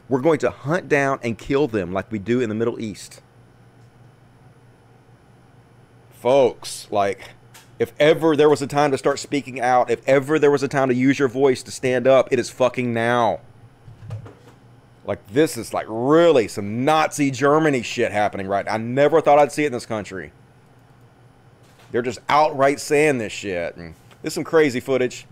We're 0.09 0.21
going 0.21 0.39
to 0.41 0.51
hunt 0.51 0.89
down 0.89 1.21
and 1.23 1.39
kill 1.39 1.69
them 1.69 1.93
like 1.93 2.11
we 2.13 2.19
do 2.19 2.41
in 2.41 2.49
the 2.49 2.55
Middle 2.55 2.81
East. 2.81 3.23
Folks, 6.11 6.89
like, 6.91 7.31
If 7.79 7.93
ever 8.01 8.37
there 8.37 8.49
was 8.49 8.63
a 8.63 8.67
time 8.67 8.91
to 8.91 8.99
start 8.99 9.19
speaking 9.19 9.61
out, 9.61 9.91
if 9.91 10.07
ever 10.09 10.39
there 10.39 10.51
was 10.51 10.63
a 10.63 10.69
time 10.69 10.89
to 10.89 10.95
use 10.95 11.19
your 11.19 11.29
voice 11.29 11.63
to 11.65 11.71
stand 11.71 12.07
up, 12.07 12.29
it 12.31 12.39
is 12.39 12.49
fucking 12.49 12.95
now. 12.95 13.41
Like 15.05 15.27
this 15.29 15.57
is 15.57 15.75
like 15.75 15.87
really 15.89 16.49
some 16.49 16.85
Nazi 16.85 17.31
Germany 17.31 17.83
shit 17.83 18.13
happening 18.13 18.47
right. 18.47 18.67
I 18.69 18.77
never 18.79 19.21
thought 19.21 19.39
I'd 19.39 19.53
see 19.53 19.65
it 19.65 19.69
in 19.69 19.73
this 19.73 19.87
country. 19.87 20.33
They're 21.93 22.03
just 22.03 22.19
outright 22.29 22.81
saying 22.81 23.19
this 23.19 23.33
shit. 23.33 23.77
And 23.77 23.95
this 24.23 24.31
is 24.31 24.35
some 24.35 24.45
crazy 24.45 24.81
footage. 24.81 25.27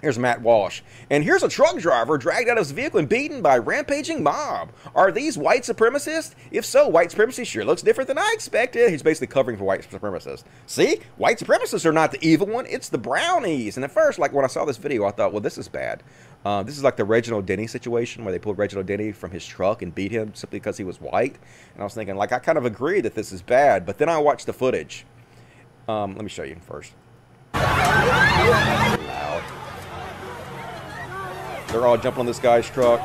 Here's 0.00 0.18
Matt 0.18 0.40
Walsh. 0.40 0.80
And 1.10 1.22
here's 1.22 1.42
a 1.42 1.48
truck 1.48 1.78
driver 1.78 2.16
dragged 2.16 2.48
out 2.48 2.56
of 2.56 2.64
his 2.64 2.70
vehicle 2.70 3.00
and 3.00 3.08
beaten 3.08 3.42
by 3.42 3.56
a 3.56 3.60
rampaging 3.60 4.22
mob. 4.22 4.70
Are 4.94 5.12
these 5.12 5.36
white 5.36 5.62
supremacists? 5.62 6.34
If 6.50 6.64
so, 6.64 6.88
white 6.88 7.10
supremacy 7.10 7.44
sure 7.44 7.64
looks 7.64 7.82
different 7.82 8.08
than 8.08 8.18
I 8.18 8.30
expected. 8.32 8.90
He's 8.90 9.02
basically 9.02 9.26
covering 9.26 9.58
for 9.58 9.64
white 9.64 9.82
supremacists. 9.82 10.44
See? 10.66 11.00
White 11.16 11.38
supremacists 11.38 11.84
are 11.84 11.92
not 11.92 12.12
the 12.12 12.26
evil 12.26 12.46
one, 12.46 12.66
it's 12.66 12.88
the 12.88 12.98
brownies. 12.98 13.76
And 13.76 13.84
at 13.84 13.90
first, 13.90 14.18
like 14.18 14.32
when 14.32 14.44
I 14.44 14.48
saw 14.48 14.64
this 14.64 14.78
video, 14.78 15.04
I 15.04 15.10
thought, 15.10 15.32
well, 15.32 15.40
this 15.40 15.58
is 15.58 15.68
bad. 15.68 16.02
Uh, 16.44 16.62
this 16.62 16.78
is 16.78 16.84
like 16.84 16.96
the 16.96 17.04
Reginald 17.04 17.44
Denny 17.44 17.66
situation 17.66 18.24
where 18.24 18.32
they 18.32 18.38
pulled 18.38 18.56
Reginald 18.56 18.86
Denny 18.86 19.12
from 19.12 19.30
his 19.30 19.44
truck 19.44 19.82
and 19.82 19.94
beat 19.94 20.10
him 20.10 20.34
simply 20.34 20.58
because 20.58 20.78
he 20.78 20.84
was 20.84 20.98
white. 21.00 21.36
And 21.74 21.82
I 21.82 21.84
was 21.84 21.92
thinking, 21.92 22.16
like, 22.16 22.32
I 22.32 22.38
kind 22.38 22.56
of 22.56 22.64
agree 22.64 23.02
that 23.02 23.14
this 23.14 23.32
is 23.32 23.42
bad. 23.42 23.84
But 23.84 23.98
then 23.98 24.08
I 24.08 24.16
watched 24.16 24.46
the 24.46 24.54
footage. 24.54 25.04
Um, 25.86 26.14
let 26.14 26.22
me 26.22 26.30
show 26.30 26.44
you 26.44 26.56
first. 26.62 26.94
They're 31.72 31.86
all 31.86 31.96
jumping 31.96 32.20
on 32.20 32.26
this 32.26 32.38
guy's 32.38 32.68
truck. 32.68 33.00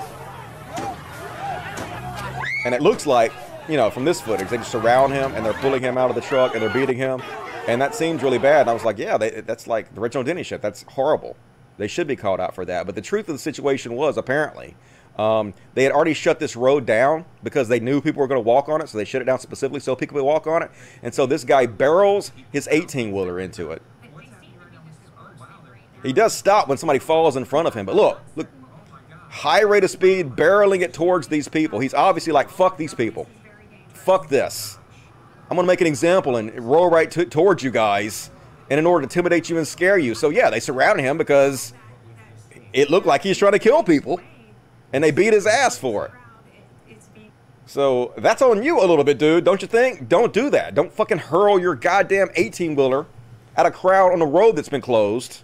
And 2.66 2.74
it 2.74 2.82
looks 2.82 3.06
like, 3.06 3.32
you 3.70 3.78
know, 3.78 3.92
from 3.92 4.06
this 4.06 4.20
footage, 4.20 4.50
they 4.50 4.58
just 4.58 4.72
surround 4.72 5.14
him 5.14 5.34
and 5.36 5.46
they're 5.46 5.54
pulling 5.54 5.82
him 5.82 5.98
out 5.98 6.10
of 6.10 6.16
the 6.16 6.22
truck 6.22 6.56
and 6.56 6.62
they're 6.64 6.74
beating 6.74 6.98
him. 6.98 7.22
And 7.68 7.82
that 7.82 7.94
seems 7.94 8.24
really 8.24 8.40
bad. 8.40 8.62
And 8.62 8.70
I 8.70 8.74
was 8.74 8.84
like, 8.84 8.98
yeah, 8.98 9.18
they, 9.18 9.42
that's 9.42 9.68
like 9.68 9.94
the 9.94 10.02
Reginald 10.02 10.26
Denny 10.26 10.44
shit. 10.44 10.62
That's 10.62 10.84
horrible. 10.84 11.36
They 11.78 11.88
should 11.88 12.08
be 12.08 12.16
called 12.16 12.40
out 12.40 12.56
for 12.56 12.66
that. 12.66 12.86
But 12.86 12.96
the 12.96 13.02
truth 13.02 13.28
of 13.30 13.36
the 13.36 13.40
situation 13.40 13.94
was, 13.94 14.18
apparently, 14.18 14.76
um, 15.18 15.54
they 15.74 15.84
had 15.84 15.92
already 15.92 16.14
shut 16.14 16.40
this 16.40 16.56
road 16.56 16.86
down 16.86 17.26
because 17.44 17.68
they 17.68 17.80
knew 17.80 18.02
people 18.02 18.22
were 18.22 18.28
going 18.28 18.42
to 18.42 18.48
walk 18.48 18.70
on 18.70 18.82
it. 18.82 18.90
So 18.90 18.98
they 18.98 19.06
shut 19.06 19.22
it 19.22 19.26
down 19.26 19.40
specifically 19.40 19.80
so 19.80 19.96
people 19.96 20.16
would 20.16 20.24
walk 20.24 20.48
on 20.48 20.64
it. 20.64 20.72
And 21.04 21.14
so 21.14 21.26
this 21.26 21.44
guy 21.44 21.66
barrels 21.66 22.32
his 22.52 22.68
18 22.70 23.12
wheeler 23.12 23.40
into 23.40 23.72
it. 23.72 23.82
He 26.06 26.14
does 26.14 26.34
stop 26.34 26.68
when 26.68 26.78
somebody 26.78 27.00
falls 27.00 27.36
in 27.36 27.46
front 27.46 27.68
of 27.68 27.74
him. 27.74 27.86
But 27.86 27.96
look, 27.96 28.22
look, 28.36 28.48
high 29.30 29.62
rate 29.62 29.84
of 29.84 29.90
speed, 29.90 30.30
barreling 30.32 30.82
it 30.82 30.94
towards 30.94 31.28
these 31.28 31.48
people. 31.48 31.80
He's 31.80 31.94
obviously 31.94 32.32
like, 32.32 32.50
fuck 32.50 32.78
these 32.78 32.94
people. 32.94 33.28
Fuck 33.94 34.30
this. 34.30 34.78
I'm 35.50 35.56
going 35.56 35.66
to 35.66 35.68
make 35.68 35.82
an 35.82 35.88
example 35.88 36.38
and 36.38 36.58
roll 36.60 36.90
right 36.90 37.10
towards 37.10 37.64
you 37.64 37.72
guys. 37.72 38.30
And 38.70 38.80
in 38.80 38.86
order 38.86 39.06
to 39.06 39.12
intimidate 39.12 39.50
you 39.50 39.58
and 39.58 39.68
scare 39.68 39.98
you. 39.98 40.16
So 40.16 40.30
yeah, 40.30 40.50
they 40.50 40.60
surround 40.60 41.00
him 41.00 41.18
because 41.18 41.74
it 42.74 42.90
looked 42.90 43.06
like 43.06 43.22
he's 43.22 43.38
trying 43.38 43.52
to 43.54 43.60
kill 43.60 43.84
people. 43.84 44.20
And 44.94 45.04
they 45.04 45.12
beat 45.12 45.34
his 45.34 45.48
ass 45.48 45.78
for 45.78 46.06
it. 46.06 46.12
So 47.66 48.14
that's 48.18 48.42
on 48.42 48.62
you 48.62 48.80
a 48.80 48.86
little 48.86 49.04
bit, 49.04 49.18
dude. 49.18 49.44
Don't 49.44 49.62
you 49.62 49.68
think? 49.68 50.08
Don't 50.08 50.32
do 50.32 50.52
that. 50.52 50.76
Don't 50.76 50.94
fucking 50.94 51.18
hurl 51.18 51.60
your 51.60 51.74
goddamn 51.74 52.30
18 52.36 52.76
wheeler 52.76 53.08
at 53.56 53.66
a 53.66 53.72
crowd 53.72 54.14
on 54.14 54.22
a 54.22 54.26
road 54.26 54.56
that's 54.56 54.70
been 54.70 54.82
closed 54.82 55.42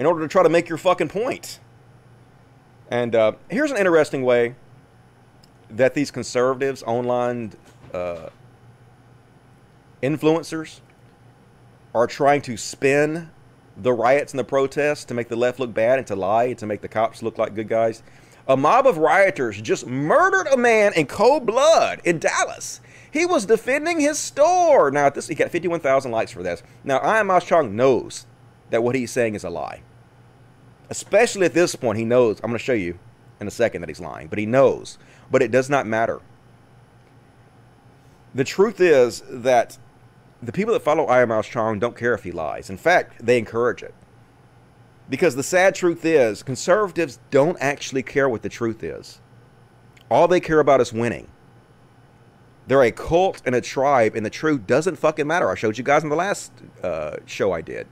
in 0.00 0.06
order 0.06 0.22
to 0.22 0.28
try 0.28 0.42
to 0.42 0.48
make 0.48 0.66
your 0.66 0.78
fucking 0.78 1.08
point. 1.08 1.60
And 2.90 3.14
uh, 3.14 3.32
here's 3.50 3.70
an 3.70 3.76
interesting 3.76 4.22
way 4.22 4.54
that 5.68 5.92
these 5.92 6.10
conservatives, 6.10 6.82
online 6.84 7.52
uh, 7.92 8.30
influencers, 10.02 10.80
are 11.94 12.06
trying 12.06 12.40
to 12.40 12.56
spin 12.56 13.30
the 13.76 13.92
riots 13.92 14.32
and 14.32 14.38
the 14.38 14.44
protests 14.44 15.04
to 15.04 15.12
make 15.12 15.28
the 15.28 15.36
left 15.36 15.60
look 15.60 15.74
bad 15.74 15.98
and 15.98 16.06
to 16.06 16.16
lie 16.16 16.44
and 16.44 16.58
to 16.60 16.66
make 16.66 16.80
the 16.80 16.88
cops 16.88 17.22
look 17.22 17.36
like 17.36 17.54
good 17.54 17.68
guys. 17.68 18.02
A 18.48 18.56
mob 18.56 18.86
of 18.86 18.96
rioters 18.96 19.60
just 19.60 19.86
murdered 19.86 20.46
a 20.46 20.56
man 20.56 20.94
in 20.94 21.08
cold 21.08 21.44
blood 21.44 22.00
in 22.06 22.18
Dallas. 22.18 22.80
He 23.12 23.26
was 23.26 23.44
defending 23.44 24.00
his 24.00 24.18
store. 24.18 24.90
Now, 24.90 25.10
this 25.10 25.28
he 25.28 25.34
got 25.34 25.50
51,000 25.50 26.10
likes 26.10 26.32
for 26.32 26.42
this. 26.42 26.62
Now, 26.84 26.96
I 27.00 27.18
am 27.18 27.28
Chong 27.42 27.76
knows 27.76 28.24
that 28.70 28.82
what 28.82 28.94
he's 28.94 29.10
saying 29.10 29.34
is 29.34 29.44
a 29.44 29.50
lie. 29.50 29.82
Especially 30.90 31.46
at 31.46 31.54
this 31.54 31.74
point, 31.76 31.98
he 31.98 32.04
knows. 32.04 32.38
I'm 32.38 32.50
going 32.50 32.58
to 32.58 32.64
show 32.64 32.72
you 32.72 32.98
in 33.40 33.46
a 33.46 33.50
second 33.50 33.80
that 33.80 33.88
he's 33.88 34.00
lying, 34.00 34.26
but 34.26 34.38
he 34.38 34.46
knows. 34.46 34.98
But 35.30 35.42
it 35.42 35.50
does 35.50 35.70
not 35.70 35.86
matter. 35.86 36.20
The 38.34 38.44
truth 38.44 38.80
is 38.80 39.22
that 39.28 39.78
the 40.42 40.52
people 40.52 40.72
that 40.74 40.82
follow 40.82 41.12
Ian 41.12 41.28
Miles 41.28 41.46
Cheong 41.46 41.78
don't 41.78 41.96
care 41.96 42.14
if 42.14 42.24
he 42.24 42.32
lies. 42.32 42.70
In 42.70 42.76
fact, 42.76 43.24
they 43.24 43.38
encourage 43.38 43.82
it. 43.82 43.94
Because 45.08 45.34
the 45.34 45.42
sad 45.42 45.74
truth 45.74 46.04
is, 46.04 46.42
conservatives 46.42 47.18
don't 47.30 47.56
actually 47.60 48.02
care 48.02 48.28
what 48.28 48.42
the 48.42 48.48
truth 48.48 48.82
is. 48.82 49.20
All 50.10 50.28
they 50.28 50.40
care 50.40 50.60
about 50.60 50.80
is 50.80 50.92
winning. 50.92 51.28
They're 52.66 52.82
a 52.82 52.92
cult 52.92 53.42
and 53.44 53.54
a 53.54 53.60
tribe, 53.60 54.14
and 54.14 54.24
the 54.24 54.30
truth 54.30 54.66
doesn't 54.66 54.96
fucking 54.96 55.26
matter. 55.26 55.50
I 55.50 55.56
showed 55.56 55.78
you 55.78 55.84
guys 55.84 56.04
in 56.04 56.08
the 56.08 56.16
last 56.16 56.52
uh, 56.82 57.16
show 57.26 57.52
I 57.52 57.60
did, 57.60 57.88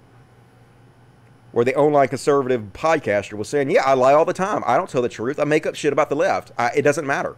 where 1.53 1.65
the 1.65 1.75
online 1.75 2.09
conservative 2.09 2.73
podcaster 2.73 3.35
was 3.35 3.49
saying, 3.49 3.71
"Yeah, 3.71 3.85
I 3.85 3.95
lie 3.95 4.13
all 4.13 4.25
the 4.25 4.33
time. 4.33 4.63
I 4.67 4.77
don't 4.77 4.89
tell 4.89 5.03
the 5.03 5.09
truth. 5.09 5.39
I 5.39 5.45
make 5.45 5.67
up 5.67 5.75
shit 5.75 5.93
about 5.93 6.09
the 6.09 6.17
left. 6.17 6.53
I, 6.59 6.71
it 6.75 6.83
doesn't 6.83 7.07
matter. 7.07 7.37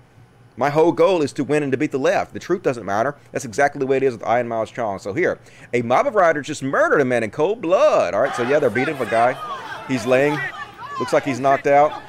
My 0.56 0.68
whole 0.70 0.92
goal 0.92 1.22
is 1.22 1.32
to 1.34 1.44
win 1.44 1.62
and 1.62 1.72
to 1.72 1.78
beat 1.78 1.92
the 1.92 1.98
left. 1.98 2.34
The 2.34 2.38
truth 2.38 2.62
doesn't 2.62 2.84
matter. 2.84 3.16
That's 3.32 3.44
exactly 3.44 3.78
the 3.78 3.86
way 3.86 3.96
it 3.96 4.02
is 4.02 4.14
with 4.14 4.28
Ian 4.28 4.48
Miles 4.48 4.70
Cheong. 4.70 4.98
So 4.98 5.14
here, 5.14 5.38
a 5.72 5.80
mob 5.82 6.06
of 6.06 6.14
rioters 6.14 6.46
just 6.46 6.62
murdered 6.62 7.00
a 7.00 7.04
man 7.04 7.22
in 7.22 7.30
cold 7.30 7.62
blood. 7.62 8.14
All 8.14 8.20
right, 8.20 8.34
so 8.34 8.42
yeah, 8.42 8.58
they're 8.58 8.68
beating 8.68 8.96
a 8.96 9.06
guy. 9.06 9.36
He's 9.88 10.04
laying. 10.06 10.38
Looks 10.98 11.12
like 11.12 11.24
he's 11.24 11.40
knocked 11.40 11.66
out. 11.66 12.02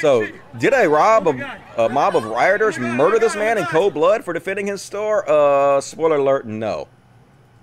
So, 0.00 0.28
did 0.58 0.74
a 0.74 0.88
rob 0.88 1.26
of 1.26 1.40
a 1.76 1.88
mob 1.88 2.14
of 2.14 2.24
rioters 2.24 2.78
murder 2.78 3.18
this 3.18 3.34
man 3.34 3.58
in 3.58 3.64
cold 3.64 3.94
blood 3.94 4.24
for 4.24 4.32
defending 4.32 4.66
his 4.66 4.82
store? 4.82 5.28
Uh, 5.28 5.80
spoiler 5.80 6.16
alert, 6.16 6.46
no. 6.46 6.88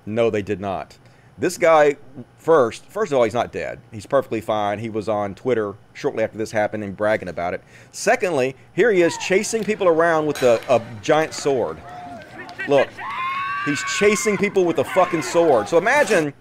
No, 0.05 0.29
they 0.29 0.41
did 0.41 0.59
not. 0.59 0.97
This 1.37 1.57
guy, 1.57 1.97
first, 2.45 2.85
first 2.85 3.11
of 3.11 3.17
all, 3.17 3.23
he's 3.23 3.33
not 3.33 3.51
dead. 3.51 3.79
He's 3.91 4.05
perfectly 4.05 4.39
fine. 4.39 4.77
He 4.77 4.89
was 4.89 5.09
on 5.09 5.33
Twitter 5.33 5.73
shortly 5.93 6.23
after 6.23 6.37
this 6.37 6.51
happened 6.51 6.83
and 6.83 6.95
bragging 6.95 7.27
about 7.27 7.55
it. 7.55 7.63
Secondly, 7.91 8.55
here 8.73 8.91
he 8.91 9.01
is 9.01 9.17
chasing 9.17 9.63
people 9.63 9.87
around 9.87 10.27
with 10.27 10.43
a, 10.43 10.61
a 10.69 10.79
giant 11.01 11.33
sword. 11.33 11.81
Look, 12.67 12.87
he's 13.65 13.83
chasing 13.97 14.37
people 14.37 14.63
with 14.63 14.77
a 14.77 14.83
fucking 14.83 15.23
sword. 15.23 15.67
So 15.67 15.79
imagine 15.79 16.33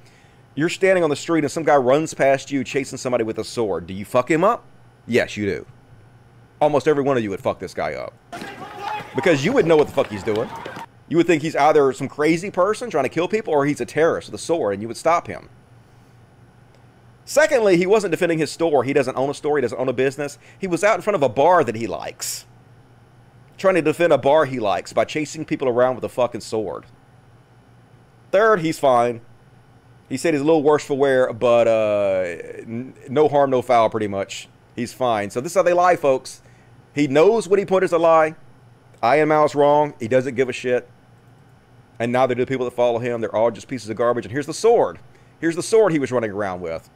you're 0.55 0.69
standing 0.69 1.03
on 1.03 1.11
the 1.11 1.17
street 1.17 1.43
and 1.43 1.51
some 1.51 1.65
guy 1.65 1.77
runs 1.77 2.13
past 2.13 2.53
you 2.53 2.63
chasing 2.65 2.99
somebody 2.99 3.25
with 3.25 3.39
a 3.39 3.45
sword. 3.45 3.87
Do 3.87 3.95
you 3.95 4.05
fuck 4.05 4.31
him 4.31 4.45
up? 4.45 4.63
Yes, 5.07 5.39
you 5.39 5.47
do. 5.47 5.67
Almost 6.61 6.87
every 6.87 7.03
one 7.03 7.17
of 7.17 7.23
you 7.23 7.31
would 7.31 7.41
fuck 7.41 7.59
this 7.59 7.73
guy 7.73 7.95
up. 7.95 8.13
Because 9.17 9.43
you 9.43 9.53
would 9.53 9.65
know 9.65 9.77
what 9.77 9.87
the 9.87 9.95
fuck 9.95 10.09
he's 10.09 10.23
doing. 10.23 10.51
You 11.09 11.17
would 11.17 11.27
think 11.27 11.43
he's 11.43 11.57
either 11.57 11.93
some 11.95 12.09
crazy 12.09 12.51
person 12.51 12.91
trying 12.91 13.05
to 13.05 13.11
kill 13.11 13.27
people 13.27 13.55
or 13.55 13.65
he's 13.65 13.81
a 13.81 13.87
terrorist 13.87 14.29
with 14.29 14.41
a 14.41 14.45
sword 14.45 14.75
and 14.75 14.83
you 14.83 14.89
would 14.89 14.99
stop 14.99 15.27
him. 15.27 15.49
Secondly, 17.25 17.77
he 17.77 17.87
wasn't 17.87 18.11
defending 18.11 18.39
his 18.39 18.53
store. 18.53 18.85
He 18.85 18.93
doesn't 18.93 19.17
own 19.17 19.31
a 19.31 19.35
store. 19.35 19.57
He 19.57 19.63
doesn't 19.63 19.79
own 19.79 19.89
a 19.89 19.95
business. 19.95 20.39
He 20.59 20.67
was 20.67 20.85
out 20.85 20.97
in 20.97 21.03
front 21.03 21.15
of 21.15 21.23
a 21.23 21.29
bar 21.29 21.65
that 21.65 21.75
he 21.75 21.87
likes. 21.87 22.45
Trying 23.57 23.77
to 23.77 23.83
defend 23.83 24.13
a 24.13 24.19
bar 24.19 24.45
he 24.45 24.59
likes 24.59 24.93
by 24.93 25.05
chasing 25.05 25.45
people 25.45 25.69
around 25.69 25.95
with 25.95 26.05
a 26.05 26.09
fucking 26.09 26.43
sword. 26.43 26.85
Third, 28.31 28.61
he's 28.61 28.79
fine. 28.79 29.21
He 30.09 30.17
said 30.17 30.35
he's 30.35 30.43
a 30.43 30.45
little 30.45 30.63
worse 30.63 30.85
for 30.85 30.95
wear, 30.95 31.33
but 31.33 31.67
uh, 31.67 32.37
no 33.09 33.29
harm, 33.29 33.51
no 33.51 33.63
foul, 33.63 33.89
pretty 33.89 34.09
much. 34.09 34.49
He's 34.77 34.93
fine. 34.93 35.31
So 35.31 35.41
this 35.41 35.53
is 35.53 35.57
how 35.57 35.63
they 35.63 35.73
lie, 35.73 35.97
folks. 35.97 36.43
He 36.95 37.07
knows 37.07 37.49
what 37.49 37.59
he 37.59 37.65
put 37.65 37.83
is 37.83 37.93
a 37.93 37.99
lie. 37.99 38.35
I 39.03 39.17
am 39.17 39.29
Mouse 39.29 39.55
wrong. 39.55 39.95
He 40.01 40.09
doesn't 40.09 40.35
give 40.35 40.49
a 40.49 40.53
shit. 40.53 40.89
And 41.99 42.13
neither 42.13 42.35
do 42.35 42.43
the 42.43 42.47
people 42.47 42.65
that 42.65 42.73
follow 42.73 42.99
him. 42.99 43.21
They're 43.21 43.35
all 43.35 43.51
just 43.51 43.69
pieces 43.69 43.89
of 43.89 43.97
garbage. 43.97 44.27
And 44.27 44.33
here's 44.33 44.47
the 44.47 44.55
sword. 44.55 44.99
Here's 45.41 45.57
the 45.57 45.63
sword 45.63 45.93
he 45.93 45.99
was 45.99 46.11
running 46.13 46.31
around 46.31 46.61
with. 46.61 46.91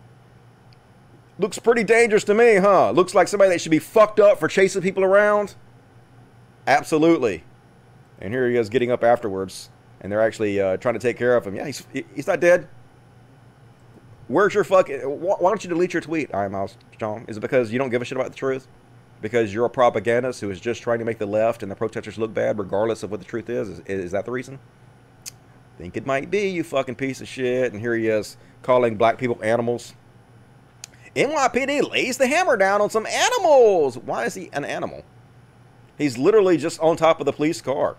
Looks 1.39 1.59
pretty 1.59 1.85
dangerous 1.85 2.25
to 2.25 2.35
me, 2.35 2.57
huh? 2.57 2.91
Looks 2.91 3.15
like 3.15 3.29
somebody 3.29 3.51
that 3.51 3.61
should 3.61 3.71
be 3.71 3.79
fucked 3.79 4.19
up 4.19 4.41
for 4.41 4.49
chasing 4.49 4.83
people 4.83 5.05
around. 5.05 5.55
Absolutely. 6.67 7.45
And 8.21 8.35
here 8.35 8.51
he 8.51 8.57
is 8.57 8.69
getting 8.69 8.91
up 8.91 9.05
afterwards. 9.05 9.71
And 10.01 10.11
they're 10.11 10.23
actually 10.23 10.61
uh, 10.61 10.77
trying 10.77 10.95
to 10.95 11.01
take 11.01 11.17
care 11.17 11.37
of 11.37 11.47
him. 11.47 11.55
Yeah, 11.55 11.67
he's, 11.67 11.87
he's 12.15 12.27
not 12.27 12.41
dead. 12.41 12.69
Where's 14.27 14.53
your 14.53 14.65
fucking... 14.65 15.01
Why 15.01 15.37
don't 15.41 15.63
you 15.65 15.71
delete 15.71 15.95
your 15.95 16.03
tweet, 16.03 16.35
I 16.35 16.45
am 16.45 16.53
Miles 16.53 16.77
Strong? 16.95 17.25
Is 17.29 17.37
it 17.37 17.41
because 17.41 17.73
you 17.73 17.79
don't 17.79 17.91
give 17.91 18.03
a 18.03 18.05
shit 18.05 18.19
about 18.19 18.31
the 18.31 18.37
truth? 18.37 18.69
Because 19.23 19.55
you're 19.55 19.65
a 19.65 19.71
propagandist 19.71 20.41
who 20.41 20.51
is 20.51 20.61
just 20.61 20.83
trying 20.83 20.99
to 20.99 21.05
make 21.05 21.19
the 21.19 21.27
left 21.27 21.63
and 21.63 21.73
the 21.73 21.77
protesters 21.77 22.19
look 22.19 22.35
bad 22.35 22.59
regardless 22.59 23.03
of 23.03 23.11
what 23.11 23.21
the 23.21 23.27
truth 23.27 23.49
is? 23.49 23.69
Is, 23.69 23.81
is 23.87 24.13
that 24.13 24.25
the 24.25 24.31
reason? 24.31 24.59
Think 25.79 25.97
it 25.97 26.05
might 26.05 26.31
be, 26.31 26.49
you 26.49 26.63
fucking 26.63 26.97
piece 26.97 27.21
of 27.21 27.29
shit. 27.29 27.73
And 27.73 27.81
here 27.81 27.95
he 27.95 28.09
is 28.09 28.37
calling 28.63 28.97
black 28.97 29.19
people 29.19 29.39
animals. 29.43 29.95
NYPD 31.15 31.91
lays 31.91 32.19
the 32.19 32.27
hammer 32.27 32.57
down 32.57 32.81
on 32.81 32.91
some 32.91 33.07
animals. 33.07 33.99
Why 33.99 34.25
is 34.25 34.35
he 34.35 34.51
an 34.53 34.65
animal? 34.65 35.05
He's 35.97 36.17
literally 36.17 36.57
just 36.57 36.79
on 36.81 36.97
top 36.97 37.21
of 37.21 37.27
the 37.27 37.33
police 37.33 37.61
car. 37.61 37.97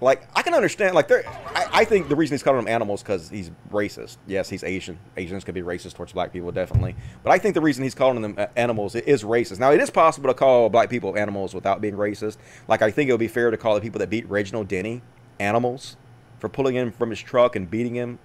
Like 0.00 0.26
I 0.34 0.42
can 0.42 0.52
understand. 0.52 0.96
Like 0.96 1.06
there, 1.06 1.22
I, 1.54 1.68
I 1.72 1.84
think 1.84 2.08
the 2.08 2.16
reason 2.16 2.34
he's 2.34 2.42
calling 2.42 2.58
them 2.58 2.68
animals 2.68 3.02
because 3.02 3.30
he's 3.30 3.52
racist. 3.70 4.16
Yes, 4.26 4.48
he's 4.48 4.64
Asian. 4.64 4.98
Asians 5.16 5.44
could 5.44 5.54
be 5.54 5.62
racist 5.62 5.94
towards 5.94 6.12
black 6.12 6.32
people, 6.32 6.50
definitely. 6.50 6.96
But 7.22 7.30
I 7.30 7.38
think 7.38 7.54
the 7.54 7.60
reason 7.60 7.84
he's 7.84 7.94
calling 7.94 8.20
them 8.20 8.34
uh, 8.36 8.46
animals 8.56 8.96
is 8.96 9.22
racist. 9.22 9.60
Now 9.60 9.70
it 9.70 9.80
is 9.80 9.90
possible 9.90 10.28
to 10.28 10.34
call 10.34 10.68
black 10.68 10.90
people 10.90 11.16
animals 11.16 11.54
without 11.54 11.80
being 11.80 11.94
racist. 11.94 12.38
Like 12.66 12.82
I 12.82 12.90
think 12.90 13.10
it 13.10 13.12
would 13.12 13.20
be 13.20 13.28
fair 13.28 13.52
to 13.52 13.56
call 13.56 13.76
the 13.76 13.80
people 13.80 14.00
that 14.00 14.10
beat 14.10 14.28
Reginald 14.28 14.66
Denny 14.66 15.02
animals 15.38 15.96
for 16.40 16.48
pulling 16.48 16.74
him 16.74 16.90
from 16.90 17.10
his 17.10 17.20
truck 17.20 17.54
and 17.54 17.70
beating 17.70 17.94
him, 17.94 18.18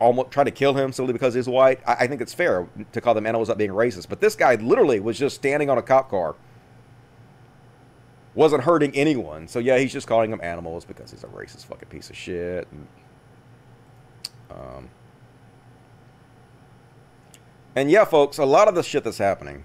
almost 0.00 0.30
trying 0.30 0.46
to 0.46 0.52
kill 0.52 0.74
him 0.74 0.92
simply 0.92 1.12
because 1.12 1.34
he's 1.34 1.48
white. 1.48 1.80
I, 1.86 1.94
I 2.00 2.06
think 2.06 2.20
it's 2.20 2.34
fair 2.34 2.68
to 2.92 3.00
call 3.00 3.14
them 3.14 3.26
animals 3.26 3.48
without 3.48 3.58
being 3.58 3.70
racist. 3.70 4.08
But 4.08 4.20
this 4.20 4.34
guy 4.34 4.54
literally 4.56 5.00
was 5.00 5.18
just 5.18 5.36
standing 5.36 5.70
on 5.70 5.78
a 5.78 5.82
cop 5.82 6.10
car 6.10 6.34
wasn't 8.34 8.64
hurting 8.64 8.94
anyone. 8.94 9.48
So 9.48 9.58
yeah, 9.58 9.78
he's 9.78 9.92
just 9.92 10.06
calling 10.06 10.30
them 10.30 10.40
animals 10.42 10.84
because 10.84 11.10
he's 11.10 11.24
a 11.24 11.28
racist 11.28 11.66
fucking 11.66 11.88
piece 11.88 12.10
of 12.10 12.16
shit. 12.16 12.66
And, 12.70 12.86
um, 14.50 14.90
and 17.76 17.90
yeah, 17.90 18.04
folks, 18.04 18.38
a 18.38 18.44
lot 18.44 18.68
of 18.68 18.74
the 18.74 18.82
shit 18.82 19.04
that's 19.04 19.18
happening. 19.18 19.64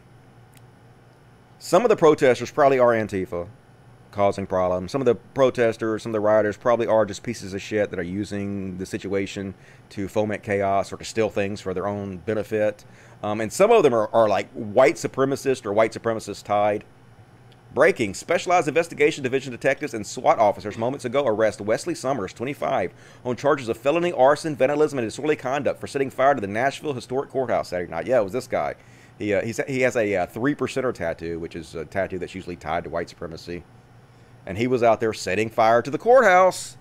Some 1.58 1.84
of 1.84 1.90
the 1.90 1.96
protesters 1.96 2.52
probably 2.52 2.80
are 2.80 2.94
Antifa 2.94 3.48
causing 4.12 4.46
problems. 4.46 4.92
Some 4.92 5.02
of 5.02 5.06
the 5.06 5.16
protesters, 5.16 6.04
some 6.04 6.12
of 6.12 6.14
the 6.14 6.20
rioters 6.20 6.58
probably 6.58 6.88
are 6.88 7.06
just 7.06 7.24
pieces 7.24 7.54
of 7.54 7.62
shit 7.62 7.90
that 7.90 8.00
are 8.00 8.04
using 8.04 8.78
the 8.78 8.86
situation 8.86 9.54
to 9.92 10.08
foment 10.08 10.44
chaos 10.44 10.92
or 10.92 10.98
to 10.98 11.06
steal 11.06 11.30
things 11.30 11.62
for 11.62 11.74
their 11.74 11.88
own 11.88 12.18
benefit. 12.18 12.86
Um, 13.22 13.42
and 13.42 13.52
some 13.52 13.72
of 13.72 13.84
them 13.84 13.94
are, 13.94 14.10
are 14.14 14.28
like 14.28 14.50
white 14.52 14.96
supremacist 14.96 15.66
or 15.66 15.74
white 15.74 15.94
supremacist 15.94 16.44
tied. 16.44 16.84
Breaking. 17.72 18.16
Specialized 18.16 18.68
Investigation 18.68 19.24
Division 19.24 19.52
detectives 19.52 19.94
and 19.94 20.06
SWAT 20.06 20.40
officers 20.40 20.76
moments 20.76 21.06
ago 21.06 21.28
arrest 21.28 21.62
Wesley 21.62 21.94
Summers, 21.94 22.34
25, 22.34 22.92
on 23.24 23.36
charges 23.36 23.70
of 23.70 23.78
felony 23.78 24.12
arson, 24.12 24.56
vandalism, 24.56 24.98
and 24.98 25.06
disorderly 25.06 25.36
conduct 25.36 25.80
for 25.80 25.86
setting 25.86 26.10
fire 26.10 26.34
to 26.34 26.42
the 26.42 26.48
Nashville 26.48 26.94
Historic 26.94 27.30
Courthouse 27.30 27.70
Saturday 27.70 27.92
night. 27.92 28.08
Yeah, 28.08 28.22
it 28.22 28.24
was 28.24 28.34
this 28.34 28.48
guy. 28.48 28.74
He, 29.20 29.36
uh, 29.36 29.42
he 29.68 29.82
has 29.82 29.96
a 29.96 30.16
uh, 30.16 30.26
three 30.26 30.56
percenter 30.56 30.94
tattoo, 30.94 31.40
which 31.40 31.56
is 31.56 31.76
a 31.76 31.86
tattoo 31.86 32.18
that's 32.18 32.34
usually 32.34 32.56
tied 32.56 32.86
to 32.86 32.90
white 32.90 33.10
supremacy. 33.10 33.64
And 34.46 34.58
he 34.58 34.68
was 34.68 34.82
out 34.82 35.00
there 35.00 35.14
setting 35.14 35.50
fire 35.50 35.82
to 35.82 35.92
the 35.92 35.98
courthouse. 35.98 36.78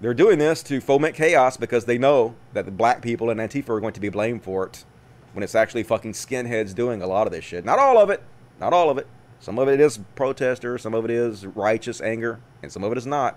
They're 0.00 0.14
doing 0.14 0.38
this 0.38 0.62
to 0.64 0.80
foment 0.80 1.14
chaos 1.14 1.56
because 1.56 1.84
they 1.84 1.98
know 1.98 2.36
that 2.52 2.64
the 2.64 2.70
black 2.70 3.02
people 3.02 3.30
and 3.30 3.40
Antifa 3.40 3.70
are 3.70 3.80
going 3.80 3.94
to 3.94 4.00
be 4.00 4.08
blamed 4.08 4.44
for 4.44 4.64
it 4.66 4.84
when 5.32 5.42
it's 5.42 5.54
actually 5.54 5.82
fucking 5.82 6.12
skinheads 6.12 6.74
doing 6.74 7.02
a 7.02 7.06
lot 7.06 7.26
of 7.26 7.32
this 7.32 7.44
shit. 7.44 7.64
Not 7.64 7.78
all 7.78 7.98
of 7.98 8.10
it. 8.10 8.22
Not 8.60 8.72
all 8.72 8.90
of 8.90 8.98
it. 8.98 9.06
Some 9.40 9.58
of 9.58 9.68
it 9.68 9.80
is 9.80 10.00
protester, 10.16 10.78
some 10.78 10.94
of 10.94 11.04
it 11.04 11.10
is 11.10 11.46
righteous 11.46 12.00
anger, 12.00 12.40
and 12.62 12.72
some 12.72 12.82
of 12.82 12.90
it 12.90 12.98
is 12.98 13.06
not. 13.06 13.36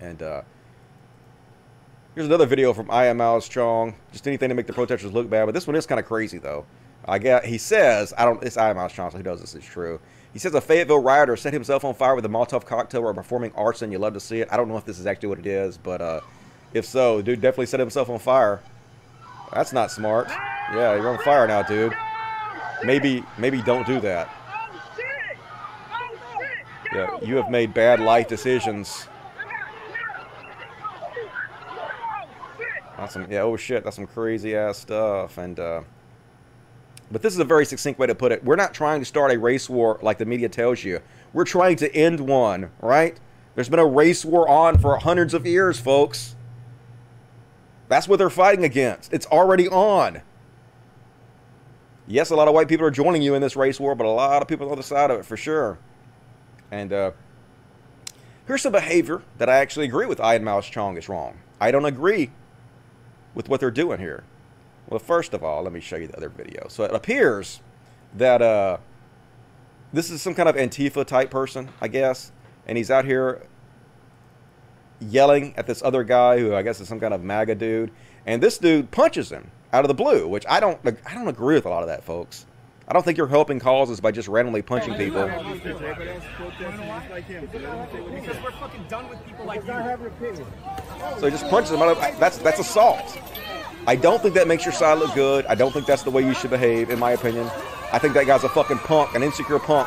And 0.00 0.22
uh, 0.22 0.42
here's 2.14 2.26
another 2.26 2.46
video 2.46 2.72
from 2.72 2.90
Ian 2.90 3.18
Miles 3.18 3.48
Cheong. 3.48 3.94
Just 4.12 4.26
anything 4.26 4.48
to 4.48 4.54
make 4.54 4.66
the 4.66 4.72
protesters 4.72 5.12
look 5.12 5.28
bad, 5.28 5.44
but 5.44 5.54
this 5.54 5.66
one 5.66 5.76
is 5.76 5.86
kind 5.86 6.00
of 6.00 6.06
crazy 6.06 6.38
though. 6.38 6.64
I 7.04 7.18
get 7.18 7.44
he 7.44 7.58
says 7.58 8.14
I 8.16 8.24
don't. 8.24 8.42
It's 8.42 8.56
Ian 8.56 8.76
Miles 8.76 8.92
Cheong, 8.92 9.10
so 9.10 9.18
who 9.18 9.22
knows 9.22 9.40
this 9.40 9.54
is 9.54 9.64
true. 9.64 10.00
He 10.36 10.40
says 10.40 10.52
a 10.52 10.60
Fayetteville 10.60 10.98
rioter 10.98 11.34
set 11.34 11.54
himself 11.54 11.82
on 11.82 11.94
fire 11.94 12.14
with 12.14 12.26
a 12.26 12.28
Molotov 12.28 12.66
cocktail 12.66 13.04
while 13.04 13.14
performing 13.14 13.52
arson. 13.54 13.90
You 13.90 13.98
love 13.98 14.12
to 14.12 14.20
see 14.20 14.42
it. 14.42 14.48
I 14.50 14.58
don't 14.58 14.68
know 14.68 14.76
if 14.76 14.84
this 14.84 14.98
is 14.98 15.06
actually 15.06 15.30
what 15.30 15.38
it 15.38 15.46
is, 15.46 15.78
but 15.78 16.02
uh, 16.02 16.20
if 16.74 16.84
so, 16.84 17.22
dude 17.22 17.40
definitely 17.40 17.64
set 17.64 17.80
himself 17.80 18.10
on 18.10 18.18
fire. 18.18 18.60
That's 19.54 19.72
not 19.72 19.90
smart. 19.90 20.28
Yeah, 20.28 20.94
you're 20.94 21.08
on 21.08 21.16
fire 21.24 21.46
now, 21.48 21.62
dude. 21.62 21.94
Maybe, 22.84 23.24
maybe 23.38 23.62
don't 23.62 23.86
do 23.86 23.98
that. 24.00 24.30
Yeah, 26.92 27.18
you 27.22 27.36
have 27.36 27.50
made 27.50 27.72
bad 27.72 28.00
life 28.00 28.28
decisions. 28.28 29.08
That's 32.98 33.14
some, 33.14 33.32
yeah, 33.32 33.40
oh 33.40 33.56
shit, 33.56 33.84
that's 33.84 33.96
some 33.96 34.06
crazy 34.06 34.54
ass 34.54 34.76
stuff. 34.76 35.38
And, 35.38 35.58
uh, 35.58 35.80
but 37.10 37.22
this 37.22 37.32
is 37.32 37.38
a 37.38 37.44
very 37.44 37.64
succinct 37.64 37.98
way 37.98 38.06
to 38.06 38.14
put 38.14 38.32
it. 38.32 38.44
We're 38.44 38.56
not 38.56 38.74
trying 38.74 39.00
to 39.00 39.04
start 39.04 39.32
a 39.32 39.38
race 39.38 39.68
war 39.70 39.98
like 40.02 40.18
the 40.18 40.24
media 40.24 40.48
tells 40.48 40.82
you. 40.84 41.00
We're 41.32 41.44
trying 41.44 41.76
to 41.76 41.94
end 41.94 42.20
one, 42.20 42.70
right? 42.80 43.18
There's 43.54 43.68
been 43.68 43.78
a 43.78 43.86
race 43.86 44.24
war 44.24 44.48
on 44.48 44.78
for 44.78 44.96
hundreds 44.98 45.32
of 45.34 45.46
years, 45.46 45.78
folks. 45.78 46.34
That's 47.88 48.08
what 48.08 48.18
they're 48.18 48.30
fighting 48.30 48.64
against. 48.64 49.12
It's 49.12 49.26
already 49.26 49.68
on. 49.68 50.22
Yes, 52.08 52.30
a 52.30 52.36
lot 52.36 52.48
of 52.48 52.54
white 52.54 52.68
people 52.68 52.86
are 52.86 52.90
joining 52.90 53.22
you 53.22 53.34
in 53.34 53.42
this 53.42 53.56
race 53.56 53.80
war, 53.80 53.94
but 53.94 54.06
a 54.06 54.10
lot 54.10 54.42
of 54.42 54.48
people 54.48 54.66
on 54.66 54.70
the 54.70 54.74
other 54.74 54.82
side 54.82 55.10
of 55.10 55.18
it 55.18 55.24
for 55.24 55.36
sure. 55.36 55.78
And 56.70 56.92
uh, 56.92 57.12
here's 58.46 58.62
some 58.62 58.72
behavior 58.72 59.22
that 59.38 59.48
I 59.48 59.56
actually 59.56 59.86
agree 59.86 60.06
with 60.06 60.20
Ian 60.20 60.44
Miles 60.44 60.66
Cheong 60.66 60.96
is 60.96 61.08
wrong. 61.08 61.38
I 61.60 61.70
don't 61.70 61.84
agree 61.84 62.30
with 63.34 63.48
what 63.48 63.60
they're 63.60 63.70
doing 63.70 63.98
here. 63.98 64.24
Well, 64.88 65.00
first 65.00 65.34
of 65.34 65.42
all, 65.42 65.62
let 65.62 65.72
me 65.72 65.80
show 65.80 65.96
you 65.96 66.06
the 66.06 66.16
other 66.16 66.28
video. 66.28 66.68
So 66.68 66.84
it 66.84 66.94
appears 66.94 67.60
that 68.14 68.40
uh, 68.40 68.78
this 69.92 70.10
is 70.10 70.22
some 70.22 70.34
kind 70.34 70.48
of 70.48 70.56
Antifa 70.56 71.04
type 71.04 71.30
person, 71.30 71.68
I 71.80 71.88
guess, 71.88 72.32
and 72.66 72.78
he's 72.78 72.90
out 72.90 73.04
here 73.04 73.42
yelling 75.00 75.54
at 75.56 75.66
this 75.66 75.82
other 75.82 76.04
guy 76.04 76.38
who 76.38 76.54
I 76.54 76.62
guess 76.62 76.80
is 76.80 76.88
some 76.88 77.00
kind 77.00 77.12
of 77.12 77.22
MAGA 77.22 77.56
dude, 77.56 77.90
and 78.24 78.42
this 78.42 78.58
dude 78.58 78.90
punches 78.90 79.30
him 79.30 79.50
out 79.72 79.84
of 79.84 79.88
the 79.88 79.94
blue, 79.94 80.28
which 80.28 80.44
I 80.48 80.60
don't 80.60 80.78
I 81.04 81.14
don't 81.14 81.28
agree 81.28 81.54
with 81.54 81.66
a 81.66 81.68
lot 81.68 81.82
of 81.82 81.88
that, 81.88 82.04
folks. 82.04 82.46
I 82.88 82.92
don't 82.92 83.02
think 83.04 83.18
you're 83.18 83.26
helping 83.26 83.58
causes 83.58 84.00
by 84.00 84.12
just 84.12 84.28
randomly 84.28 84.62
punching 84.62 84.94
people. 84.94 85.28
So 91.18 91.24
he 91.24 91.30
just 91.30 91.48
punches 91.48 91.72
them 91.72 91.82
out 91.82 91.88
of 91.88 92.20
that's 92.20 92.38
that's 92.38 92.60
assault. 92.60 93.18
I 93.88 93.94
don't 93.94 94.20
think 94.20 94.34
that 94.34 94.48
makes 94.48 94.64
your 94.64 94.72
side 94.72 94.98
look 94.98 95.14
good. 95.14 95.46
I 95.46 95.54
don't 95.54 95.72
think 95.72 95.86
that's 95.86 96.02
the 96.02 96.10
way 96.10 96.22
you 96.22 96.34
should 96.34 96.50
behave, 96.50 96.90
in 96.90 96.98
my 96.98 97.12
opinion. 97.12 97.46
I 97.92 98.00
think 98.00 98.14
that 98.14 98.26
guy's 98.26 98.42
a 98.42 98.48
fucking 98.48 98.78
punk, 98.78 99.14
an 99.14 99.22
insecure 99.22 99.60
punk, 99.60 99.86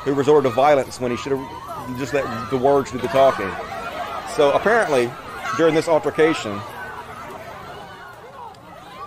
who 0.00 0.14
resorted 0.14 0.50
to 0.50 0.54
violence 0.54 0.98
when 0.98 1.10
he 1.10 1.16
should 1.18 1.32
have 1.32 1.98
just 1.98 2.14
let 2.14 2.50
the 2.50 2.56
words 2.56 2.90
do 2.90 2.98
the 2.98 3.08
talking. 3.08 3.50
So 4.34 4.52
apparently, 4.52 5.10
during 5.58 5.74
this 5.74 5.88
altercation, 5.88 6.58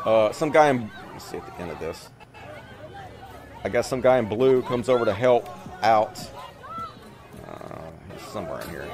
uh, 0.05 0.31
some 0.31 0.51
guy 0.51 0.69
in 0.69 0.91
let's 1.11 1.25
see 1.25 1.37
at 1.37 1.45
the 1.45 1.61
end 1.61 1.71
of 1.71 1.79
this. 1.79 2.09
I 3.63 3.69
guess 3.69 3.87
some 3.87 4.01
guy 4.01 4.17
in 4.17 4.27
blue 4.27 4.61
comes 4.63 4.89
over 4.89 5.05
to 5.05 5.13
help 5.13 5.49
out. 5.83 6.19
Uh, 7.47 7.81
somewhere 8.31 8.61
in 8.61 8.69
here. 8.69 8.87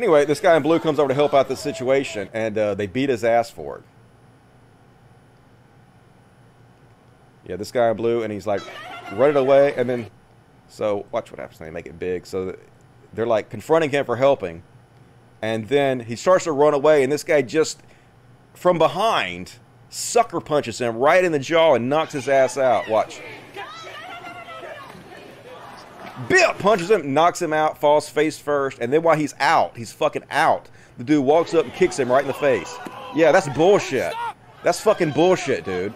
Anyway, 0.00 0.24
this 0.24 0.40
guy 0.40 0.56
in 0.56 0.62
blue 0.62 0.80
comes 0.80 0.98
over 0.98 1.08
to 1.08 1.14
help 1.14 1.34
out 1.34 1.46
the 1.46 1.54
situation, 1.54 2.26
and 2.32 2.56
uh, 2.56 2.74
they 2.74 2.86
beat 2.86 3.10
his 3.10 3.22
ass 3.22 3.50
for 3.50 3.76
it. 3.76 3.84
Yeah, 7.46 7.56
this 7.56 7.70
guy 7.70 7.90
in 7.90 7.98
blue, 7.98 8.22
and 8.22 8.32
he's 8.32 8.46
like 8.46 8.62
running 9.12 9.36
away, 9.36 9.74
and 9.74 9.90
then 9.90 10.06
so 10.68 11.04
watch 11.12 11.30
what 11.30 11.38
happens. 11.38 11.58
They 11.58 11.68
make 11.68 11.84
it 11.84 11.98
big, 11.98 12.24
so 12.24 12.56
they're 13.12 13.26
like 13.26 13.50
confronting 13.50 13.90
him 13.90 14.06
for 14.06 14.16
helping, 14.16 14.62
and 15.42 15.68
then 15.68 16.00
he 16.00 16.16
starts 16.16 16.44
to 16.44 16.52
run 16.52 16.72
away, 16.72 17.02
and 17.02 17.12
this 17.12 17.22
guy 17.22 17.42
just 17.42 17.82
from 18.54 18.78
behind 18.78 19.56
sucker 19.90 20.40
punches 20.40 20.80
him 20.80 20.96
right 20.96 21.22
in 21.22 21.32
the 21.32 21.38
jaw 21.38 21.74
and 21.74 21.90
knocks 21.90 22.14
his 22.14 22.26
ass 22.26 22.56
out. 22.56 22.88
Watch. 22.88 23.20
Bill 26.28 26.52
punches 26.54 26.90
him, 26.90 27.14
knocks 27.14 27.40
him 27.40 27.52
out, 27.52 27.78
falls 27.78 28.08
face 28.08 28.38
first, 28.38 28.78
and 28.80 28.92
then 28.92 29.02
while 29.02 29.16
he's 29.16 29.34
out, 29.38 29.76
he's 29.76 29.92
fucking 29.92 30.24
out. 30.30 30.68
The 30.98 31.04
dude 31.04 31.24
walks 31.24 31.54
up 31.54 31.64
and 31.64 31.72
kicks 31.74 31.98
him 31.98 32.10
right 32.10 32.22
in 32.22 32.26
the 32.26 32.34
face. 32.34 32.74
Yeah, 33.14 33.32
that's 33.32 33.48
bullshit. 33.48 34.12
That's 34.62 34.80
fucking 34.80 35.12
bullshit, 35.12 35.64
dude. 35.64 35.94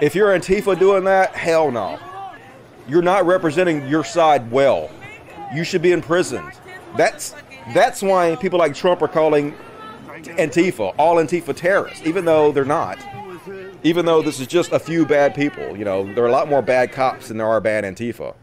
If 0.00 0.14
you're 0.14 0.28
Antifa 0.38 0.78
doing 0.78 1.04
that, 1.04 1.34
hell 1.34 1.70
no. 1.70 1.98
You're 2.88 3.02
not 3.02 3.26
representing 3.26 3.86
your 3.88 4.04
side 4.04 4.50
well. 4.50 4.90
You 5.54 5.64
should 5.64 5.82
be 5.82 5.92
imprisoned. 5.92 6.52
That's 6.96 7.34
that's 7.74 8.02
why 8.02 8.36
people 8.36 8.58
like 8.58 8.74
Trump 8.74 9.02
are 9.02 9.08
calling 9.08 9.54
Antifa, 10.06 10.94
all 10.98 11.16
Antifa 11.16 11.54
terrorists, 11.54 12.06
even 12.06 12.24
though 12.24 12.52
they're 12.52 12.64
not. 12.64 12.98
Even 13.86 14.04
though 14.04 14.20
this 14.20 14.40
is 14.40 14.48
just 14.48 14.72
a 14.72 14.80
few 14.80 15.06
bad 15.06 15.32
people, 15.32 15.76
you 15.76 15.84
know, 15.84 16.12
there 16.12 16.24
are 16.24 16.26
a 16.26 16.32
lot 16.32 16.48
more 16.48 16.60
bad 16.60 16.90
cops 16.90 17.28
than 17.28 17.36
there 17.36 17.46
are 17.46 17.60
bad 17.60 17.84
Antifa. 17.84 18.34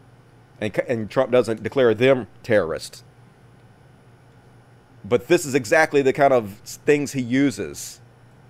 And, 0.58 0.74
and 0.88 1.10
Trump 1.10 1.30
doesn't 1.30 1.62
declare 1.62 1.92
them 1.92 2.28
terrorists. 2.42 3.04
But 5.04 5.28
this 5.28 5.44
is 5.44 5.54
exactly 5.54 6.00
the 6.00 6.14
kind 6.14 6.32
of 6.32 6.54
things 6.86 7.12
he 7.12 7.20
uses 7.20 8.00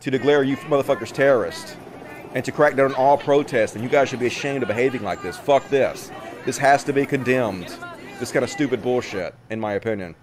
to 0.02 0.10
declare 0.12 0.44
you 0.44 0.56
motherfuckers 0.56 1.10
terrorists 1.10 1.76
and 2.32 2.44
to 2.44 2.52
crack 2.52 2.76
down 2.76 2.92
on 2.92 2.94
all 2.94 3.18
protests. 3.18 3.74
And 3.74 3.82
you 3.82 3.90
guys 3.90 4.08
should 4.08 4.20
be 4.20 4.28
ashamed 4.28 4.62
of 4.62 4.68
behaving 4.68 5.02
like 5.02 5.20
this. 5.20 5.36
Fuck 5.36 5.68
this. 5.70 6.12
This 6.44 6.58
has 6.58 6.84
to 6.84 6.92
be 6.92 7.06
condemned. 7.06 7.76
This 8.20 8.30
kind 8.30 8.44
of 8.44 8.50
stupid 8.50 8.82
bullshit, 8.82 9.34
in 9.50 9.58
my 9.58 9.72
opinion. 9.72 10.14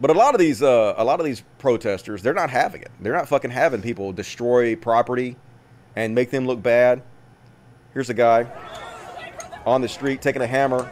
But 0.00 0.10
a 0.10 0.14
lot 0.14 0.34
of 0.34 0.40
these, 0.40 0.62
uh, 0.62 0.94
a 0.96 1.04
lot 1.04 1.20
of 1.20 1.26
these 1.26 1.42
protesters, 1.58 2.22
they're 2.22 2.34
not 2.34 2.50
having 2.50 2.82
it. 2.82 2.90
They're 3.00 3.14
not 3.14 3.28
fucking 3.28 3.50
having 3.50 3.80
people 3.80 4.12
destroy 4.12 4.76
property 4.76 5.36
and 5.94 6.14
make 6.14 6.30
them 6.30 6.46
look 6.46 6.62
bad. 6.62 7.02
Here's 7.94 8.10
a 8.10 8.14
guy. 8.14 8.46
on 9.66 9.80
the 9.80 9.88
street 9.88 10.22
taking 10.22 10.40
a 10.42 10.46
hammer, 10.46 10.90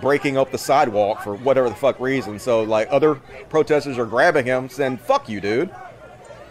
breaking 0.00 0.38
up 0.38 0.50
the 0.52 0.58
sidewalk 0.58 1.22
for 1.22 1.34
whatever 1.34 1.68
the 1.68 1.74
fuck 1.74 1.98
reason. 2.00 2.38
So 2.38 2.62
like 2.62 2.88
other 2.90 3.16
protesters 3.50 3.98
are 3.98 4.06
grabbing 4.06 4.46
him, 4.46 4.68
saying 4.68 4.98
"fuck 4.98 5.28
you, 5.28 5.40
dude, 5.40 5.70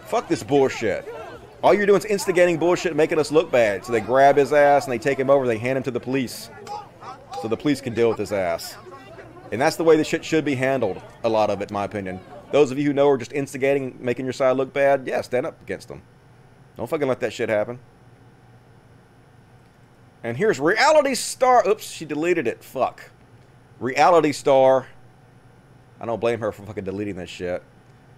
fuck 0.04 0.28
this 0.28 0.42
bullshit." 0.42 1.12
All 1.62 1.72
you're 1.72 1.86
doing 1.86 2.00
is 2.00 2.04
instigating 2.04 2.58
bullshit, 2.58 2.94
making 2.94 3.18
us 3.18 3.30
look 3.32 3.50
bad. 3.50 3.84
So 3.84 3.92
they 3.92 4.00
grab 4.00 4.36
his 4.36 4.52
ass 4.52 4.84
and 4.84 4.92
they 4.92 4.98
take 4.98 5.18
him 5.18 5.30
over. 5.30 5.46
They 5.46 5.58
hand 5.58 5.78
him 5.78 5.84
to 5.84 5.90
the 5.90 6.00
police, 6.00 6.50
so 7.40 7.48
the 7.48 7.56
police 7.56 7.80
can 7.80 7.94
deal 7.94 8.10
with 8.10 8.18
his 8.18 8.32
ass. 8.32 8.76
And 9.52 9.60
that's 9.60 9.76
the 9.76 9.84
way 9.84 9.98
the 9.98 10.04
shit 10.04 10.24
should 10.24 10.46
be 10.46 10.54
handled. 10.54 11.00
A 11.22 11.28
lot 11.28 11.50
of 11.50 11.60
it, 11.60 11.70
in 11.70 11.74
my 11.74 11.84
opinion. 11.84 12.20
Those 12.52 12.70
of 12.70 12.78
you 12.78 12.86
who 12.86 12.92
know 12.94 13.08
are 13.10 13.18
just 13.18 13.32
instigating, 13.34 13.98
making 14.00 14.24
your 14.24 14.32
side 14.32 14.56
look 14.56 14.72
bad, 14.72 15.06
yeah, 15.06 15.20
stand 15.20 15.44
up 15.44 15.60
against 15.60 15.88
them. 15.88 16.02
Don't 16.76 16.88
fucking 16.88 17.06
let 17.06 17.20
that 17.20 17.34
shit 17.34 17.50
happen. 17.50 17.78
And 20.24 20.38
here's 20.38 20.58
reality 20.58 21.14
star. 21.14 21.68
Oops, 21.68 21.88
she 21.88 22.06
deleted 22.06 22.46
it. 22.46 22.64
Fuck. 22.64 23.10
Reality 23.78 24.32
star. 24.32 24.88
I 26.00 26.06
don't 26.06 26.20
blame 26.20 26.40
her 26.40 26.50
for 26.50 26.64
fucking 26.64 26.84
deleting 26.84 27.16
that 27.16 27.28
shit. 27.28 27.62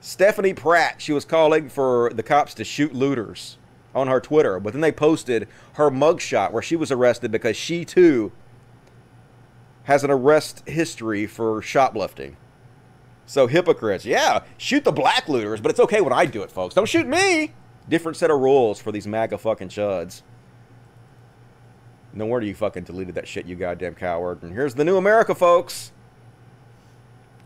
Stephanie 0.00 0.54
Pratt. 0.54 1.02
She 1.02 1.12
was 1.12 1.24
calling 1.24 1.68
for 1.68 2.12
the 2.14 2.22
cops 2.22 2.54
to 2.54 2.64
shoot 2.64 2.94
looters 2.94 3.58
on 3.92 4.06
her 4.06 4.20
Twitter, 4.20 4.60
but 4.60 4.72
then 4.72 4.82
they 4.82 4.92
posted 4.92 5.48
her 5.74 5.90
mugshot 5.90 6.52
where 6.52 6.62
she 6.62 6.76
was 6.76 6.92
arrested 6.92 7.32
because 7.32 7.56
she 7.56 7.84
too 7.84 8.30
has 9.84 10.04
an 10.04 10.10
arrest 10.10 10.62
history 10.66 11.26
for 11.26 11.62
shoplifting. 11.62 12.36
So 13.26 13.46
hypocrites, 13.46 14.04
yeah, 14.04 14.42
shoot 14.58 14.84
the 14.84 14.92
black 14.92 15.28
looters, 15.28 15.60
but 15.60 15.70
it's 15.70 15.80
okay 15.80 16.00
when 16.00 16.12
I 16.12 16.26
do 16.26 16.42
it, 16.42 16.50
folks. 16.50 16.74
Don't 16.74 16.88
shoot 16.88 17.06
me. 17.06 17.54
Different 17.88 18.16
set 18.16 18.30
of 18.30 18.40
rules 18.40 18.80
for 18.80 18.92
these 18.92 19.06
MAGA 19.06 19.38
fucking 19.38 19.68
chuds. 19.68 20.22
No 22.12 22.26
wonder 22.26 22.46
you 22.46 22.54
fucking 22.54 22.84
deleted 22.84 23.14
that 23.16 23.26
shit, 23.26 23.46
you 23.46 23.56
goddamn 23.56 23.94
coward. 23.94 24.42
And 24.42 24.52
here's 24.52 24.74
the 24.74 24.84
new 24.84 24.96
America, 24.96 25.34
folks. 25.34 25.92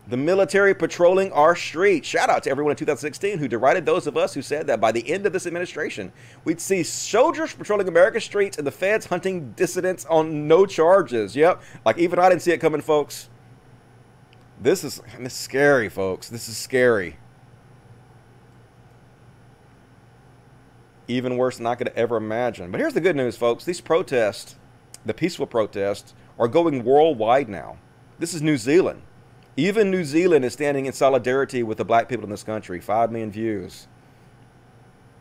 The 0.09 0.17
military 0.17 0.73
patrolling 0.73 1.31
our 1.33 1.55
streets. 1.55 2.07
Shout 2.07 2.31
out 2.31 2.41
to 2.43 2.49
everyone 2.49 2.71
in 2.71 2.77
2016 2.77 3.37
who 3.37 3.47
derided 3.47 3.85
those 3.85 4.07
of 4.07 4.17
us 4.17 4.33
who 4.33 4.41
said 4.41 4.65
that 4.65 4.81
by 4.81 4.91
the 4.91 5.07
end 5.07 5.27
of 5.27 5.33
this 5.33 5.45
administration, 5.45 6.11
we'd 6.43 6.59
see 6.59 6.81
soldiers 6.81 7.53
patrolling 7.53 7.87
America's 7.87 8.23
streets 8.23 8.57
and 8.57 8.65
the 8.65 8.71
feds 8.71 9.05
hunting 9.05 9.51
dissidents 9.51 10.05
on 10.05 10.47
no 10.47 10.65
charges. 10.65 11.35
Yep. 11.35 11.61
Like, 11.85 11.99
even 11.99 12.17
I 12.17 12.27
didn't 12.27 12.41
see 12.41 12.51
it 12.51 12.57
coming, 12.57 12.81
folks. 12.81 13.29
This 14.59 14.83
is, 14.83 14.99
this 15.19 15.31
is 15.31 15.33
scary, 15.33 15.89
folks. 15.89 16.27
This 16.27 16.49
is 16.49 16.57
scary. 16.57 17.17
Even 21.07 21.37
worse 21.37 21.57
than 21.57 21.67
I 21.67 21.75
could 21.75 21.89
ever 21.89 22.17
imagine. 22.17 22.71
But 22.71 22.79
here's 22.79 22.95
the 22.95 23.01
good 23.01 23.15
news, 23.15 23.37
folks. 23.37 23.63
These 23.63 23.81
protests, 23.81 24.55
the 25.05 25.13
peaceful 25.13 25.45
protests, 25.45 26.15
are 26.39 26.47
going 26.47 26.83
worldwide 26.83 27.47
now. 27.47 27.77
This 28.17 28.33
is 28.33 28.41
New 28.41 28.57
Zealand. 28.57 29.03
Even 29.59 29.91
New 29.91 30.05
Zealand 30.05 30.45
is 30.45 30.53
standing 30.53 30.85
in 30.85 30.93
solidarity 30.93 31.63
with 31.63 31.77
the 31.77 31.83
black 31.83 32.07
people 32.07 32.23
in 32.23 32.29
this 32.29 32.43
country. 32.43 32.79
Five 32.79 33.11
million 33.11 33.29
views. 33.29 33.87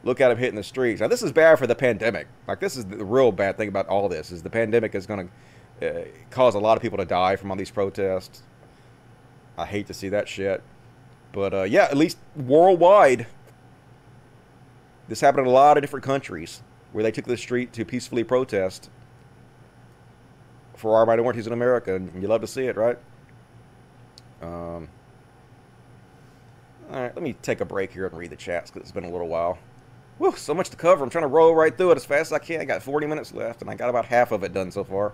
Look 0.05 0.21
at 0.21 0.29
them 0.29 0.39
hitting 0.39 0.55
the 0.55 0.63
streets. 0.63 1.01
Now, 1.01 1.09
this 1.09 1.23
is 1.23 1.33
bad 1.33 1.59
for 1.59 1.67
the 1.67 1.75
pandemic. 1.75 2.29
Like, 2.47 2.61
this 2.61 2.77
is 2.77 2.85
the 2.85 3.05
real 3.05 3.33
bad 3.33 3.57
thing 3.57 3.67
about 3.67 3.89
all 3.89 4.09
this 4.09 4.31
is 4.31 4.45
the 4.45 4.51
pandemic 4.51 4.95
is 4.95 5.07
going 5.07 5.29
to 5.81 5.91
uh, 5.91 6.05
cause 6.31 6.55
a 6.55 6.61
lot 6.61 6.77
of 6.77 6.83
people 6.83 6.99
to 6.99 7.05
die 7.05 7.35
from 7.35 7.51
all 7.51 7.57
these 7.57 7.73
protests. 7.73 8.45
I 9.57 9.67
hate 9.67 9.89
to 9.89 9.95
see 9.95 10.09
that 10.11 10.29
shit. 10.29 10.63
But, 11.33 11.53
uh, 11.53 11.63
yeah, 11.65 11.87
at 11.87 11.97
least 11.97 12.19
worldwide, 12.37 13.27
this 15.09 15.21
happened 15.21 15.49
in 15.49 15.51
a 15.51 15.55
lot 15.55 15.77
of 15.77 15.83
different 15.83 16.05
countries 16.05 16.63
where 16.93 17.03
they 17.03 17.11
took 17.11 17.25
the 17.25 17.37
street 17.37 17.73
to 17.73 17.85
peacefully 17.85 18.23
protest 18.23 18.89
for 20.77 20.97
our 20.97 21.05
minorities 21.05 21.49
in 21.49 21.53
America. 21.53 21.97
And 21.97 22.23
you 22.23 22.29
love 22.29 22.43
to 22.43 22.47
see 22.47 22.67
it, 22.67 22.77
right? 22.77 22.99
Um, 24.43 24.89
all 26.91 27.03
right, 27.03 27.15
let 27.15 27.23
me 27.23 27.35
take 27.43 27.61
a 27.61 27.65
break 27.65 27.93
here 27.93 28.07
and 28.07 28.17
read 28.17 28.31
the 28.31 28.37
chats 28.37 28.71
because 28.71 28.89
it's 28.89 28.93
been 28.93 29.05
a 29.05 29.11
little 29.11 29.29
while. 29.29 29.59
Whew, 30.19 30.35
so 30.37 30.55
much 30.55 30.71
to 30.71 30.77
cover. 30.77 31.05
I'm 31.05 31.11
trying 31.11 31.23
to 31.23 31.29
roll 31.29 31.55
right 31.55 31.77
through 31.77 31.93
it 31.93 31.97
as 31.97 32.05
fast 32.05 32.29
as 32.29 32.33
I 32.33 32.39
can. 32.39 32.61
I 32.61 32.65
got 32.65 32.83
40 32.83 33.07
minutes 33.07 33.33
left, 33.33 33.61
and 33.61 33.71
I 33.71 33.75
got 33.75 33.91
about 33.91 34.07
half 34.07 34.33
of 34.33 34.43
it 34.43 34.53
done 34.53 34.71
so 34.71 34.85
far. 34.85 35.13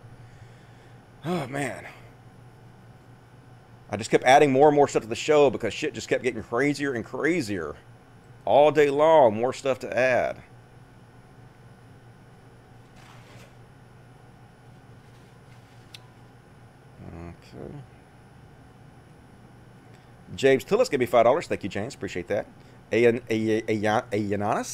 Oh, 1.24 1.46
man. 1.46 1.86
I 3.90 3.96
just 3.96 4.10
kept 4.10 4.24
adding 4.24 4.50
more 4.50 4.68
and 4.68 4.76
more 4.76 4.88
stuff 4.88 5.02
to 5.02 5.08
the 5.08 5.14
show 5.14 5.50
because 5.50 5.74
shit 5.74 5.94
just 5.94 6.08
kept 6.08 6.22
getting 6.22 6.42
crazier 6.42 6.94
and 6.94 7.04
crazier. 7.04 7.76
All 8.44 8.70
day 8.70 8.88
long, 8.90 9.36
more 9.36 9.52
stuff 9.52 9.78
to 9.80 9.96
add. 9.96 10.42
Okay. 17.54 17.83
James 20.36 20.64
Tillis 20.64 20.90
gave 20.90 21.00
me 21.00 21.06
five 21.06 21.24
dollars. 21.24 21.46
Thank 21.46 21.62
you, 21.62 21.68
James. 21.68 21.94
Appreciate 21.94 22.28
that. 22.28 22.46
A 22.92 23.06
a 23.06 23.64
a 23.68 24.64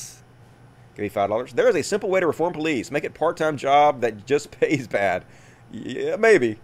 give 0.94 1.02
me 1.02 1.08
five 1.08 1.28
dollars. 1.28 1.52
There 1.52 1.68
is 1.68 1.76
a 1.76 1.82
simple 1.82 2.10
way 2.10 2.20
to 2.20 2.26
reform 2.26 2.52
police. 2.52 2.90
Make 2.90 3.04
it 3.04 3.14
part-time 3.14 3.56
job 3.56 4.00
that 4.00 4.26
just 4.26 4.50
pays 4.60 4.86
bad. 4.86 5.24
Yeah, 5.72 6.16
maybe. 6.16 6.58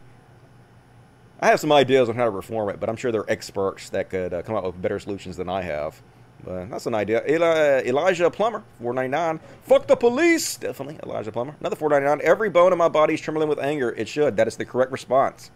I 1.41 1.49
have 1.49 1.61
some 1.61 1.71
ideas 1.71 2.09
on 2.09 2.17
how 2.17 2.25
to 2.25 2.31
reform 2.31 2.71
it, 2.71 2.81
but 2.81 2.89
I'm 2.89 2.97
sure 2.97 3.13
there 3.13 3.21
are 3.21 3.31
experts 3.31 3.91
that 3.91 4.09
could 4.09 4.33
uh, 4.33 4.43
come 4.43 4.55
up 4.55 4.65
with 4.65 4.81
better 4.81 4.99
solutions 4.99 5.37
than 5.37 5.51
I 5.51 5.63
have. 5.63 6.01
But 6.43 6.71
that's 6.71 6.87
an 6.87 6.95
idea. 6.95 7.23
Eli, 7.29 7.83
Elijah 7.85 8.31
Plummer, 8.31 8.63
499. 8.81 9.41
Fuck 9.63 9.87
the 9.87 9.97
police. 9.97 10.57
Definitely, 10.57 10.99
Elijah 11.03 11.33
Plummer. 11.33 11.55
Another 11.61 11.77
499. 11.77 12.27
Every 12.27 12.49
bone 12.49 12.73
in 12.73 12.79
my 12.79 12.89
body 12.89 13.15
is 13.15 13.21
trembling 13.21 13.49
with 13.49 13.59
anger. 13.59 13.91
It 13.91 14.09
should. 14.09 14.37
That 14.37 14.49
is 14.49 14.57
the 14.57 14.65
correct 14.65 14.93
response. 14.93 15.51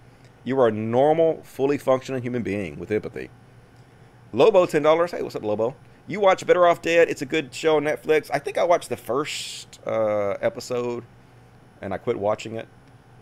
You 0.45 0.59
are 0.61 0.69
a 0.69 0.73
normal, 0.73 1.43
fully 1.43 1.79
functioning 1.79 2.23
human 2.23 2.43
being 2.43 2.79
with 2.79 2.91
empathy. 2.91 3.31
Lobo, 4.33 4.65
$10. 4.65 5.11
Hey, 5.11 5.23
what's 5.23 5.37
up, 5.37 5.43
Lobo? 5.43 5.75
You 6.07 6.21
watch 6.21 6.47
Better 6.47 6.67
Off 6.67 6.83
Dead. 6.83 7.09
It's 7.09 7.23
a 7.23 7.27
good 7.27 7.55
show 7.55 7.77
on 7.77 7.85
Netflix. 7.85 8.31
I 8.33 8.39
think 8.39 8.59
I 8.59 8.65
watched 8.65 8.89
the 8.89 8.97
first 8.97 9.81
uh, 9.87 10.37
episode 10.41 11.05
and 11.83 11.93
I 11.93 11.99
quit 11.99 12.19
watching 12.19 12.57
it. 12.57 12.67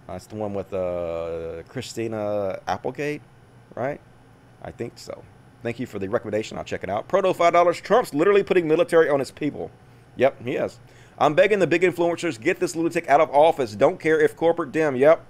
Uh, 0.08 0.14
it's 0.14 0.26
the 0.26 0.36
one 0.36 0.54
with 0.54 0.72
uh, 0.72 1.62
Christina 1.68 2.60
Applegate, 2.66 3.20
right? 3.74 4.00
I 4.62 4.70
think 4.70 4.94
so. 4.96 5.22
Thank 5.62 5.78
you 5.80 5.86
for 5.86 5.98
the 5.98 6.08
recommendation. 6.08 6.56
I'll 6.56 6.64
check 6.64 6.82
it 6.82 6.88
out. 6.88 7.08
Proto 7.08 7.32
$5. 7.32 7.82
Trump's 7.82 8.14
literally 8.14 8.42
putting 8.42 8.68
military 8.68 9.08
on 9.08 9.18
his 9.18 9.30
people. 9.30 9.70
Yep, 10.16 10.44
he 10.44 10.52
is. 10.52 10.78
I'm 11.18 11.34
begging 11.34 11.58
the 11.58 11.66
big 11.66 11.82
influencers, 11.82 12.40
get 12.40 12.60
this 12.60 12.76
lunatic 12.76 13.08
out 13.08 13.20
of 13.20 13.28
office. 13.30 13.74
Don't 13.74 13.98
care 13.98 14.20
if 14.20 14.36
corporate 14.36 14.72
dim. 14.72 14.94
Yep. 14.96 15.24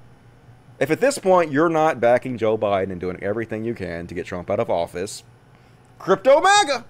If 0.78 0.90
at 0.90 1.00
this 1.00 1.18
point 1.18 1.50
you're 1.50 1.68
not 1.68 2.00
backing 2.00 2.38
Joe 2.38 2.56
Biden 2.56 2.92
and 2.92 3.00
doing 3.00 3.18
everything 3.22 3.64
you 3.64 3.74
can 3.74 4.06
to 4.06 4.14
get 4.14 4.26
Trump 4.26 4.50
out 4.50 4.60
of 4.60 4.70
office, 4.70 5.24
crypto 5.98 6.40
MAGA. 6.40 6.84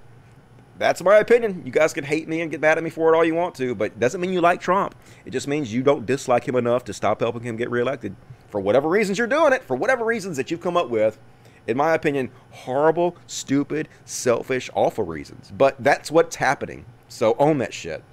That's 0.78 1.02
my 1.02 1.16
opinion. 1.16 1.62
You 1.64 1.72
guys 1.72 1.92
can 1.92 2.04
hate 2.04 2.28
me 2.28 2.40
and 2.40 2.50
get 2.50 2.60
mad 2.60 2.78
at 2.78 2.84
me 2.84 2.90
for 2.90 3.12
it 3.12 3.16
all 3.16 3.24
you 3.24 3.34
want 3.34 3.54
to, 3.56 3.74
but 3.74 3.86
it 3.86 4.00
doesn't 4.00 4.20
mean 4.20 4.32
you 4.32 4.40
like 4.40 4.60
Trump. 4.60 4.94
It 5.24 5.30
just 5.30 5.48
means 5.48 5.72
you 5.72 5.82
don't 5.82 6.06
dislike 6.06 6.46
him 6.46 6.54
enough 6.54 6.84
to 6.84 6.92
stop 6.92 7.20
helping 7.20 7.42
him 7.42 7.56
get 7.56 7.70
reelected. 7.70 8.14
For 8.48 8.60
whatever 8.60 8.88
reasons 8.88 9.18
you're 9.18 9.26
doing 9.26 9.52
it, 9.52 9.64
for 9.64 9.74
whatever 9.74 10.04
reasons 10.04 10.36
that 10.36 10.50
you've 10.50 10.60
come 10.60 10.76
up 10.76 10.88
with, 10.88 11.18
in 11.66 11.76
my 11.76 11.94
opinion, 11.94 12.30
horrible, 12.50 13.16
stupid, 13.26 13.88
selfish, 14.04 14.70
awful 14.74 15.04
reasons. 15.04 15.52
But 15.56 15.76
that's 15.82 16.10
what's 16.10 16.36
happening. 16.36 16.86
So 17.08 17.34
own 17.38 17.58
that 17.58 17.74
shit. 17.74 18.04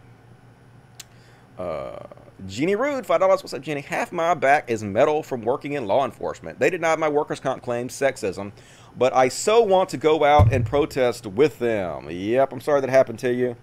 Uh, 1.57 1.99
Jeannie 2.47 2.75
Rude, 2.75 3.05
$5. 3.05 3.19
What's 3.29 3.53
up, 3.53 3.61
Jeannie? 3.61 3.81
Half 3.81 4.11
my 4.11 4.33
back 4.33 4.69
is 4.69 4.83
metal 4.83 5.23
from 5.23 5.41
working 5.41 5.73
in 5.73 5.87
law 5.87 6.03
enforcement. 6.03 6.59
They 6.59 6.69
denied 6.69 6.99
my 6.99 7.07
workers' 7.07 7.39
comp 7.39 7.63
claim, 7.63 7.87
sexism, 7.87 8.51
but 8.97 9.15
I 9.15 9.29
so 9.29 9.61
want 9.61 9.89
to 9.89 9.97
go 9.97 10.23
out 10.25 10.51
and 10.51 10.65
protest 10.65 11.25
with 11.25 11.57
them. 11.59 12.09
Yep, 12.09 12.51
I'm 12.51 12.59
sorry 12.59 12.81
that 12.81 12.89
happened 12.89 13.19
to 13.19 13.33
you. 13.33 13.55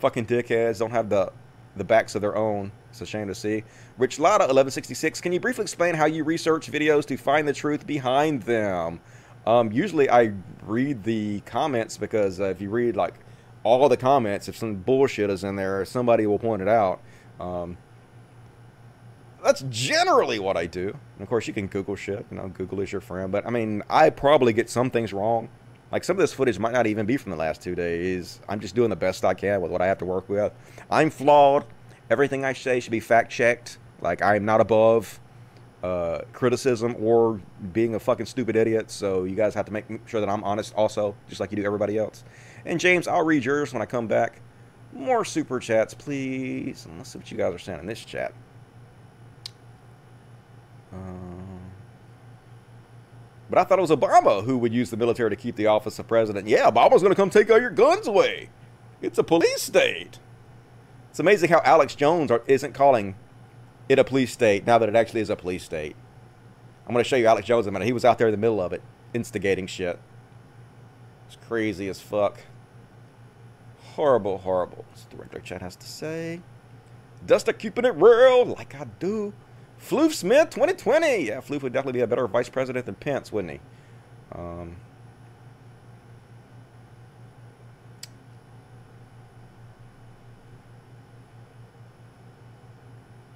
Fucking 0.00 0.26
dickheads 0.26 0.80
don't 0.80 0.90
have 0.90 1.08
the, 1.08 1.32
the 1.76 1.84
backs 1.84 2.16
of 2.16 2.20
their 2.20 2.36
own. 2.36 2.72
It's 2.90 3.00
a 3.00 3.06
shame 3.06 3.28
to 3.28 3.34
see. 3.34 3.62
Rich 3.96 4.18
Lotta, 4.18 4.42
1166. 4.42 5.20
Can 5.20 5.30
you 5.32 5.38
briefly 5.38 5.62
explain 5.62 5.94
how 5.94 6.06
you 6.06 6.24
research 6.24 6.70
videos 6.70 7.06
to 7.06 7.16
find 7.16 7.46
the 7.46 7.52
truth 7.52 7.86
behind 7.86 8.42
them? 8.42 9.00
Um, 9.46 9.70
usually 9.70 10.10
I 10.10 10.32
read 10.62 11.04
the 11.04 11.40
comments 11.40 11.96
because 11.96 12.40
uh, 12.40 12.44
if 12.44 12.60
you 12.60 12.70
read 12.70 12.96
like 12.96 13.14
all 13.62 13.88
the 13.88 13.96
comments, 13.96 14.48
if 14.48 14.56
some 14.56 14.74
bullshit 14.74 15.30
is 15.30 15.44
in 15.44 15.54
there, 15.54 15.84
somebody 15.84 16.26
will 16.26 16.40
point 16.40 16.60
it 16.60 16.68
out. 16.68 17.00
Um, 17.38 17.78
that's 19.42 19.64
generally 19.68 20.38
what 20.38 20.56
I 20.56 20.66
do. 20.66 20.88
And 20.88 21.22
of 21.22 21.28
course, 21.28 21.46
you 21.46 21.54
can 21.54 21.66
Google 21.66 21.96
shit. 21.96 22.26
You 22.30 22.36
know, 22.36 22.48
Google 22.48 22.80
is 22.80 22.92
your 22.92 23.00
friend. 23.00 23.30
But 23.32 23.46
I 23.46 23.50
mean, 23.50 23.82
I 23.88 24.10
probably 24.10 24.52
get 24.52 24.70
some 24.70 24.90
things 24.90 25.12
wrong. 25.12 25.48
Like 25.92 26.04
some 26.04 26.16
of 26.16 26.20
this 26.20 26.32
footage 26.32 26.58
might 26.58 26.72
not 26.72 26.86
even 26.86 27.06
be 27.06 27.16
from 27.16 27.30
the 27.30 27.36
last 27.36 27.60
two 27.60 27.74
days. 27.74 28.40
I'm 28.48 28.60
just 28.60 28.74
doing 28.74 28.90
the 28.90 28.96
best 28.96 29.24
I 29.24 29.34
can 29.34 29.60
with 29.60 29.70
what 29.70 29.82
I 29.82 29.86
have 29.86 29.98
to 29.98 30.04
work 30.04 30.28
with. 30.28 30.52
I'm 30.90 31.10
flawed. 31.10 31.64
Everything 32.10 32.44
I 32.44 32.52
say 32.52 32.80
should 32.80 32.92
be 32.92 33.00
fact 33.00 33.32
checked. 33.32 33.78
Like 34.00 34.22
I'm 34.22 34.44
not 34.44 34.60
above 34.60 35.20
uh, 35.82 36.20
criticism 36.32 36.94
or 37.00 37.40
being 37.72 37.94
a 37.94 38.00
fucking 38.00 38.26
stupid 38.26 38.54
idiot. 38.54 38.90
So 38.90 39.24
you 39.24 39.34
guys 39.34 39.54
have 39.54 39.66
to 39.66 39.72
make 39.72 39.86
sure 40.06 40.20
that 40.20 40.28
I'm 40.28 40.44
honest 40.44 40.74
also, 40.74 41.16
just 41.28 41.40
like 41.40 41.50
you 41.50 41.56
do 41.56 41.64
everybody 41.64 41.98
else. 41.98 42.24
And 42.64 42.78
James, 42.78 43.08
I'll 43.08 43.24
read 43.24 43.44
yours 43.44 43.72
when 43.72 43.82
I 43.82 43.86
come 43.86 44.06
back. 44.06 44.40
More 44.92 45.24
super 45.24 45.58
chats, 45.60 45.94
please. 45.94 46.86
And 46.86 46.98
let's 46.98 47.10
see 47.10 47.18
what 47.18 47.30
you 47.30 47.36
guys 47.36 47.54
are 47.54 47.58
saying 47.58 47.80
in 47.80 47.86
this 47.86 48.04
chat. 48.04 48.32
Um, 50.92 51.60
but 53.48 53.58
I 53.58 53.64
thought 53.64 53.78
it 53.78 53.82
was 53.82 53.90
Obama 53.90 54.44
who 54.44 54.58
would 54.58 54.72
use 54.72 54.90
the 54.90 54.96
military 54.96 55.30
to 55.30 55.36
keep 55.36 55.56
the 55.56 55.66
office 55.66 55.98
of 55.98 56.06
president. 56.06 56.46
Yeah, 56.46 56.70
Obama's 56.70 57.02
going 57.02 57.12
to 57.12 57.16
come 57.16 57.30
take 57.30 57.50
all 57.50 57.60
your 57.60 57.70
guns 57.70 58.06
away. 58.06 58.50
It's 59.02 59.18
a 59.18 59.24
police 59.24 59.62
state. 59.62 60.18
It's 61.10 61.18
amazing 61.18 61.50
how 61.50 61.60
Alex 61.64 61.94
Jones 61.94 62.30
isn't 62.46 62.72
calling 62.72 63.16
it 63.88 63.98
a 63.98 64.04
police 64.04 64.32
state 64.32 64.66
now 64.66 64.78
that 64.78 64.88
it 64.88 64.94
actually 64.94 65.20
is 65.20 65.30
a 65.30 65.36
police 65.36 65.64
state. 65.64 65.96
I'm 66.86 66.92
going 66.92 67.02
to 67.02 67.08
show 67.08 67.16
you 67.16 67.26
Alex 67.26 67.46
Jones 67.46 67.66
in 67.66 67.70
a 67.70 67.72
minute. 67.72 67.86
He 67.86 67.92
was 67.92 68.04
out 68.04 68.18
there 68.18 68.28
in 68.28 68.32
the 68.32 68.38
middle 68.38 68.60
of 68.60 68.72
it, 68.72 68.82
instigating 69.12 69.66
shit. 69.66 69.98
It's 71.26 71.36
crazy 71.46 71.88
as 71.88 72.00
fuck. 72.00 72.40
Horrible, 73.94 74.38
horrible. 74.38 74.84
That's 74.90 75.02
what 75.02 75.10
the 75.10 75.16
regular 75.16 75.40
chat 75.40 75.62
has 75.62 75.76
to 75.76 75.86
say. 75.86 76.40
Duster 77.26 77.52
keeping 77.52 77.84
it 77.84 77.94
real, 77.96 78.46
like 78.46 78.74
I 78.74 78.84
do. 78.98 79.32
Floof 79.80 80.12
Smith 80.12 80.50
2020. 80.50 81.26
Yeah, 81.26 81.40
Floof 81.40 81.62
would 81.62 81.72
definitely 81.72 81.98
be 81.98 82.02
a 82.02 82.06
better 82.06 82.26
vice 82.28 82.48
president 82.48 82.86
than 82.86 82.94
Pence, 82.94 83.32
wouldn't 83.32 83.54
he? 83.54 83.60
Um, 84.32 84.76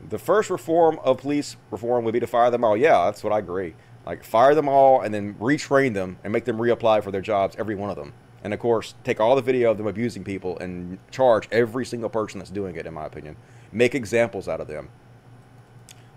the 0.09 0.19
first 0.19 0.51
reform 0.51 0.99
of 1.03 1.19
police 1.19 1.57
reform 1.71 2.05
would 2.05 2.13
be 2.13 2.21
to 2.21 2.27
fire 2.27 2.51
them 2.51 2.63
all. 2.63 2.77
Yeah, 2.77 3.07
that's 3.07 3.25
what 3.25 3.33
I 3.33 3.39
agree. 3.39 3.75
Like, 4.07 4.23
fire 4.23 4.55
them 4.55 4.69
all 4.69 5.01
and 5.01 5.15
then 5.15 5.35
retrain 5.35 5.95
them 5.95 6.19
and 6.23 6.33
make 6.33 6.45
them 6.45 6.59
reapply 6.59 7.03
for 7.03 7.11
their 7.11 7.23
jobs, 7.23 7.57
every 7.59 7.75
one 7.75 7.89
of 7.91 7.97
them. 7.97 8.13
And 8.45 8.53
of 8.53 8.61
course, 8.61 8.95
take 9.03 9.19
all 9.19 9.35
the 9.35 9.43
video 9.43 9.71
of 9.71 9.79
them 9.79 9.87
abusing 9.87 10.23
people 10.23 10.59
and 10.59 10.99
charge 11.11 11.49
every 11.51 11.87
single 11.87 12.11
person 12.11 12.39
that's 12.39 12.51
doing 12.51 12.77
it, 12.77 12.87
in 12.87 12.93
my 12.93 13.07
opinion. 13.07 13.37
Make 13.73 13.95
examples 13.95 14.47
out 14.47 14.61
of 14.61 14.69
them. 14.69 14.91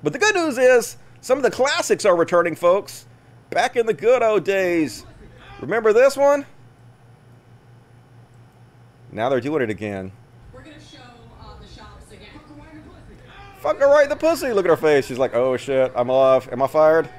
But 0.03 0.14
the 0.14 0.19
good 0.19 0.36
news 0.36 0.57
is, 0.57 0.98
some 1.22 1.38
of 1.38 1.44
the 1.44 1.52
classics 1.52 2.06
are 2.06 2.15
returning, 2.15 2.56
folks. 2.56 3.06
Back 3.49 3.76
in 3.76 3.86
the 3.86 3.94
good 3.94 4.22
old 4.22 4.44
days. 4.44 5.06
Remember 5.60 5.94
this 5.94 6.15
one? 6.15 6.45
Now 9.11 9.30
they're 9.30 9.41
doing 9.41 9.64
it 9.64 9.69
again. 9.69 10.11
Fuck 13.60 13.80
her 13.80 13.88
right 13.88 14.03
in 14.03 14.10
the 14.10 14.15
pussy. 14.15 14.53
Look 14.53 14.65
at 14.65 14.69
her 14.69 14.78
face. 14.78 15.07
She's 15.07 15.18
like, 15.18 15.34
oh 15.34 15.57
shit, 15.57 15.91
I'm 15.95 16.10
off. 16.10 16.48
Am 16.52 16.61
I 16.61 16.68
fired? 16.68 17.10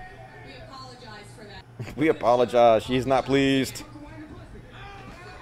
We 0.47 0.55
apologize 0.63 1.27
for 1.37 1.45
that. 1.45 1.97
we 1.97 2.09
apologize. 2.09 2.83
She's 2.85 3.07
not 3.07 3.27
pleased. 3.27 3.83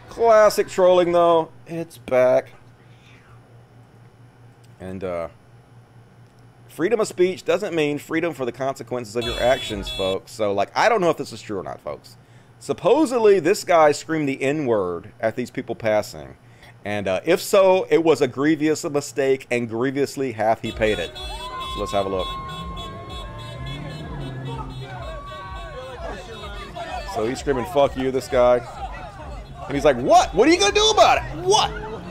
Classic 0.08 0.66
trolling 0.66 1.12
though. 1.12 1.50
It's 1.66 1.98
back. 1.98 2.50
And 4.80 5.04
uh 5.04 5.28
freedom 6.76 7.00
of 7.00 7.08
speech 7.08 7.42
doesn't 7.42 7.74
mean 7.74 7.96
freedom 7.96 8.34
for 8.34 8.44
the 8.44 8.52
consequences 8.52 9.16
of 9.16 9.24
your 9.24 9.40
actions, 9.40 9.88
folks. 9.88 10.30
So 10.30 10.52
like 10.52 10.70
I 10.76 10.90
don't 10.90 11.00
know 11.00 11.08
if 11.08 11.16
this 11.16 11.32
is 11.32 11.40
true 11.40 11.58
or 11.58 11.62
not, 11.62 11.80
folks. 11.80 12.18
Supposedly 12.58 13.40
this 13.40 13.64
guy 13.64 13.92
screamed 13.92 14.28
the 14.28 14.42
N-word 14.42 15.10
at 15.18 15.36
these 15.36 15.50
people 15.50 15.74
passing. 15.74 16.36
And 16.84 17.08
uh, 17.08 17.20
if 17.24 17.40
so, 17.40 17.86
it 17.88 18.04
was 18.04 18.20
a 18.20 18.28
grievous 18.28 18.84
mistake, 18.84 19.46
and 19.50 19.68
grievously 19.68 20.32
hath 20.32 20.60
he 20.60 20.70
paid 20.70 20.98
it. 20.98 21.10
So 21.16 21.80
let's 21.80 21.92
have 21.92 22.04
a 22.04 22.10
look. 22.10 22.28
So 27.14 27.26
he's 27.26 27.40
screaming, 27.40 27.64
fuck 27.72 27.96
you, 27.96 28.10
this 28.10 28.28
guy. 28.28 28.58
And 29.66 29.74
he's 29.74 29.84
like, 29.84 29.96
what? 29.96 30.32
What 30.34 30.46
are 30.46 30.52
you 30.52 30.58
to 30.60 30.70
do 30.70 30.90
about 30.90 31.18
it? 31.18 31.44
What? 31.44 31.70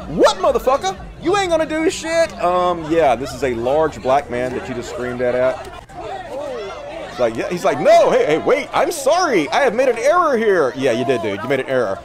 What, 0.09 0.37
motherfucker? 0.37 0.99
You 1.25 1.35
ain't 1.37 1.51
to 1.51 1.65
do 1.65 1.89
shit? 1.89 2.31
Um, 2.39 2.85
yeah, 2.91 3.15
this 3.15 3.33
is 3.33 3.43
a 3.43 3.55
large 3.55 3.99
black 3.99 4.29
man 4.29 4.51
that 4.51 4.69
you 4.69 4.75
just 4.75 4.91
screamed 4.91 5.21
at. 5.21 5.33
at. 5.33 7.09
He's 7.09 7.19
like, 7.19 7.35
yeah. 7.35 7.49
He's 7.49 7.65
like, 7.65 7.79
no, 7.79 8.11
hey, 8.11 8.25
hey, 8.27 8.37
wait, 8.37 8.69
I'm 8.71 8.91
sorry. 8.91 9.49
I 9.49 9.61
have 9.61 9.73
made 9.73 9.89
an 9.89 9.97
error 9.97 10.37
here. 10.37 10.71
Yeah, 10.75 10.91
you 10.91 11.03
did, 11.03 11.23
dude. 11.23 11.41
You 11.41 11.49
made 11.49 11.61
an 11.61 11.65
error. 11.65 11.97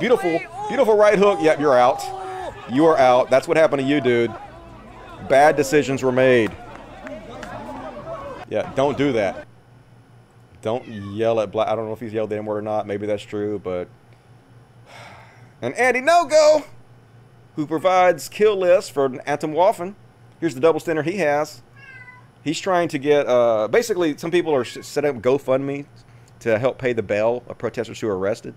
Beautiful. 0.00 0.40
Beautiful 0.68 0.96
right 0.96 1.18
hook. 1.18 1.40
Yep, 1.42 1.60
you're 1.60 1.76
out. 1.76 2.02
You 2.72 2.86
are 2.86 2.96
out. 2.96 3.28
That's 3.28 3.46
what 3.46 3.58
happened 3.58 3.82
to 3.82 3.86
you, 3.86 4.00
dude. 4.00 4.34
Bad 5.28 5.56
decisions 5.56 6.02
were 6.02 6.10
made. 6.10 6.56
Yeah, 8.48 8.72
don't 8.74 8.96
do 8.96 9.12
that. 9.12 9.46
Don't 10.62 10.88
yell 10.88 11.38
at 11.40 11.52
Black. 11.52 11.68
I 11.68 11.76
don't 11.76 11.84
know 11.84 11.92
if 11.92 12.00
he's 12.00 12.14
yelled 12.14 12.30
the 12.30 12.38
N 12.38 12.46
word 12.46 12.56
or 12.56 12.62
not. 12.62 12.86
Maybe 12.86 13.06
that's 13.06 13.22
true, 13.22 13.58
but. 13.58 13.88
And 15.62 15.74
Andy 15.76 16.02
Ngo, 16.02 16.64
who 17.56 17.66
provides 17.66 18.28
kill 18.28 18.56
lists 18.56 18.90
for 18.90 19.08
Atomwaffen. 19.08 19.94
Here's 20.40 20.54
the 20.54 20.60
double 20.60 20.80
standard 20.80 21.06
he 21.06 21.18
has. 21.18 21.62
He's 22.44 22.60
trying 22.60 22.88
to 22.88 22.98
get. 22.98 23.26
Uh, 23.26 23.66
basically, 23.68 24.16
some 24.16 24.30
people 24.30 24.54
are 24.54 24.64
setting 24.64 25.16
up 25.16 25.22
GoFundMe 25.22 25.86
to 26.40 26.58
help 26.58 26.78
pay 26.78 26.92
the 26.92 27.02
bail 27.02 27.42
of 27.48 27.58
protesters 27.58 27.98
who 27.98 28.08
are 28.08 28.16
arrested 28.16 28.54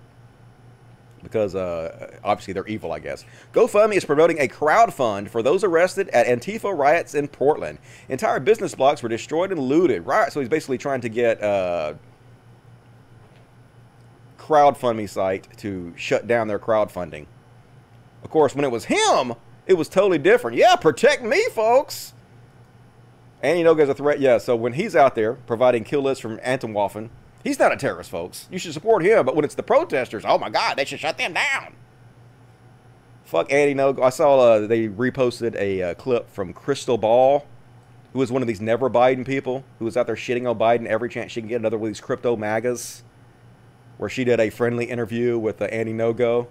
because 1.24 1.56
uh, 1.56 2.18
obviously 2.24 2.54
they're 2.54 2.68
evil, 2.68 2.92
I 2.92 3.00
guess. 3.00 3.26
GoFundMe 3.54 3.96
is 3.96 4.06
promoting 4.06 4.40
a 4.40 4.48
crowd 4.48 4.94
fund 4.94 5.30
for 5.30 5.44
those 5.44 5.64
arrested 5.64 6.10
at 6.10 6.28
Antifa 6.28 6.76
riots 6.78 7.16
in 7.16 7.28
Portland. 7.28 7.80
Entire 8.08 8.40
business 8.40 8.76
blocks 8.76 9.04
were 9.04 9.10
destroyed 9.10 9.52
and 9.52 9.60
looted. 9.60 10.06
Right, 10.06 10.32
so 10.32 10.40
he's 10.40 10.50
basically 10.50 10.78
trying 10.78 11.02
to 11.02 11.10
get 11.10 11.42
a 11.42 11.98
crowdfunding 14.38 15.10
site 15.10 15.48
to 15.58 15.94
shut 15.96 16.28
down 16.28 16.48
their 16.48 16.60
crowdfunding. 16.60 17.26
Of 18.24 18.30
course, 18.30 18.56
when 18.56 18.66
it 18.66 18.72
was 18.72 18.86
him, 18.86 19.34
it 19.66 19.74
was 19.74 19.90
totally 19.90 20.18
different. 20.18 20.58
Yeah, 20.58 20.76
protect 20.76 21.24
me, 21.24 21.44
folks. 21.52 22.14
Know, 23.41 23.74
guys, 23.76 23.90
a 23.90 23.94
threat. 23.94 24.20
Yeah, 24.20 24.38
so 24.38 24.56
when 24.56 24.74
he's 24.74 24.96
out 24.96 25.16
there 25.16 25.34
providing 25.34 25.84
kill 25.84 26.02
lists 26.02 26.22
from 26.22 26.38
Atomwaffen, 26.40 27.10
He's 27.44 27.60
not 27.60 27.72
a 27.72 27.78
terrorist, 27.78 28.10
folks. 28.10 28.48
You 28.52 28.60
should 28.60 28.74
support 28.74 29.04
him. 29.04 29.26
But 29.26 29.36
when 29.36 29.46
it's 29.46 29.56
the 29.56 29.64
protesters, 29.64 30.24
oh 30.26 30.38
my 30.38 30.50
God, 30.50 30.76
they 30.78 30.86
should 30.86 31.00
shut 31.00 31.18
them 31.18 31.34
down. 31.34 31.74
Fuck 33.24 33.52
Andy 33.52 33.74
No. 33.74 33.96
I 34.02 34.10
saw 34.10 34.40
uh, 34.40 34.68
they 34.68 34.88
reposted 34.88 35.56
a 35.56 35.84
uh, 35.84 35.94
clip 35.94 36.30
from 36.30 36.54
Krystal 36.54 37.00
Ball, 37.00 37.46
who 38.12 38.20
was 38.20 38.32
one 38.32 38.41
of 38.41 38.48
these 38.48 38.60
never 38.60 38.90
Biden 38.90 39.26
people, 39.26 39.64
who 39.78 39.86
was 39.86 39.96
out 39.96 40.08
there 40.08 40.16
shitting 40.16 40.50
on 40.50 40.58
Biden 40.58 40.88
every 40.88 41.10
chance 41.10 41.32
she 41.32 41.41
can 41.41 41.48
get 41.48 41.60
another 41.60 41.78
one 41.78 41.90
of 41.90 41.94
these 41.94 42.02
crypto 42.02 42.36
magas, 42.36 43.04
where 43.98 44.10
she 44.10 44.24
did 44.24 44.40
a 44.40 44.50
friendly 44.50 44.86
interview 44.86 45.38
with 45.38 45.62
uh, 45.62 45.66
Andy 45.66 45.94
Ngo, 45.94 46.48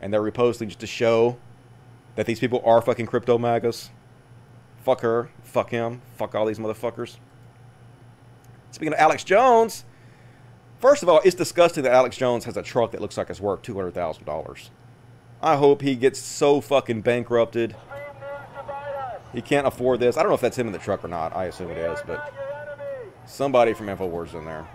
and 0.00 0.12
they're 0.12 0.22
reposting 0.22 0.68
just 0.68 0.80
to 0.80 0.86
show 0.86 1.38
that 2.14 2.26
these 2.26 2.40
people 2.40 2.62
are 2.64 2.80
fucking 2.80 3.06
crypto 3.06 3.38
magas. 3.38 3.90
Fuck 4.78 5.00
her. 5.00 5.30
Fuck 5.42 5.70
him. 5.70 6.02
Fuck 6.16 6.34
all 6.34 6.46
these 6.46 6.58
motherfuckers. 6.58 7.16
Speaking 8.70 8.92
of 8.92 8.98
Alex 8.98 9.24
Jones, 9.24 9.84
First 10.78 11.02
of 11.02 11.08
all, 11.08 11.20
it's 11.24 11.34
disgusting 11.34 11.84
that 11.84 11.92
Alex 11.92 12.16
Jones 12.16 12.44
has 12.44 12.56
a 12.56 12.62
truck 12.62 12.92
that 12.92 13.00
looks 13.00 13.16
like 13.16 13.30
it's 13.30 13.40
worth 13.40 13.62
$200,000. 13.62 14.70
I 15.42 15.56
hope 15.56 15.80
he 15.80 15.96
gets 15.96 16.20
so 16.20 16.60
fucking 16.60 17.00
bankrupted. 17.00 17.74
He 19.32 19.40
can't 19.40 19.66
afford 19.66 20.00
this. 20.00 20.16
I 20.16 20.22
don't 20.22 20.30
know 20.30 20.34
if 20.34 20.40
that's 20.40 20.58
him 20.58 20.66
in 20.66 20.72
the 20.72 20.78
truck 20.78 21.04
or 21.04 21.08
not. 21.08 21.34
I 21.34 21.46
assume 21.46 21.70
it 21.70 21.78
is, 21.78 21.98
but 22.06 22.32
somebody 23.26 23.72
from 23.72 23.86
InfoWars 23.86 24.34
in 24.34 24.44
there. 24.44 24.66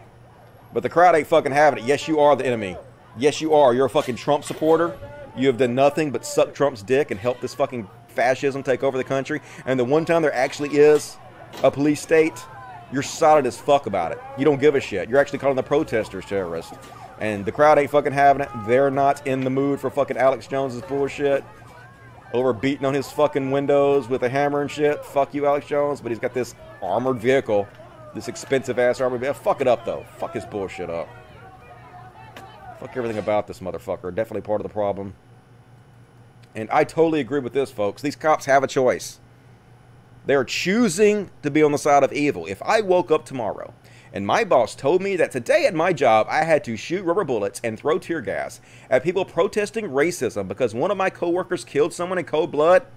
But 0.73 0.83
the 0.83 0.89
crowd 0.89 1.15
ain't 1.15 1.27
fucking 1.27 1.51
having 1.51 1.83
it. 1.83 1.87
Yes, 1.87 2.07
you 2.07 2.19
are 2.19 2.35
the 2.35 2.45
enemy. 2.45 2.77
Yes, 3.17 3.41
you 3.41 3.53
are. 3.53 3.73
You're 3.73 3.87
a 3.87 3.89
fucking 3.89 4.15
Trump 4.15 4.43
supporter. 4.43 4.97
You 5.35 5.47
have 5.47 5.57
done 5.57 5.75
nothing 5.75 6.11
but 6.11 6.25
suck 6.25 6.53
Trump's 6.53 6.81
dick 6.81 7.11
and 7.11 7.19
help 7.19 7.41
this 7.41 7.53
fucking 7.53 7.89
fascism 8.07 8.63
take 8.63 8.83
over 8.83 8.97
the 8.97 9.03
country. 9.03 9.41
And 9.65 9.79
the 9.79 9.85
one 9.85 10.05
time 10.05 10.21
there 10.21 10.33
actually 10.33 10.69
is 10.77 11.17
a 11.63 11.71
police 11.71 12.01
state, 12.01 12.43
you're 12.91 13.03
solid 13.03 13.45
as 13.45 13.57
fuck 13.57 13.85
about 13.85 14.11
it. 14.11 14.19
You 14.37 14.45
don't 14.45 14.59
give 14.59 14.75
a 14.75 14.79
shit. 14.79 15.09
You're 15.09 15.19
actually 15.19 15.39
calling 15.39 15.55
the 15.55 15.63
protesters 15.63 16.25
terrorists. 16.25 16.73
And 17.19 17.45
the 17.45 17.51
crowd 17.51 17.77
ain't 17.77 17.91
fucking 17.91 18.11
having 18.13 18.41
it. 18.41 18.49
They're 18.65 18.91
not 18.91 19.25
in 19.27 19.43
the 19.43 19.49
mood 19.49 19.79
for 19.79 19.89
fucking 19.89 20.17
Alex 20.17 20.47
Jones's 20.47 20.81
bullshit. 20.81 21.43
Over 22.33 22.53
beating 22.53 22.85
on 22.85 22.93
his 22.93 23.11
fucking 23.11 23.51
windows 23.51 24.07
with 24.07 24.23
a 24.23 24.29
hammer 24.29 24.61
and 24.61 24.71
shit. 24.71 25.03
Fuck 25.05 25.33
you, 25.33 25.45
Alex 25.45 25.67
Jones. 25.67 26.01
But 26.01 26.11
he's 26.11 26.19
got 26.19 26.33
this 26.33 26.55
armored 26.81 27.19
vehicle. 27.19 27.67
This 28.15 28.27
expensive 28.27 28.79
ass 28.79 28.99
armored 29.01 29.21
vehicle. 29.21 29.41
Fuck 29.41 29.61
it 29.61 29.67
up, 29.67 29.85
though. 29.85 30.05
Fuck 30.17 30.33
his 30.33 30.45
bullshit 30.45 30.89
up. 30.89 31.07
Fuck 32.81 32.97
everything 32.97 33.19
about 33.19 33.45
this 33.45 33.59
motherfucker. 33.59 34.13
Definitely 34.13 34.41
part 34.41 34.59
of 34.59 34.63
the 34.63 34.73
problem. 34.73 35.13
And 36.55 36.67
I 36.71 36.83
totally 36.83 37.19
agree 37.19 37.39
with 37.39 37.53
this, 37.53 37.69
folks. 37.69 38.01
These 38.01 38.15
cops 38.15 38.45
have 38.45 38.63
a 38.63 38.67
choice. 38.67 39.19
They're 40.25 40.43
choosing 40.43 41.29
to 41.43 41.51
be 41.51 41.61
on 41.61 41.71
the 41.71 41.77
side 41.77 42.03
of 42.03 42.11
evil. 42.11 42.47
If 42.47 42.59
I 42.63 42.81
woke 42.81 43.11
up 43.11 43.23
tomorrow 43.23 43.75
and 44.11 44.25
my 44.25 44.43
boss 44.43 44.73
told 44.73 44.99
me 44.99 45.15
that 45.17 45.31
today 45.31 45.67
at 45.67 45.75
my 45.75 45.93
job 45.93 46.25
I 46.27 46.43
had 46.43 46.63
to 46.63 46.75
shoot 46.75 47.05
rubber 47.05 47.23
bullets 47.23 47.61
and 47.63 47.77
throw 47.77 47.99
tear 47.99 48.19
gas 48.19 48.59
at 48.89 49.03
people 49.03 49.25
protesting 49.25 49.85
racism 49.85 50.47
because 50.47 50.73
one 50.73 50.89
of 50.89 50.97
my 50.97 51.11
coworkers 51.11 51.63
killed 51.63 51.93
someone 51.93 52.17
in 52.17 52.25
cold 52.25 52.51
blood, 52.51 52.87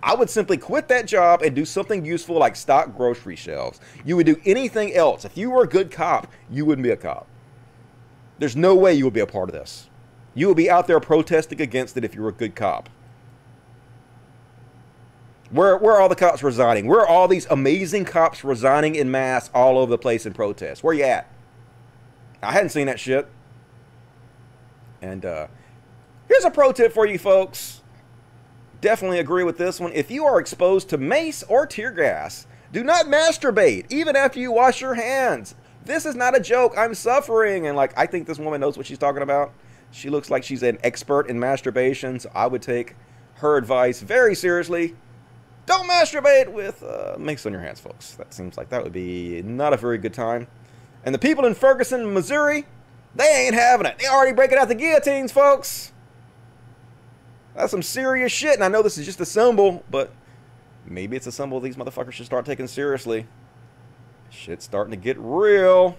I 0.00 0.14
would 0.14 0.30
simply 0.30 0.58
quit 0.58 0.86
that 0.88 1.08
job 1.08 1.42
and 1.42 1.56
do 1.56 1.64
something 1.64 2.04
useful 2.04 2.38
like 2.38 2.54
stock 2.54 2.96
grocery 2.96 3.34
shelves. 3.34 3.80
You 4.04 4.14
would 4.14 4.26
do 4.26 4.40
anything 4.44 4.94
else. 4.94 5.24
If 5.24 5.36
you 5.36 5.50
were 5.50 5.64
a 5.64 5.68
good 5.68 5.90
cop, 5.90 6.32
you 6.48 6.64
wouldn't 6.64 6.84
be 6.84 6.90
a 6.90 6.96
cop. 6.96 7.26
There's 8.38 8.56
no 8.56 8.74
way 8.74 8.94
you 8.94 9.04
would 9.04 9.14
be 9.14 9.20
a 9.20 9.26
part 9.26 9.48
of 9.48 9.54
this. 9.54 9.88
You 10.34 10.48
would 10.48 10.56
be 10.56 10.70
out 10.70 10.86
there 10.86 11.00
protesting 11.00 11.60
against 11.60 11.96
it 11.96 12.04
if 12.04 12.14
you 12.14 12.22
were 12.22 12.30
a 12.30 12.32
good 12.32 12.54
cop. 12.54 12.88
Where, 15.50 15.76
where 15.76 15.94
are 15.94 16.00
all 16.00 16.08
the 16.08 16.16
cops 16.16 16.42
resigning? 16.42 16.86
Where 16.88 17.00
are 17.00 17.06
all 17.06 17.28
these 17.28 17.46
amazing 17.46 18.06
cops 18.06 18.42
resigning 18.42 18.96
in 18.96 19.10
mass 19.10 19.50
all 19.54 19.78
over 19.78 19.90
the 19.90 19.98
place 19.98 20.26
in 20.26 20.32
protest? 20.32 20.82
Where 20.82 20.92
are 20.92 20.98
you 20.98 21.04
at? 21.04 21.30
I 22.42 22.52
hadn't 22.52 22.70
seen 22.70 22.86
that 22.86 22.98
shit. 22.98 23.28
And 25.00 25.24
uh, 25.24 25.46
here's 26.26 26.44
a 26.44 26.50
pro 26.50 26.72
tip 26.72 26.92
for 26.92 27.06
you 27.06 27.18
folks. 27.18 27.82
Definitely 28.80 29.20
agree 29.20 29.44
with 29.44 29.56
this 29.56 29.78
one. 29.78 29.92
If 29.92 30.10
you 30.10 30.24
are 30.24 30.40
exposed 30.40 30.88
to 30.90 30.98
mace 30.98 31.42
or 31.44 31.66
tear 31.66 31.92
gas, 31.92 32.46
do 32.72 32.82
not 32.82 33.06
masturbate, 33.06 33.86
even 33.90 34.16
after 34.16 34.40
you 34.40 34.50
wash 34.50 34.80
your 34.80 34.94
hands. 34.94 35.54
This 35.84 36.06
is 36.06 36.14
not 36.14 36.36
a 36.36 36.40
joke. 36.40 36.74
I'm 36.76 36.94
suffering. 36.94 37.66
And, 37.66 37.76
like, 37.76 37.96
I 37.96 38.06
think 38.06 38.26
this 38.26 38.38
woman 38.38 38.60
knows 38.60 38.76
what 38.76 38.86
she's 38.86 38.98
talking 38.98 39.22
about. 39.22 39.52
She 39.90 40.10
looks 40.10 40.30
like 40.30 40.42
she's 40.42 40.62
an 40.62 40.78
expert 40.82 41.28
in 41.28 41.38
masturbation, 41.38 42.18
so 42.18 42.30
I 42.34 42.46
would 42.46 42.62
take 42.62 42.96
her 43.36 43.56
advice 43.56 44.00
very 44.00 44.34
seriously. 44.34 44.96
Don't 45.66 45.88
masturbate 45.88 46.52
with 46.52 46.82
uh, 46.82 47.16
mace 47.18 47.46
on 47.46 47.52
your 47.52 47.62
hands, 47.62 47.80
folks. 47.80 48.14
That 48.14 48.34
seems 48.34 48.56
like 48.56 48.68
that 48.70 48.82
would 48.82 48.92
be 48.92 49.42
not 49.42 49.72
a 49.72 49.76
very 49.76 49.98
good 49.98 50.12
time. 50.12 50.46
And 51.04 51.14
the 51.14 51.18
people 51.18 51.44
in 51.44 51.54
Ferguson, 51.54 52.12
Missouri, 52.12 52.66
they 53.14 53.46
ain't 53.46 53.54
having 53.54 53.86
it. 53.86 53.98
They 53.98 54.06
already 54.06 54.34
breaking 54.34 54.58
out 54.58 54.68
the 54.68 54.74
guillotines, 54.74 55.32
folks. 55.32 55.92
That's 57.54 57.70
some 57.70 57.82
serious 57.82 58.32
shit. 58.32 58.54
And 58.54 58.64
I 58.64 58.68
know 58.68 58.82
this 58.82 58.98
is 58.98 59.06
just 59.06 59.20
a 59.20 59.26
symbol, 59.26 59.84
but 59.90 60.12
maybe 60.84 61.16
it's 61.16 61.26
a 61.26 61.32
symbol 61.32 61.60
these 61.60 61.76
motherfuckers 61.76 62.12
should 62.12 62.26
start 62.26 62.44
taking 62.46 62.66
seriously. 62.66 63.26
Shit's 64.34 64.64
starting 64.64 64.90
to 64.90 64.96
get 64.96 65.16
real. 65.18 65.96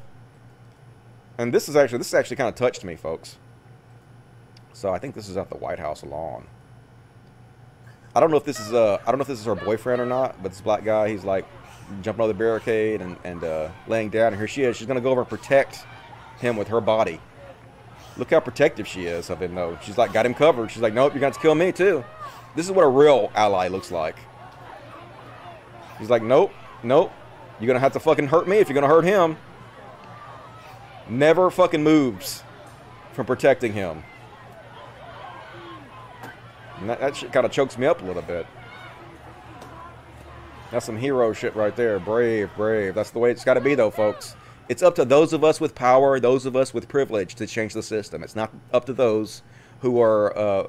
And 1.37 1.53
this 1.53 1.67
is 1.67 1.75
actually 1.75 1.99
this 1.99 2.13
actually 2.13 2.37
kind 2.37 2.49
of 2.49 2.55
touched 2.55 2.83
me, 2.83 2.95
folks. 2.95 3.37
So 4.73 4.93
I 4.93 4.99
think 4.99 5.15
this 5.15 5.29
is 5.29 5.37
at 5.37 5.49
the 5.49 5.57
White 5.57 5.79
House 5.79 6.03
lawn. 6.03 6.47
I 8.13 8.19
don't 8.19 8.31
know 8.31 8.37
if 8.37 8.45
this 8.45 8.59
is 8.59 8.73
uh 8.73 8.99
I 9.05 9.11
don't 9.11 9.17
know 9.17 9.23
if 9.23 9.27
this 9.27 9.39
is 9.39 9.45
her 9.45 9.55
boyfriend 9.55 10.01
or 10.01 10.05
not, 10.05 10.41
but 10.41 10.51
this 10.51 10.61
black 10.61 10.83
guy, 10.83 11.09
he's 11.09 11.23
like 11.23 11.45
jumping 12.01 12.23
over 12.23 12.33
the 12.33 12.37
barricade 12.37 13.01
and, 13.01 13.17
and 13.23 13.43
uh, 13.43 13.69
laying 13.87 14.09
down, 14.09 14.27
and 14.27 14.37
here 14.37 14.47
she 14.47 14.63
is. 14.63 14.75
She's 14.75 14.87
gonna 14.87 15.01
go 15.01 15.11
over 15.11 15.21
and 15.21 15.29
protect 15.29 15.85
him 16.39 16.57
with 16.57 16.67
her 16.69 16.81
body. 16.81 17.19
Look 18.17 18.31
how 18.31 18.39
protective 18.39 18.87
she 18.87 19.05
is 19.05 19.29
of 19.29 19.41
him, 19.41 19.55
though. 19.55 19.77
She's 19.83 19.97
like 19.97 20.13
got 20.13 20.25
him 20.25 20.33
covered. 20.33 20.71
She's 20.71 20.81
like, 20.81 20.93
nope, 20.93 21.13
you're 21.13 21.21
going 21.21 21.33
to 21.33 21.39
kill 21.39 21.55
me 21.55 21.71
too. 21.71 22.03
This 22.55 22.65
is 22.65 22.71
what 22.71 22.83
a 22.83 22.87
real 22.87 23.29
ally 23.35 23.67
looks 23.67 23.91
like. 23.91 24.15
He's 25.99 26.09
like, 26.09 26.23
nope, 26.23 26.51
nope. 26.83 27.11
You're 27.59 27.67
going 27.67 27.75
to 27.75 27.81
have 27.81 27.93
to 27.93 27.99
fucking 27.99 28.27
hurt 28.27 28.47
me 28.47 28.57
if 28.57 28.67
you're 28.67 28.79
going 28.79 28.89
to 28.89 28.93
hurt 28.93 29.05
him. 29.05 29.37
Never 31.07 31.49
fucking 31.49 31.83
moves 31.83 32.43
from 33.13 33.25
protecting 33.25 33.73
him. 33.73 34.03
And 36.79 36.89
that, 36.89 36.99
that 36.99 37.15
shit 37.15 37.31
kind 37.31 37.45
of 37.45 37.51
chokes 37.51 37.77
me 37.77 37.87
up 37.87 38.01
a 38.01 38.05
little 38.05 38.21
bit. 38.21 38.45
That's 40.71 40.85
some 40.85 40.97
hero 40.97 41.31
shit 41.31 41.55
right 41.55 41.75
there. 41.75 41.99
Brave, 41.99 42.49
brave. 42.57 42.95
That's 42.95 43.11
the 43.11 43.19
way 43.19 43.31
it's 43.31 43.45
got 43.45 43.53
to 43.53 43.61
be, 43.61 43.75
though, 43.75 43.91
folks. 43.91 44.35
It's 44.67 44.81
up 44.81 44.95
to 44.95 45.05
those 45.05 45.31
of 45.31 45.43
us 45.43 45.61
with 45.61 45.75
power, 45.75 46.19
those 46.19 46.45
of 46.45 46.55
us 46.55 46.73
with 46.73 46.87
privilege 46.87 47.35
to 47.35 47.47
change 47.47 47.73
the 47.73 47.83
system. 47.83 48.23
It's 48.23 48.35
not 48.35 48.51
up 48.73 48.85
to 48.85 48.93
those 48.93 49.43
who 49.81 50.01
are 50.01 50.35
uh, 50.37 50.67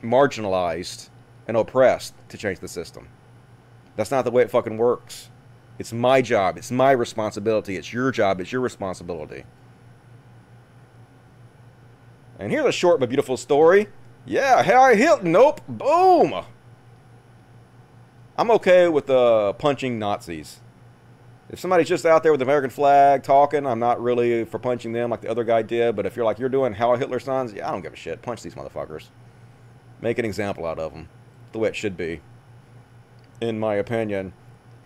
marginalized 0.00 1.10
and 1.48 1.56
oppressed 1.56 2.14
to 2.28 2.38
change 2.38 2.60
the 2.60 2.68
system. 2.68 3.08
That's 3.96 4.10
not 4.10 4.24
the 4.24 4.30
way 4.30 4.42
it 4.42 4.50
fucking 4.50 4.78
works. 4.78 5.28
It's 5.82 5.92
my 5.92 6.22
job. 6.22 6.58
It's 6.58 6.70
my 6.70 6.92
responsibility. 6.92 7.74
It's 7.74 7.92
your 7.92 8.12
job. 8.12 8.40
It's 8.40 8.52
your 8.52 8.60
responsibility. 8.60 9.42
And 12.38 12.52
here's 12.52 12.66
a 12.66 12.70
short 12.70 13.00
but 13.00 13.08
beautiful 13.08 13.36
story. 13.36 13.88
Yeah, 14.24 14.62
Harry 14.62 14.96
Hilton. 14.96 15.32
Nope. 15.32 15.60
Boom. 15.66 16.44
I'm 18.38 18.52
okay 18.52 18.86
with 18.86 19.10
uh, 19.10 19.54
punching 19.54 19.98
Nazis. 19.98 20.60
If 21.50 21.58
somebody's 21.58 21.88
just 21.88 22.06
out 22.06 22.22
there 22.22 22.30
with 22.30 22.38
the 22.38 22.46
American 22.46 22.70
flag 22.70 23.24
talking, 23.24 23.66
I'm 23.66 23.80
not 23.80 24.00
really 24.00 24.44
for 24.44 24.60
punching 24.60 24.92
them 24.92 25.10
like 25.10 25.22
the 25.22 25.30
other 25.30 25.42
guy 25.42 25.62
did. 25.62 25.96
But 25.96 26.06
if 26.06 26.14
you're 26.14 26.24
like, 26.24 26.38
you're 26.38 26.48
doing 26.48 26.74
Heil 26.74 26.94
Hitler 26.94 27.18
signs, 27.18 27.52
yeah, 27.52 27.68
I 27.68 27.72
don't 27.72 27.82
give 27.82 27.94
a 27.94 27.96
shit. 27.96 28.22
Punch 28.22 28.40
these 28.40 28.54
motherfuckers. 28.54 29.08
Make 30.00 30.20
an 30.20 30.24
example 30.24 30.64
out 30.64 30.78
of 30.78 30.92
them. 30.94 31.08
The 31.50 31.58
way 31.58 31.70
it 31.70 31.74
should 31.74 31.96
be. 31.96 32.20
In 33.40 33.58
my 33.58 33.74
opinion. 33.74 34.34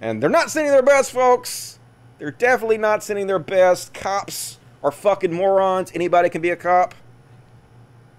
And 0.00 0.22
they're 0.22 0.30
not 0.30 0.50
sending 0.50 0.72
their 0.72 0.82
best, 0.82 1.12
folks. 1.12 1.78
They're 2.18 2.30
definitely 2.30 2.78
not 2.78 3.02
sending 3.02 3.26
their 3.26 3.38
best. 3.38 3.94
Cops 3.94 4.58
are 4.82 4.90
fucking 4.90 5.32
morons. 5.32 5.90
Anybody 5.94 6.28
can 6.28 6.42
be 6.42 6.50
a 6.50 6.56
cop. 6.56 6.94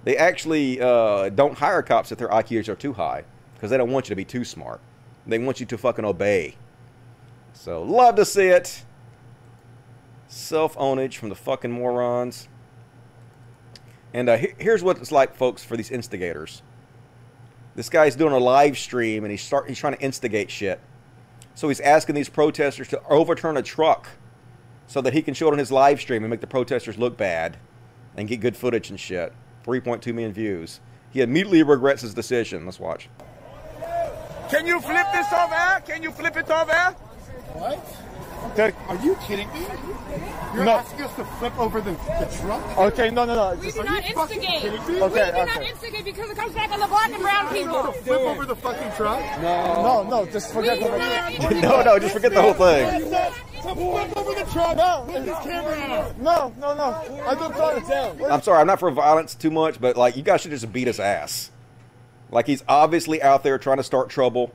They 0.04 0.18
actually 0.18 0.80
uh, 0.82 1.30
don't 1.30 1.58
hire 1.58 1.82
cops 1.82 2.12
if 2.12 2.18
their 2.18 2.30
IQs 2.30 2.68
are 2.70 2.76
too 2.76 2.94
high. 2.94 3.24
Because 3.54 3.70
they 3.72 3.78
don't 3.78 3.92
want 3.92 4.08
you 4.08 4.10
to 4.10 4.16
be 4.16 4.26
too 4.26 4.46
smart. 4.46 4.80
They 5.26 5.40
want 5.40 5.60
you 5.60 5.66
to 5.66 5.78
fucking 5.78 6.06
obey. 6.06 6.56
So, 7.54 7.82
love 7.84 8.16
to 8.16 8.26
see 8.26 8.48
it. 8.48 8.84
Self-ownage 10.28 11.16
from 11.16 11.30
the 11.30 11.36
fucking 11.36 11.72
morons. 11.72 12.48
And 14.14 14.30
uh, 14.30 14.38
here's 14.58 14.84
what 14.84 14.98
it's 14.98 15.12
like, 15.12 15.36
folks, 15.36 15.64
for 15.64 15.76
these 15.76 15.92
instigators. 15.92 16.62
This 17.76 17.90
guy's 17.90 18.16
doing 18.16 18.34
a 18.34 18.38
live 18.38 18.78
stream, 18.78 19.24
and 19.24 19.32
he's, 19.32 19.42
start, 19.42 19.68
he's 19.68 19.78
trying 19.78 19.96
to 19.96 20.02
instigate 20.02 20.50
shit. 20.50 20.80
So 21.58 21.70
he's 21.70 21.80
asking 21.80 22.14
these 22.14 22.30
protesters 22.30 22.88
to 22.90 23.02
overturn 23.10 23.58
a 23.58 23.64
truck 23.64 24.10
so 24.86 25.02
that 25.02 25.14
he 25.14 25.24
can 25.24 25.34
show 25.34 25.48
it 25.48 25.54
on 25.54 25.58
his 25.58 25.72
live 25.72 26.00
stream 26.00 26.22
and 26.22 26.30
make 26.30 26.40
the 26.40 26.46
protesters 26.46 27.00
look 27.00 27.18
bad 27.18 27.58
and 28.16 28.28
get 28.28 28.42
good 28.42 28.56
footage 28.56 28.92
and 28.92 29.00
shit. 29.00 29.34
3.2 29.66 30.14
million 30.14 30.32
views. 30.32 30.82
He 31.10 31.22
immediately 31.22 31.64
regrets 31.64 32.04
his 32.04 32.14
decision. 32.14 32.66
Let's 32.66 32.80
watch. 32.80 33.10
Can 34.52 34.68
you 34.68 34.80
flip 34.80 35.08
this 35.12 35.34
over? 35.34 35.56
Eh? 35.56 35.80
Can 35.80 36.04
you 36.04 36.12
flip 36.12 36.38
it 36.38 36.48
over? 36.48 36.72
Eh? 36.72 36.92
What? 37.54 38.07
Okay. 38.46 38.72
Are 38.88 38.96
you 38.98 39.16
kidding 39.16 39.48
me? 39.54 39.66
You're 40.54 40.64
No. 40.66 40.72
asking 40.78 41.02
us 41.02 41.16
to 41.16 41.24
flip 41.26 41.58
over 41.60 41.82
the, 41.82 41.92
the 41.92 42.38
truck? 42.42 42.78
Okay, 42.78 43.10
no, 43.12 43.26
no, 43.26 43.36
no. 43.36 43.56
We 43.60 43.72
do 43.72 43.80
Are 43.82 43.84
not 43.84 44.04
instigate. 44.06 44.62
kidding 44.62 44.88
me? 44.88 44.96
We 44.96 45.02
Okay, 45.04 45.32
do 45.32 45.46
not 45.46 45.62
instigate 45.64 46.06
because 46.06 46.30
it 46.32 46.38
comes 46.38 46.54
back 46.54 46.72
on 46.72 46.80
the 46.80 46.88
black 46.88 47.12
and 47.12 47.22
brown 47.22 47.54
people. 47.54 47.92
Flip 47.92 48.20
over 48.22 48.46
the 48.46 48.56
fucking 48.56 48.92
truck? 48.96 49.20
No, 49.42 49.84
no, 49.84 50.10
no. 50.10 50.26
just 50.32 50.52
forget 50.54 50.80
We 50.80 50.86
the 50.86 51.62
no, 51.62 51.84
no, 51.84 52.00
just 52.00 52.14
forget 52.14 52.34
the 52.34 52.42
whole 52.42 52.54
thing. 52.54 53.12
To 53.12 53.76
flip 53.76 54.18
over 54.18 54.34
the 54.34 54.50
truck 54.52 54.78
No, 54.78 55.04
with 55.08 55.26
this 55.26 55.38
camera 55.40 55.76
out. 55.76 56.18
No, 56.20 56.54
no, 56.60 56.74
no. 56.76 57.24
I 57.28 57.36
don't 57.36 57.54
try 57.56 57.76
it 57.78 57.88
down. 57.88 58.32
I'm 58.32 58.42
sorry, 58.42 58.60
I'm 58.60 58.68
not 58.68 58.80
for 58.80 58.90
violence 58.92 59.36
too 59.36 59.52
much, 59.52 59.80
but 59.82 59.98
like 59.98 60.16
you 60.16 60.24
guys 60.24 60.42
should 60.42 60.52
just 60.52 60.72
beat 60.72 60.88
his 60.88 61.00
ass. 61.00 61.52
Like 62.32 62.48
he's 62.48 62.64
obviously 62.68 63.22
out 63.22 63.44
there 63.44 63.58
trying 63.58 63.78
to 63.78 63.84
start 63.84 64.10
trouble. 64.10 64.52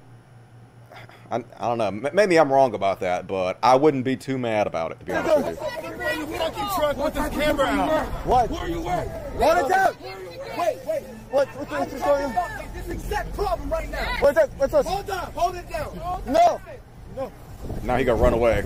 I, 1.32 1.36
I 1.58 1.68
don't 1.68 1.78
know. 1.78 1.86
M- 1.86 2.14
Maybe 2.14 2.38
I'm 2.38 2.52
wrong 2.52 2.74
about 2.74 3.00
that, 3.00 3.26
but 3.26 3.58
I 3.62 3.74
wouldn't 3.74 4.04
be 4.04 4.16
too 4.16 4.36
mad 4.36 4.66
about 4.66 4.92
it 4.92 4.98
to 5.00 5.04
be 5.06 5.12
honest 5.12 5.36
with 5.60 5.60
you. 5.82 6.22
Over 6.22 6.26
fucking 6.36 6.68
truck 6.76 6.96
with 6.98 7.14
this 7.14 7.28
camera 7.30 7.66
out. 7.66 8.06
What? 8.26 8.50
Where 8.50 8.60
are 8.60 8.68
you 8.68 8.86
at? 8.88 9.38
Let 9.38 9.64
it 9.64 9.68
down. 9.70 9.96
Wait, 10.58 10.78
wait. 10.86 11.02
What? 11.30 11.48
What? 11.48 11.70
What's 11.70 11.94
going 11.94 12.24
on? 12.36 12.64
This 12.74 12.88
exact 12.90 13.32
problem 13.34 13.70
right 13.70 13.90
now. 13.90 14.16
What's 14.20 14.36
that? 14.36 14.50
What's 14.58 14.72
that? 14.72 14.84
Hold 14.84 15.10
on, 15.10 15.32
hold 15.32 15.54
it 15.56 15.70
down. 15.70 15.98
No. 16.26 16.60
No. 17.16 17.32
Now 17.82 17.96
he 17.96 18.04
gonna 18.04 18.20
run 18.22 18.34
away. 18.34 18.64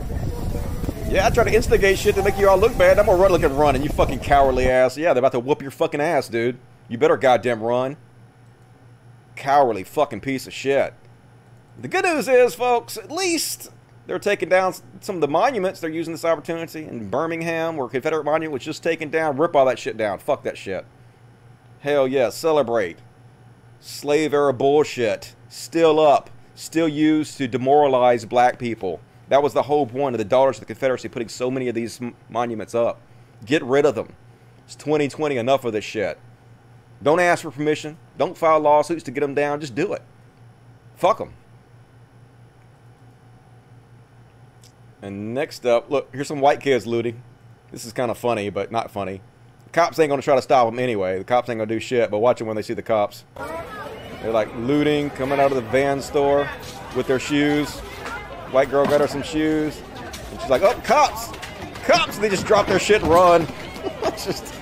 Yeah, 1.09 1.29
I 1.29 1.31
try 1.31 1.45
to 1.45 1.55
instigate 1.55 1.99
shit 1.99 2.17
to 2.17 2.23
make 2.25 2.37
you 2.37 2.49
all 2.49 2.59
look 2.59 2.77
bad. 2.77 2.99
I'm 2.99 3.07
gonna 3.07 3.23
run 3.23 3.31
like 3.31 3.43
a 3.45 3.49
run, 3.49 3.77
and 3.77 3.85
you 3.85 3.91
fucking 3.91 4.19
cowardly 4.19 4.69
ass. 4.69 4.97
Yeah, 4.99 5.13
they're 5.15 5.21
about 5.21 5.33
to 5.33 5.41
whoop 5.41 5.63
your 5.63 5.71
fucking 5.71 6.01
ass, 6.01 6.29
dude. 6.29 6.59
You 6.89 6.99
better 6.99 7.17
goddamn 7.17 7.63
run. 7.63 7.97
Cowardly 9.37 9.85
fucking 9.85 10.21
piece 10.21 10.47
of 10.49 10.53
shit. 10.53 10.95
The 11.79 11.89
good 11.89 12.05
news 12.05 12.27
is, 12.27 12.55
folks, 12.55 12.97
at 12.97 13.11
least 13.11 13.71
they're 14.07 14.19
taking 14.19 14.49
down 14.49 14.75
some 15.01 15.17
of 15.17 15.21
the 15.21 15.29
monuments. 15.29 15.79
They're 15.81 15.91
using 15.91 16.15
this 16.15 16.25
opportunity 16.25 16.85
in 16.85 17.11
Birmingham, 17.11 17.77
where 17.77 17.89
Confederate 17.89 18.25
monument 18.25 18.53
was 18.53 18.65
just 18.65 18.83
taken 18.83 19.11
down. 19.11 19.37
Rip 19.37 19.55
all 19.55 19.67
that 19.67 19.79
shit 19.79 19.97
down. 19.97 20.19
Fuck 20.19 20.43
that 20.45 20.57
shit. 20.57 20.87
Hell 21.81 22.09
yeah, 22.09 22.31
celebrate. 22.31 22.99
Slave 23.79 24.33
era 24.33 24.55
bullshit. 24.55 25.35
Still 25.49 26.01
up. 26.01 26.31
Still 26.55 26.89
used 26.89 27.37
to 27.37 27.47
demoralize 27.47 28.25
black 28.25 28.59
people. 28.59 29.01
That 29.29 29.43
was 29.43 29.53
the 29.53 29.63
whole 29.63 29.87
point 29.87 30.15
of 30.15 30.19
the 30.19 30.25
Daughters 30.25 30.57
of 30.57 30.61
the 30.61 30.67
Confederacy 30.67 31.09
putting 31.09 31.29
so 31.29 31.51
many 31.51 31.69
of 31.69 31.75
these 31.75 32.01
monuments 32.31 32.75
up. 32.75 33.03
Get 33.45 33.63
rid 33.63 33.85
of 33.85 33.95
them. 33.95 34.15
It's 34.65 34.77
2020. 34.77 35.37
Enough 35.37 35.67
of 35.67 35.75
this 35.75 35.85
shit. 35.85 36.19
Don't 37.03 37.21
ask 37.21 37.43
for 37.43 37.51
permission. 37.51 37.99
Don't 38.17 38.39
file 38.39 38.61
lawsuits 38.61 39.03
to 39.03 39.11
get 39.11 39.21
them 39.21 39.35
down. 39.35 39.61
Just 39.61 39.75
do 39.75 39.93
it. 39.93 40.03
Fuck 40.97 41.19
them. 41.19 41.35
And 45.07 45.35
next 45.35 45.65
up, 45.65 45.89
look, 45.89 46.09
here's 46.13 46.27
some 46.27 46.41
white 46.41 46.61
kids 46.61 46.85
looting. 46.85 47.23
This 47.71 47.85
is 47.85 47.93
kind 47.93 48.11
of 48.11 48.19
funny, 48.19 48.51
but 48.51 48.73
not 48.73 48.91
funny. 48.91 49.21
The 49.65 49.71
cops 49.71 50.01
ain't 50.01 50.11
gonna 50.11 50.21
try 50.21 50.35
to 50.35 50.43
stop 50.43 50.67
them 50.69 50.81
anyway. 50.81 51.19
The 51.19 51.25
cops 51.25 51.49
ain't 51.49 51.59
gonna 51.59 51.69
do 51.69 51.79
shit, 51.79 52.11
but 52.11 52.19
watch 52.19 52.39
them 52.39 52.49
when 52.49 52.57
they 52.57 52.63
see 52.63 52.75
the 52.75 52.83
cops. 52.83 53.25
They're 54.21 54.33
like 54.33 54.53
looting, 54.57 55.11
coming 55.11 55.39
out 55.39 55.53
of 55.53 55.55
the 55.55 55.71
van 55.71 56.03
store 56.03 56.49
with 56.97 57.07
their 57.07 57.21
shoes. 57.21 57.71
White 58.51 58.69
girl 58.69 58.85
got 58.85 59.01
her 59.01 59.07
some 59.07 59.23
shoes. 59.23 59.81
And 60.33 60.41
she's 60.41 60.51
like, 60.51 60.63
oh, 60.63 60.75
cops! 60.83 61.31
Cops! 61.85 62.17
And 62.17 62.25
they 62.25 62.29
just 62.29 62.45
drop 62.45 62.67
their 62.67 62.81
shit 62.81 63.03
and 63.03 63.11
run. 63.11 63.47
Just, 64.25 64.55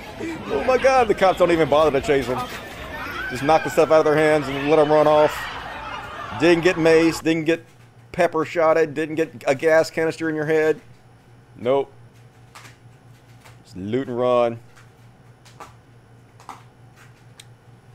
oh 0.47 0.63
my 0.67 0.77
god, 0.77 1.07
the 1.07 1.15
cops 1.15 1.39
don't 1.39 1.51
even 1.51 1.67
bother 1.67 1.99
to 1.99 2.05
chase 2.05 2.27
them. 2.27 2.45
Just 3.31 3.41
knock 3.41 3.63
the 3.63 3.69
stuff 3.69 3.89
out 3.89 3.99
of 3.99 4.05
their 4.05 4.15
hands 4.15 4.47
and 4.47 4.69
let 4.69 4.75
them 4.75 4.91
run 4.91 5.07
off. 5.07 5.35
Didn't 6.39 6.63
get 6.63 6.75
maced, 6.75 7.23
didn't 7.23 7.45
get 7.45 7.65
pepper 8.15 8.45
shotted, 8.45 8.93
didn't 8.93 9.15
get 9.15 9.43
a 9.45 9.53
gas 9.53 9.91
canister 9.91 10.29
in 10.29 10.35
your 10.35 10.45
head. 10.45 10.79
Nope. 11.57 11.91
Just 13.63 13.75
loot 13.75 14.07
and 14.07 14.17
run. 14.17 14.59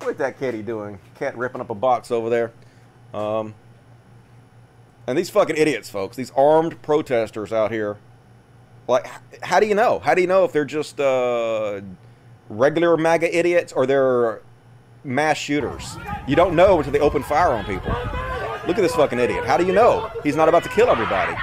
What's 0.02 0.18
that 0.18 0.38
kitty 0.38 0.62
doing? 0.62 0.98
Cat 1.18 1.36
ripping 1.36 1.60
up 1.60 1.70
a 1.70 1.74
box 1.74 2.10
over 2.10 2.28
there. 2.28 2.52
Um, 3.14 3.54
and 5.06 5.16
these 5.16 5.30
fucking 5.30 5.56
idiots, 5.56 5.88
folks. 5.88 6.16
These 6.16 6.32
armed 6.36 6.80
protesters 6.82 7.52
out 7.52 7.72
here. 7.72 7.96
Like, 8.88 9.06
how 9.42 9.58
do 9.58 9.66
you 9.66 9.74
know? 9.74 10.00
How 10.00 10.14
do 10.14 10.20
you 10.20 10.26
know 10.26 10.44
if 10.44 10.52
they're 10.52 10.64
just 10.64 11.00
uh, 11.00 11.80
regular 12.48 12.96
MAGA 12.96 13.36
idiots 13.36 13.72
or 13.72 13.86
they're 13.86 14.42
mass 15.02 15.38
shooters? 15.38 15.96
You 16.26 16.36
don't 16.36 16.54
know 16.54 16.78
until 16.78 16.92
they 16.92 17.00
open 17.00 17.22
fire 17.22 17.52
on 17.52 17.64
people. 17.64 17.94
Look 18.66 18.76
at 18.76 18.82
this 18.82 18.94
fucking 18.94 19.18
idiot. 19.18 19.44
How 19.46 19.56
do 19.56 19.66
you 19.66 19.72
know? 19.72 20.10
He's 20.22 20.36
not 20.36 20.48
about 20.48 20.62
to 20.64 20.68
kill 20.68 20.88
everybody. 20.88 21.36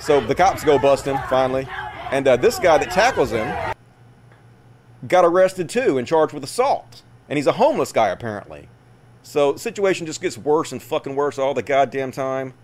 So 0.00 0.20
the 0.20 0.34
cops 0.34 0.64
go 0.64 0.78
bust 0.78 1.04
him 1.04 1.18
finally, 1.28 1.68
and 2.10 2.26
uh, 2.26 2.36
this 2.36 2.58
guy 2.58 2.78
that 2.78 2.90
tackles 2.90 3.32
him 3.32 3.74
got 5.06 5.24
arrested 5.24 5.68
too 5.68 5.98
and 5.98 6.06
charged 6.06 6.32
with 6.32 6.44
assault. 6.44 7.02
And 7.28 7.36
he's 7.36 7.46
a 7.46 7.52
homeless 7.52 7.92
guy 7.92 8.08
apparently. 8.08 8.68
So 9.22 9.52
the 9.52 9.58
situation 9.58 10.06
just 10.06 10.22
gets 10.22 10.38
worse 10.38 10.72
and 10.72 10.82
fucking 10.82 11.14
worse 11.14 11.38
all 11.38 11.52
the 11.52 11.62
goddamn 11.62 12.12
time. 12.12 12.54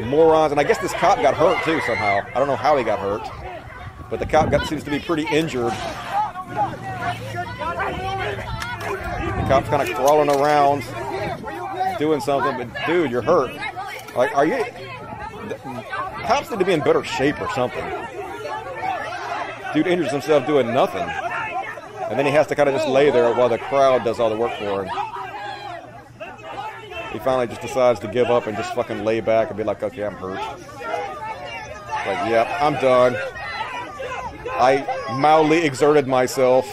Morons, 0.00 0.52
and 0.52 0.60
I 0.60 0.64
guess 0.64 0.78
this 0.78 0.92
cop 0.92 1.20
got 1.20 1.34
hurt 1.34 1.62
too 1.64 1.80
somehow. 1.80 2.20
I 2.34 2.38
don't 2.38 2.46
know 2.46 2.56
how 2.56 2.76
he 2.76 2.84
got 2.84 3.00
hurt, 3.00 3.28
but 4.08 4.20
the 4.20 4.26
cop 4.26 4.50
got 4.50 4.66
seems 4.66 4.84
to 4.84 4.90
be 4.90 5.00
pretty 5.00 5.26
injured. 5.26 5.72
Cop's 9.48 9.68
kind 9.70 9.80
of 9.80 9.96
crawling 9.96 10.28
around, 10.28 10.84
doing 11.98 12.20
something, 12.20 12.58
but 12.58 12.86
dude, 12.86 13.10
you're 13.10 13.22
hurt. 13.22 13.50
Like, 14.14 14.36
are 14.36 14.44
you? 14.44 14.62
Cops 16.26 16.50
need 16.50 16.58
to 16.58 16.64
be 16.66 16.74
in 16.74 16.80
better 16.80 17.02
shape 17.02 17.40
or 17.40 17.48
something. 17.54 17.82
Dude 19.72 19.86
injures 19.86 20.10
himself 20.10 20.46
doing 20.46 20.74
nothing, 20.74 21.08
and 22.10 22.18
then 22.18 22.26
he 22.26 22.32
has 22.32 22.46
to 22.48 22.54
kind 22.54 22.68
of 22.68 22.74
just 22.74 22.88
lay 22.88 23.10
there 23.10 23.32
while 23.32 23.48
the 23.48 23.56
crowd 23.56 24.04
does 24.04 24.20
all 24.20 24.28
the 24.28 24.36
work 24.36 24.52
for 24.58 24.84
him. 24.84 24.90
He 27.12 27.18
finally 27.18 27.46
just 27.46 27.62
decides 27.62 28.00
to 28.00 28.08
give 28.08 28.30
up 28.30 28.46
and 28.46 28.54
just 28.54 28.74
fucking 28.74 29.02
lay 29.02 29.20
back 29.20 29.48
and 29.48 29.56
be 29.56 29.64
like, 29.64 29.82
"Okay, 29.82 30.04
I'm 30.04 30.14
hurt." 30.16 30.40
Like, 32.06 32.28
yep, 32.30 32.48
I'm 32.60 32.74
done. 32.74 33.16
I 34.50 34.84
mildly 35.18 35.64
exerted 35.64 36.06
myself. 36.06 36.66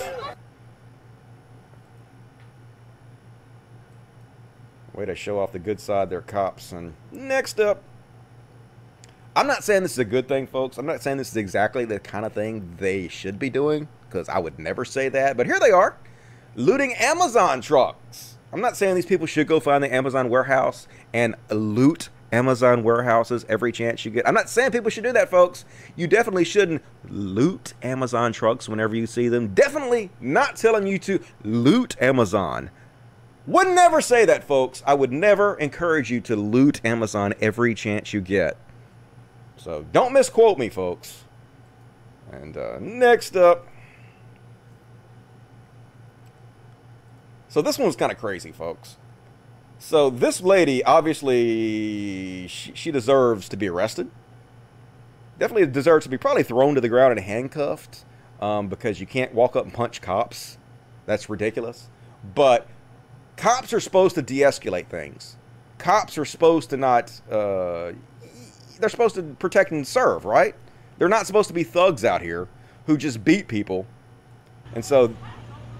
Way 4.96 5.06
to 5.06 5.16
show 5.16 5.40
off 5.40 5.52
the 5.52 5.60
good 5.60 5.82
side 5.82 6.10
they're 6.10 6.22
cops. 6.22 6.72
And 6.72 6.94
next 7.12 7.60
up, 7.60 7.84
I'm 9.36 9.46
not 9.46 9.64
saying 9.64 9.84
this 9.84 9.92
is 9.92 10.00
a 10.00 10.06
good 10.06 10.30
thing, 10.30 10.48
folks. 10.48 10.78
I'm 10.78 10.86
not 10.86 11.02
saying 11.02 11.18
this 11.18 11.30
is 11.30 11.36
exactly 11.36 11.84
the 11.84 12.00
kind 12.00 12.26
of 12.26 12.32
thing 12.32 12.76
they 12.78 13.10
should 13.10 13.38
be 13.38 13.50
doing, 13.50 13.90
because 14.08 14.30
I 14.30 14.40
would 14.40 14.58
never 14.58 14.86
say 14.86 15.10
that. 15.10 15.36
But 15.36 15.48
here 15.48 15.60
they 15.60 15.72
are, 15.72 15.98
looting 16.56 16.94
Amazon 16.94 17.60
trucks. 17.60 18.38
I'm 18.54 18.62
not 18.62 18.78
saying 18.78 18.96
these 18.96 19.06
people 19.06 19.28
should 19.28 19.48
go 19.48 19.60
find 19.60 19.84
the 19.84 19.94
Amazon 19.94 20.30
warehouse 20.30 20.88
and 21.14 21.36
loot 21.50 22.08
Amazon 22.32 22.82
warehouses 22.82 23.46
every 23.50 23.74
chance 23.74 24.06
you 24.06 24.12
get. 24.12 24.26
I'm 24.26 24.34
not 24.34 24.50
saying 24.50 24.72
people 24.72 24.90
should 24.90 25.04
do 25.04 25.12
that, 25.12 25.30
folks. 25.30 25.66
You 25.98 26.08
definitely 26.08 26.46
shouldn't 26.46 26.82
loot 27.10 27.74
Amazon 27.84 28.32
trucks 28.32 28.70
whenever 28.70 28.96
you 28.96 29.08
see 29.08 29.28
them. 29.28 29.54
Definitely 29.54 30.10
not 30.22 30.56
telling 30.56 30.88
you 30.88 30.98
to 31.00 31.20
loot 31.44 32.02
Amazon. 32.02 32.72
Would 33.48 33.68
never 33.68 34.02
say 34.02 34.26
that, 34.26 34.44
folks. 34.44 34.82
I 34.86 34.96
would 34.96 35.12
never 35.12 35.56
encourage 35.56 36.10
you 36.10 36.20
to 36.22 36.36
loot 36.36 36.82
Amazon 36.84 37.34
every 37.40 37.76
chance 37.76 38.12
you 38.14 38.22
get. 38.22 38.58
So 39.58 39.86
don't 39.92 40.14
misquote 40.14 40.58
me, 40.58 40.70
folks. 40.70 41.24
And 42.32 42.58
uh, 42.58 42.78
next 42.80 43.36
up. 43.36 43.68
So 47.48 47.62
this 47.62 47.78
one's 47.78 47.96
kind 47.96 48.12
of 48.12 48.18
crazy, 48.18 48.52
folks. 48.52 48.98
So 49.78 50.10
this 50.10 50.42
lady, 50.42 50.84
obviously, 50.84 52.48
she, 52.48 52.74
she 52.74 52.92
deserves 52.92 53.48
to 53.50 53.58
be 53.58 53.70
arrested. 53.70 54.10
Definitely 55.38 55.68
deserves 55.68 56.06
to 56.06 56.10
be 56.10 56.18
probably 56.18 56.44
thrown 56.44 56.76
to 56.76 56.82
the 56.82 56.90
ground 56.90 57.12
and 57.12 57.22
handcuffed 57.22 58.06
um, 58.42 58.68
because 58.68 59.00
you 59.00 59.06
can't 59.06 59.34
walk 59.34 59.56
up 59.56 59.66
and 59.66 59.74
punch 59.74 60.02
cops. 60.02 60.58
That's 61.06 61.30
ridiculous. 61.30 61.90
But 62.34 62.68
cops 63.38 63.74
are 63.74 63.80
supposed 63.80 64.16
to 64.16 64.22
de-escalate 64.22 64.88
things. 64.88 65.38
Cops 65.78 66.18
are 66.18 66.26
supposed 66.26 66.70
to 66.72 66.78
not. 66.78 67.12
Uh, 67.30 67.92
they're 68.80 68.90
supposed 68.90 69.16
to 69.16 69.24
protect 69.40 69.72
and 69.72 69.88
serve, 69.88 70.26
right? 70.26 70.56
They're 70.98 71.10
not 71.10 71.28
supposed 71.28 71.48
to 71.50 71.54
be 71.54 71.64
thugs 71.64 72.06
out 72.06 72.22
here 72.22 72.48
who 72.88 72.98
just 72.98 73.24
beat 73.24 73.48
people. 73.48 73.86
And 74.74 74.84
so 74.84 75.14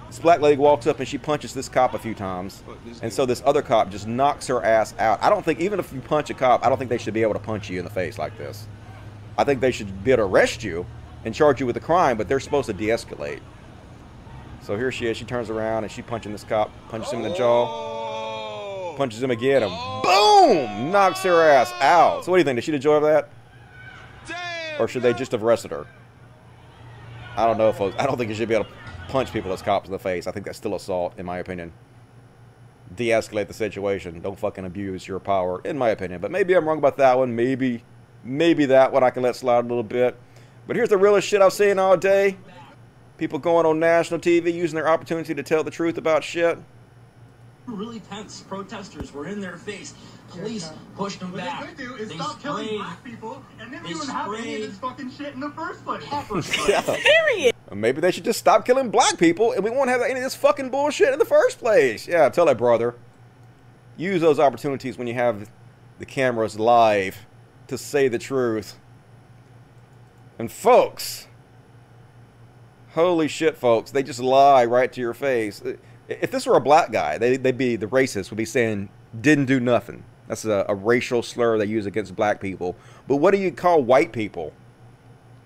this 0.08 0.20
black 0.20 0.42
lady 0.42 0.58
walks 0.58 0.88
up 0.88 1.00
and 1.00 1.08
she 1.08 1.18
punches 1.18 1.54
this 1.54 1.68
cop 1.68 1.94
a 1.94 2.00
few 2.00 2.14
times. 2.14 2.64
And 3.02 3.12
so 3.12 3.26
this 3.26 3.42
other 3.46 3.62
cop 3.62 3.90
just 3.90 4.08
knocks 4.08 4.48
her 4.48 4.64
ass 4.64 4.94
out. 5.00 5.22
I 5.24 5.30
don't 5.30 5.44
think, 5.44 5.60
even 5.60 5.80
if 5.80 5.92
you 5.92 6.02
punch 6.02 6.30
a 6.30 6.34
cop, 6.34 6.66
I 6.66 6.70
don't 6.70 6.78
think 6.78 6.90
they 6.90 6.98
should 6.98 7.14
be 7.14 7.22
able 7.22 7.34
to 7.34 7.40
punch 7.40 7.70
you 7.70 7.80
in 7.80 7.86
the 7.86 7.92
face 7.92 8.18
like 8.18 8.38
this. 8.38 8.68
I 9.38 9.44
think 9.44 9.60
they 9.60 9.72
should 9.72 10.04
be 10.04 10.12
able 10.12 10.24
to 10.24 10.30
arrest 10.30 10.64
you 10.64 10.86
and 11.26 11.34
charge 11.34 11.60
you 11.60 11.66
with 11.66 11.76
a 11.78 11.82
crime, 11.82 12.18
but 12.18 12.28
they're 12.28 12.40
supposed 12.40 12.68
to 12.68 12.74
de 12.74 12.88
escalate. 12.88 13.42
So 14.66 14.76
here 14.76 14.92
she 14.92 15.06
is. 15.06 15.16
She 15.16 15.26
turns 15.26 15.52
around 15.52 15.84
and 15.84 15.92
she 15.92 16.02
punching 16.02 16.32
this 16.32 16.44
cop, 16.44 16.72
punches 16.90 17.14
him 17.14 17.22
in 17.22 17.30
the 17.32 17.38
jaw, 17.38 18.96
punches 18.98 19.22
him 19.22 19.30
again, 19.30 19.62
and 19.62 19.72
boom, 20.02 20.92
knocks 20.92 21.22
her 21.22 21.48
ass 21.48 21.72
out. 21.82 22.26
So 22.26 22.32
what 22.32 22.38
do 22.38 22.40
you 22.40 22.46
think? 22.46 22.58
Did 22.58 22.64
she 22.64 22.72
deserve 22.72 23.04
that? 23.04 23.30
Or 24.80 24.88
should 24.88 25.04
they 25.04 25.14
just 25.14 25.34
have 25.34 25.44
arrested 25.44 25.70
her? 25.70 25.86
I 27.38 27.46
don't 27.46 27.60
know, 27.60 27.72
folks. 27.74 27.96
I 28.00 28.08
don't 28.08 28.18
think 28.18 28.30
you 28.30 28.36
should 28.36 28.50
be 28.50 28.56
able 28.56 28.66
to 28.66 28.72
punch 29.08 29.32
people 29.32 29.54
as 29.54 29.62
cops 29.62 29.86
in 29.86 29.92
the 29.92 30.00
face. 30.00 30.26
I 30.26 30.32
think 30.32 30.48
that's 30.48 30.58
still 30.58 30.74
assault, 30.74 31.14
in 31.20 31.28
my 31.28 31.38
opinion. 31.38 31.72
De-escalate 32.96 33.48
the 33.48 33.54
situation. 33.54 34.20
Don't 34.20 34.40
fucking 34.40 34.66
abuse 34.66 35.08
your 35.08 35.20
power, 35.20 35.62
in 35.64 35.78
my 35.78 35.90
opinion. 35.90 36.22
But 36.22 36.32
maybe 36.32 36.56
I'm 36.56 36.68
wrong 36.68 36.80
about 36.80 36.98
that 36.98 37.20
one. 37.20 37.36
Maybe, 37.36 37.84
maybe 38.24 38.66
that 38.66 38.92
one 38.92 39.04
I 39.04 39.12
can 39.12 39.22
let 39.22 39.36
slide 39.36 39.66
a 39.66 39.68
little 39.68 39.84
bit. 39.84 40.20
But 40.66 40.76
here's 40.76 40.90
the 40.90 40.98
realest 40.98 41.28
shit 41.28 41.44
I've 41.44 41.54
seen 41.54 41.78
all 41.78 41.98
day. 41.98 42.38
People 43.18 43.40
going 43.40 43.66
on 43.66 43.80
national 43.80 44.20
TV 44.20 44.54
using 44.54 44.76
their 44.76 44.88
opportunity 44.90 45.34
to 45.34 45.44
tell 45.44 45.64
the 45.64 45.72
truth 45.72 45.98
about 45.98 46.24
shit. 46.24 46.58
really 47.66 48.00
tense 48.02 48.42
protesters 48.42 49.12
were 49.14 49.26
in 49.26 49.40
their 49.42 49.58
face. 49.58 49.94
Police 50.30 50.70
pushed 50.96 51.20
them 51.20 51.32
What 51.32 51.42
back. 51.42 51.62
they 51.62 51.68
could 51.68 51.78
do 51.78 51.96
is 51.96 52.10
They 52.10 52.16
stop 52.16 52.40
killing 52.42 52.66
sprayed- 52.66 52.80
black 52.80 53.04
people, 53.04 53.44
and 53.60 53.74
then 53.74 53.82
they 53.84 53.90
we 53.90 53.94
wouldn't 53.96 54.12
have 54.12 54.28
any 54.28 54.38
of 54.38 54.44
sprayed 54.44 54.64
this 54.70 54.78
fucking 54.78 55.12
shit 55.12 55.34
in 55.34 55.40
the 55.40 55.50
first 55.52 55.84
place. 55.86 56.04
Yeah. 56.70 56.82
Period. 57.28 57.56
Maybe 57.74 58.02
they 58.02 58.12
should 58.12 58.24
just 58.26 58.40
stop 58.40 58.66
killing 58.66 58.90
black 58.92 59.18
people 59.18 59.52
and 59.54 59.64
we 59.64 59.70
won't 59.72 59.90
have 59.90 60.02
any 60.02 60.20
of 60.20 60.24
this 60.24 60.36
fucking 60.36 60.70
bullshit 60.70 61.12
in 61.14 61.20
the 61.20 61.26
first 61.26 61.58
place. 61.60 62.08
Yeah, 62.08 62.30
tell 62.30 62.46
that 62.46 62.58
brother. 62.58 62.96
Use 63.98 64.22
those 64.22 64.40
opportunities 64.40 64.98
when 64.98 65.08
you 65.08 65.14
have 65.16 65.50
the 66.00 66.06
cameras 66.06 66.60
live 66.60 67.26
to 67.68 67.78
say 67.78 68.08
the 68.08 68.20
truth. 68.20 68.78
And 70.38 70.52
folks, 70.52 71.28
holy 72.96 73.28
shit, 73.28 73.58
folks, 73.58 73.92
they 73.92 74.04
just 74.04 74.20
lie 74.20 74.66
right 74.66 74.92
to 74.92 75.00
your 75.00 75.14
face. 75.14 75.62
If 76.10 76.32
this 76.32 76.46
were 76.46 76.58
a 76.58 76.62
black 76.62 76.92
guy, 76.92 77.18
they, 77.18 77.38
they'd 77.38 77.58
be, 77.58 77.76
the 77.76 77.88
racist 77.88 78.30
would 78.32 78.38
be 78.38 78.46
saying, 78.46 78.90
didn't 79.22 79.46
do 79.46 79.60
nothing. 79.60 80.04
That's 80.28 80.44
a, 80.44 80.66
a 80.68 80.76
racial 80.76 81.22
slur 81.22 81.58
they 81.58 81.66
use 81.66 81.86
against 81.86 82.16
black 82.16 82.42
people. 82.42 82.76
But 83.08 83.18
what 83.18 83.32
do 83.32 83.38
you 83.38 83.52
call 83.52 83.84
white 83.84 84.12
people? 84.12 84.52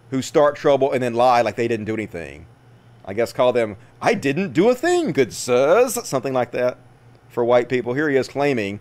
who 0.10 0.22
start 0.22 0.56
trouble 0.56 0.92
and 0.92 1.02
then 1.02 1.14
lie 1.14 1.42
like 1.42 1.56
they 1.56 1.68
didn't 1.68 1.86
do 1.86 1.94
anything. 1.94 2.46
I 3.06 3.14
guess 3.14 3.34
call 3.34 3.54
them, 3.54 3.78
I 4.02 4.14
didn't 4.14 4.54
do 4.54 4.70
a 4.70 4.76
thing, 4.76 5.12
good 5.12 5.34
sirs. 5.34 6.08
Something 6.08 6.34
like 6.34 6.52
that 6.52 6.78
for 7.28 7.44
white 7.44 7.70
people. 7.70 7.94
Here 7.94 8.10
he 8.10 8.16
is 8.16 8.28
claiming 8.28 8.80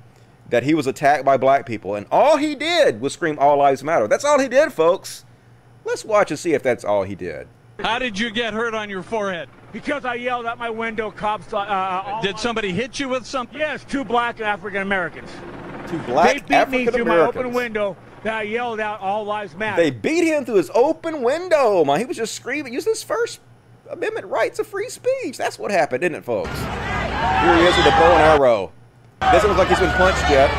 that 0.50 0.62
he 0.62 0.74
was 0.74 0.86
attacked 0.86 1.24
by 1.24 1.36
black 1.36 1.66
people, 1.66 1.94
and 1.94 2.06
all 2.10 2.38
he 2.38 2.54
did 2.54 3.00
was 3.00 3.12
scream, 3.12 3.38
All 3.38 3.58
Lives 3.58 3.84
Matter. 3.84 4.08
That's 4.08 4.24
all 4.24 4.38
he 4.38 4.48
did, 4.48 4.72
folks. 4.72 5.24
Let's 5.84 6.04
watch 6.04 6.30
and 6.30 6.40
see 6.40 6.54
if 6.54 6.62
that's 6.62 6.84
all 6.84 7.02
he 7.02 7.14
did. 7.14 7.48
How 7.80 7.98
did 7.98 8.18
you 8.18 8.30
get 8.30 8.54
hurt 8.54 8.74
on 8.74 8.90
your 8.90 9.02
forehead? 9.02 9.48
Because 9.72 10.04
I 10.04 10.14
yelled 10.14 10.46
out 10.46 10.58
my 10.58 10.70
window, 10.70 11.10
cops. 11.10 11.52
Uh, 11.52 11.58
uh, 11.58 12.20
Did 12.22 12.38
somebody 12.38 12.72
hit 12.72 12.98
you 12.98 13.08
with 13.08 13.24
something? 13.24 13.58
Yes, 13.58 13.84
two 13.84 14.04
black 14.04 14.40
African 14.40 14.82
Americans. 14.82 15.30
Two 15.88 15.98
black 16.00 16.46
they 16.46 16.64
beat 16.64 16.86
me 16.86 16.86
through 16.86 17.04
my 17.04 17.18
open 17.18 17.52
window. 17.52 17.96
That 18.24 18.34
I 18.34 18.42
yelled 18.42 18.80
out, 18.80 19.00
"All 19.00 19.24
lives 19.24 19.54
matter." 19.54 19.80
They 19.80 19.92
beat 19.92 20.24
him 20.24 20.44
through 20.44 20.56
his 20.56 20.70
open 20.74 21.22
window, 21.22 21.84
man. 21.84 22.00
He 22.00 22.04
was 22.04 22.16
just 22.16 22.34
screaming, 22.34 22.72
Use 22.72 22.84
his 22.84 23.04
First 23.04 23.40
Amendment 23.88 24.26
rights 24.26 24.58
of 24.58 24.66
free 24.66 24.88
speech. 24.88 25.36
That's 25.38 25.56
what 25.58 25.70
happened, 25.70 26.02
isn't 26.02 26.16
it, 26.16 26.24
folks? 26.24 26.50
Here 26.58 27.56
he 27.56 27.62
is 27.62 27.76
with 27.76 27.86
a 27.86 27.90
bow 27.90 28.12
and 28.12 28.22
arrow. 28.42 28.72
Doesn't 29.20 29.48
look 29.48 29.58
like 29.58 29.68
he's 29.68 29.78
been 29.78 29.92
punched 29.92 30.28
yet. 30.28 30.50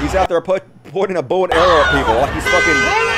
He's 0.00 0.14
out 0.14 0.28
there 0.30 0.40
put, 0.40 0.64
pointing 0.84 1.18
a 1.18 1.22
bow 1.22 1.44
and 1.44 1.52
arrow 1.52 1.82
at 1.82 1.92
people 1.92 2.14
like 2.14 2.32
he's 2.32 2.44
fucking 2.44 3.17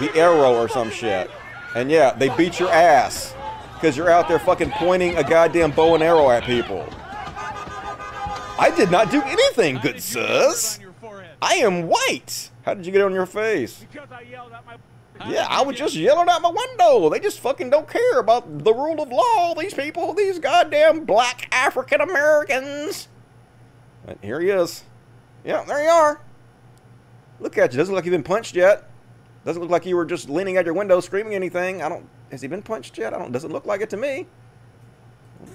the 0.00 0.14
arrow 0.16 0.54
or 0.54 0.68
some 0.68 0.90
shit. 0.90 1.30
And 1.76 1.90
yeah, 1.90 2.12
they 2.12 2.34
beat 2.36 2.58
your 2.58 2.70
ass 2.70 3.34
because 3.74 3.96
you're 3.96 4.10
out 4.10 4.26
there 4.26 4.38
fucking 4.38 4.70
pointing 4.72 5.16
a 5.16 5.22
goddamn 5.22 5.70
bow 5.70 5.94
and 5.94 6.02
arrow 6.02 6.30
at 6.30 6.44
people. 6.44 6.88
I 8.58 8.72
did 8.76 8.90
not 8.90 9.10
do 9.10 9.22
anything, 9.22 9.78
good 9.78 10.02
sirs. 10.02 10.80
I 11.40 11.54
am 11.54 11.86
white. 11.86 12.50
How 12.64 12.74
did 12.74 12.84
you 12.84 12.92
get 12.92 13.00
it 13.00 13.04
on 13.04 13.14
your 13.14 13.26
face? 13.26 13.86
Yeah, 15.26 15.46
I 15.48 15.62
was 15.62 15.76
just 15.76 15.94
yelling 15.94 16.28
out 16.28 16.42
my 16.42 16.50
window. 16.50 17.08
They 17.08 17.20
just 17.20 17.40
fucking 17.40 17.70
don't 17.70 17.88
care 17.88 18.18
about 18.18 18.64
the 18.64 18.72
rule 18.72 19.02
of 19.02 19.10
law. 19.10 19.54
These 19.54 19.74
people, 19.74 20.12
these 20.14 20.38
goddamn 20.38 21.04
black 21.04 21.48
African 21.52 22.00
Americans. 22.00 23.08
Here 24.22 24.40
he 24.40 24.50
is. 24.50 24.84
Yeah, 25.44 25.64
there 25.64 25.82
you 25.82 25.88
are. 25.88 26.20
Look 27.38 27.56
at 27.56 27.72
you. 27.72 27.78
Doesn't 27.78 27.94
look 27.94 28.00
like 28.00 28.06
you've 28.06 28.12
been 28.12 28.22
punched 28.22 28.54
yet. 28.54 28.89
Doesn't 29.50 29.62
look 29.62 29.70
like 29.72 29.84
you 29.84 29.96
were 29.96 30.04
just 30.04 30.30
leaning 30.30 30.58
out 30.58 30.64
your 30.64 30.74
window 30.74 31.00
screaming 31.00 31.34
anything. 31.34 31.82
I 31.82 31.88
don't. 31.88 32.08
Has 32.30 32.40
he 32.40 32.46
been 32.46 32.62
punched 32.62 32.96
yet? 32.96 33.12
I 33.12 33.18
don't. 33.18 33.32
Doesn't 33.32 33.50
look 33.50 33.66
like 33.66 33.80
it 33.80 33.90
to 33.90 33.96
me. 33.96 34.28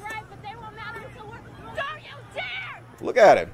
Right, 0.03 0.21
but 0.29 0.41
they 0.43 0.53
won't 0.53 0.75
matter 0.75 0.99
until 0.99 1.27
we're. 1.27 1.37
Don't 1.37 2.03
you 2.03 2.11
dare! 2.33 2.83
Look 2.99 3.15
at 3.15 3.37
him. 3.37 3.53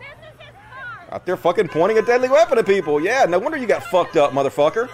This 0.00 0.08
is 0.08 0.40
his 0.40 0.50
car! 0.50 1.06
Out 1.12 1.24
there 1.24 1.36
fucking 1.36 1.68
pointing 1.68 1.98
a 1.98 2.02
deadly 2.02 2.30
weapon 2.30 2.58
at 2.58 2.66
people. 2.66 3.00
Yeah, 3.00 3.24
no 3.26 3.38
wonder 3.38 3.56
you 3.56 3.68
got 3.68 3.84
fucked 3.84 4.16
up, 4.16 4.32
motherfucker. 4.32 4.90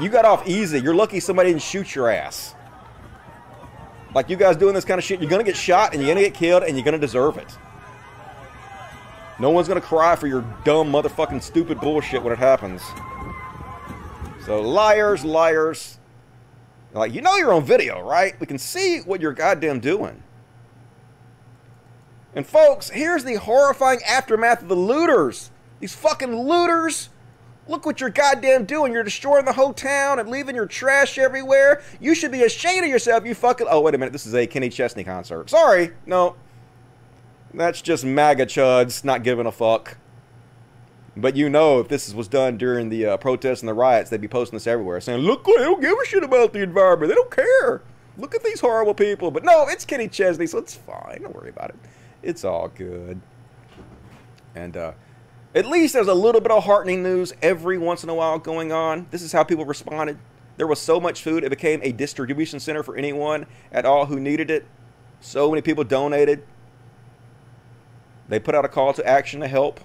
You 0.00 0.08
got 0.08 0.24
off 0.24 0.48
easy. 0.48 0.80
You're 0.80 0.96
lucky 0.96 1.20
somebody 1.20 1.50
didn't 1.50 1.62
shoot 1.62 1.94
your 1.94 2.10
ass. 2.10 2.56
Like 4.12 4.28
you 4.28 4.34
guys 4.34 4.56
doing 4.56 4.74
this 4.74 4.84
kind 4.84 4.98
of 4.98 5.04
shit, 5.04 5.20
you're 5.20 5.30
gonna 5.30 5.44
get 5.44 5.56
shot 5.56 5.94
and 5.94 6.02
you're 6.02 6.12
gonna 6.12 6.26
get 6.26 6.34
killed 6.34 6.64
and 6.64 6.76
you're 6.76 6.84
gonna 6.84 6.98
deserve 6.98 7.38
it. 7.38 7.56
No 9.38 9.50
one's 9.50 9.68
gonna 9.68 9.80
cry 9.80 10.16
for 10.16 10.26
your 10.26 10.40
dumb 10.64 10.90
motherfucking 10.90 11.44
stupid 11.44 11.80
bullshit 11.80 12.24
when 12.24 12.32
it 12.32 12.40
happens. 12.40 12.82
So 14.46 14.60
liars, 14.60 15.24
liars. 15.24 15.98
Like 16.92 17.12
you 17.12 17.20
know 17.20 17.34
you're 17.36 17.52
on 17.52 17.64
video, 17.64 18.00
right? 18.00 18.38
We 18.38 18.46
can 18.46 18.58
see 18.58 19.00
what 19.00 19.20
you're 19.20 19.32
goddamn 19.32 19.80
doing. 19.80 20.22
And 22.32 22.46
folks, 22.46 22.90
here's 22.90 23.24
the 23.24 23.34
horrifying 23.34 24.00
aftermath 24.04 24.62
of 24.62 24.68
the 24.68 24.76
looters. 24.76 25.50
These 25.80 25.96
fucking 25.96 26.32
looters. 26.32 27.08
Look 27.66 27.84
what 27.84 28.00
you're 28.00 28.08
goddamn 28.08 28.66
doing. 28.66 28.92
You're 28.92 29.02
destroying 29.02 29.44
the 29.46 29.52
whole 29.52 29.72
town 29.72 30.20
and 30.20 30.28
leaving 30.28 30.54
your 30.54 30.66
trash 30.66 31.18
everywhere. 31.18 31.82
You 32.00 32.14
should 32.14 32.30
be 32.30 32.44
ashamed 32.44 32.84
of 32.84 32.90
yourself, 32.90 33.26
you 33.26 33.34
fucking. 33.34 33.66
Oh, 33.68 33.80
wait 33.80 33.96
a 33.96 33.98
minute. 33.98 34.12
This 34.12 34.26
is 34.26 34.34
a 34.34 34.46
Kenny 34.46 34.68
Chesney 34.68 35.02
concert. 35.02 35.50
Sorry. 35.50 35.90
No. 36.06 36.36
That's 37.52 37.82
just 37.82 38.04
MAGA 38.04 38.46
chuds 38.46 39.02
not 39.02 39.24
giving 39.24 39.46
a 39.46 39.52
fuck. 39.52 39.98
But 41.16 41.34
you 41.34 41.48
know, 41.48 41.80
if 41.80 41.88
this 41.88 42.12
was 42.12 42.28
done 42.28 42.58
during 42.58 42.90
the 42.90 43.06
uh, 43.06 43.16
protests 43.16 43.60
and 43.60 43.68
the 43.68 43.74
riots, 43.74 44.10
they'd 44.10 44.20
be 44.20 44.28
posting 44.28 44.56
this 44.56 44.66
everywhere, 44.66 45.00
saying, 45.00 45.20
"Look, 45.22 45.44
they 45.44 45.52
don't 45.52 45.80
give 45.80 45.96
a 45.98 46.04
shit 46.04 46.22
about 46.22 46.52
the 46.52 46.62
environment. 46.62 47.08
They 47.08 47.14
don't 47.14 47.30
care. 47.30 47.82
Look 48.18 48.34
at 48.34 48.44
these 48.44 48.60
horrible 48.60 48.94
people." 48.94 49.30
But 49.30 49.44
no, 49.44 49.66
it's 49.68 49.84
Kenny 49.84 50.08
Chesney, 50.08 50.46
so 50.46 50.58
it's 50.58 50.74
fine. 50.74 51.22
Don't 51.22 51.34
worry 51.34 51.48
about 51.48 51.70
it. 51.70 51.76
It's 52.22 52.44
all 52.44 52.68
good. 52.68 53.20
And 54.54 54.76
uh, 54.76 54.92
at 55.54 55.64
least 55.64 55.94
there's 55.94 56.06
a 56.06 56.14
little 56.14 56.40
bit 56.40 56.50
of 56.50 56.64
heartening 56.64 57.02
news 57.02 57.32
every 57.40 57.78
once 57.78 58.02
in 58.02 58.10
a 58.10 58.14
while 58.14 58.38
going 58.38 58.72
on. 58.72 59.06
This 59.10 59.22
is 59.22 59.32
how 59.32 59.42
people 59.42 59.64
responded. 59.64 60.18
There 60.56 60.66
was 60.66 60.80
so 60.80 60.98
much 61.00 61.22
food, 61.22 61.44
it 61.44 61.50
became 61.50 61.80
a 61.82 61.92
distribution 61.92 62.60
center 62.60 62.82
for 62.82 62.96
anyone 62.96 63.46
at 63.70 63.84
all 63.84 64.06
who 64.06 64.18
needed 64.18 64.50
it. 64.50 64.66
So 65.20 65.50
many 65.50 65.62
people 65.62 65.84
donated. 65.84 66.44
They 68.28 68.38
put 68.38 68.54
out 68.54 68.64
a 68.64 68.68
call 68.68 68.92
to 68.94 69.06
action 69.06 69.40
to 69.40 69.48
help, 69.48 69.80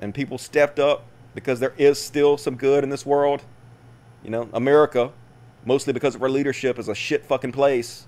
and 0.00 0.14
people 0.14 0.38
stepped 0.38 0.78
up 0.78 1.04
because 1.34 1.60
there 1.60 1.74
is 1.78 2.00
still 2.00 2.36
some 2.36 2.56
good 2.56 2.82
in 2.82 2.90
this 2.90 3.06
world. 3.06 3.42
You 4.24 4.30
know, 4.30 4.48
America, 4.52 5.12
mostly 5.64 5.92
because 5.92 6.14
of 6.14 6.22
our 6.22 6.28
leadership, 6.28 6.78
is 6.78 6.88
a 6.88 6.94
shit 6.94 7.24
fucking 7.24 7.52
place. 7.52 8.06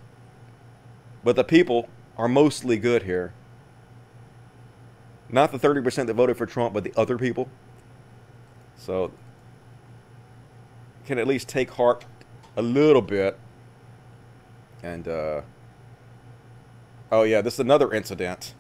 But 1.23 1.37
the 1.37 1.45
people 1.45 1.89
are 2.17 2.29
mostly 2.29 2.79
good 2.79 3.05
here. 3.05 3.33
Not 5.29 5.53
the 5.53 5.59
30% 5.59 6.07
that 6.07 6.15
voted 6.15 6.37
for 6.37 6.47
Trump, 6.47 6.75
but 6.75 6.85
the 6.85 6.93
other 6.97 7.17
people. 7.17 7.49
So, 8.77 9.13
can 11.07 11.19
at 11.19 11.27
least 11.27 11.49
take 11.49 11.71
heart 11.71 12.05
a 12.57 12.63
little 12.63 13.03
bit. 13.03 13.39
And, 14.83 15.09
uh, 15.09 15.43
oh 17.11 17.23
yeah, 17.23 17.41
this 17.41 17.55
is 17.55 17.61
another 17.61 17.93
incident. 17.93 18.55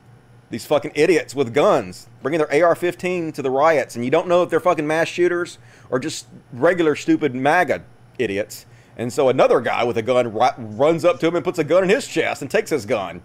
These 0.52 0.66
fucking 0.66 0.92
idiots 0.94 1.34
with 1.34 1.54
guns 1.54 2.10
bringing 2.20 2.36
their 2.36 2.66
AR 2.66 2.74
15 2.74 3.32
to 3.32 3.40
the 3.40 3.50
riots, 3.50 3.96
and 3.96 4.04
you 4.04 4.10
don't 4.10 4.28
know 4.28 4.42
if 4.42 4.50
they're 4.50 4.60
fucking 4.60 4.86
mass 4.86 5.08
shooters 5.08 5.56
or 5.88 5.98
just 5.98 6.26
regular 6.52 6.94
stupid 6.94 7.34
MAGA 7.34 7.82
idiots. 8.18 8.66
And 8.98 9.10
so 9.10 9.30
another 9.30 9.62
guy 9.62 9.82
with 9.84 9.96
a 9.96 10.02
gun 10.02 10.30
ru- 10.30 10.50
runs 10.58 11.06
up 11.06 11.20
to 11.20 11.26
him 11.26 11.36
and 11.36 11.42
puts 11.42 11.58
a 11.58 11.64
gun 11.64 11.84
in 11.84 11.88
his 11.88 12.06
chest 12.06 12.42
and 12.42 12.50
takes 12.50 12.68
his 12.68 12.84
gun. 12.84 13.22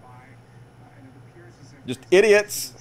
Just 1.86 2.00
idiots 2.10 2.72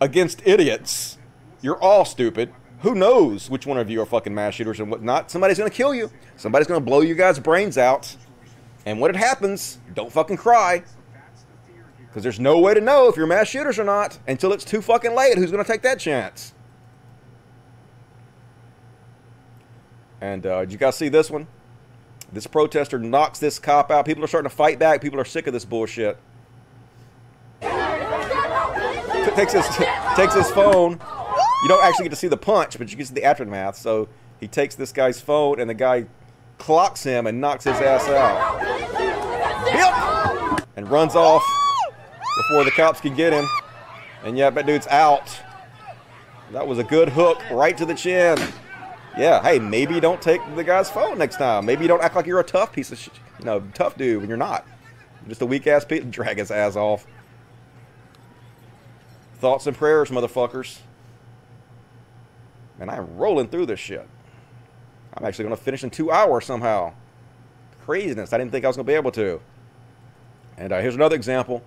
against 0.00 0.40
idiots. 0.46 1.18
You're 1.62 1.82
all 1.82 2.04
stupid. 2.04 2.52
Who 2.82 2.94
knows 2.94 3.50
which 3.50 3.66
one 3.66 3.76
of 3.76 3.90
you 3.90 4.00
are 4.02 4.06
fucking 4.06 4.32
mass 4.32 4.54
shooters 4.54 4.78
and 4.78 4.88
whatnot? 4.88 5.32
Somebody's 5.32 5.58
gonna 5.58 5.70
kill 5.70 5.96
you. 5.96 6.12
Somebody's 6.36 6.68
gonna 6.68 6.78
blow 6.78 7.00
you 7.00 7.16
guys' 7.16 7.40
brains 7.40 7.76
out. 7.76 8.16
And 8.86 9.00
when 9.00 9.10
it 9.10 9.16
happens, 9.16 9.80
don't 9.94 10.12
fucking 10.12 10.36
cry. 10.36 10.84
Because 12.10 12.24
there's 12.24 12.40
no 12.40 12.58
way 12.58 12.74
to 12.74 12.80
know 12.80 13.08
if 13.08 13.16
you're 13.16 13.28
mass 13.28 13.46
shooters 13.46 13.78
or 13.78 13.84
not 13.84 14.18
until 14.26 14.52
it's 14.52 14.64
too 14.64 14.82
fucking 14.82 15.14
late. 15.14 15.38
Who's 15.38 15.52
gonna 15.52 15.62
take 15.62 15.82
that 15.82 16.00
chance? 16.00 16.52
And 20.20 20.44
uh, 20.44 20.60
did 20.60 20.72
you 20.72 20.78
guys 20.78 20.96
see 20.96 21.08
this 21.08 21.30
one? 21.30 21.46
This 22.32 22.48
protester 22.48 22.98
knocks 22.98 23.38
this 23.38 23.60
cop 23.60 23.92
out. 23.92 24.06
People 24.06 24.24
are 24.24 24.26
starting 24.26 24.50
to 24.50 24.54
fight 24.54 24.78
back. 24.78 25.00
People 25.00 25.20
are 25.20 25.24
sick 25.24 25.46
of 25.46 25.52
this 25.52 25.64
bullshit. 25.64 26.18
Takes 29.36 29.52
his 29.52 29.66
takes 30.16 30.34
his 30.34 30.50
phone. 30.50 30.92
You 31.62 31.68
don't 31.68 31.84
actually 31.84 32.04
get 32.06 32.10
to 32.10 32.16
see 32.16 32.28
the 32.28 32.36
punch, 32.36 32.76
but 32.76 32.90
you 32.90 32.96
can 32.96 33.06
see 33.06 33.14
the 33.14 33.24
aftermath. 33.24 33.76
So 33.76 34.08
he 34.40 34.48
takes 34.48 34.74
this 34.74 34.92
guy's 34.92 35.20
phone, 35.20 35.60
and 35.60 35.70
the 35.70 35.74
guy 35.74 36.06
clocks 36.58 37.04
him 37.04 37.28
and 37.28 37.40
knocks 37.40 37.64
his 37.64 37.76
ass 37.76 38.08
out. 38.08 38.62
Yep. 39.72 40.68
And 40.76 40.90
runs 40.90 41.14
off 41.14 41.44
before 42.36 42.64
the 42.64 42.70
cops 42.70 43.00
can 43.00 43.14
get 43.14 43.32
him. 43.32 43.46
And 44.24 44.36
yeah, 44.36 44.50
that 44.50 44.66
dude's 44.66 44.86
out. 44.88 45.40
That 46.52 46.66
was 46.66 46.78
a 46.78 46.84
good 46.84 47.08
hook 47.08 47.40
right 47.50 47.76
to 47.76 47.86
the 47.86 47.94
chin. 47.94 48.38
Yeah, 49.16 49.42
hey, 49.42 49.58
maybe 49.58 50.00
don't 50.00 50.20
take 50.20 50.40
the 50.54 50.64
guy's 50.64 50.90
phone 50.90 51.18
next 51.18 51.36
time. 51.36 51.66
Maybe 51.66 51.82
you 51.82 51.88
don't 51.88 52.02
act 52.02 52.16
like 52.16 52.26
you're 52.26 52.40
a 52.40 52.44
tough 52.44 52.72
piece 52.72 52.92
of 52.92 52.98
shit, 52.98 53.14
you 53.38 53.44
know, 53.44 53.60
tough 53.74 53.96
dude 53.96 54.20
when 54.20 54.28
you're 54.28 54.38
not. 54.38 54.66
You're 55.22 55.30
just 55.30 55.42
a 55.42 55.46
weak 55.46 55.66
ass 55.66 55.84
piece. 55.84 56.04
Drag 56.10 56.38
his 56.38 56.50
ass 56.50 56.76
off. 56.76 57.06
Thoughts 59.36 59.66
and 59.66 59.76
prayers, 59.76 60.10
motherfuckers. 60.10 60.80
And 62.78 62.90
I'm 62.90 63.16
rolling 63.16 63.48
through 63.48 63.66
this 63.66 63.80
shit. 63.80 64.08
I'm 65.14 65.24
actually 65.24 65.44
going 65.44 65.56
to 65.56 65.62
finish 65.62 65.82
in 65.82 65.90
two 65.90 66.10
hours 66.10 66.44
somehow. 66.44 66.94
Craziness. 67.84 68.32
I 68.32 68.38
didn't 68.38 68.52
think 68.52 68.64
I 68.64 68.68
was 68.68 68.76
going 68.76 68.86
to 68.86 68.90
be 68.90 68.96
able 68.96 69.12
to. 69.12 69.40
And 70.56 70.72
uh, 70.72 70.80
here's 70.80 70.94
another 70.94 71.16
example 71.16 71.62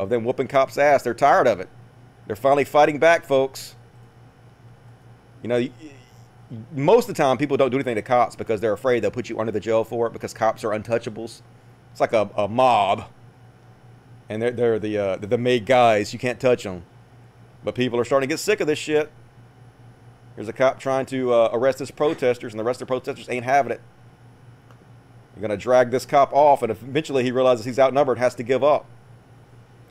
of 0.00 0.08
them 0.08 0.24
whooping 0.24 0.48
cops' 0.48 0.78
ass. 0.78 1.02
They're 1.02 1.14
tired 1.14 1.46
of 1.46 1.60
it. 1.60 1.68
They're 2.26 2.36
finally 2.36 2.64
fighting 2.64 2.98
back, 2.98 3.26
folks. 3.26 3.76
You 5.42 5.48
know, 5.48 5.68
most 6.74 7.08
of 7.08 7.14
the 7.14 7.22
time 7.22 7.36
people 7.36 7.56
don't 7.56 7.70
do 7.70 7.76
anything 7.76 7.96
to 7.96 8.02
cops 8.02 8.34
because 8.34 8.60
they're 8.60 8.72
afraid 8.72 9.02
they'll 9.02 9.10
put 9.10 9.28
you 9.28 9.38
under 9.38 9.52
the 9.52 9.60
jail 9.60 9.84
for 9.84 10.06
it 10.06 10.12
because 10.12 10.32
cops 10.32 10.64
are 10.64 10.70
untouchables. 10.70 11.42
It's 11.92 12.00
like 12.00 12.12
a, 12.12 12.30
a 12.34 12.48
mob. 12.48 13.04
And 14.28 14.40
they're, 14.40 14.50
they're 14.52 14.78
the, 14.78 14.98
uh, 14.98 15.16
the 15.16 15.36
made 15.36 15.66
guys. 15.66 16.12
You 16.12 16.18
can't 16.18 16.40
touch 16.40 16.62
them. 16.62 16.84
But 17.62 17.74
people 17.74 17.98
are 18.00 18.04
starting 18.04 18.28
to 18.28 18.32
get 18.32 18.38
sick 18.38 18.60
of 18.60 18.66
this 18.66 18.78
shit. 18.78 19.10
Here's 20.34 20.48
a 20.48 20.52
cop 20.52 20.78
trying 20.78 21.04
to 21.06 21.34
uh, 21.34 21.50
arrest 21.52 21.80
his 21.80 21.90
protesters, 21.90 22.52
and 22.52 22.60
the 22.60 22.64
rest 22.64 22.80
of 22.80 22.86
the 22.86 22.90
protesters 22.90 23.28
ain't 23.28 23.44
having 23.44 23.72
it. 23.72 23.80
You're 25.34 25.46
going 25.46 25.50
to 25.50 25.62
drag 25.62 25.90
this 25.90 26.06
cop 26.06 26.32
off, 26.32 26.62
and 26.62 26.70
eventually 26.70 27.22
he 27.24 27.32
realizes 27.32 27.66
he's 27.66 27.78
outnumbered 27.78 28.18
has 28.18 28.34
to 28.36 28.42
give 28.42 28.64
up. 28.64 28.86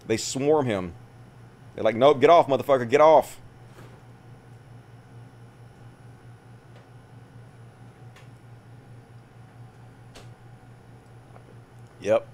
They 0.10 0.18
swarm 0.18 0.66
him. 0.66 0.94
They're 1.76 1.84
like, 1.84 1.96
nope, 1.96 2.20
get 2.20 2.32
off, 2.32 2.48
motherfucker, 2.48 2.90
get 2.90 3.00
off. 3.00 3.40
Yep. 12.02 12.26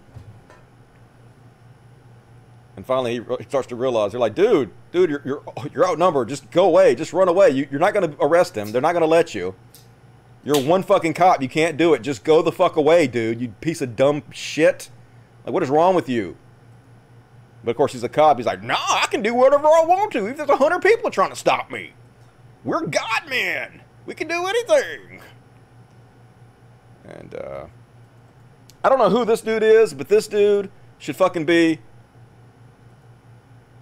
And 2.78 2.86
finally, 2.86 3.16
he 3.40 3.44
starts 3.44 3.68
to 3.68 3.76
realize 3.76 4.12
they're 4.12 4.22
like, 4.22 4.36
"Dude, 4.36 4.72
dude, 4.94 5.10
you're 5.10 5.22
you're, 5.26 5.44
you're 5.74 5.86
outnumbered. 5.86 6.30
Just 6.30 6.50
go 6.52 6.66
away. 6.68 6.96
Just 6.96 7.12
run 7.12 7.28
away. 7.28 7.50
You, 7.50 7.68
you're 7.70 7.80
not 7.82 7.94
going 7.94 8.10
to 8.10 8.24
arrest 8.24 8.56
him. 8.56 8.72
They're 8.72 8.82
not 8.82 8.94
going 8.94 9.02
to 9.02 9.08
let 9.08 9.36
you. 9.36 9.54
You're 10.46 10.62
one 10.62 10.84
fucking 10.84 11.14
cop. 11.14 11.42
You 11.42 11.50
can't 11.50 11.76
do 11.76 11.94
it. 11.94 12.04
Just 12.04 12.24
go 12.24 12.42
the 12.42 12.54
fuck 12.54 12.78
away, 12.78 13.08
dude. 13.08 13.42
You 13.42 13.50
piece 13.60 13.82
of 13.82 13.98
dumb 13.98 14.24
shit. 14.32 14.90
Like, 15.44 15.54
what 15.54 15.62
is 15.62 15.70
wrong 15.70 15.94
with 15.94 16.08
you?" 16.08 16.38
But 17.66 17.72
of 17.72 17.78
course, 17.78 17.94
he's 17.94 18.04
a 18.04 18.10
cop. 18.10 18.38
He's 18.38 18.46
like, 18.46 18.62
"Nah, 18.62 18.76
I 18.78 19.08
can 19.10 19.22
do 19.24 19.34
whatever 19.34 19.66
I 19.66 19.84
want 19.86 20.12
to. 20.14 20.20
even 20.20 20.32
If 20.32 20.38
there's 20.38 20.50
a 20.50 20.56
hundred 20.56 20.82
people 20.82 21.10
trying 21.10 21.32
to 21.32 21.36
stop 21.36 21.72
me, 21.72 21.94
we're 22.64 22.86
God 22.86 23.28
men. 23.28 23.82
We 24.06 24.14
can 24.14 24.28
do 24.28 24.46
anything." 24.46 25.22
And 27.06 27.36
uh, 27.36 27.66
I 28.84 28.90
don't 28.90 29.00
know 29.00 29.10
who 29.10 29.26
this 29.26 29.42
dude 29.42 29.64
is, 29.64 29.94
but 29.94 30.08
this 30.08 30.28
dude 30.28 30.70
should 31.00 31.16
fucking 31.16 31.46
be 31.46 31.80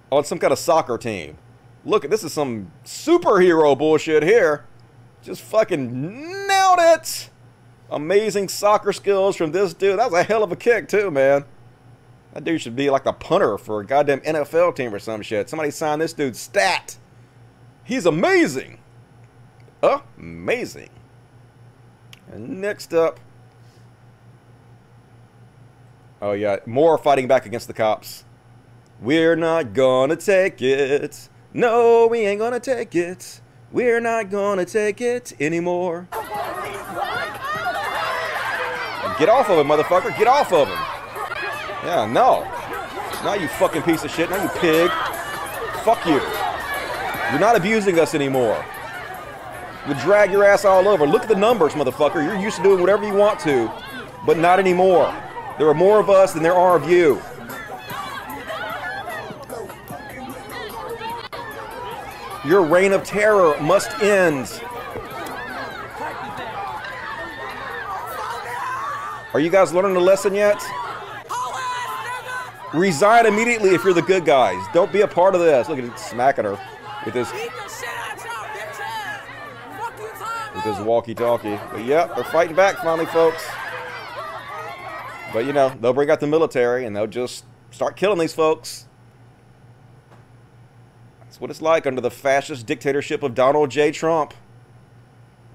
on 0.10 0.24
some 0.24 0.40
kind 0.40 0.54
of 0.54 0.60
soccer 0.60 0.98
team. 0.98 1.38
Look, 1.86 2.06
at 2.06 2.12
this 2.12 2.24
is 2.24 2.32
some 2.32 2.72
superhero 2.86 3.78
bullshit 3.78 4.24
here. 4.24 4.66
Just 5.22 5.42
fucking 5.42 6.48
nailed 6.48 6.80
it. 6.80 7.30
Amazing 7.90 8.50
soccer 8.50 8.94
skills 8.94 9.36
from 9.36 9.52
this 9.52 9.74
dude. 9.74 10.00
That 10.00 10.12
was 10.12 10.22
a 10.22 10.24
hell 10.24 10.44
of 10.44 10.52
a 10.52 10.56
kick, 10.56 10.88
too, 10.88 11.12
man. 11.12 11.46
That 12.34 12.44
dude 12.44 12.62
should 12.62 12.76
be 12.76 12.90
like 12.90 13.04
the 13.04 13.14
punter 13.14 13.58
for 13.60 13.80
a 13.80 13.86
goddamn 13.86 14.22
NFL 14.22 14.76
team 14.76 14.94
or 14.94 15.00
some 15.00 15.22
shit. 15.22 15.50
Somebody 15.50 15.70
sign 15.70 16.00
this 16.00 16.14
dude's 16.14 16.40
stat. 16.40 16.98
He's 17.84 18.06
amazing. 18.08 18.80
Amazing. 19.84 20.90
And 22.32 22.60
next 22.60 22.94
up. 22.94 23.20
Oh, 26.22 26.32
yeah. 26.32 26.58
More 26.66 26.98
fighting 26.98 27.28
back 27.28 27.46
against 27.46 27.68
the 27.68 27.74
cops. 27.74 28.24
We're 29.00 29.36
not 29.36 29.74
gonna 29.74 30.16
take 30.16 30.62
it. 30.62 31.30
No, 31.54 32.08
we 32.08 32.20
ain't 32.20 32.40
gonna 32.40 32.60
take 32.60 32.96
it. 32.96 33.42
We're 33.72 34.00
not 34.00 34.32
gonna 34.32 34.66
take 34.66 35.02
it 35.02 35.34
anymore. 35.40 36.08
Get 39.20 39.30
off 39.30 39.50
of 39.50 39.60
him, 39.60 39.68
motherfucker. 39.68 40.18
Get 40.18 40.28
off 40.28 40.52
of 40.54 40.68
him. 40.70 40.93
Yeah, 41.84 42.06
no. 42.06 42.44
Now 43.26 43.34
you 43.34 43.48
fucking 43.48 43.82
piece 43.82 44.06
of 44.06 44.12
shit. 44.12 44.30
Now 44.30 44.42
you 44.42 44.50
pig. 44.60 44.90
Fuck 45.84 46.06
you. 46.06 46.22
You're 47.30 47.42
not 47.42 47.58
abusing 47.58 48.00
us 48.00 48.16
anymore. 48.16 48.64
You 49.88 49.94
drag 49.96 50.32
your 50.32 50.46
ass 50.46 50.64
all 50.64 50.88
over. 50.88 51.06
Look 51.06 51.24
at 51.24 51.28
the 51.28 51.36
numbers, 51.36 51.74
motherfucker. 51.74 52.24
You're 52.24 52.40
used 52.40 52.56
to 52.58 52.64
doing 52.64 52.80
whatever 52.80 53.06
you 53.06 53.14
want 53.14 53.38
to, 53.42 53.70
but 54.26 54.38
not 54.38 54.60
anymore. 54.60 55.14
There 55.58 55.68
are 55.68 55.74
more 55.74 56.00
of 56.00 56.10
us 56.10 56.32
than 56.32 56.42
there 56.42 56.54
are 56.54 56.78
of 56.78 56.90
you. 56.90 57.22
Your 62.46 62.64
reign 62.66 62.94
of 62.94 63.04
terror 63.04 63.60
must 63.62 63.92
end. 64.02 64.62
Are 69.34 69.40
you 69.40 69.50
guys 69.50 69.74
learning 69.74 69.96
the 69.96 70.02
lesson 70.02 70.34
yet? 70.34 70.62
Resign 72.74 73.28
immediately 73.28 73.76
if 73.76 73.84
you're 73.84 73.94
the 73.94 74.02
good 74.02 74.26
guys. 74.26 74.64
Don't 74.74 74.92
be 74.92 75.02
a 75.02 75.08
part 75.08 75.36
of 75.36 75.42
this. 75.42 75.70
Look 75.70 75.78
at 75.78 75.84
him 75.84 75.94
smacking 75.96 76.46
her 76.46 76.60
with 77.06 77.14
his 77.14 77.32
with 80.56 80.64
his 80.64 80.80
walkie-talkie. 80.86 81.60
But 81.72 81.86
yep, 81.86 82.16
they're 82.16 82.24
fighting 82.24 82.56
back 82.56 82.78
finally, 82.78 83.06
folks. 83.06 83.48
But 85.32 85.46
you 85.46 85.54
know, 85.54 85.70
they'll 85.80 85.94
bring 85.94 86.10
out 86.10 86.20
the 86.20 86.28
military 86.28 86.86
and 86.86 86.96
they'll 86.96 87.08
just 87.08 87.46
start 87.70 87.96
killing 87.96 88.20
these 88.20 88.34
folks. 88.34 88.88
That's 91.22 91.40
what 91.40 91.50
it's 91.50 91.62
like 91.62 91.86
under 91.86 92.02
the 92.02 92.12
fascist 92.12 92.66
dictatorship 92.66 93.24
of 93.24 93.36
Donald 93.36 93.72
J. 93.72 93.92
Trump. 93.92 94.34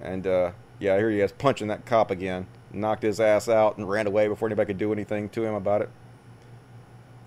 And 0.01 0.27
uh, 0.27 0.53
yeah, 0.79 0.97
here 0.97 1.11
he 1.11 1.21
is 1.21 1.33
punching 1.33 1.67
that 1.69 1.85
cop 1.85 2.11
again. 2.11 2.47
Knocked 2.73 3.03
his 3.03 3.19
ass 3.19 3.49
out 3.49 3.77
and 3.77 3.89
ran 3.89 4.07
away 4.07 4.29
before 4.29 4.49
anybody 4.49 4.67
could 4.67 4.79
do 4.79 4.93
anything 4.93 5.29
to 5.31 5.45
him 5.45 5.55
about 5.55 5.83
it. 5.83 5.91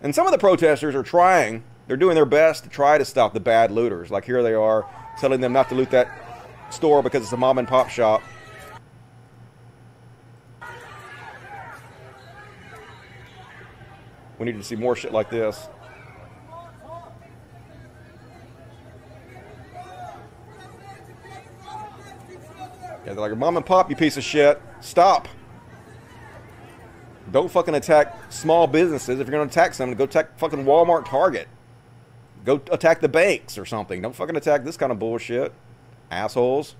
And 0.04 0.16
some 0.16 0.26
of 0.26 0.32
the 0.32 0.40
protesters 0.40 0.96
are 0.96 1.04
trying, 1.04 1.64
they're 1.88 1.98
doing 1.98 2.16
their 2.16 2.26
best 2.26 2.64
to 2.64 2.70
try 2.70 2.98
to 2.98 3.06
stop 3.06 3.34
the 3.34 3.40
bad 3.40 3.72
looters. 3.72 4.10
Like 4.10 4.26
here 4.26 4.42
they 4.42 4.54
are 4.54 4.86
telling 5.20 5.42
them 5.42 5.54
not 5.54 5.70
to 5.70 5.76
loot 5.76 5.92
that 5.92 6.10
store 6.72 7.04
because 7.04 7.22
it's 7.24 7.32
a 7.32 7.38
mom 7.38 7.60
and 7.60 7.68
pop 7.68 7.90
shop. 7.90 8.24
We 14.40 14.46
need 14.46 14.58
to 14.58 14.64
see 14.64 14.76
more 14.76 14.96
shit 14.96 15.12
like 15.12 15.30
this. 15.30 15.68
Yeah, 23.06 23.14
they're 23.14 23.16
like, 23.16 23.38
mom 23.38 23.58
and 23.58 23.66
pop, 23.66 23.90
you 23.90 23.96
piece 23.96 24.18
of 24.18 24.24
shit. 24.24 24.60
Stop. 24.80 25.28
Don't 27.32 27.50
fucking 27.50 27.76
attack 27.76 28.32
small 28.32 28.68
businesses. 28.68 29.20
If 29.20 29.28
you're 29.28 29.38
going 29.38 29.48
to 29.48 29.52
attack 29.52 29.74
something, 29.74 29.98
go 29.98 30.04
attack 30.04 30.38
fucking 30.38 30.66
Walmart, 30.66 31.06
Target. 31.06 31.48
Go 32.44 32.62
attack 32.72 33.02
the 33.02 33.10
banks 33.10 33.58
or 33.58 33.66
something. 33.66 34.02
Don't 34.02 34.16
fucking 34.16 34.36
attack 34.36 34.64
this 34.64 34.78
kind 34.78 34.92
of 34.92 35.00
bullshit. 35.00 35.54
Assholes. 36.10 36.76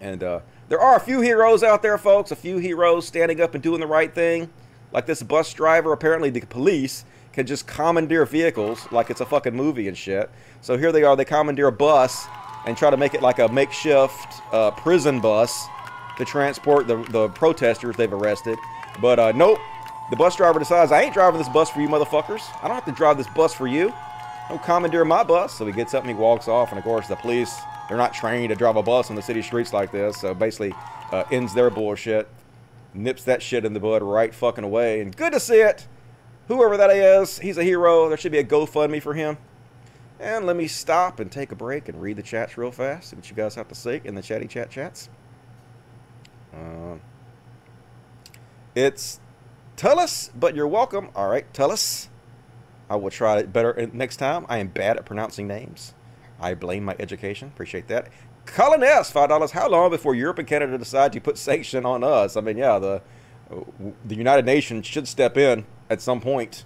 And 0.00 0.22
uh, 0.22 0.40
there 0.68 0.80
are 0.80 0.96
a 0.96 1.00
few 1.00 1.20
heroes 1.20 1.62
out 1.62 1.82
there, 1.82 1.98
folks. 1.98 2.30
A 2.30 2.36
few 2.36 2.58
heroes 2.58 3.06
standing 3.06 3.40
up 3.40 3.54
and 3.54 3.62
doing 3.62 3.80
the 3.80 3.86
right 3.86 4.12
thing. 4.12 4.50
Like 4.92 5.06
this 5.06 5.22
bus 5.22 5.52
driver. 5.52 5.92
Apparently, 5.92 6.30
the 6.30 6.40
police 6.40 7.04
can 7.32 7.46
just 7.46 7.66
commandeer 7.66 8.24
vehicles 8.24 8.86
like 8.90 9.10
it's 9.10 9.20
a 9.20 9.26
fucking 9.26 9.54
movie 9.54 9.88
and 9.88 9.96
shit. 9.96 10.30
So 10.60 10.76
here 10.76 10.92
they 10.92 11.02
are. 11.02 11.16
They 11.16 11.24
commandeer 11.24 11.66
a 11.68 11.72
bus 11.72 12.26
and 12.66 12.76
try 12.76 12.90
to 12.90 12.96
make 12.96 13.14
it 13.14 13.22
like 13.22 13.38
a 13.38 13.48
makeshift 13.48 14.40
uh, 14.52 14.70
prison 14.72 15.20
bus 15.20 15.66
to 16.16 16.24
transport 16.24 16.86
the, 16.86 17.02
the 17.10 17.28
protesters 17.30 17.96
they've 17.96 18.12
arrested. 18.12 18.58
But 19.00 19.18
uh, 19.18 19.32
nope, 19.32 19.58
the 20.10 20.16
bus 20.16 20.36
driver 20.36 20.58
decides, 20.58 20.92
I 20.92 21.02
ain't 21.02 21.14
driving 21.14 21.38
this 21.38 21.48
bus 21.48 21.70
for 21.70 21.80
you 21.80 21.88
motherfuckers. 21.88 22.42
I 22.62 22.68
don't 22.68 22.74
have 22.74 22.84
to 22.84 22.92
drive 22.92 23.16
this 23.16 23.28
bus 23.28 23.54
for 23.54 23.66
you. 23.66 23.92
Don't 24.48 24.62
commandeer 24.62 25.04
my 25.04 25.24
bus. 25.24 25.54
So 25.54 25.66
he 25.66 25.72
gets 25.72 25.94
up 25.94 26.04
and 26.04 26.10
he 26.10 26.16
walks 26.16 26.48
off. 26.48 26.70
And 26.70 26.78
of 26.78 26.84
course, 26.84 27.08
the 27.08 27.16
police, 27.16 27.58
they're 27.88 27.96
not 27.96 28.12
trained 28.12 28.50
to 28.50 28.54
drive 28.54 28.76
a 28.76 28.82
bus 28.82 29.10
on 29.10 29.16
the 29.16 29.22
city 29.22 29.42
streets 29.42 29.72
like 29.72 29.90
this. 29.90 30.20
So 30.20 30.34
basically, 30.34 30.74
uh, 31.10 31.24
ends 31.30 31.54
their 31.54 31.70
bullshit. 31.70 32.28
Nips 32.92 33.24
that 33.24 33.42
shit 33.42 33.64
in 33.64 33.72
the 33.72 33.80
bud 33.80 34.02
right 34.02 34.34
fucking 34.34 34.64
away. 34.64 35.00
And 35.00 35.16
good 35.16 35.32
to 35.32 35.40
see 35.40 35.60
it. 35.60 35.86
Whoever 36.48 36.76
that 36.76 36.90
is, 36.90 37.38
he's 37.38 37.56
a 37.56 37.64
hero. 37.64 38.08
There 38.08 38.18
should 38.18 38.32
be 38.32 38.38
a 38.38 38.44
GoFundMe 38.44 39.02
for 39.02 39.14
him. 39.14 39.38
And 40.20 40.46
let 40.46 40.56
me 40.56 40.68
stop 40.68 41.18
and 41.18 41.32
take 41.32 41.50
a 41.50 41.56
break 41.56 41.88
and 41.88 42.00
read 42.00 42.16
the 42.16 42.22
chats 42.22 42.56
real 42.56 42.70
fast. 42.70 43.10
See 43.10 43.16
what 43.16 43.28
you 43.28 43.34
guys 43.34 43.54
have 43.54 43.68
to 43.68 43.74
say 43.74 44.00
in 44.04 44.14
the 44.14 44.22
chatty 44.22 44.46
chat 44.46 44.70
chats. 44.70 45.08
Uh, 46.54 46.96
it's 48.74 49.20
tell 49.76 49.98
us, 49.98 50.30
but 50.34 50.54
you're 50.54 50.68
welcome. 50.68 51.08
All 51.14 51.28
right, 51.28 51.52
tell 51.52 51.70
us. 51.70 52.08
I 52.88 52.96
will 52.96 53.10
try 53.10 53.38
it 53.38 53.52
better 53.52 53.88
next 53.92 54.16
time. 54.16 54.44
I 54.48 54.58
am 54.58 54.68
bad 54.68 54.96
at 54.96 55.06
pronouncing 55.06 55.46
names. 55.48 55.94
I 56.38 56.54
blame 56.54 56.84
my 56.84 56.96
education. 56.98 57.48
Appreciate 57.48 57.88
that. 57.88 58.08
Colin 58.46 58.82
S. 58.82 59.10
Five 59.10 59.30
dollars. 59.30 59.52
How 59.52 59.68
long 59.68 59.90
before 59.90 60.14
Europe 60.14 60.38
and 60.38 60.46
Canada 60.46 60.76
decide 60.76 61.12
to 61.14 61.20
put 61.20 61.38
sanction 61.38 61.86
on 61.86 62.04
us? 62.04 62.36
I 62.36 62.40
mean, 62.40 62.58
yeah, 62.58 62.78
the 62.78 63.02
uh, 63.50 63.60
the 64.04 64.14
United 64.14 64.44
Nations 64.44 64.86
should 64.86 65.08
step 65.08 65.36
in 65.36 65.64
at 65.88 66.00
some 66.00 66.20
point 66.20 66.64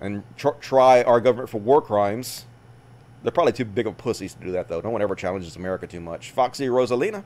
and 0.00 0.22
tr 0.36 0.48
try 0.60 1.02
our 1.02 1.20
government 1.20 1.48
for 1.48 1.58
war 1.58 1.80
crimes. 1.82 2.46
They're 3.22 3.32
probably 3.32 3.52
too 3.52 3.64
big 3.64 3.86
of 3.86 3.96
pussies 3.96 4.34
to 4.34 4.44
do 4.44 4.52
that, 4.52 4.68
though. 4.68 4.80
No 4.80 4.90
one 4.90 5.00
ever 5.00 5.14
challenges 5.14 5.56
America 5.56 5.86
too 5.86 6.00
much. 6.00 6.30
Foxy 6.30 6.66
Rosalina, 6.66 7.24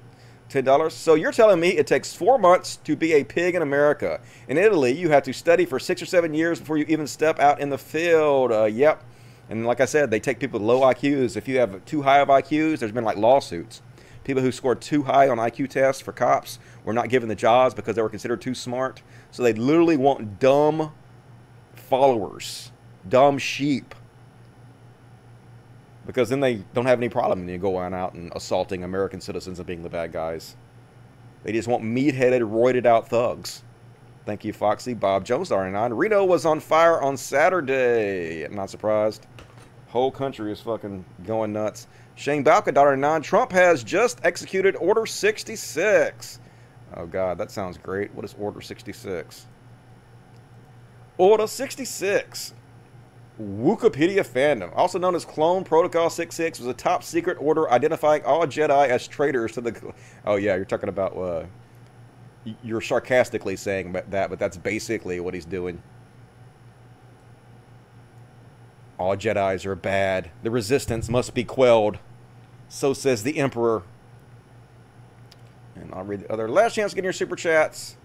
$10. 0.49 0.93
So 0.93 1.15
you're 1.15 1.33
telling 1.33 1.61
me 1.61 1.71
it 1.71 1.87
takes 1.87 2.15
four 2.15 2.39
months 2.39 2.77
to 2.85 2.97
be 2.97 3.13
a 3.13 3.25
pig 3.25 3.55
in 3.55 3.63
America. 3.63 4.21
In 4.49 4.57
Italy, 4.57 4.93
you 4.93 5.11
have 5.11 5.23
to 5.25 5.33
study 5.33 5.65
for 5.65 5.79
six 5.79 6.01
or 6.01 6.07
seven 6.07 6.35
years 6.35 6.59
before 6.61 6.79
you 6.79 6.85
even 6.89 7.07
step 7.07 7.39
out 7.39 7.61
in 7.61 7.71
the 7.71 7.79
field. 7.79 8.53
Uh, 8.53 8.65
yep. 8.65 9.05
And 9.49 9.67
like 9.67 9.81
I 9.81 9.87
said, 9.87 10.11
they 10.11 10.21
take 10.21 10.39
people 10.41 10.61
with 10.61 10.67
low 10.67 10.81
IQs. 10.81 11.37
If 11.37 11.49
you 11.49 11.59
have 11.59 11.85
too 11.85 12.03
high 12.03 12.19
of 12.19 12.29
IQs, 12.29 12.79
there's 12.79 12.93
been 12.93 13.05
like 13.05 13.17
lawsuits. 13.17 13.83
People 14.25 14.43
who 14.43 14.53
scored 14.53 14.83
too 14.83 15.05
high 15.05 15.29
on 15.29 15.39
IQ 15.39 15.71
tests 15.71 16.03
for 16.03 16.13
cops 16.13 16.59
were 16.85 16.93
not 16.93 17.09
given 17.09 17.31
the 17.31 17.35
jobs 17.35 17.75
because 17.75 17.97
they 17.97 18.03
were 18.03 18.11
considered 18.11 18.43
too 18.43 18.55
smart. 18.55 19.03
So 19.31 19.43
they 19.43 19.55
literally 19.55 19.97
want 19.97 20.39
dumb 20.39 20.93
followers, 21.75 22.71
dumb 23.09 23.39
sheep. 23.39 23.95
Because 26.09 26.31
then 26.31 26.41
they 26.41 26.65
don't 26.73 26.87
have 26.87 26.99
any 26.99 27.11
problem 27.11 27.41
and 27.41 27.51
you 27.51 27.59
go 27.59 27.77
on 27.77 27.93
out 27.93 28.15
and 28.15 28.33
assaulting 28.35 28.83
American 28.83 29.21
citizens 29.21 29.59
and 29.59 29.67
being 29.67 29.83
the 29.83 29.91
bad 29.91 30.11
guys. 30.11 30.57
They 31.45 31.53
just 31.53 31.69
want 31.69 31.85
meat-headed, 31.85 32.41
roided 32.41 32.87
out 32.87 33.09
thugs. 33.09 33.63
Thank 34.25 34.43
you, 34.43 34.55
Foxy. 34.55 34.95
Bob 34.95 35.27
Jones, 35.27 35.51
R9. 35.51 35.91
Reno 35.95 36.25
was 36.25 36.47
on 36.47 36.61
fire 36.61 37.03
on 37.03 37.19
Saturday. 37.19 38.43
I'm 38.43 38.55
not 38.55 38.71
surprised. 38.71 39.27
Whole 39.89 40.11
country 40.11 40.51
is 40.51 40.63
fucking 40.63 41.05
going 41.27 41.53
nuts. 41.53 41.89
Shane 42.15 42.43
Balka, 42.43 42.99
9. 42.99 43.21
Trump 43.21 43.53
has 43.53 43.85
just 43.85 44.19
executed 44.25 44.77
Order 44.77 45.05
66. 45.05 46.41
Oh, 46.97 47.05
God, 47.05 47.37
that 47.37 47.51
sounds 47.51 47.77
great. 47.77 48.15
What 48.15 48.25
is 48.25 48.35
Order 48.39 48.63
66? 48.63 49.45
Order 51.19 51.47
66. 51.47 52.55
Wikipedia 53.41 54.27
fandom, 54.27 54.73
also 54.75 54.99
known 54.99 55.15
as 55.15 55.25
Clone 55.25 55.63
Protocol 55.63 56.11
66, 56.11 56.59
was 56.59 56.67
a 56.67 56.75
top 56.75 57.05
secret 57.05 57.39
order 57.41 57.71
identifying 57.71 58.25
all 58.25 58.45
Jedi 58.47 58.89
as 58.89 59.07
traitors 59.07 59.53
to 59.53 59.61
the. 59.61 59.95
Oh 60.25 60.37
yeah, 60.37 60.57
you're 60.57 60.65
talking 60.65 60.89
about. 60.89 61.17
Uh, 61.17 61.47
you're 62.63 62.81
sarcastically 62.81 63.57
saying 63.57 63.93
that, 63.93 64.31
but 64.31 64.39
that's 64.39 64.57
basically 64.57 65.21
what 65.21 65.35
he's 65.35 65.45
doing. 65.45 65.83
All 68.99 69.17
Jedi's 69.17 69.65
are 69.65 69.77
bad. 69.77 70.31
The 70.43 70.51
resistance 70.51 71.09
must 71.09 71.35
be 71.35 71.45
quelled. 71.45 71.99
So 72.69 72.93
says 72.93 73.23
the 73.23 73.39
Emperor. 73.39 73.83
And 75.77 75.95
I'll 75.95 76.05
read 76.05 76.21
the 76.21 76.33
other. 76.33 76.49
Last 76.49 76.75
chance 76.75 76.93
to 76.93 76.97
get 76.97 77.05
your 77.05 77.13
super 77.13 77.37
chats. 77.37 77.97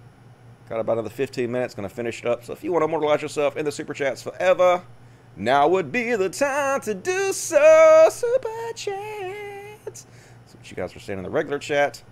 Got 0.70 0.80
about 0.80 0.94
another 0.94 1.10
15 1.10 1.52
minutes. 1.52 1.74
Going 1.74 1.90
to 1.90 1.94
finish 1.94 2.20
it 2.20 2.28
up. 2.28 2.44
So 2.44 2.54
if 2.54 2.64
you 2.64 2.72
want 2.72 2.82
to 2.82 2.86
immortalize 2.86 3.22
yourself 3.22 3.58
in 3.58 3.66
the 3.66 3.72
super 3.72 3.94
chats 3.94 4.22
forever, 4.22 4.84
Now 5.36 5.68
would 5.68 5.92
be 5.92 6.16
the 6.16 6.30
time 6.30 6.82
to 6.82 6.94
do 6.94 7.34
so. 7.34 8.08
Super 8.12 8.74
chat. 8.76 9.84
That's 9.86 10.06
what 10.56 10.70
you 10.70 10.76
guys 10.76 10.96
are 10.96 11.00
saying 11.00 11.20
in 11.20 11.24
the 11.24 11.32
regular 11.32 11.58
chat. 11.58 12.04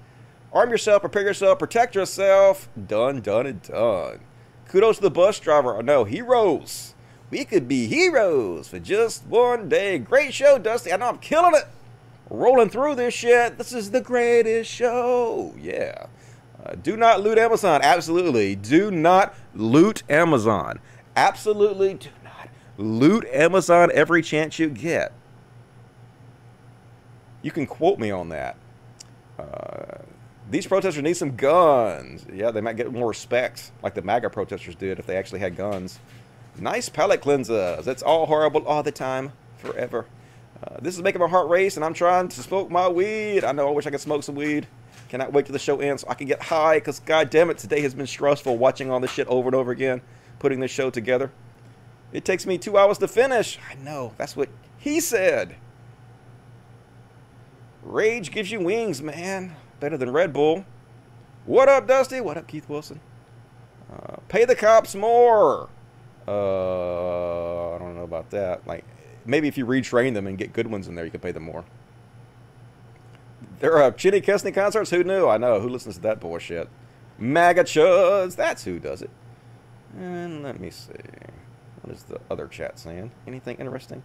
Arm 0.51 0.69
yourself, 0.69 1.01
prepare 1.01 1.23
yourself, 1.23 1.59
protect 1.59 1.95
yourself. 1.95 2.67
Done, 2.87 3.21
done, 3.21 3.45
and 3.45 3.61
done. 3.61 4.19
Kudos 4.67 4.97
to 4.97 5.03
the 5.03 5.11
bus 5.11 5.39
driver. 5.39 5.81
No, 5.83 6.03
heroes. 6.03 6.95
We 7.29 7.45
could 7.45 7.67
be 7.67 7.87
heroes 7.87 8.67
for 8.67 8.79
just 8.79 9.25
one 9.27 9.69
day. 9.69 9.99
Great 9.99 10.33
show, 10.33 10.57
Dusty. 10.57 10.91
I 10.91 10.97
know 10.97 11.09
I'm 11.09 11.17
killing 11.19 11.55
it. 11.55 11.65
Rolling 12.29 12.69
through 12.69 12.95
this 12.95 13.13
shit. 13.13 13.57
This 13.57 13.71
is 13.71 13.91
the 13.91 14.01
greatest 14.01 14.71
show. 14.71 15.53
Yeah. 15.59 16.07
Uh, 16.63 16.75
do 16.75 16.97
not 16.97 17.21
loot 17.21 17.37
Amazon. 17.37 17.81
Absolutely. 17.83 18.55
Do 18.55 18.91
not 18.91 19.33
loot 19.53 20.03
Amazon. 20.09 20.79
Absolutely 21.15 21.95
do 21.95 22.09
loot 22.81 23.25
Amazon 23.31 23.91
every 23.93 24.21
chance 24.21 24.59
you 24.59 24.69
get. 24.69 25.13
You 27.41 27.51
can 27.51 27.65
quote 27.65 27.99
me 27.99 28.11
on 28.11 28.29
that. 28.29 28.55
Uh, 29.39 29.97
these 30.49 30.67
protesters 30.67 31.01
need 31.01 31.15
some 31.15 31.35
guns. 31.35 32.25
Yeah, 32.31 32.51
they 32.51 32.61
might 32.61 32.75
get 32.75 32.91
more 32.91 33.07
respect, 33.07 33.71
like 33.81 33.95
the 33.95 34.01
MAGA 34.01 34.29
protesters 34.29 34.75
did 34.75 34.99
if 34.99 35.07
they 35.07 35.17
actually 35.17 35.39
had 35.39 35.55
guns. 35.55 35.99
Nice 36.59 36.89
palate 36.89 37.21
cleansers. 37.21 37.83
That's 37.83 38.03
all 38.03 38.25
horrible 38.25 38.67
all 38.67 38.83
the 38.83 38.91
time, 38.91 39.31
forever. 39.57 40.05
Uh, 40.61 40.77
this 40.81 40.95
is 40.95 41.01
making 41.01 41.21
my 41.21 41.27
heart 41.27 41.49
race, 41.49 41.77
and 41.77 41.85
I'm 41.85 41.93
trying 41.93 42.27
to 42.27 42.43
smoke 42.43 42.69
my 42.69 42.87
weed. 42.87 43.43
I 43.43 43.51
know 43.51 43.67
I 43.67 43.71
wish 43.71 43.87
I 43.87 43.89
could 43.89 44.01
smoke 44.01 44.23
some 44.23 44.35
weed. 44.35 44.67
Cannot 45.09 45.33
wait 45.33 45.45
till 45.45 45.53
the 45.53 45.59
show 45.59 45.79
ends 45.79 46.03
so 46.03 46.09
I 46.09 46.13
can 46.13 46.27
get 46.27 46.41
high, 46.41 46.77
because 46.77 46.99
god 46.99 47.29
damn 47.29 47.49
it, 47.49 47.57
today 47.57 47.81
has 47.81 47.93
been 47.93 48.05
stressful 48.05 48.57
watching 48.57 48.91
all 48.91 48.99
this 48.99 49.11
shit 49.11 49.27
over 49.27 49.47
and 49.47 49.55
over 49.55 49.71
again, 49.71 50.01
putting 50.39 50.59
this 50.59 50.71
show 50.71 50.89
together. 50.89 51.31
It 52.11 52.25
takes 52.25 52.45
me 52.45 52.57
two 52.57 52.77
hours 52.77 52.97
to 52.99 53.07
finish. 53.07 53.57
I 53.69 53.75
know, 53.75 54.13
that's 54.17 54.35
what 54.35 54.49
he 54.77 54.99
said. 54.99 55.55
Rage 57.83 58.31
gives 58.31 58.51
you 58.51 58.59
wings, 58.59 59.01
man. 59.01 59.55
Better 59.79 59.97
than 59.97 60.11
Red 60.11 60.33
Bull. 60.33 60.65
What 61.45 61.69
up, 61.69 61.87
Dusty? 61.87 62.21
What 62.21 62.37
up, 62.37 62.47
Keith 62.47 62.69
Wilson? 62.69 62.99
Uh, 63.91 64.17
pay 64.27 64.45
the 64.45 64.55
cops 64.55 64.93
more. 64.93 65.69
Uh, 66.27 67.75
I 67.75 67.79
don't 67.79 67.95
know 67.95 68.03
about 68.03 68.29
that. 68.29 68.65
Like, 68.67 68.85
maybe 69.25 69.47
if 69.47 69.57
you 69.57 69.65
retrain 69.65 70.13
them 70.13 70.27
and 70.27 70.37
get 70.37 70.53
good 70.53 70.67
ones 70.67 70.87
in 70.87 70.95
there, 70.95 71.05
you 71.05 71.11
can 71.11 71.19
pay 71.19 71.31
them 71.31 71.43
more. 71.43 71.65
There 73.59 73.77
are 73.77 73.91
Chinny 73.91 74.21
Kestney 74.21 74.53
concerts. 74.53 74.91
Who 74.91 75.03
knew? 75.03 75.27
I 75.27 75.37
know. 75.37 75.59
Who 75.59 75.69
listens 75.69 75.95
to 75.95 76.01
that 76.01 76.19
bullshit? 76.19 76.69
MAGA 77.17 77.63
chuds. 77.63 78.35
That's 78.35 78.63
who 78.63 78.79
does 78.79 79.01
it. 79.01 79.09
And 79.97 80.43
let 80.43 80.59
me 80.59 80.69
see. 80.69 80.93
What 81.81 81.95
is 81.95 82.03
the 82.03 82.19
other 82.29 82.47
chat 82.47 82.77
saying? 82.79 83.11
Anything 83.27 83.57
interesting? 83.57 84.03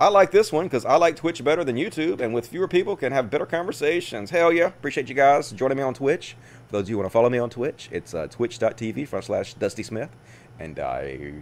I 0.00 0.08
like 0.08 0.30
this 0.30 0.52
one 0.52 0.66
because 0.66 0.84
I 0.84 0.94
like 0.94 1.16
Twitch 1.16 1.42
better 1.42 1.64
than 1.64 1.74
YouTube, 1.74 2.20
and 2.20 2.32
with 2.32 2.46
fewer 2.46 2.68
people 2.68 2.94
can 2.94 3.12
have 3.12 3.30
better 3.30 3.46
conversations. 3.46 4.30
Hell 4.30 4.52
yeah. 4.52 4.66
Appreciate 4.66 5.08
you 5.08 5.14
guys 5.14 5.50
joining 5.50 5.76
me 5.76 5.82
on 5.82 5.92
Twitch. 5.92 6.36
For 6.66 6.72
those 6.72 6.82
of 6.82 6.88
you 6.90 6.94
who 6.94 6.98
want 6.98 7.10
to 7.10 7.12
follow 7.12 7.28
me 7.28 7.38
on 7.38 7.50
Twitch, 7.50 7.88
it's 7.90 8.14
uh, 8.14 8.28
twitch.tv 8.28 9.08
front 9.08 9.24
slash 9.24 9.54
Dusty 9.54 9.82
Smith. 9.82 10.10
And 10.60 10.78
I 10.78 11.32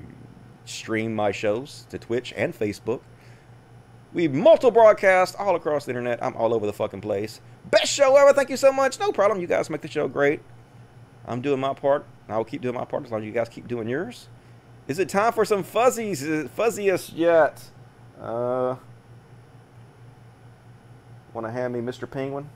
stream 0.65 1.15
my 1.15 1.33
shows 1.33 1.87
to 1.91 1.99
Twitch 1.99 2.33
and 2.35 2.59
Facebook. 2.59 3.01
We 4.15 4.29
multiple 4.29 4.71
broadcast 4.71 5.37
all 5.39 5.55
across 5.55 5.85
the 5.85 5.91
internet. 5.91 6.23
I'm 6.23 6.35
all 6.35 6.55
over 6.55 6.65
the 6.65 6.73
fucking 6.73 7.03
place. 7.03 7.43
Best 7.71 7.93
show 7.93 8.17
ever. 8.17 8.33
Thank 8.33 8.49
you 8.49 8.57
so 8.57 8.73
much. 8.73 8.99
No 8.99 9.13
problem. 9.13 9.41
You 9.41 9.47
guys 9.47 9.69
make 9.69 9.83
the 9.83 9.89
show 9.89 10.09
great. 10.09 10.41
I'm 11.27 11.43
doing 11.43 11.61
my 11.61 11.75
part. 11.75 12.07
and 12.27 12.35
I 12.35 12.39
will 12.39 12.45
keep 12.45 12.63
doing 12.63 12.75
my 12.75 12.87
part 12.87 13.05
as 13.05 13.11
long 13.11 13.21
as 13.21 13.27
you 13.27 13.33
guys 13.33 13.51
keep 13.51 13.69
doing 13.69 13.87
yours. 13.87 14.29
Is 14.89 14.99
it 14.99 15.09
time 15.09 15.33
for 15.33 15.45
some 15.45 15.63
fuzzies? 15.63 16.23
Is 16.23 16.45
it 16.45 16.57
fuzziest 16.57 17.13
yet? 17.15 17.63
Uh, 18.21 18.77
Want 21.37 21.47
to 21.47 21.53
hand 21.53 21.75
me 21.75 21.81
Mr. 21.81 22.11
Penguin? 22.11 22.49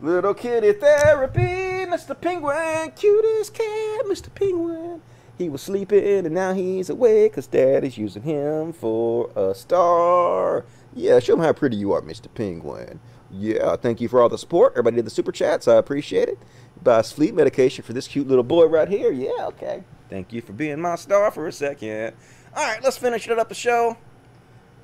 Little 0.00 0.32
kitty 0.32 0.72
therapy, 0.72 1.40
Mr. 1.40 2.18
Penguin, 2.18 2.92
cutest 2.96 3.52
cat, 3.52 4.06
Mr. 4.06 4.34
Penguin. 4.34 5.02
He 5.36 5.50
was 5.50 5.60
sleeping 5.60 6.24
and 6.24 6.34
now 6.34 6.54
he's 6.54 6.88
awake 6.88 7.32
because 7.32 7.46
dad 7.46 7.84
is 7.84 7.98
using 7.98 8.22
him 8.22 8.72
for 8.72 9.30
a 9.36 9.54
star. 9.54 10.64
Yeah, 10.94 11.18
show 11.18 11.34
him 11.34 11.40
how 11.40 11.52
pretty 11.52 11.76
you 11.76 11.92
are, 11.92 12.00
Mr. 12.00 12.32
Penguin. 12.32 13.00
Yeah, 13.30 13.76
thank 13.76 14.00
you 14.00 14.08
for 14.08 14.22
all 14.22 14.28
the 14.30 14.38
support. 14.38 14.72
Everybody 14.72 14.96
did 14.96 15.06
the 15.06 15.10
super 15.10 15.30
chats. 15.30 15.68
I 15.68 15.74
appreciate 15.76 16.28
it. 16.30 16.38
Buy 16.82 17.02
sleep 17.02 17.34
medication 17.34 17.84
for 17.84 17.92
this 17.92 18.08
cute 18.08 18.28
little 18.28 18.44
boy 18.44 18.64
right 18.64 18.88
here. 18.88 19.12
Yeah, 19.12 19.46
okay. 19.48 19.84
Thank 20.12 20.30
you 20.34 20.42
for 20.42 20.52
being 20.52 20.78
my 20.78 20.96
star 20.96 21.30
for 21.30 21.46
a 21.46 21.52
second. 21.52 22.12
All 22.54 22.62
right, 22.62 22.84
let's 22.84 22.98
finish 22.98 23.26
it 23.26 23.38
up 23.38 23.48
the 23.48 23.54
show. 23.54 23.96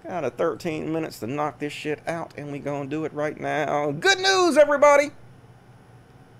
Got 0.07 0.25
a 0.25 0.31
13 0.31 0.91
minutes 0.91 1.19
to 1.19 1.27
knock 1.27 1.59
this 1.59 1.71
shit 1.71 2.01
out, 2.09 2.33
and 2.39 2.51
we 2.51 2.59
gonna 2.59 2.89
do 2.89 3.05
it 3.05 3.13
right 3.13 3.39
now. 3.39 3.91
Good 3.91 4.21
news, 4.21 4.57
everybody! 4.57 5.11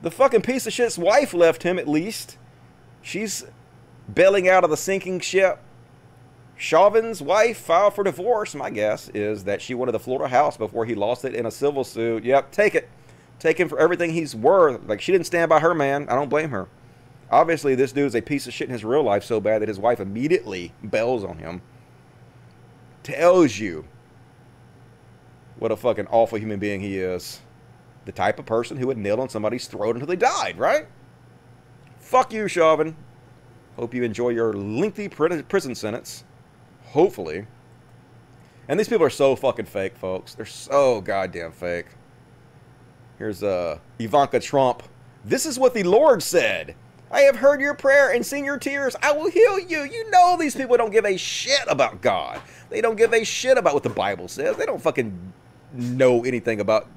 The 0.01 0.11
fucking 0.11 0.41
piece 0.41 0.67
of 0.67 0.73
shit's 0.73 0.97
wife 0.97 1.35
left 1.35 1.65
him, 1.65 1.79
at 1.79 1.87
least. 1.87 2.39
She's 3.03 3.45
bailing 4.11 4.49
out 4.49 4.65
of 4.65 4.71
the 4.71 4.77
sinking 4.79 5.21
ship. 5.21 5.59
Chauvin's 6.57 7.21
wife 7.21 7.59
filed 7.59 7.93
for 7.93 8.05
divorce. 8.05 8.55
My 8.55 8.71
guess 8.71 9.11
is 9.11 9.45
that 9.45 9.61
she 9.61 9.75
wanted 9.75 9.93
the 9.93 9.99
Florida 9.99 10.29
house 10.29 10.57
before 10.57 10.87
he 10.87 10.95
lost 10.95 11.27
it 11.27 11.35
in 11.35 11.45
a 11.45 11.51
civil 11.51 11.85
suit. 11.85 12.25
Yep, 12.25 12.53
take 12.53 12.75
it. 12.75 12.89
Take 13.39 13.61
him 13.61 13.69
for 13.69 13.79
everything 13.79 14.15
he's 14.15 14.35
worth. 14.35 14.81
Like, 14.89 15.03
she 15.03 15.13
didn't 15.13 15.27
stand 15.27 15.51
by 15.51 15.61
her 15.61 15.75
man. 15.75 16.09
I 16.09 16.15
don't 16.15 16.31
blame 16.31 16.49
her. 16.49 16.69
Obviously, 17.31 17.75
this 17.75 17.93
dude 17.93 18.07
is 18.07 18.15
a 18.15 18.23
piece 18.23 18.47
of 18.47 18.55
shit 18.55 18.69
in 18.69 18.73
his 18.73 18.85
real 18.85 19.03
life 19.03 19.23
so 19.23 19.41
bad 19.41 19.61
that 19.61 19.69
his 19.69 19.79
wife 19.79 20.01
immediately 20.01 20.73
bails 20.89 21.25
on 21.25 21.39
him. 21.39 21.61
Tells 23.03 23.59
you 23.59 23.85
what 25.59 25.73
a 25.73 25.77
fucking 25.77 26.07
awful 26.09 26.39
human 26.39 26.59
being 26.59 26.81
he 26.81 26.99
is. 26.99 27.41
The 28.05 28.13
type 28.13 28.39
of 28.39 28.47
person 28.47 28.77
who 28.77 28.87
would 28.87 28.97
kneel 28.97 29.21
on 29.21 29.29
somebody's 29.29 29.67
throat 29.67 29.97
until 29.97 30.07
they 30.07 30.17
died, 30.17 30.59
right? 30.59 30.87
Fuck 31.99 32.33
you, 32.33 32.49
Chauvin. 32.49 32.97
Hope 33.77 33.93
you 33.93 34.03
enjoy 34.03 34.31
your 34.31 34.55
lengthy 34.55 35.09
prison 35.09 35.75
sentence. 35.75 36.25
Hopefully. 36.87 37.47
And 38.67 38.79
these 38.79 38.89
people 38.89 39.05
are 39.05 39.11
so 39.11 39.37
fucking 39.37 39.67
fake, 39.67 39.97
folks. 39.97 40.35
They're 40.35 40.47
so 40.47 41.01
goddamn 41.01 41.53
fake. 41.53 41.87
Here's 43.19 43.43
uh, 43.43 43.79
Ivanka 43.99 44.41
Trump. 44.41 44.83
This 45.25 45.45
is 45.45 45.59
what 45.59 45.75
the 45.75 45.83
Lord 45.83 46.23
said. 46.23 46.75
I 47.11 47.23
have 47.23 47.37
heard 47.37 47.61
your 47.61 47.75
prayer 47.75 48.13
and 48.13 48.25
seen 48.25 48.45
your 48.45 48.59
tears. 48.59 48.95
I 49.03 49.13
will 49.13 49.31
heal 49.31 49.59
you. 49.59 49.83
You 49.83 50.11
know 50.11 50.37
these 50.39 50.55
people 50.55 50.77
don't 50.77 50.93
give 50.93 51.07
a 51.07 51.17
shit 51.17 51.65
about 51.69 52.01
God. 52.03 52.41
They 52.71 52.81
don't 52.81 52.97
give 52.97 53.15
a 53.15 53.25
shit 53.25 53.57
about 53.57 53.75
what 53.75 53.83
the 53.83 53.91
Bible 53.91 54.29
says. 54.29 54.57
They 54.57 54.67
don't 54.67 54.83
fucking 54.83 55.33
know 55.73 56.25
anything 56.25 56.61
about 56.61 56.89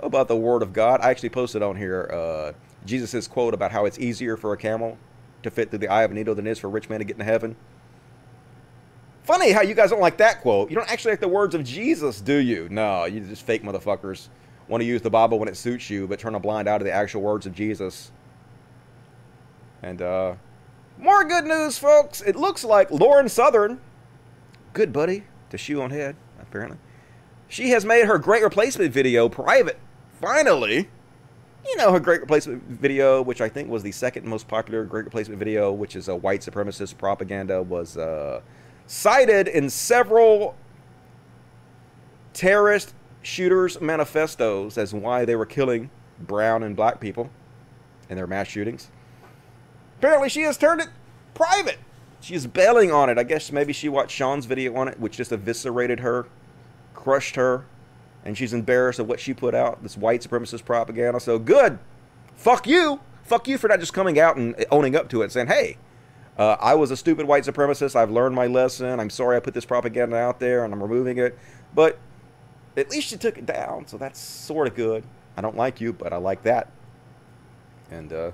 about 0.00 0.26
the 0.26 0.36
Word 0.36 0.62
of 0.62 0.72
God. 0.72 1.00
I 1.00 1.10
actually 1.10 1.28
posted 1.28 1.62
on 1.62 1.76
here 1.76 2.10
uh, 2.12 2.52
Jesus' 2.84 3.28
quote 3.28 3.54
about 3.54 3.70
how 3.70 3.84
it's 3.84 3.98
easier 3.98 4.36
for 4.36 4.52
a 4.52 4.56
camel 4.56 4.98
to 5.42 5.50
fit 5.50 5.70
through 5.70 5.78
the 5.78 5.88
eye 5.88 6.02
of 6.02 6.10
a 6.10 6.14
needle 6.14 6.34
than 6.34 6.46
it 6.46 6.50
is 6.50 6.58
for 6.58 6.66
a 6.66 6.70
rich 6.70 6.88
man 6.90 6.98
to 6.98 7.04
get 7.04 7.14
into 7.14 7.24
heaven. 7.24 7.54
Funny 9.22 9.50
how 9.50 9.62
you 9.62 9.74
guys 9.74 9.90
don't 9.90 10.00
like 10.00 10.16
that 10.18 10.40
quote. 10.40 10.70
You 10.70 10.76
don't 10.76 10.90
actually 10.90 11.12
like 11.12 11.20
the 11.20 11.28
words 11.28 11.54
of 11.54 11.64
Jesus, 11.64 12.20
do 12.20 12.36
you? 12.36 12.68
No, 12.70 13.04
you 13.04 13.20
just 13.20 13.44
fake 13.44 13.62
motherfuckers. 13.62 14.28
Want 14.68 14.80
to 14.80 14.84
use 14.84 15.02
the 15.02 15.10
Bible 15.10 15.38
when 15.38 15.48
it 15.48 15.56
suits 15.56 15.90
you, 15.90 16.06
but 16.06 16.18
turn 16.18 16.34
a 16.34 16.40
blind 16.40 16.68
eye 16.68 16.78
to 16.78 16.84
the 16.84 16.92
actual 16.92 17.22
words 17.22 17.46
of 17.46 17.52
Jesus. 17.52 18.10
And 19.86 20.02
uh, 20.02 20.34
more 20.98 21.22
good 21.22 21.44
news, 21.44 21.78
folks. 21.78 22.20
It 22.20 22.34
looks 22.34 22.64
like 22.64 22.90
Lauren 22.90 23.28
Southern, 23.28 23.80
good 24.72 24.92
buddy 24.92 25.22
to 25.50 25.56
Shoe 25.56 25.80
on 25.80 25.90
Head, 25.90 26.16
apparently, 26.42 26.78
she 27.46 27.70
has 27.70 27.84
made 27.84 28.06
her 28.06 28.18
great 28.18 28.42
replacement 28.42 28.92
video 28.92 29.28
private. 29.28 29.78
Finally, 30.20 30.88
you 31.64 31.76
know 31.76 31.92
her 31.92 32.00
great 32.00 32.20
replacement 32.20 32.64
video, 32.64 33.22
which 33.22 33.40
I 33.40 33.48
think 33.48 33.70
was 33.70 33.84
the 33.84 33.92
second 33.92 34.26
most 34.26 34.48
popular 34.48 34.84
great 34.84 35.04
replacement 35.04 35.38
video, 35.38 35.72
which 35.72 35.94
is 35.94 36.08
a 36.08 36.16
white 36.16 36.40
supremacist 36.40 36.98
propaganda, 36.98 37.62
was 37.62 37.96
uh, 37.96 38.40
cited 38.88 39.46
in 39.46 39.70
several 39.70 40.56
terrorist 42.32 42.92
shooters' 43.22 43.80
manifestos 43.80 44.78
as 44.78 44.92
why 44.92 45.24
they 45.24 45.36
were 45.36 45.46
killing 45.46 45.90
brown 46.18 46.64
and 46.64 46.74
black 46.74 46.98
people 46.98 47.30
in 48.10 48.16
their 48.16 48.26
mass 48.26 48.48
shootings. 48.48 48.90
Apparently, 49.98 50.28
she 50.28 50.42
has 50.42 50.56
turned 50.56 50.80
it 50.80 50.88
private. 51.34 51.78
She's 52.20 52.46
bailing 52.46 52.90
on 52.90 53.08
it. 53.08 53.18
I 53.18 53.22
guess 53.22 53.52
maybe 53.52 53.72
she 53.72 53.88
watched 53.88 54.12
Sean's 54.12 54.46
video 54.46 54.74
on 54.76 54.88
it, 54.88 54.98
which 54.98 55.16
just 55.16 55.32
eviscerated 55.32 56.00
her, 56.00 56.26
crushed 56.94 57.36
her, 57.36 57.64
and 58.24 58.36
she's 58.36 58.52
embarrassed 58.52 58.98
of 58.98 59.08
what 59.08 59.20
she 59.20 59.32
put 59.32 59.54
out, 59.54 59.82
this 59.82 59.96
white 59.96 60.22
supremacist 60.22 60.64
propaganda. 60.64 61.20
So 61.20 61.38
good. 61.38 61.78
Fuck 62.34 62.66
you. 62.66 63.00
Fuck 63.22 63.48
you 63.48 63.58
for 63.58 63.68
not 63.68 63.80
just 63.80 63.92
coming 63.92 64.18
out 64.18 64.36
and 64.36 64.64
owning 64.70 64.96
up 64.96 65.08
to 65.10 65.20
it, 65.20 65.24
and 65.24 65.32
saying, 65.32 65.46
hey, 65.46 65.76
uh, 66.38 66.56
I 66.60 66.74
was 66.74 66.90
a 66.90 66.96
stupid 66.96 67.26
white 67.26 67.44
supremacist. 67.44 67.96
I've 67.96 68.10
learned 68.10 68.34
my 68.34 68.46
lesson. 68.46 69.00
I'm 69.00 69.10
sorry 69.10 69.36
I 69.36 69.40
put 69.40 69.54
this 69.54 69.64
propaganda 69.64 70.16
out 70.16 70.38
there 70.38 70.64
and 70.64 70.72
I'm 70.72 70.82
removing 70.82 71.18
it. 71.18 71.38
But 71.74 71.98
at 72.76 72.90
least 72.90 73.10
you 73.10 73.18
took 73.18 73.38
it 73.38 73.46
down, 73.46 73.86
so 73.86 73.96
that's 73.96 74.20
sort 74.20 74.66
of 74.66 74.74
good. 74.74 75.02
I 75.36 75.40
don't 75.40 75.56
like 75.56 75.80
you, 75.80 75.92
but 75.92 76.12
I 76.12 76.16
like 76.16 76.42
that. 76.42 76.70
And 77.90 78.12
uh, 78.12 78.32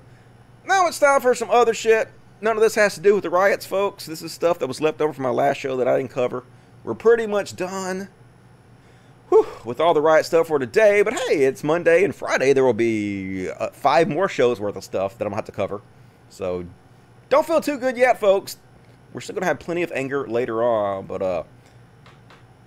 now 0.65 0.87
it's 0.87 0.99
time 0.99 1.21
for 1.21 1.35
some 1.35 1.49
other 1.49 1.73
shit. 1.73 2.09
none 2.41 2.57
of 2.57 2.61
this 2.61 2.75
has 2.75 2.95
to 2.95 3.01
do 3.01 3.15
with 3.15 3.23
the 3.23 3.29
riots, 3.29 3.65
folks. 3.65 4.05
This 4.05 4.21
is 4.21 4.31
stuff 4.31 4.59
that 4.59 4.67
was 4.67 4.81
left 4.81 5.01
over 5.01 5.13
from 5.13 5.23
my 5.23 5.29
last 5.29 5.57
show 5.57 5.77
that 5.77 5.87
I 5.87 5.97
didn't 5.97 6.11
cover. 6.11 6.43
We're 6.83 6.93
pretty 6.93 7.27
much 7.27 7.55
done 7.55 8.09
whew, 9.33 9.47
with 9.65 9.79
all 9.79 9.93
the 9.93 10.01
riot 10.01 10.25
stuff 10.25 10.47
for 10.47 10.59
today. 10.59 11.01
But 11.01 11.13
hey, 11.13 11.43
it's 11.43 11.63
Monday 11.63 12.03
and 12.03 12.13
Friday. 12.13 12.53
There 12.53 12.63
will 12.63 12.73
be 12.73 13.49
uh, 13.49 13.69
five 13.69 14.07
more 14.07 14.27
shows 14.27 14.59
worth 14.59 14.75
of 14.75 14.83
stuff 14.83 15.17
that 15.17 15.25
I'm 15.25 15.31
going 15.31 15.43
to 15.43 15.45
have 15.45 15.45
to 15.45 15.51
cover. 15.51 15.81
So 16.29 16.65
don't 17.29 17.45
feel 17.45 17.61
too 17.61 17.77
good 17.77 17.97
yet, 17.97 18.19
folks. 18.19 18.57
We're 19.11 19.21
still 19.21 19.33
going 19.33 19.41
to 19.41 19.47
have 19.47 19.59
plenty 19.59 19.83
of 19.83 19.91
anger 19.91 20.27
later 20.27 20.63
on. 20.63 21.05
But 21.05 21.21
uh, 21.21 21.43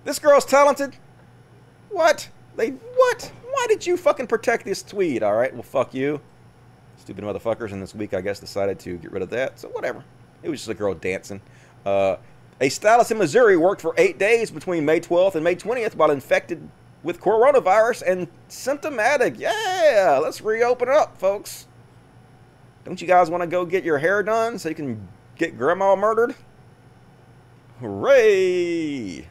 this 0.03 0.19
girl's 0.19 0.45
talented. 0.45 0.95
What? 1.89 2.29
They 2.55 2.69
what? 2.69 3.31
Why 3.49 3.65
did 3.67 3.85
you 3.85 3.97
fucking 3.97 4.27
protect 4.27 4.65
this 4.65 4.83
tweet? 4.83 5.23
All 5.23 5.35
right, 5.35 5.53
well, 5.53 5.63
fuck 5.63 5.93
you. 5.93 6.21
Stupid 7.07 7.23
motherfuckers. 7.23 7.71
And 7.71 7.81
this 7.81 7.95
week, 7.95 8.13
I 8.13 8.19
guess, 8.19 8.37
decided 8.37 8.79
to 8.79 8.97
get 8.97 9.13
rid 9.13 9.23
of 9.23 9.29
that. 9.29 9.57
So 9.57 9.69
whatever. 9.69 10.03
It 10.43 10.49
was 10.49 10.59
just 10.59 10.69
a 10.69 10.73
girl 10.73 10.93
dancing. 10.93 11.39
Uh, 11.85 12.17
a 12.59 12.67
stylist 12.67 13.11
in 13.11 13.17
Missouri 13.17 13.55
worked 13.55 13.79
for 13.79 13.93
eight 13.97 14.19
days 14.19 14.51
between 14.51 14.83
May 14.83 14.99
12th 14.99 15.35
and 15.35 15.41
May 15.41 15.55
20th 15.55 15.95
while 15.95 16.11
infected 16.11 16.67
with 17.03 17.21
coronavirus 17.21 18.03
and 18.05 18.27
symptomatic. 18.49 19.39
Yeah, 19.39 20.19
let's 20.21 20.41
reopen 20.41 20.89
up, 20.89 21.17
folks. 21.17 21.67
Don't 22.83 22.99
you 22.99 23.07
guys 23.07 23.29
want 23.29 23.41
to 23.41 23.47
go 23.47 23.63
get 23.63 23.85
your 23.85 23.99
hair 23.99 24.21
done 24.21 24.59
so 24.59 24.67
you 24.67 24.75
can 24.75 25.07
get 25.37 25.57
grandma 25.57 25.95
murdered? 25.95 26.35
Hooray! 27.79 29.29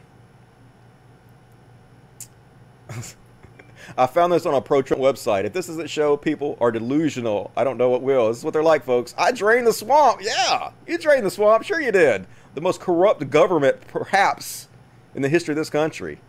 I 3.95 4.07
found 4.07 4.33
this 4.33 4.45
on 4.45 4.53
a 4.53 4.61
pro 4.61 4.81
Trump 4.81 5.01
website. 5.01 5.45
If 5.45 5.53
this 5.53 5.67
doesn't 5.67 5.89
show 5.89 6.17
people 6.17 6.57
are 6.59 6.71
delusional, 6.71 7.51
I 7.55 7.63
don't 7.63 7.77
know 7.77 7.89
what 7.89 8.01
will. 8.01 8.27
This 8.27 8.39
is 8.39 8.43
what 8.43 8.53
they're 8.53 8.63
like, 8.63 8.83
folks. 8.83 9.13
I 9.17 9.31
drained 9.31 9.67
the 9.67 9.73
swamp. 9.73 10.21
Yeah, 10.21 10.71
you 10.87 10.97
drained 10.97 11.25
the 11.25 11.31
swamp. 11.31 11.63
Sure 11.63 11.79
you 11.79 11.91
did. 11.91 12.25
The 12.55 12.61
most 12.61 12.81
corrupt 12.81 13.29
government, 13.29 13.87
perhaps, 13.87 14.67
in 15.13 15.21
the 15.21 15.29
history 15.29 15.51
of 15.51 15.57
this 15.57 15.69
country. 15.69 16.19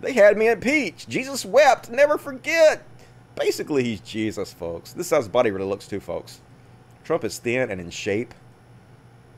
They 0.00 0.12
had 0.12 0.36
me 0.36 0.48
impeached. 0.48 1.08
Jesus 1.08 1.44
wept. 1.44 1.90
Never 1.90 2.18
forget. 2.18 2.84
Basically, 3.34 3.84
he's 3.84 4.00
Jesus, 4.00 4.52
folks. 4.52 4.92
This 4.92 5.06
is 5.06 5.10
how 5.10 5.16
his 5.18 5.28
body 5.28 5.50
really 5.50 5.66
looks, 5.66 5.88
too, 5.88 6.00
folks. 6.00 6.40
Trump 7.04 7.24
is 7.24 7.38
thin 7.38 7.70
and 7.70 7.80
in 7.80 7.90
shape, 7.90 8.34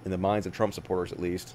in 0.04 0.10
the 0.10 0.18
minds 0.18 0.46
of 0.46 0.52
Trump 0.52 0.74
supporters, 0.74 1.12
at 1.12 1.20
least. 1.20 1.54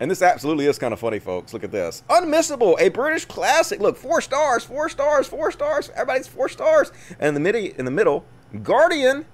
And 0.00 0.10
this 0.10 0.22
absolutely 0.22 0.64
is 0.64 0.78
kind 0.78 0.94
of 0.94 0.98
funny, 0.98 1.18
folks. 1.18 1.52
Look 1.52 1.62
at 1.62 1.70
this. 1.70 2.02
Unmissable, 2.08 2.80
a 2.80 2.88
British 2.88 3.26
classic. 3.26 3.80
Look, 3.80 3.98
four 3.98 4.22
stars, 4.22 4.64
four 4.64 4.88
stars, 4.88 5.26
four 5.26 5.52
stars. 5.52 5.90
Everybody's 5.90 6.26
four 6.26 6.48
stars. 6.48 6.90
And 7.18 7.28
in 7.28 7.34
the, 7.34 7.40
midi, 7.40 7.74
in 7.76 7.84
the 7.84 7.90
middle, 7.90 8.24
Guardian. 8.62 9.26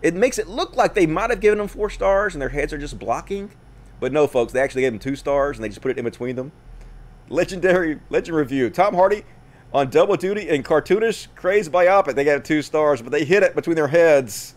It 0.00 0.14
makes 0.14 0.38
it 0.38 0.48
look 0.48 0.74
like 0.74 0.94
they 0.94 1.06
might 1.06 1.30
have 1.30 1.38
given 1.40 1.58
them 1.58 1.68
four 1.68 1.88
stars 1.88 2.34
and 2.34 2.42
their 2.42 2.48
heads 2.48 2.72
are 2.72 2.78
just 2.78 2.98
blocking. 2.98 3.52
But 4.00 4.12
no, 4.12 4.26
folks, 4.26 4.52
they 4.52 4.60
actually 4.60 4.82
gave 4.82 4.92
them 4.92 4.98
two 4.98 5.14
stars 5.14 5.56
and 5.56 5.62
they 5.62 5.68
just 5.68 5.80
put 5.80 5.92
it 5.92 5.98
in 5.98 6.04
between 6.04 6.34
them. 6.34 6.50
Legendary 7.28 8.00
Legend 8.10 8.36
Review. 8.36 8.68
Tom 8.70 8.94
Hardy 8.94 9.24
on 9.72 9.90
double 9.90 10.16
duty 10.16 10.48
and 10.48 10.64
cartoonish 10.64 11.28
crazed 11.36 11.70
biopic. 11.70 12.16
They 12.16 12.24
got 12.24 12.44
two 12.44 12.62
stars, 12.62 13.00
but 13.00 13.12
they 13.12 13.24
hit 13.24 13.44
it 13.44 13.54
between 13.54 13.76
their 13.76 13.88
heads 13.88 14.56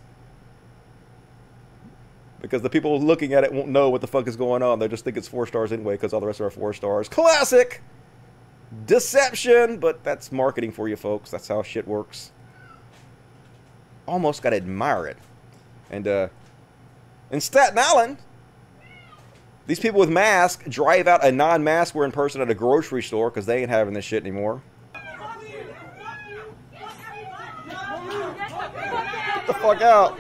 because 2.46 2.62
the 2.62 2.70
people 2.70 3.02
looking 3.02 3.34
at 3.34 3.44
it 3.44 3.52
won't 3.52 3.70
know 3.70 3.90
what 3.90 4.02
the 4.02 4.08
fuck 4.08 4.28
is 4.28 4.36
going 4.36 4.62
on. 4.62 4.78
They 4.78 4.88
just 4.88 5.04
think 5.04 5.18
it's 5.18 5.28
four 5.28 5.48
stars 5.48 5.72
anyway 5.72 5.96
because 5.96 6.14
all 6.14 6.20
the 6.20 6.28
rest 6.28 6.40
are 6.42 6.50
four 6.52 6.74
stars. 6.74 7.10
Classic! 7.10 7.82
Deception! 8.86 9.80
But 9.80 10.04
that's 10.04 10.32
marketing 10.32 10.72
for 10.72 10.88
you 10.88 10.96
folks. 10.96 11.32
That's 11.32 11.48
how 11.48 11.64
shit 11.64 11.88
works. 11.88 12.32
Almost 14.08 14.44
gotta 14.44 14.58
admire 14.58 15.08
it. 15.08 15.18
And, 15.90 16.08
uh, 16.08 16.28
in 17.32 17.42
Staten 17.42 17.80
Island, 17.80 18.18
these 19.66 19.80
people 19.80 20.00
with 20.00 20.12
masks 20.12 20.64
drive 20.70 21.08
out 21.08 21.26
a 21.26 21.32
non-mask 21.32 21.96
wearing 21.96 22.12
person 22.12 22.42
at 22.42 22.52
a 22.52 22.54
grocery 22.54 23.02
store 23.02 23.32
because 23.32 23.48
they 23.48 23.62
ain't 23.62 23.72
having 23.72 23.96
this 23.96 24.06
shit 24.06 24.22
anymore. 24.22 24.62
Get 29.34 29.48
the 29.48 29.54
fuck 29.56 29.82
out. 29.82 30.20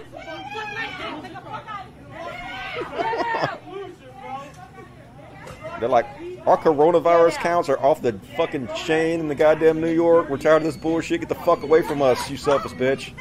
They're 5.80 5.90
like, 5.90 6.06
our 6.46 6.58
coronavirus 6.58 7.36
counts 7.38 7.70
are 7.70 7.80
off 7.80 8.02
the 8.02 8.14
fucking 8.38 8.70
chain 8.76 9.20
in 9.20 9.28
the 9.28 9.36
goddamn 9.36 9.82
New 9.82 9.92
York. 9.92 10.30
We're 10.30 10.38
tired 10.38 10.58
of 10.58 10.64
this 10.64 10.78
bullshit. 10.78 11.22
Get 11.22 11.30
the 11.30 11.36
fuck 11.36 11.64
away 11.64 11.82
from 11.82 12.02
us, 12.02 12.30
you 12.30 12.38
selfish 12.38 12.74
bitch. 12.74 13.14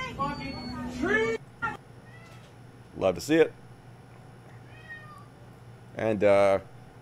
Love 2.96 3.14
to 3.14 3.20
see 3.20 3.36
it. 3.36 3.52
And 5.96 6.22
uh, 6.22 6.58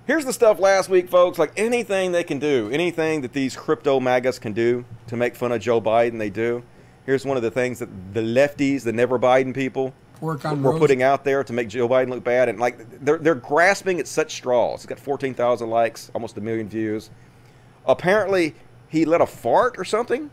here's 0.07 0.25
the 0.25 0.33
stuff 0.33 0.59
last 0.59 0.89
week, 0.89 1.09
folks. 1.09 1.39
Like 1.39 1.53
anything 1.57 2.13
they 2.13 2.25
can 2.25 2.39
do, 2.39 2.71
anything 2.71 3.23
that 3.23 3.33
these 3.33 3.57
crypto 3.57 4.01
magas 4.01 4.39
can 4.39 4.53
do 4.53 4.85
to 5.09 5.17
make 5.17 5.35
fun 5.35 5.53
of 5.53 5.61
Joe 5.61 5.81
Biden, 5.81 6.19
they 6.19 6.31
do. 6.31 6.63
Here's 7.05 7.25
one 7.27 7.37
of 7.37 7.43
the 7.43 7.51
things 7.51 7.81
that 7.81 8.15
the 8.15 8.21
lefties, 8.21 8.85
the 8.85 8.93
never 8.93 9.19
Biden 9.19 9.55
people, 9.55 9.93
Work 10.23 10.45
on 10.47 10.63
we're 10.63 10.71
roads. 10.71 10.81
putting 10.81 11.03
out 11.03 11.25
there 11.25 11.43
to 11.45 11.53
make 11.53 11.69
Joe 11.69 11.89
Biden 11.89 12.09
look 12.09 12.23
bad, 12.25 12.49
and 12.49 12.59
like 12.59 12.79
they're 13.05 13.19
they're 13.19 13.35
grasping 13.35 13.99
at 13.99 14.07
such 14.07 14.33
straws. 14.33 14.79
It's 14.81 14.87
got 14.87 14.99
fourteen 14.99 15.35
thousand 15.35 15.69
likes, 15.69 16.11
almost 16.15 16.39
a 16.39 16.41
million 16.41 16.69
views. 16.69 17.11
Apparently, 17.85 18.55
he 18.89 19.05
let 19.05 19.21
a 19.21 19.27
fart 19.27 19.77
or 19.79 19.85
something. 19.85 20.31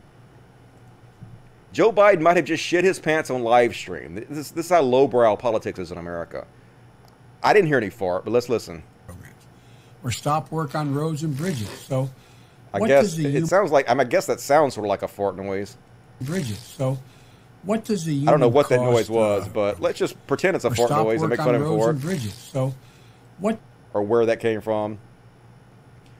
Joe 1.71 1.91
Biden 1.91 2.21
might 2.21 2.35
have 2.37 2.45
just 2.45 2.63
shit 2.63 2.83
his 2.83 2.99
pants 2.99 3.29
on 3.29 3.43
live 3.43 3.75
stream. 3.75 4.15
This, 4.29 4.51
this 4.51 4.65
is 4.67 4.71
how 4.71 4.81
lowbrow 4.81 5.35
politics 5.35 5.79
is 5.79 5.91
in 5.91 5.97
America. 5.97 6.45
I 7.43 7.53
didn't 7.53 7.67
hear 7.67 7.77
any 7.77 7.89
fart, 7.89 8.25
but 8.25 8.31
let's 8.31 8.49
listen. 8.49 8.83
or 10.03 10.11
stop 10.11 10.51
work 10.51 10.75
on 10.75 10.93
roads 10.93 11.23
and 11.23 11.35
bridges. 11.35 11.69
So, 11.69 12.09
I 12.73 12.79
guess 12.87 13.17
it, 13.17 13.31
U- 13.33 13.45
sounds 13.47 13.71
like 13.71 13.89
I, 13.89 13.93
mean, 13.93 14.01
I 14.01 14.09
guess 14.09 14.27
that 14.27 14.39
sounds 14.39 14.75
sort 14.75 14.85
of 14.85 14.89
like 14.89 15.01
a 15.01 15.07
fart 15.07 15.35
noise. 15.35 15.77
bridges? 16.21 16.59
So, 16.59 16.97
what 17.63 17.83
does 17.85 18.05
the 18.05 18.23
I 18.27 18.31
don't 18.31 18.39
know 18.39 18.47
what 18.47 18.69
that 18.69 18.79
noise 18.79 19.09
was, 19.09 19.47
uh, 19.47 19.51
but 19.51 19.81
let's 19.81 19.99
just 19.99 20.15
pretend 20.27 20.55
it's 20.55 20.65
a 20.65 20.71
fart 20.71 20.91
noise 20.91 21.21
and 21.21 21.29
make 21.29 21.39
fun 21.39 21.55
of 21.55 21.61
roads 21.61 21.83
for 21.83 21.89
it. 21.91 21.93
bridges? 22.01 22.33
So, 22.33 22.73
what 23.37 23.59
or 23.93 24.03
where 24.03 24.25
that 24.25 24.39
came 24.39 24.61
from. 24.61 24.99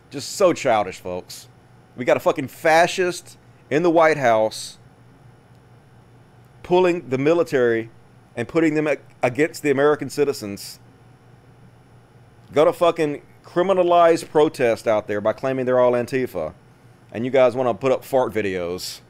Just 0.09 0.31
so 0.31 0.53
childish, 0.53 0.99
folks. 0.99 1.47
We 1.95 2.05
got 2.05 2.17
a 2.17 2.19
fucking 2.19 2.47
fascist 2.47 3.37
in 3.69 3.83
the 3.83 3.91
White 3.91 4.17
House 4.17 4.77
pulling 6.63 7.09
the 7.09 7.17
military 7.17 7.89
and 8.35 8.47
putting 8.47 8.73
them 8.73 8.87
against 9.21 9.63
the 9.63 9.69
American 9.69 10.09
citizens. 10.09 10.79
Gonna 12.53 12.73
fucking 12.73 13.21
criminalize 13.43 14.27
protest 14.27 14.87
out 14.87 15.07
there 15.07 15.21
by 15.21 15.33
claiming 15.33 15.65
they're 15.65 15.79
all 15.79 15.93
Antifa. 15.93 16.53
And 17.11 17.25
you 17.25 17.31
guys 17.31 17.55
want 17.55 17.67
to 17.69 17.73
put 17.73 17.91
up 17.91 18.03
fart 18.03 18.31
videos 18.31 19.01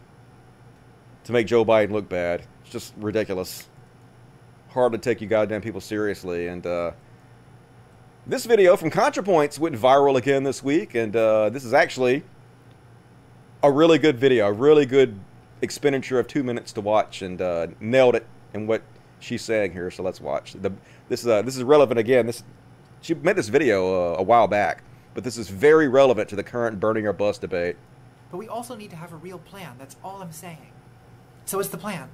to 1.24 1.32
make 1.32 1.48
Joe 1.48 1.66
Biden 1.66 1.92
look 1.92 2.10
bad. 2.10 2.44
It's 2.62 2.72
just 2.72 2.94
ridiculous. 2.98 3.68
Hard 4.70 4.92
to 4.94 4.98
take 4.98 5.22
you 5.22 5.28
goddamn 5.28 5.62
people 5.62 5.82
seriously. 5.82 6.48
And, 6.48 6.66
uh, 6.66 6.92
this 8.30 8.46
video 8.46 8.78
from 8.78 8.92
ContraPoints 8.92 9.58
went 9.58 9.76
viral 9.76 10.16
again 10.16 10.44
this 10.44 10.64
week, 10.64 10.94
and 10.94 11.16
uh, 11.16 11.50
this 11.50 11.66
is 11.66 11.74
actually 11.74 12.24
a 13.64 13.72
really 13.72 13.98
good 13.98 14.20
video, 14.20 14.48
a 14.48 14.52
really 14.52 14.86
good 14.86 15.20
expenditure 15.64 16.20
of 16.20 16.28
two 16.28 16.44
minutes 16.44 16.72
to 16.74 16.82
watch, 16.82 17.24
and 17.24 17.42
uh, 17.42 17.68
nailed 17.80 18.14
it 18.14 18.28
in 18.54 18.68
what 18.68 18.84
she's 19.20 19.42
saying 19.42 19.72
here. 19.72 19.90
So 19.90 20.04
let's 20.04 20.22
watch. 20.22 20.54
The, 20.54 20.72
this 21.08 21.22
is 21.22 21.28
uh, 21.28 21.42
this 21.42 21.58
is 21.58 21.64
relevant 21.64 22.00
again. 22.00 22.28
This 22.28 22.44
she 23.02 23.16
made 23.16 23.36
this 23.36 23.48
video 23.48 24.14
uh, 24.14 24.18
a 24.20 24.24
while 24.24 24.48
back, 24.48 24.84
but 25.16 25.24
this 25.24 25.38
is 25.38 25.50
very 25.50 25.88
relevant 25.88 26.30
to 26.30 26.36
the 26.36 26.44
current 26.44 26.80
burning 26.80 27.08
or 27.08 27.14
bust 27.14 27.42
debate. 27.42 27.78
But 28.30 28.38
we 28.38 28.48
also 28.48 28.76
need 28.76 28.92
to 28.92 28.96
have 28.96 29.12
a 29.12 29.16
real 29.16 29.40
plan. 29.40 29.76
That's 29.80 29.96
all 30.04 30.22
I'm 30.22 30.32
saying. 30.32 30.72
So 31.50 31.58
what's 31.58 31.70
the 31.70 31.80
plan? 31.80 32.10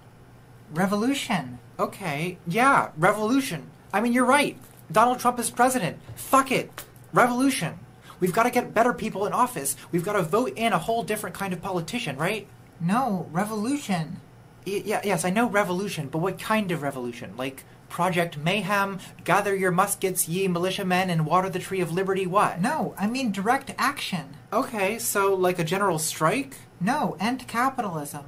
Revolution. 0.74 1.60
Okay, 1.78 2.38
yeah, 2.48 2.92
revolution. 2.96 3.70
I 3.92 4.00
mean, 4.00 4.14
you're 4.14 4.24
right. 4.24 4.58
Donald 4.90 5.20
Trump 5.20 5.40
is 5.40 5.52
president. 5.52 6.00
Fuck 6.16 6.54
it. 6.54 6.86
Revolution. 7.12 7.80
We've 8.22 8.32
got 8.32 8.44
to 8.44 8.50
get 8.50 8.74
better 8.74 8.94
people 8.94 9.26
in 9.26 9.34
office. 9.34 9.76
We've 9.92 10.06
got 10.06 10.14
to 10.14 10.22
vote 10.22 10.54
in 10.56 10.72
a 10.72 10.78
whole 10.78 11.04
different 11.04 11.36
kind 11.36 11.52
of 11.52 11.62
politician, 11.62 12.16
right? 12.16 12.48
No, 12.80 13.28
revolution. 13.34 14.22
Y- 14.66 14.84
yeah, 14.86 15.02
yes, 15.04 15.26
I 15.26 15.32
know 15.32 15.50
revolution, 15.50 16.08
but 16.08 16.20
what 16.20 16.40
kind 16.40 16.72
of 16.72 16.82
revolution? 16.82 17.36
Like 17.36 17.66
Project 17.90 18.38
Mayhem, 18.38 19.00
gather 19.26 19.54
your 19.54 19.72
muskets, 19.72 20.30
ye 20.30 20.48
militiamen, 20.48 21.10
and 21.10 21.26
water 21.26 21.50
the 21.50 21.60
tree 21.60 21.82
of 21.82 21.92
liberty, 21.92 22.26
what? 22.26 22.62
No, 22.62 22.96
I 22.98 23.08
mean 23.08 23.34
direct 23.34 23.76
action. 23.78 24.38
Okay, 24.54 24.98
so 24.98 25.34
like 25.34 25.60
a 25.60 25.66
general 25.66 26.00
strike? 26.00 26.56
No, 26.80 27.18
end 27.20 27.50
capitalism. 27.50 28.28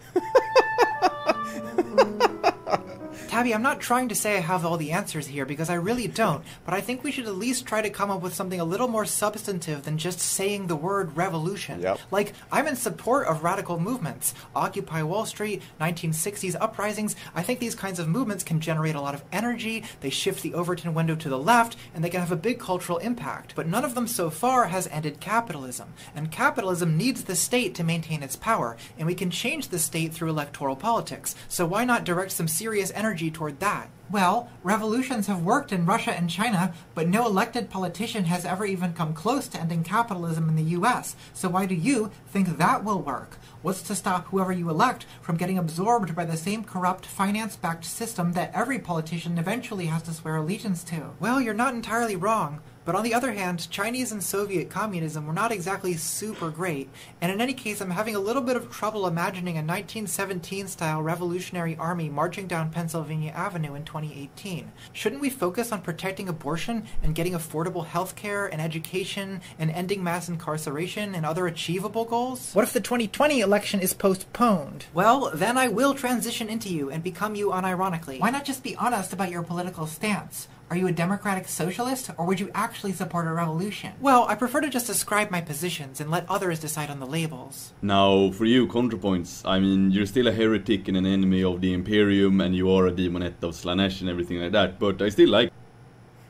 Abby, 3.33 3.55
I'm 3.55 3.61
not 3.61 3.79
trying 3.79 4.09
to 4.09 4.15
say 4.15 4.35
I 4.35 4.41
have 4.41 4.65
all 4.65 4.75
the 4.75 4.91
answers 4.91 5.25
here 5.25 5.45
because 5.45 5.69
I 5.69 5.75
really 5.75 6.05
don't, 6.05 6.43
but 6.65 6.73
I 6.73 6.81
think 6.81 7.01
we 7.01 7.13
should 7.13 7.27
at 7.27 7.37
least 7.37 7.65
try 7.65 7.81
to 7.81 7.89
come 7.89 8.11
up 8.11 8.21
with 8.21 8.33
something 8.33 8.59
a 8.59 8.65
little 8.65 8.89
more 8.89 9.05
substantive 9.05 9.83
than 9.83 9.97
just 9.97 10.19
saying 10.19 10.67
the 10.67 10.75
word 10.75 11.15
revolution. 11.15 11.79
Yep. 11.79 11.99
Like, 12.11 12.33
I'm 12.51 12.67
in 12.67 12.75
support 12.75 13.27
of 13.27 13.41
radical 13.41 13.79
movements. 13.79 14.33
Occupy 14.53 15.03
Wall 15.03 15.25
Street, 15.25 15.61
1960s 15.79 16.57
uprisings. 16.59 17.15
I 17.33 17.41
think 17.41 17.59
these 17.59 17.73
kinds 17.73 17.99
of 17.99 18.09
movements 18.09 18.43
can 18.43 18.59
generate 18.59 18.95
a 18.95 19.01
lot 19.01 19.15
of 19.15 19.23
energy, 19.31 19.85
they 20.01 20.09
shift 20.09 20.43
the 20.43 20.53
Overton 20.53 20.93
window 20.93 21.15
to 21.15 21.29
the 21.29 21.39
left, 21.39 21.77
and 21.95 22.03
they 22.03 22.09
can 22.09 22.19
have 22.19 22.33
a 22.33 22.35
big 22.35 22.59
cultural 22.59 22.97
impact. 22.97 23.55
But 23.55 23.65
none 23.65 23.85
of 23.85 23.95
them 23.95 24.07
so 24.07 24.29
far 24.29 24.65
has 24.65 24.87
ended 24.87 25.21
capitalism. 25.21 25.93
And 26.13 26.33
capitalism 26.33 26.97
needs 26.97 27.23
the 27.23 27.37
state 27.37 27.75
to 27.75 27.83
maintain 27.85 28.23
its 28.23 28.35
power, 28.35 28.75
and 28.97 29.07
we 29.07 29.15
can 29.15 29.31
change 29.31 29.69
the 29.69 29.79
state 29.79 30.11
through 30.11 30.29
electoral 30.31 30.75
politics. 30.75 31.33
So 31.47 31.65
why 31.65 31.85
not 31.85 32.03
direct 32.03 32.33
some 32.33 32.49
serious 32.49 32.91
energy 32.93 33.20
toward 33.29 33.59
that? 33.59 33.89
Well, 34.11 34.49
revolutions 34.61 35.27
have 35.27 35.41
worked 35.41 35.71
in 35.71 35.85
Russia 35.85 36.11
and 36.11 36.29
China, 36.29 36.73
but 36.95 37.07
no 37.07 37.25
elected 37.25 37.69
politician 37.69 38.25
has 38.25 38.43
ever 38.43 38.65
even 38.65 38.91
come 38.91 39.13
close 39.13 39.47
to 39.47 39.59
ending 39.59 39.83
capitalism 39.83 40.49
in 40.49 40.57
the 40.57 40.75
US. 40.77 41.15
So 41.33 41.47
why 41.47 41.65
do 41.65 41.75
you 41.75 42.11
think 42.27 42.57
that 42.57 42.83
will 42.83 43.01
work? 43.01 43.37
What's 43.61 43.81
to 43.83 43.95
stop 43.95 44.25
whoever 44.25 44.51
you 44.51 44.69
elect 44.69 45.05
from 45.21 45.37
getting 45.37 45.57
absorbed 45.57 46.13
by 46.13 46.25
the 46.25 46.35
same 46.35 46.65
corrupt, 46.65 47.05
finance 47.05 47.55
backed 47.55 47.85
system 47.85 48.33
that 48.33 48.51
every 48.53 48.79
politician 48.79 49.37
eventually 49.37 49.85
has 49.85 50.03
to 50.03 50.13
swear 50.13 50.35
allegiance 50.35 50.83
to? 50.85 51.11
Well, 51.21 51.39
you're 51.39 51.53
not 51.53 51.73
entirely 51.73 52.17
wrong. 52.17 52.59
But 52.83 52.95
on 52.95 53.03
the 53.03 53.13
other 53.13 53.31
hand, 53.33 53.69
Chinese 53.69 54.11
and 54.11 54.23
Soviet 54.23 54.69
communism 54.69 55.27
were 55.27 55.33
not 55.33 55.51
exactly 55.51 55.93
super 55.95 56.49
great, 56.49 56.89
and 57.21 57.31
in 57.31 57.39
any 57.39 57.53
case, 57.53 57.79
I'm 57.79 57.91
having 57.91 58.15
a 58.15 58.19
little 58.19 58.41
bit 58.41 58.55
of 58.55 58.71
trouble 58.71 59.05
imagining 59.05 59.55
a 59.55 59.61
1917 59.61 60.67
style 60.67 61.01
revolutionary 61.03 61.77
army 61.77 62.09
marching 62.09 62.47
down 62.47 62.71
Pennsylvania 62.71 63.31
Avenue 63.31 63.75
in 63.75 63.85
2018. 63.85 64.71
Shouldn't 64.93 65.21
we 65.21 65.29
focus 65.29 65.71
on 65.71 65.81
protecting 65.81 66.27
abortion 66.27 66.87
and 67.03 67.13
getting 67.13 67.33
affordable 67.33 67.85
health 67.85 68.15
care 68.15 68.47
and 68.47 68.59
education 68.59 69.41
and 69.59 69.69
ending 69.69 70.03
mass 70.03 70.27
incarceration 70.27 71.13
and 71.13 71.23
other 71.23 71.45
achievable 71.45 72.05
goals? 72.05 72.53
What 72.53 72.63
if 72.63 72.73
the 72.73 72.81
2020 72.81 73.41
election 73.41 73.79
is 73.79 73.93
postponed? 73.93 74.85
Well, 74.93 75.31
then 75.33 75.55
I 75.57 75.67
will 75.67 75.93
transition 75.93 76.49
into 76.49 76.69
you 76.69 76.89
and 76.89 77.03
become 77.03 77.35
you 77.35 77.49
unironically. 77.49 78.19
Why 78.19 78.31
not 78.31 78.45
just 78.45 78.63
be 78.63 78.75
honest 78.75 79.13
about 79.13 79.29
your 79.29 79.43
political 79.43 79.85
stance? 79.85 80.47
Are 80.71 80.77
you 80.77 80.87
a 80.87 80.91
democratic 80.93 81.49
socialist, 81.49 82.11
or 82.17 82.25
would 82.25 82.39
you 82.39 82.49
actually 82.55 82.93
support 82.93 83.27
a 83.27 83.33
revolution? 83.33 83.91
Well, 83.99 84.25
I 84.29 84.35
prefer 84.35 84.61
to 84.61 84.69
just 84.69 84.87
describe 84.87 85.29
my 85.29 85.41
positions 85.41 85.99
and 85.99 86.09
let 86.09 86.25
others 86.29 86.61
decide 86.61 86.89
on 86.89 87.01
the 87.01 87.05
labels. 87.05 87.73
Now, 87.81 88.31
for 88.31 88.45
you, 88.45 88.67
ContraPoints, 88.67 89.41
I 89.43 89.59
mean, 89.59 89.91
you're 89.91 90.05
still 90.05 90.29
a 90.29 90.31
heretic 90.31 90.87
and 90.87 90.95
an 90.95 91.05
enemy 91.05 91.43
of 91.43 91.59
the 91.59 91.73
Imperium, 91.73 92.39
and 92.39 92.55
you 92.55 92.71
are 92.71 92.87
a 92.87 92.91
demonette 92.93 93.43
of 93.43 93.53
Slaanesh 93.53 93.99
and 93.99 94.09
everything 94.09 94.39
like 94.39 94.53
that, 94.53 94.79
but 94.79 95.01
I 95.01 95.09
still 95.09 95.27
like. 95.27 95.51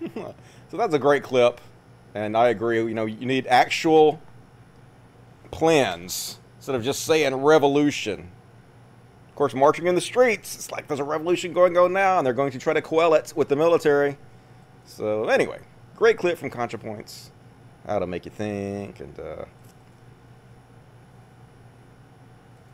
so 0.16 0.34
that's 0.74 0.96
a 0.96 1.00
great 1.00 1.22
clip, 1.22 1.62
and 2.16 2.36
I 2.36 2.48
agree. 2.48 2.80
You 2.80 2.96
know, 2.96 3.06
you 3.06 3.28
need 3.28 3.46
actual 3.46 4.20
plans 5.52 6.40
instead 6.58 6.74
of 6.74 6.84
just 6.84 7.06
saying 7.06 7.36
revolution. 7.36 8.32
Of 9.30 9.36
course, 9.36 9.54
marching 9.54 9.86
in 9.86 9.94
the 9.94 10.02
streets, 10.02 10.56
it's 10.56 10.72
like 10.72 10.88
there's 10.88 11.00
a 11.00 11.04
revolution 11.04 11.54
going 11.54 11.78
on 11.78 11.94
now, 11.94 12.18
and 12.18 12.26
they're 12.26 12.34
going 12.34 12.52
to 12.54 12.58
try 12.58 12.74
to 12.74 12.82
quell 12.82 13.14
it 13.14 13.34
with 13.36 13.48
the 13.48 13.56
military. 13.56 14.18
So 14.92 15.30
anyway, 15.30 15.60
great 15.96 16.18
clip 16.18 16.38
from 16.38 16.50
ContraPoints. 16.50 17.30
How 17.88 18.00
to 18.00 18.06
make 18.06 18.26
you 18.26 18.32
think, 18.32 19.00
and 19.00 19.18
uh, 19.20 19.46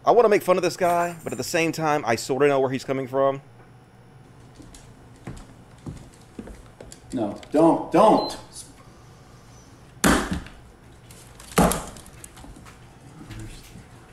I 0.04 0.12
want 0.12 0.26
to 0.26 0.30
make 0.30 0.42
fun 0.42 0.58
of 0.58 0.64
this 0.64 0.76
guy, 0.76 1.16
but 1.24 1.32
at 1.32 1.38
the 1.38 1.44
same 1.44 1.72
time, 1.72 2.04
I 2.06 2.16
sort 2.16 2.42
of 2.42 2.50
know 2.50 2.60
where 2.60 2.72
he's 2.72 2.84
coming 2.84 3.08
from. 3.08 3.42
No, 7.14 7.40
don't, 7.52 7.92
don't. 7.92 8.34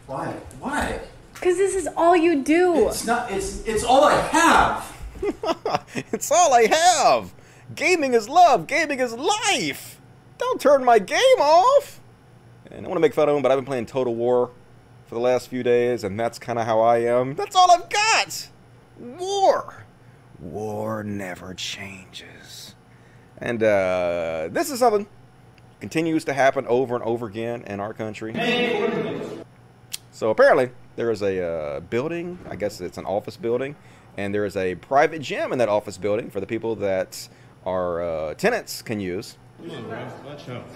Why? 0.06 0.26
Why? 0.60 1.00
Because 1.32 1.56
this 1.56 1.74
is 1.74 1.88
all 1.96 2.14
you 2.14 2.44
do. 2.44 2.88
It's 2.88 3.06
not. 3.06 3.32
It's 3.32 3.64
it's 3.64 3.82
all 3.82 4.04
I 4.04 4.14
have. 4.14 4.96
it's 6.12 6.30
all 6.30 6.52
I 6.52 6.66
have. 6.66 7.32
Gaming 7.74 8.14
is 8.14 8.28
love. 8.28 8.66
Gaming 8.66 9.00
is 9.00 9.12
life. 9.12 10.00
Don't 10.38 10.60
turn 10.60 10.84
my 10.84 10.98
game 10.98 11.40
off. 11.40 12.00
And 12.70 12.84
I 12.84 12.88
want 12.88 12.96
to 12.96 13.00
make 13.00 13.14
fun 13.14 13.28
of 13.28 13.36
him, 13.36 13.42
but 13.42 13.50
I've 13.50 13.58
been 13.58 13.64
playing 13.64 13.86
Total 13.86 14.14
War 14.14 14.50
for 15.06 15.14
the 15.14 15.20
last 15.20 15.48
few 15.48 15.62
days, 15.62 16.04
and 16.04 16.18
that's 16.18 16.38
kind 16.38 16.58
of 16.58 16.66
how 16.66 16.80
I 16.80 16.98
am. 16.98 17.34
That's 17.34 17.56
all 17.56 17.70
I've 17.70 17.88
got. 17.88 18.48
War. 18.98 19.84
War 20.40 21.02
never 21.04 21.54
changes. 21.54 22.74
And 23.38 23.62
uh, 23.62 24.48
this 24.50 24.70
is 24.70 24.78
something 24.78 25.06
continues 25.80 26.24
to 26.24 26.32
happen 26.32 26.66
over 26.66 26.94
and 26.94 27.04
over 27.04 27.26
again 27.26 27.62
in 27.66 27.80
our 27.80 27.92
country. 27.92 28.32
So 30.10 30.30
apparently, 30.30 30.70
there 30.96 31.10
is 31.10 31.22
a 31.22 31.42
uh, 31.42 31.80
building. 31.80 32.38
I 32.48 32.56
guess 32.56 32.80
it's 32.80 32.98
an 32.98 33.04
office 33.04 33.36
building, 33.36 33.76
and 34.16 34.34
there 34.34 34.44
is 34.44 34.56
a 34.56 34.76
private 34.76 35.22
gym 35.22 35.52
in 35.52 35.58
that 35.58 35.68
office 35.68 35.98
building 35.98 36.30
for 36.30 36.40
the 36.40 36.46
people 36.46 36.76
that 36.76 37.28
our 37.66 38.02
uh, 38.02 38.34
tenants 38.34 38.82
can 38.82 39.00
use. 39.00 39.36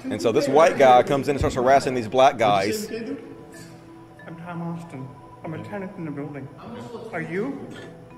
And 0.04 0.20
so 0.20 0.32
this 0.32 0.48
white 0.48 0.78
guy 0.78 1.02
comes 1.02 1.28
in 1.28 1.32
and 1.32 1.40
starts 1.40 1.56
harassing 1.56 1.94
these 1.94 2.08
black 2.08 2.38
guys. 2.38 2.90
I'm 4.26 4.36
Tom 4.36 4.62
Austin. 4.62 5.08
I'm 5.44 5.54
a 5.54 5.62
tenant 5.64 5.92
in 5.96 6.04
the 6.04 6.10
building. 6.10 6.48
Are 7.12 7.20
you? 7.20 7.68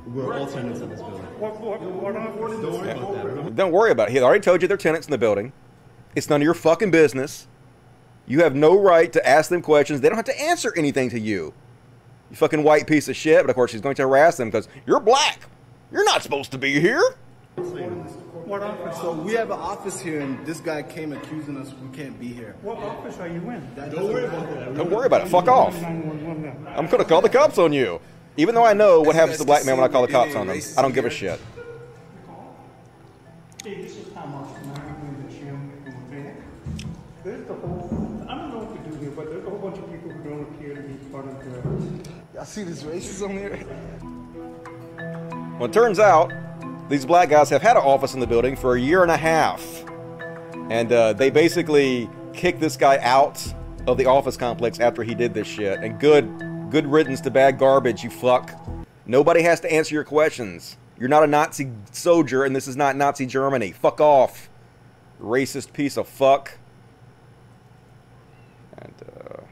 We're 0.06 0.34
all 0.34 0.46
tenants 0.46 0.80
in 0.80 0.88
this 0.88 1.00
building. 1.00 1.20
What, 1.38 1.60
what, 1.60 1.80
what, 1.80 2.14
what, 2.14 3.56
Don't 3.56 3.72
worry 3.72 3.90
about 3.90 4.08
it. 4.08 4.12
He 4.12 4.20
already 4.20 4.40
told 4.40 4.62
you 4.62 4.68
they're 4.68 4.76
tenants 4.76 5.06
in 5.06 5.10
the 5.10 5.18
building. 5.18 5.52
It's 6.16 6.28
none 6.28 6.40
of 6.40 6.44
your 6.44 6.54
fucking 6.54 6.90
business. 6.90 7.46
You 8.26 8.42
have 8.42 8.54
no 8.54 8.80
right 8.80 9.12
to 9.12 9.28
ask 9.28 9.50
them 9.50 9.62
questions. 9.62 10.00
They 10.00 10.08
don't 10.08 10.16
have 10.16 10.24
to 10.26 10.40
answer 10.40 10.72
anything 10.76 11.10
to 11.10 11.20
you. 11.20 11.52
You 12.30 12.36
fucking 12.36 12.62
white 12.62 12.86
piece 12.86 13.08
of 13.08 13.16
shit. 13.16 13.42
But 13.42 13.50
of 13.50 13.56
course, 13.56 13.72
she's 13.72 13.80
going 13.80 13.96
to 13.96 14.02
harass 14.02 14.36
them 14.36 14.48
because 14.48 14.68
you're 14.86 15.00
black. 15.00 15.40
You're 15.92 16.04
not 16.04 16.22
supposed 16.22 16.52
to 16.52 16.58
be 16.58 16.80
here. 16.80 17.02
What 18.50 18.62
office? 18.62 18.96
So 19.00 19.12
we 19.12 19.32
have 19.34 19.50
an 19.50 19.58
office 19.60 20.00
here, 20.00 20.20
and 20.20 20.44
this 20.44 20.58
guy 20.58 20.82
came 20.82 21.12
accusing 21.12 21.56
us 21.56 21.72
we 21.80 21.96
can't 21.96 22.18
be 22.18 22.28
here. 22.28 22.56
What 22.62 22.78
office 22.78 23.16
are 23.18 23.28
you 23.28 23.38
in? 23.48 23.74
Don't 23.76 24.12
worry 24.12 24.24
about 24.24 24.50
that. 24.50 24.74
Don't 24.74 24.90
worry 24.90 25.06
about 25.06 25.20
it. 25.22 25.28
Fuck 25.28 25.46
off. 25.46 25.80
I'm 25.84 26.86
going 26.86 26.98
to 26.98 27.04
call 27.04 27.20
the 27.20 27.28
cops 27.28 27.58
on 27.58 27.72
you. 27.72 28.00
Even 28.36 28.56
though 28.56 28.64
I 28.64 28.72
know 28.72 29.00
what 29.02 29.14
happens 29.14 29.38
to 29.38 29.44
black 29.44 29.64
men 29.64 29.76
when 29.76 29.88
I 29.88 29.92
call 29.92 30.02
the 30.02 30.12
cops 30.12 30.34
on 30.34 30.48
them. 30.48 30.60
I 30.76 30.82
don't 30.82 30.94
give 30.94 31.04
a 31.04 31.10
shit. 31.10 31.40
Hey, 33.62 33.82
this 33.82 33.96
is 33.96 34.12
Tom 34.12 34.34
Austin. 34.34 34.72
I'm 34.74 35.06
in 35.06 35.26
the 35.26 35.32
gym 35.32 35.72
the 35.84 36.16
back. 36.16 36.34
There's 37.22 37.46
the 37.46 37.54
whole, 37.54 38.26
I 38.28 38.34
don't 38.34 38.50
know 38.50 38.58
what 38.64 38.84
to 38.84 38.90
do 38.90 38.96
here, 38.96 39.10
but 39.10 39.30
there's 39.30 39.44
a 39.44 39.50
whole 39.50 39.58
bunch 39.58 39.78
of 39.78 39.92
people 39.92 40.10
who 40.10 40.28
don't 40.28 40.42
appear 40.42 40.74
to 40.74 40.82
be 40.82 40.94
part 41.12 41.26
of 41.28 41.38
the. 41.44 42.10
Y'all 42.34 42.44
see 42.44 42.64
this 42.64 42.82
racism 42.82 43.32
here? 43.32 43.64
Well, 45.58 45.68
it 45.68 45.72
turns 45.72 45.98
out 46.00 46.32
these 46.90 47.06
black 47.06 47.28
guys 47.28 47.48
have 47.48 47.62
had 47.62 47.76
an 47.76 47.84
office 47.84 48.14
in 48.14 48.20
the 48.20 48.26
building 48.26 48.56
for 48.56 48.74
a 48.74 48.80
year 48.80 49.02
and 49.02 49.12
a 49.12 49.16
half. 49.16 49.84
And 50.70 50.92
uh, 50.92 51.12
they 51.12 51.30
basically 51.30 52.10
kicked 52.32 52.60
this 52.60 52.76
guy 52.76 52.98
out 52.98 53.40
of 53.86 53.96
the 53.96 54.06
office 54.06 54.36
complex 54.36 54.80
after 54.80 55.04
he 55.04 55.14
did 55.14 55.32
this 55.32 55.46
shit. 55.46 55.78
And 55.80 56.00
good, 56.00 56.28
good 56.68 56.86
riddance 56.86 57.20
to 57.22 57.30
bad 57.30 57.60
garbage, 57.60 58.02
you 58.02 58.10
fuck. 58.10 58.52
Nobody 59.06 59.42
has 59.42 59.60
to 59.60 59.72
answer 59.72 59.94
your 59.94 60.04
questions. 60.04 60.76
You're 60.98 61.08
not 61.08 61.22
a 61.22 61.28
Nazi 61.28 61.70
soldier, 61.92 62.44
and 62.44 62.54
this 62.54 62.66
is 62.66 62.76
not 62.76 62.96
Nazi 62.96 63.24
Germany. 63.24 63.70
Fuck 63.70 64.00
off. 64.00 64.50
Racist 65.22 65.72
piece 65.72 65.96
of 65.96 66.08
fuck. 66.08 66.58
And, 68.78 68.94
uh, 69.00 69.42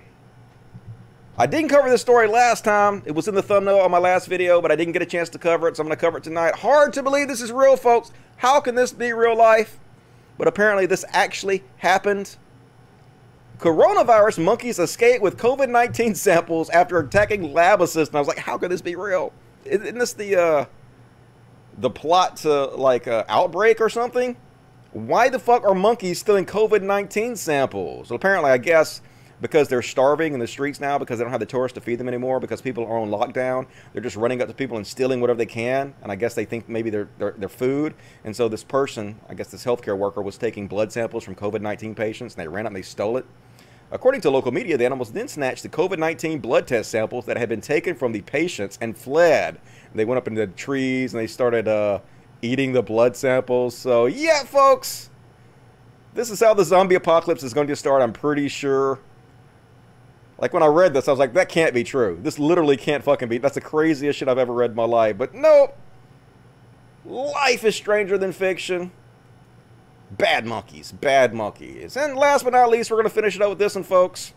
I 1.41 1.47
didn't 1.47 1.69
cover 1.69 1.89
this 1.89 2.01
story 2.01 2.27
last 2.27 2.65
time. 2.65 3.01
It 3.07 3.13
was 3.13 3.29
in 3.29 3.35
the 3.37 3.43
thumbnail 3.43 3.79
on 3.79 3.93
my 3.93 3.99
last 3.99 4.27
video, 4.27 4.61
but 4.61 4.73
I 4.73 4.77
didn't 4.77 4.93
get 4.93 5.03
a 5.03 5.07
chance 5.07 5.29
to 5.29 5.39
cover 5.39 5.69
it, 5.69 5.77
so 5.77 5.83
I'm 5.83 5.87
going 5.87 5.97
to 5.97 6.01
cover 6.01 6.19
it 6.19 6.25
tonight. 6.25 6.57
Hard 6.57 6.93
to 6.95 7.03
believe 7.03 7.29
this 7.29 7.41
is 7.41 7.53
real, 7.53 7.77
folks. 7.77 8.11
How 8.39 8.59
can 8.59 8.75
this 8.75 8.93
be 8.93 9.13
real 9.13 9.37
life? 9.37 9.79
But 10.37 10.49
apparently, 10.49 10.87
this 10.87 11.05
actually 11.11 11.63
happened. 11.77 12.35
Coronavirus 13.59 14.43
monkeys 14.43 14.81
escape 14.81 15.23
with 15.23 15.37
COVID 15.37 15.69
19 15.69 16.15
samples 16.17 16.71
after 16.71 16.99
attacking 16.99 17.53
lab 17.53 17.83
assistant. 17.83 18.17
I 18.17 18.19
was 18.19 18.27
like, 18.27 18.39
how 18.39 18.59
could 18.59 18.73
this 18.73 18.83
be 18.83 18.97
real? 18.97 19.33
Isn't 19.65 19.97
this 19.97 20.15
the, 20.15 20.35
uh, 20.35 20.65
the 21.77 21.91
plot 21.91 22.39
to 22.39 22.65
like 22.65 23.07
uh, 23.07 23.25
outbreak 23.29 23.81
or 23.81 23.89
something? 23.89 24.37
Why 24.91 25.29
the 25.29 25.39
fuck 25.39 25.63
are 25.63 25.75
monkeys 25.75 26.19
stealing 26.19 26.47
COVID 26.47 26.83
19 26.83 27.37
samples? 27.37 28.11
Well, 28.11 28.17
apparently, 28.17 28.51
I 28.51 28.59
guess 28.59 29.03
because 29.41 29.69
they're 29.69 29.83
starving 29.83 30.35
in 30.35 30.41
the 30.41 30.47
streets 30.47 30.81
now 30.81 30.99
because 30.99 31.19
they 31.19 31.25
don't 31.25 31.31
have 31.31 31.41
the 31.41 31.47
tourists 31.47 31.75
to 31.75 31.81
feed 31.81 31.97
them 31.97 32.09
anymore 32.09 32.41
because 32.41 32.61
people 32.61 32.85
are 32.85 32.99
on 32.99 33.09
lockdown. 33.09 33.67
They're 33.93 34.03
just 34.03 34.17
running 34.17 34.43
up 34.43 34.49
to 34.49 34.55
people 34.55 34.77
and 34.77 34.87
stealing 34.87 35.21
whatever 35.21 35.39
they 35.39 35.47
can, 35.47 35.95
and 36.03 36.11
I 36.11 36.17
guess 36.17 36.35
they 36.35 36.45
think 36.45 36.69
maybe 36.69 36.91
they're, 36.91 37.09
they're, 37.19 37.35
they're 37.37 37.49
food. 37.49 37.95
And 38.25 38.35
so 38.35 38.49
this 38.49 38.65
person, 38.65 39.21
I 39.29 39.35
guess 39.35 39.49
this 39.49 39.65
healthcare 39.65 39.97
worker, 39.97 40.23
was 40.23 40.39
taking 40.39 40.67
blood 40.67 40.93
samples 40.93 41.25
from 41.25 41.35
COVID 41.35 41.61
19 41.61 41.95
patients, 41.95 42.35
and 42.35 42.43
they 42.43 42.49
ran 42.49 42.67
up 42.67 42.71
and 42.71 42.77
they 42.77 42.83
stole 42.83 43.17
it. 43.17 43.27
According 43.91 44.21
to 44.23 44.31
local 44.31 44.53
media, 44.53 44.77
the 44.77 44.85
animals 44.85 45.13
then 45.13 45.29
snatched 45.29 45.63
the 45.63 45.69
COVID 45.71 45.99
19 45.99 46.41
blood 46.41 46.67
test 46.67 46.91
samples 46.91 47.25
that 47.25 47.39
had 47.39 47.49
been 47.49 47.63
taken 47.63 47.95
from 47.95 48.13
the 48.13 48.21
patients 48.21 48.79
and 48.83 48.97
fled. 48.97 49.59
They 49.95 50.05
went 50.05 50.19
up 50.19 50.29
into 50.29 50.45
the 50.45 50.53
trees 50.53 51.15
and 51.15 51.23
they 51.23 51.27
started 51.27 51.67
uh, 51.67 52.01
eating 52.43 52.73
the 52.73 52.83
blood 52.83 53.17
samples. 53.17 53.75
So 53.77 54.05
yeah, 54.05 54.45
folks, 54.45 55.09
this 56.13 56.31
is 56.31 56.41
how 56.41 56.53
the 56.53 56.65
zombie 56.65 56.97
apocalypse 56.97 57.43
is 57.43 57.55
going 57.55 57.69
to 57.69 57.77
start. 57.77 58.03
I'm 58.03 58.13
pretty 58.13 58.49
sure. 58.49 58.99
Like 60.39 60.53
when 60.53 60.63
I 60.63 60.67
read 60.67 60.95
this, 60.95 61.09
I 61.09 61.11
was 61.11 61.19
like, 61.19 61.35
that 61.35 61.49
can't 61.49 61.75
be 61.75 61.83
true. 61.83 62.19
This 62.23 62.39
literally 62.39 62.77
can't 62.77 63.03
fucking 63.03 63.29
be. 63.29 63.39
That's 63.39 63.57
the 63.57 63.61
craziest 63.61 64.19
shit 64.19 64.29
I've 64.29 64.39
ever 64.39 64.53
read 64.53 64.71
in 64.71 64.77
my 64.77 64.85
life. 64.85 65.19
But 65.19 65.35
nope. 65.35 65.77
Life 67.05 67.65
is 67.65 67.75
stranger 67.75 68.17
than 68.17 68.33
fiction. 68.33 68.93
Bad 70.11 70.47
monkeys. 70.47 70.93
Bad 70.93 71.35
monkeys. 71.35 71.97
And 71.97 72.17
last 72.17 72.45
but 72.45 72.53
not 72.53 72.71
least, 72.71 72.91
we're 72.91 72.99
going 72.99 73.09
to 73.09 73.15
finish 73.15 73.35
it 73.35 73.43
up 73.43 73.51
with 73.51 73.59
this 73.59 73.75
one, 73.75 73.85
folks. 73.85 74.33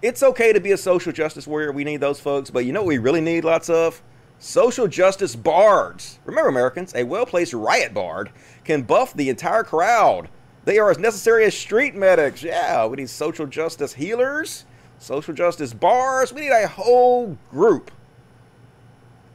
It's 0.00 0.22
okay 0.22 0.52
to 0.52 0.60
be 0.60 0.72
a 0.72 0.76
social 0.76 1.12
justice 1.12 1.46
warrior. 1.46 1.72
We 1.72 1.84
need 1.84 2.00
those 2.00 2.20
folks. 2.20 2.50
But 2.50 2.64
you 2.64 2.72
know 2.72 2.82
what 2.82 2.88
we 2.88 2.98
really 2.98 3.20
need 3.20 3.44
lots 3.44 3.68
of? 3.68 4.02
Social 4.38 4.88
justice 4.88 5.36
bards. 5.36 6.18
Remember, 6.24 6.48
Americans, 6.48 6.94
a 6.94 7.04
well 7.04 7.26
placed 7.26 7.52
riot 7.52 7.94
bard 7.94 8.30
can 8.64 8.82
buff 8.82 9.14
the 9.14 9.28
entire 9.28 9.64
crowd. 9.64 10.28
They 10.64 10.78
are 10.78 10.90
as 10.90 10.98
necessary 10.98 11.44
as 11.44 11.56
street 11.56 11.94
medics. 11.94 12.42
Yeah, 12.42 12.86
we 12.86 12.96
need 12.96 13.10
social 13.10 13.46
justice 13.46 13.94
healers, 13.94 14.64
social 14.98 15.34
justice 15.34 15.72
bars. 15.72 16.32
We 16.32 16.42
need 16.42 16.52
a 16.52 16.68
whole 16.68 17.36
group. 17.50 17.90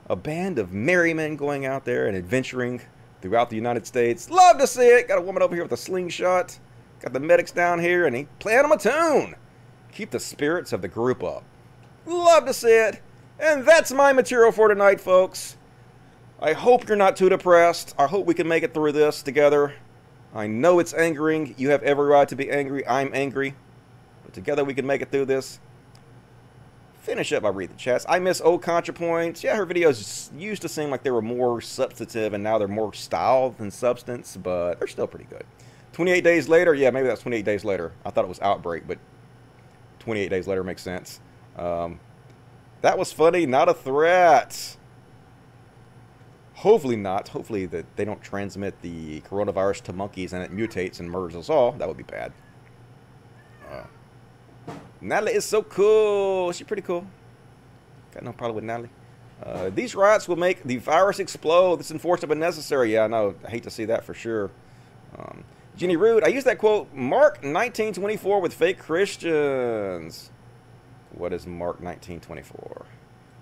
A 0.09 0.15
band 0.15 0.57
of 0.57 0.71
merry 0.71 1.13
men 1.13 1.35
going 1.35 1.65
out 1.65 1.83
there 1.83 2.07
and 2.07 2.15
adventuring 2.15 2.81
throughout 3.21 3.49
the 3.49 3.57
United 3.57 3.85
States. 3.85 4.29
Love 4.29 4.57
to 4.59 4.67
see 4.67 4.87
it. 4.87 5.09
Got 5.09 5.17
a 5.17 5.21
woman 5.21 5.43
over 5.43 5.53
here 5.53 5.63
with 5.63 5.73
a 5.73 5.77
slingshot. 5.77 6.57
Got 7.01 7.11
the 7.11 7.19
medics 7.19 7.51
down 7.51 7.79
here 7.79 8.07
and 8.07 8.15
he 8.15 8.27
playing 8.39 8.61
them 8.61 8.71
a 8.71 8.77
tune. 8.77 9.35
Keep 9.91 10.11
the 10.11 10.19
spirits 10.19 10.71
of 10.71 10.81
the 10.81 10.87
group 10.87 11.23
up. 11.23 11.43
Love 12.05 12.45
to 12.45 12.53
see 12.53 12.69
it. 12.69 13.01
And 13.39 13.65
that's 13.65 13.91
my 13.91 14.13
material 14.13 14.53
for 14.53 14.69
tonight, 14.69 15.01
folks. 15.01 15.57
I 16.39 16.53
hope 16.53 16.87
you're 16.87 16.95
not 16.95 17.17
too 17.17 17.29
depressed. 17.29 17.93
I 17.97 18.07
hope 18.07 18.25
we 18.25 18.33
can 18.33 18.47
make 18.47 18.63
it 18.63 18.73
through 18.73 18.93
this 18.93 19.21
together. 19.21 19.73
I 20.37 20.45
know 20.45 20.77
it's 20.77 20.93
angering. 20.93 21.55
You 21.57 21.71
have 21.71 21.81
every 21.81 22.05
right 22.05 22.29
to 22.29 22.35
be 22.35 22.51
angry. 22.51 22.87
I'm 22.87 23.09
angry. 23.11 23.55
But 24.23 24.35
together 24.35 24.63
we 24.63 24.75
can 24.75 24.85
make 24.85 25.01
it 25.01 25.09
through 25.09 25.25
this. 25.25 25.59
Finish 27.01 27.33
up 27.33 27.41
by 27.41 27.49
read 27.49 27.71
the 27.71 27.75
chats. 27.75 28.05
I 28.07 28.19
miss 28.19 28.39
old 28.39 28.61
ContraPoints. 28.61 29.41
Yeah, 29.41 29.55
her 29.55 29.65
videos 29.65 30.29
used 30.39 30.61
to 30.61 30.69
seem 30.69 30.91
like 30.91 31.01
they 31.01 31.09
were 31.09 31.23
more 31.23 31.59
substantive, 31.59 32.33
and 32.33 32.43
now 32.43 32.59
they're 32.59 32.67
more 32.67 32.93
style 32.93 33.49
than 33.49 33.71
substance, 33.71 34.37
but 34.37 34.75
they're 34.77 34.87
still 34.87 35.07
pretty 35.07 35.25
good. 35.25 35.43
28 35.93 36.23
days 36.23 36.47
later, 36.47 36.75
yeah, 36.75 36.91
maybe 36.91 37.07
that's 37.07 37.21
28 37.21 37.43
days 37.43 37.65
later. 37.65 37.93
I 38.05 38.11
thought 38.11 38.25
it 38.25 38.29
was 38.29 38.39
Outbreak, 38.41 38.87
but 38.87 38.99
28 39.99 40.27
days 40.29 40.45
later 40.45 40.63
makes 40.63 40.83
sense. 40.83 41.19
Um, 41.55 41.99
that 42.81 42.99
was 42.99 43.11
funny, 43.11 43.47
not 43.47 43.69
a 43.69 43.73
threat. 43.73 44.76
Hopefully 46.57 46.95
not. 46.95 47.27
Hopefully 47.27 47.67
that 47.67 47.85
they 47.97 48.03
don't 48.03 48.21
transmit 48.21 48.81
the 48.81 49.21
coronavirus 49.21 49.83
to 49.83 49.93
monkeys 49.93 50.33
and 50.33 50.43
it 50.43 50.51
mutates 50.51 50.99
and 50.99 51.09
murders 51.09 51.35
us 51.35 51.51
all. 51.51 51.73
That 51.73 51.87
would 51.87 51.97
be 51.97 52.03
bad. 52.03 52.33
Uh, 53.69 53.83
Natalie 54.99 55.33
is 55.33 55.45
so 55.45 55.61
cool. 55.61 56.51
She's 56.51 56.65
pretty 56.65 56.81
cool. 56.81 57.05
Got 58.11 58.23
no 58.23 58.33
problem 58.33 58.55
with 58.55 58.63
Natalie. 58.63 58.89
Uh, 59.43 59.69
these 59.69 59.93
riots 59.93 60.27
will 60.27 60.35
make 60.35 60.63
the 60.63 60.77
virus 60.77 61.19
explode. 61.19 61.79
It's 61.79 61.91
enforceable 61.91 62.31
and 62.31 62.41
necessary. 62.41 62.91
Yeah, 62.91 63.03
I 63.03 63.07
know. 63.07 63.35
I 63.45 63.51
hate 63.51 63.63
to 63.63 63.69
see 63.69 63.85
that 63.85 64.03
for 64.03 64.15
sure. 64.15 64.49
Um, 65.15 65.43
Jenny 65.75 65.95
Rude, 65.95 66.23
I 66.23 66.29
use 66.29 66.43
that 66.45 66.57
quote, 66.57 66.91
Mark 66.91 67.33
1924 67.43 68.41
with 68.41 68.55
fake 68.55 68.79
Christians. 68.79 70.31
What 71.11 71.33
is 71.33 71.45
Mark 71.45 71.81
1924? 71.81 72.85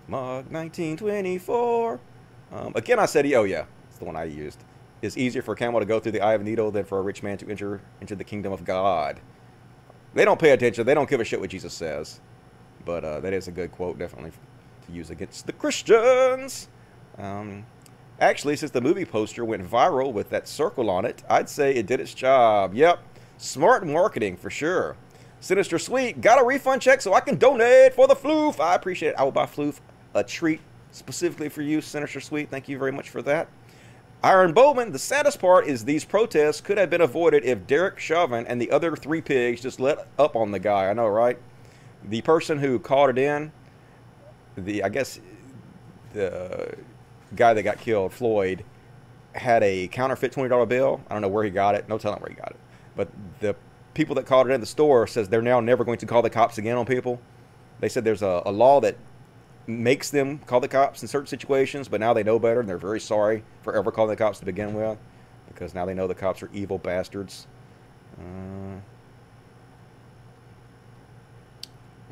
Mark 0.10 0.52
1924. 0.52 2.02
Um, 2.51 2.73
again, 2.76 2.99
I 2.99 3.05
said, 3.05 3.26
oh 3.34 3.43
yeah, 3.43 3.65
it's 3.89 3.97
the 3.97 4.05
one 4.05 4.15
I 4.15 4.26
used. 4.26 4.63
It's 5.01 5.17
easier 5.17 5.41
for 5.41 5.53
a 5.53 5.55
camel 5.55 5.80
to 5.80 5.85
go 5.85 5.99
through 5.99 6.13
the 6.13 6.22
eye 6.22 6.34
of 6.34 6.41
a 6.41 6.43
needle 6.43 6.72
than 6.72 6.85
for 6.85 6.99
a 6.99 7.01
rich 7.01 7.22
man 7.22 7.38
to 7.39 7.49
enter 7.49 7.81
into 8.01 8.15
the 8.15 8.23
kingdom 8.23 8.53
of 8.53 8.63
God. 8.65 9.19
They 10.13 10.26
don't 10.26 10.39
pay 10.39 10.51
attention. 10.51 10.85
They 10.85 10.93
don't 10.93 11.09
give 11.09 11.19
a 11.19 11.26
shit 11.26 11.39
what 11.39 11.49
Jesus 11.49 11.73
says. 11.73 12.22
But 12.85 13.03
uh, 13.03 13.19
that 13.19 13.34
is 13.34 13.47
a 13.47 13.51
good 13.51 13.72
quote, 13.72 13.99
definitely, 13.99 14.31
to 14.88 14.91
use 14.91 15.09
against 15.09 15.45
the 15.45 15.53
Christians. 15.53 16.69
Um, 17.17 17.65
actually, 18.19 18.55
since 18.55 18.72
the 18.72 18.81
movie 18.81 19.05
poster 19.05 19.43
went 19.43 19.69
viral 19.69 20.13
with 20.13 20.30
that 20.30 20.47
circle 20.47 20.89
on 20.89 21.05
it, 21.05 21.23
I'd 21.30 21.49
say 21.49 21.73
it 21.76 21.88
did 21.88 21.99
its 21.99 22.13
job. 22.13 22.73
Yep, 22.73 22.99
smart 23.38 23.85
marketing 23.85 24.38
for 24.38 24.49
sure. 24.49 24.95
Sinister 25.41 25.77
Sweet, 25.77 26.22
got 26.22 26.41
a 26.41 26.45
refund 26.45 26.81
check 26.81 27.01
so 27.01 27.13
I 27.13 27.19
can 27.19 27.35
donate 27.35 27.93
for 27.93 28.07
the 28.07 28.15
floof. 28.15 28.59
I 28.59 28.76
appreciate 28.76 29.09
it. 29.09 29.15
I 29.17 29.23
will 29.23 29.31
buy 29.31 29.45
floof 29.45 29.80
a 30.13 30.23
treat 30.23 30.61
specifically 30.95 31.49
for 31.49 31.61
you, 31.61 31.81
Sinister 31.81 32.19
Sweet. 32.19 32.49
Thank 32.49 32.69
you 32.69 32.77
very 32.77 32.91
much 32.91 33.09
for 33.09 33.22
that. 33.23 33.47
Iron 34.23 34.53
Bowman, 34.53 34.91
the 34.91 34.99
saddest 34.99 35.39
part 35.39 35.67
is 35.67 35.85
these 35.85 36.03
protests 36.03 36.61
could 36.61 36.77
have 36.77 36.89
been 36.89 37.01
avoided 37.01 37.43
if 37.43 37.67
Derek 37.67 37.99
Chauvin 37.99 38.47
and 38.47 38.59
the 38.59 38.72
other 38.72 38.95
three 38.95 39.22
pigs 39.22 39.61
just 39.61 39.80
let 39.80 40.07
up 40.17 40.35
on 40.35 40.51
the 40.51 40.59
guy. 40.59 40.89
I 40.89 40.93
know, 40.93 41.07
right? 41.07 41.38
The 42.03 42.22
person 42.22 42.57
who 42.57 42.80
called 42.80 43.11
it 43.11 43.17
in, 43.17 43.51
the 44.57 44.84
I 44.84 44.89
guess 44.89 45.19
the 46.13 46.76
guy 47.35 47.53
that 47.53 47.63
got 47.63 47.80
killed, 47.80 48.13
Floyd, 48.13 48.63
had 49.34 49.61
a 49.63 49.88
counterfeit 49.89 50.31
twenty 50.31 50.49
dollar 50.49 50.65
bill. 50.65 51.01
I 51.09 51.13
don't 51.13 51.22
know 51.22 51.27
where 51.27 51.43
he 51.43 51.49
got 51.49 51.76
it. 51.76 51.88
No 51.89 51.97
telling 51.97 52.19
where 52.22 52.30
he 52.30 52.35
got 52.35 52.51
it. 52.51 52.57
But 52.95 53.09
the 53.41 53.55
people 53.93 54.15
that 54.15 54.26
called 54.26 54.47
it 54.47 54.53
in 54.53 54.61
the 54.61 54.65
store 54.65 55.07
says 55.07 55.30
they're 55.30 55.41
now 55.41 55.59
never 55.59 55.84
going 55.84 55.97
to 55.99 56.05
call 56.05 56.22
the 56.22 56.30
cops 56.30 56.57
again 56.57 56.77
on 56.77 56.85
people. 56.85 57.19
They 57.80 57.89
said 57.89 58.05
there's 58.05 58.22
a, 58.22 58.41
a 58.45 58.51
law 58.51 58.80
that 58.81 58.95
makes 59.68 60.10
them 60.10 60.40
call 60.40 60.60
the 60.60 60.68
cops 60.68 61.02
in 61.02 61.08
certain 61.08 61.28
situations, 61.28 61.88
but 61.88 62.00
now 62.00 62.14
they 62.14 62.24
know 62.24 62.40
better 62.40 62.60
and 62.60 62.70
they're 62.70 62.78
very 62.78 63.00
sorry 63.00 63.44
for 63.62 63.76
ever 63.76 63.92
calling 63.92 64.10
the 64.10 64.16
cops 64.16 64.40
to 64.40 64.46
begin 64.46 64.74
with 64.74 64.98
because 65.48 65.74
now 65.74 65.86
they 65.86 65.94
know 65.94 66.08
the 66.08 66.16
cops 66.16 66.44
are 66.44 66.50
evil 66.54 66.78
bastards. 66.78 67.48
Uh, 68.20 68.80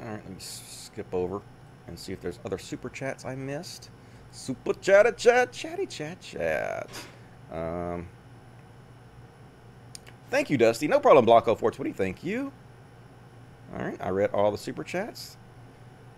all 0.02 0.10
right, 0.10 0.24
let 0.24 0.30
me 0.30 0.36
skip 0.40 1.14
over 1.14 1.42
and 1.88 1.98
see 1.98 2.14
if 2.14 2.22
there's 2.22 2.40
other 2.46 2.58
super 2.58 2.90
chats 2.90 3.26
I 3.26 3.36
missed. 3.36 3.90
Super 4.32 4.74
chat 4.74 5.18
chat 5.18 5.52
chatty 5.52 5.86
chat 5.86 6.20
chat. 6.20 6.90
Um, 7.52 8.08
thank 10.32 10.50
you, 10.50 10.58
Dusty. 10.58 10.88
No 10.88 11.00
problem, 11.00 11.26
Blocko420. 11.26 11.96
Thank 11.96 12.24
you. 12.24 12.52
All 13.74 13.86
right, 13.86 13.98
I 14.02 14.10
read 14.10 14.32
all 14.32 14.52
the 14.52 14.58
super 14.58 14.84
chats. 14.84 15.38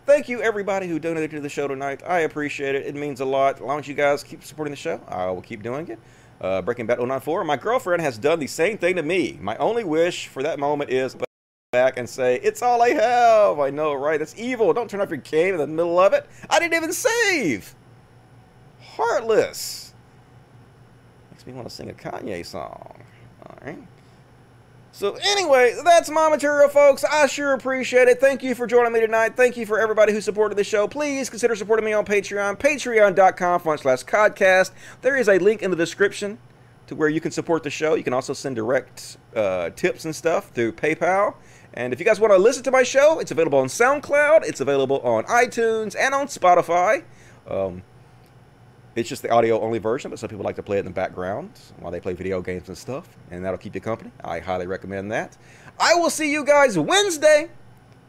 Thank 0.06 0.30
you, 0.30 0.40
everybody 0.40 0.88
who 0.88 1.00
donated 1.00 1.32
to 1.32 1.40
the 1.40 1.50
show 1.50 1.68
tonight. 1.68 2.04
I 2.06 2.20
appreciate 2.20 2.76
it. 2.76 2.86
It 2.86 2.94
means 2.94 3.22
a 3.22 3.26
lot. 3.26 3.56
As 3.56 3.62
long 3.62 3.80
as 3.80 3.88
you 3.88 3.96
guys 3.96 4.24
keep 4.24 4.44
supporting 4.44 4.70
the 4.70 4.78
show, 4.78 5.02
I 5.08 5.26
will 5.32 5.42
keep 5.42 5.64
doing 5.64 5.88
it. 5.88 5.98
Uh, 6.40 6.62
Breaking 6.62 6.86
Bad 6.86 7.00
094. 7.00 7.44
My 7.44 7.58
girlfriend 7.58 8.04
has 8.04 8.20
done 8.20 8.38
the 8.38 8.46
same 8.46 8.78
thing 8.78 8.98
to 8.98 9.02
me. 9.02 9.40
My 9.42 9.58
only 9.58 9.84
wish 9.84 10.28
for 10.28 10.44
that 10.44 10.60
moment 10.60 10.92
is 10.92 11.18
back 11.72 11.98
and 11.98 12.08
say, 12.08 12.36
It's 12.44 12.62
all 12.62 12.84
I 12.84 12.90
have. 12.90 13.60
I 13.60 13.72
know, 13.72 13.96
right? 13.96 14.20
That's 14.20 14.38
evil. 14.38 14.74
Don't 14.74 14.88
turn 14.88 15.02
off 15.02 15.10
your 15.10 15.18
game 15.18 15.56
in 15.56 15.60
the 15.60 15.66
middle 15.66 16.00
of 16.00 16.14
it. 16.14 16.28
I 16.52 16.60
didn't 16.60 16.76
even 16.76 16.94
save. 16.94 17.74
Heartless. 18.82 19.92
Makes 21.32 21.48
me 21.48 21.54
want 21.54 21.68
to 21.68 21.74
sing 21.74 21.90
a 21.90 21.94
Kanye 21.94 22.46
song. 22.46 22.94
All 23.44 23.58
right. 23.66 23.80
So 24.96 25.18
anyway, 25.22 25.76
that's 25.84 26.10
my 26.10 26.30
material, 26.30 26.70
folks. 26.70 27.04
I 27.04 27.28
sure 27.28 27.52
appreciate 27.52 28.08
it. 28.08 28.22
Thank 28.22 28.42
you 28.42 28.56
for 28.56 28.66
joining 28.66 28.94
me 28.94 29.02
tonight. 29.02 29.36
Thank 29.36 29.58
you 29.58 29.66
for 29.66 29.78
everybody 29.78 30.14
who 30.14 30.22
supported 30.22 30.56
the 30.56 30.64
show. 30.64 30.88
Please 30.88 31.30
consider 31.30 31.54
supporting 31.58 31.84
me 31.84 31.92
on 31.92 32.06
Patreon, 32.06 32.58
patreon.com 32.58 33.60
forward 33.60 33.82
slash 33.82 34.06
codcast. 34.06 34.72
There 35.02 35.18
is 35.18 35.28
a 35.28 35.38
link 35.38 35.62
in 35.62 35.70
the 35.70 35.76
description 35.76 36.38
to 36.88 36.96
where 36.96 37.10
you 37.10 37.20
can 37.20 37.32
support 37.32 37.64
the 37.64 37.70
show. 37.70 37.96
You 37.96 38.06
can 38.06 38.14
also 38.14 38.32
send 38.32 38.56
direct 38.56 39.18
uh, 39.36 39.72
tips 39.72 40.06
and 40.06 40.16
stuff 40.16 40.52
through 40.52 40.72
PayPal. 40.72 41.36
And 41.74 41.92
if 41.92 42.00
you 42.00 42.06
guys 42.06 42.22
want 42.22 42.32
to 42.32 42.38
listen 42.38 42.64
to 42.64 42.72
my 42.72 42.84
show, 42.84 43.20
it's 43.20 43.32
available 43.32 43.60
on 43.60 43.68
SoundCloud, 43.68 44.48
it's 44.48 44.62
available 44.62 45.02
on 45.02 45.26
iTunes, 45.26 45.94
and 46.00 46.16
on 46.16 46.28
Spotify. 46.28 47.04
Um, 47.50 47.84
it's 48.96 49.10
just 49.10 49.22
the 49.22 49.30
audio 49.30 49.60
only 49.60 49.78
version, 49.78 50.10
but 50.10 50.20
some 50.20 50.30
people 50.30 50.46
like 50.46 50.56
to 50.56 50.64
play 50.64 50.78
it 50.78 50.80
in 50.80 50.86
the 50.86 50.92
background 50.92 51.52
while 51.80 51.92
they 51.92 52.00
play 52.00 52.14
video 52.14 52.42
games 52.42 52.70
and 52.70 52.78
stuff, 52.78 53.10
and 53.30 53.44
that'll 53.44 53.58
keep 53.58 53.76
you 53.76 53.82
company. 53.82 54.12
I 54.24 54.40
highly 54.40 54.68
recommend 54.68 55.12
that. 55.12 55.38
I 55.80 55.96
will 55.96 56.10
see 56.10 56.32
you 56.32 56.46
guys 56.46 56.80
Wednesday 56.80 57.50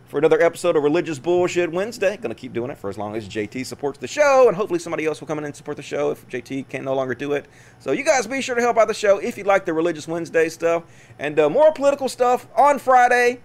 for 0.06 0.18
another 0.18 0.40
episode 0.40 0.76
of 0.76 0.84
Religious 0.84 1.18
Bullshit 1.18 1.72
Wednesday. 1.72 2.16
Gonna 2.16 2.36
keep 2.36 2.52
doing 2.52 2.70
it 2.70 2.78
for 2.78 2.88
as 2.88 2.96
long 2.96 3.16
as 3.16 3.28
JT 3.28 3.66
supports 3.66 3.98
the 3.98 4.06
show, 4.06 4.46
and 4.46 4.56
hopefully 4.56 4.78
somebody 4.78 5.06
else 5.06 5.20
will 5.20 5.26
come 5.26 5.38
in 5.38 5.44
and 5.44 5.56
support 5.56 5.76
the 5.76 5.82
show 5.82 6.12
if 6.12 6.26
JT 6.28 6.68
can 6.68 6.84
no 6.84 6.94
longer 6.94 7.16
do 7.16 7.32
it. 7.32 7.46
So 7.80 7.90
you 7.90 8.04
guys 8.04 8.28
be 8.28 8.40
sure 8.40 8.54
to 8.54 8.60
help 8.60 8.78
out 8.78 8.86
the 8.86 8.94
show 8.94 9.18
if 9.18 9.36
you 9.36 9.42
like 9.42 9.64
the 9.64 9.72
Religious 9.72 10.06
Wednesday 10.06 10.48
stuff, 10.48 10.84
and 11.18 11.36
uh, 11.40 11.50
more 11.50 11.72
political 11.72 12.08
stuff 12.08 12.46
on 12.56 12.78
Friday. 12.78 13.40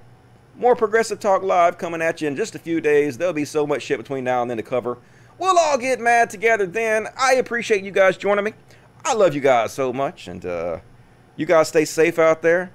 More 0.57 0.75
progressive 0.75 1.19
talk 1.19 1.41
live 1.41 1.79
coming 1.79 2.03
at 2.03 2.21
you 2.21 2.27
in 2.27 2.35
just 2.35 2.53
a 2.53 2.59
few 2.59 2.81
days. 2.81 3.17
There'll 3.17 3.33
be 3.33 3.45
so 3.45 3.65
much 3.65 3.81
shit 3.81 3.97
between 3.97 4.23
now 4.23 4.41
and 4.43 4.51
then 4.51 4.57
to 4.57 4.63
cover. 4.63 4.99
We'll 5.41 5.57
all 5.57 5.77
get 5.77 5.99
mad 5.99 6.29
together 6.29 6.65
then. 6.65 7.07
I 7.19 7.33
appreciate 7.33 7.83
you 7.83 7.91
guys 7.91 8.15
joining 8.15 8.45
me. 8.45 8.53
I 9.03 9.13
love 9.13 9.33
you 9.33 9.41
guys 9.41 9.73
so 9.73 9.91
much, 9.91 10.27
and 10.27 10.45
uh, 10.45 10.79
you 11.35 11.45
guys 11.45 11.67
stay 11.67 11.83
safe 11.83 12.19
out 12.19 12.41
there. 12.41 12.71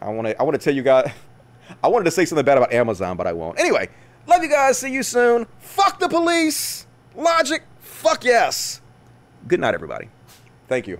I 0.00 0.10
want 0.10 0.28
to 0.28 0.38
I 0.38 0.42
want 0.44 0.54
to 0.60 0.62
tell 0.62 0.74
you 0.74 0.82
guys 0.82 1.10
I 1.82 1.88
wanted 1.88 2.04
to 2.04 2.10
say 2.10 2.24
something 2.24 2.44
bad 2.44 2.58
about 2.58 2.72
Amazon, 2.72 3.16
but 3.16 3.26
I 3.26 3.32
won't. 3.32 3.58
Anyway, 3.58 3.88
Love 4.26 4.42
you 4.42 4.48
guys. 4.50 4.78
See 4.78 4.92
you 4.92 5.02
soon. 5.02 5.46
Fuck 5.58 6.00
the 6.00 6.08
police. 6.08 6.86
Logic. 7.14 7.62
Fuck 7.80 8.24
yes. 8.24 8.80
Good 9.46 9.60
night, 9.60 9.74
everybody. 9.74 10.08
Thank 10.68 10.88
you. 10.88 10.98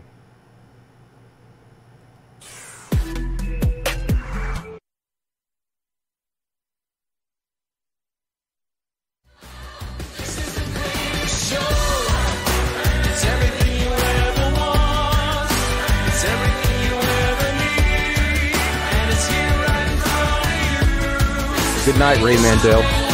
Good 21.96 22.00
night, 22.00 22.22
Ray 22.22 22.36
Mandel. 22.36 23.05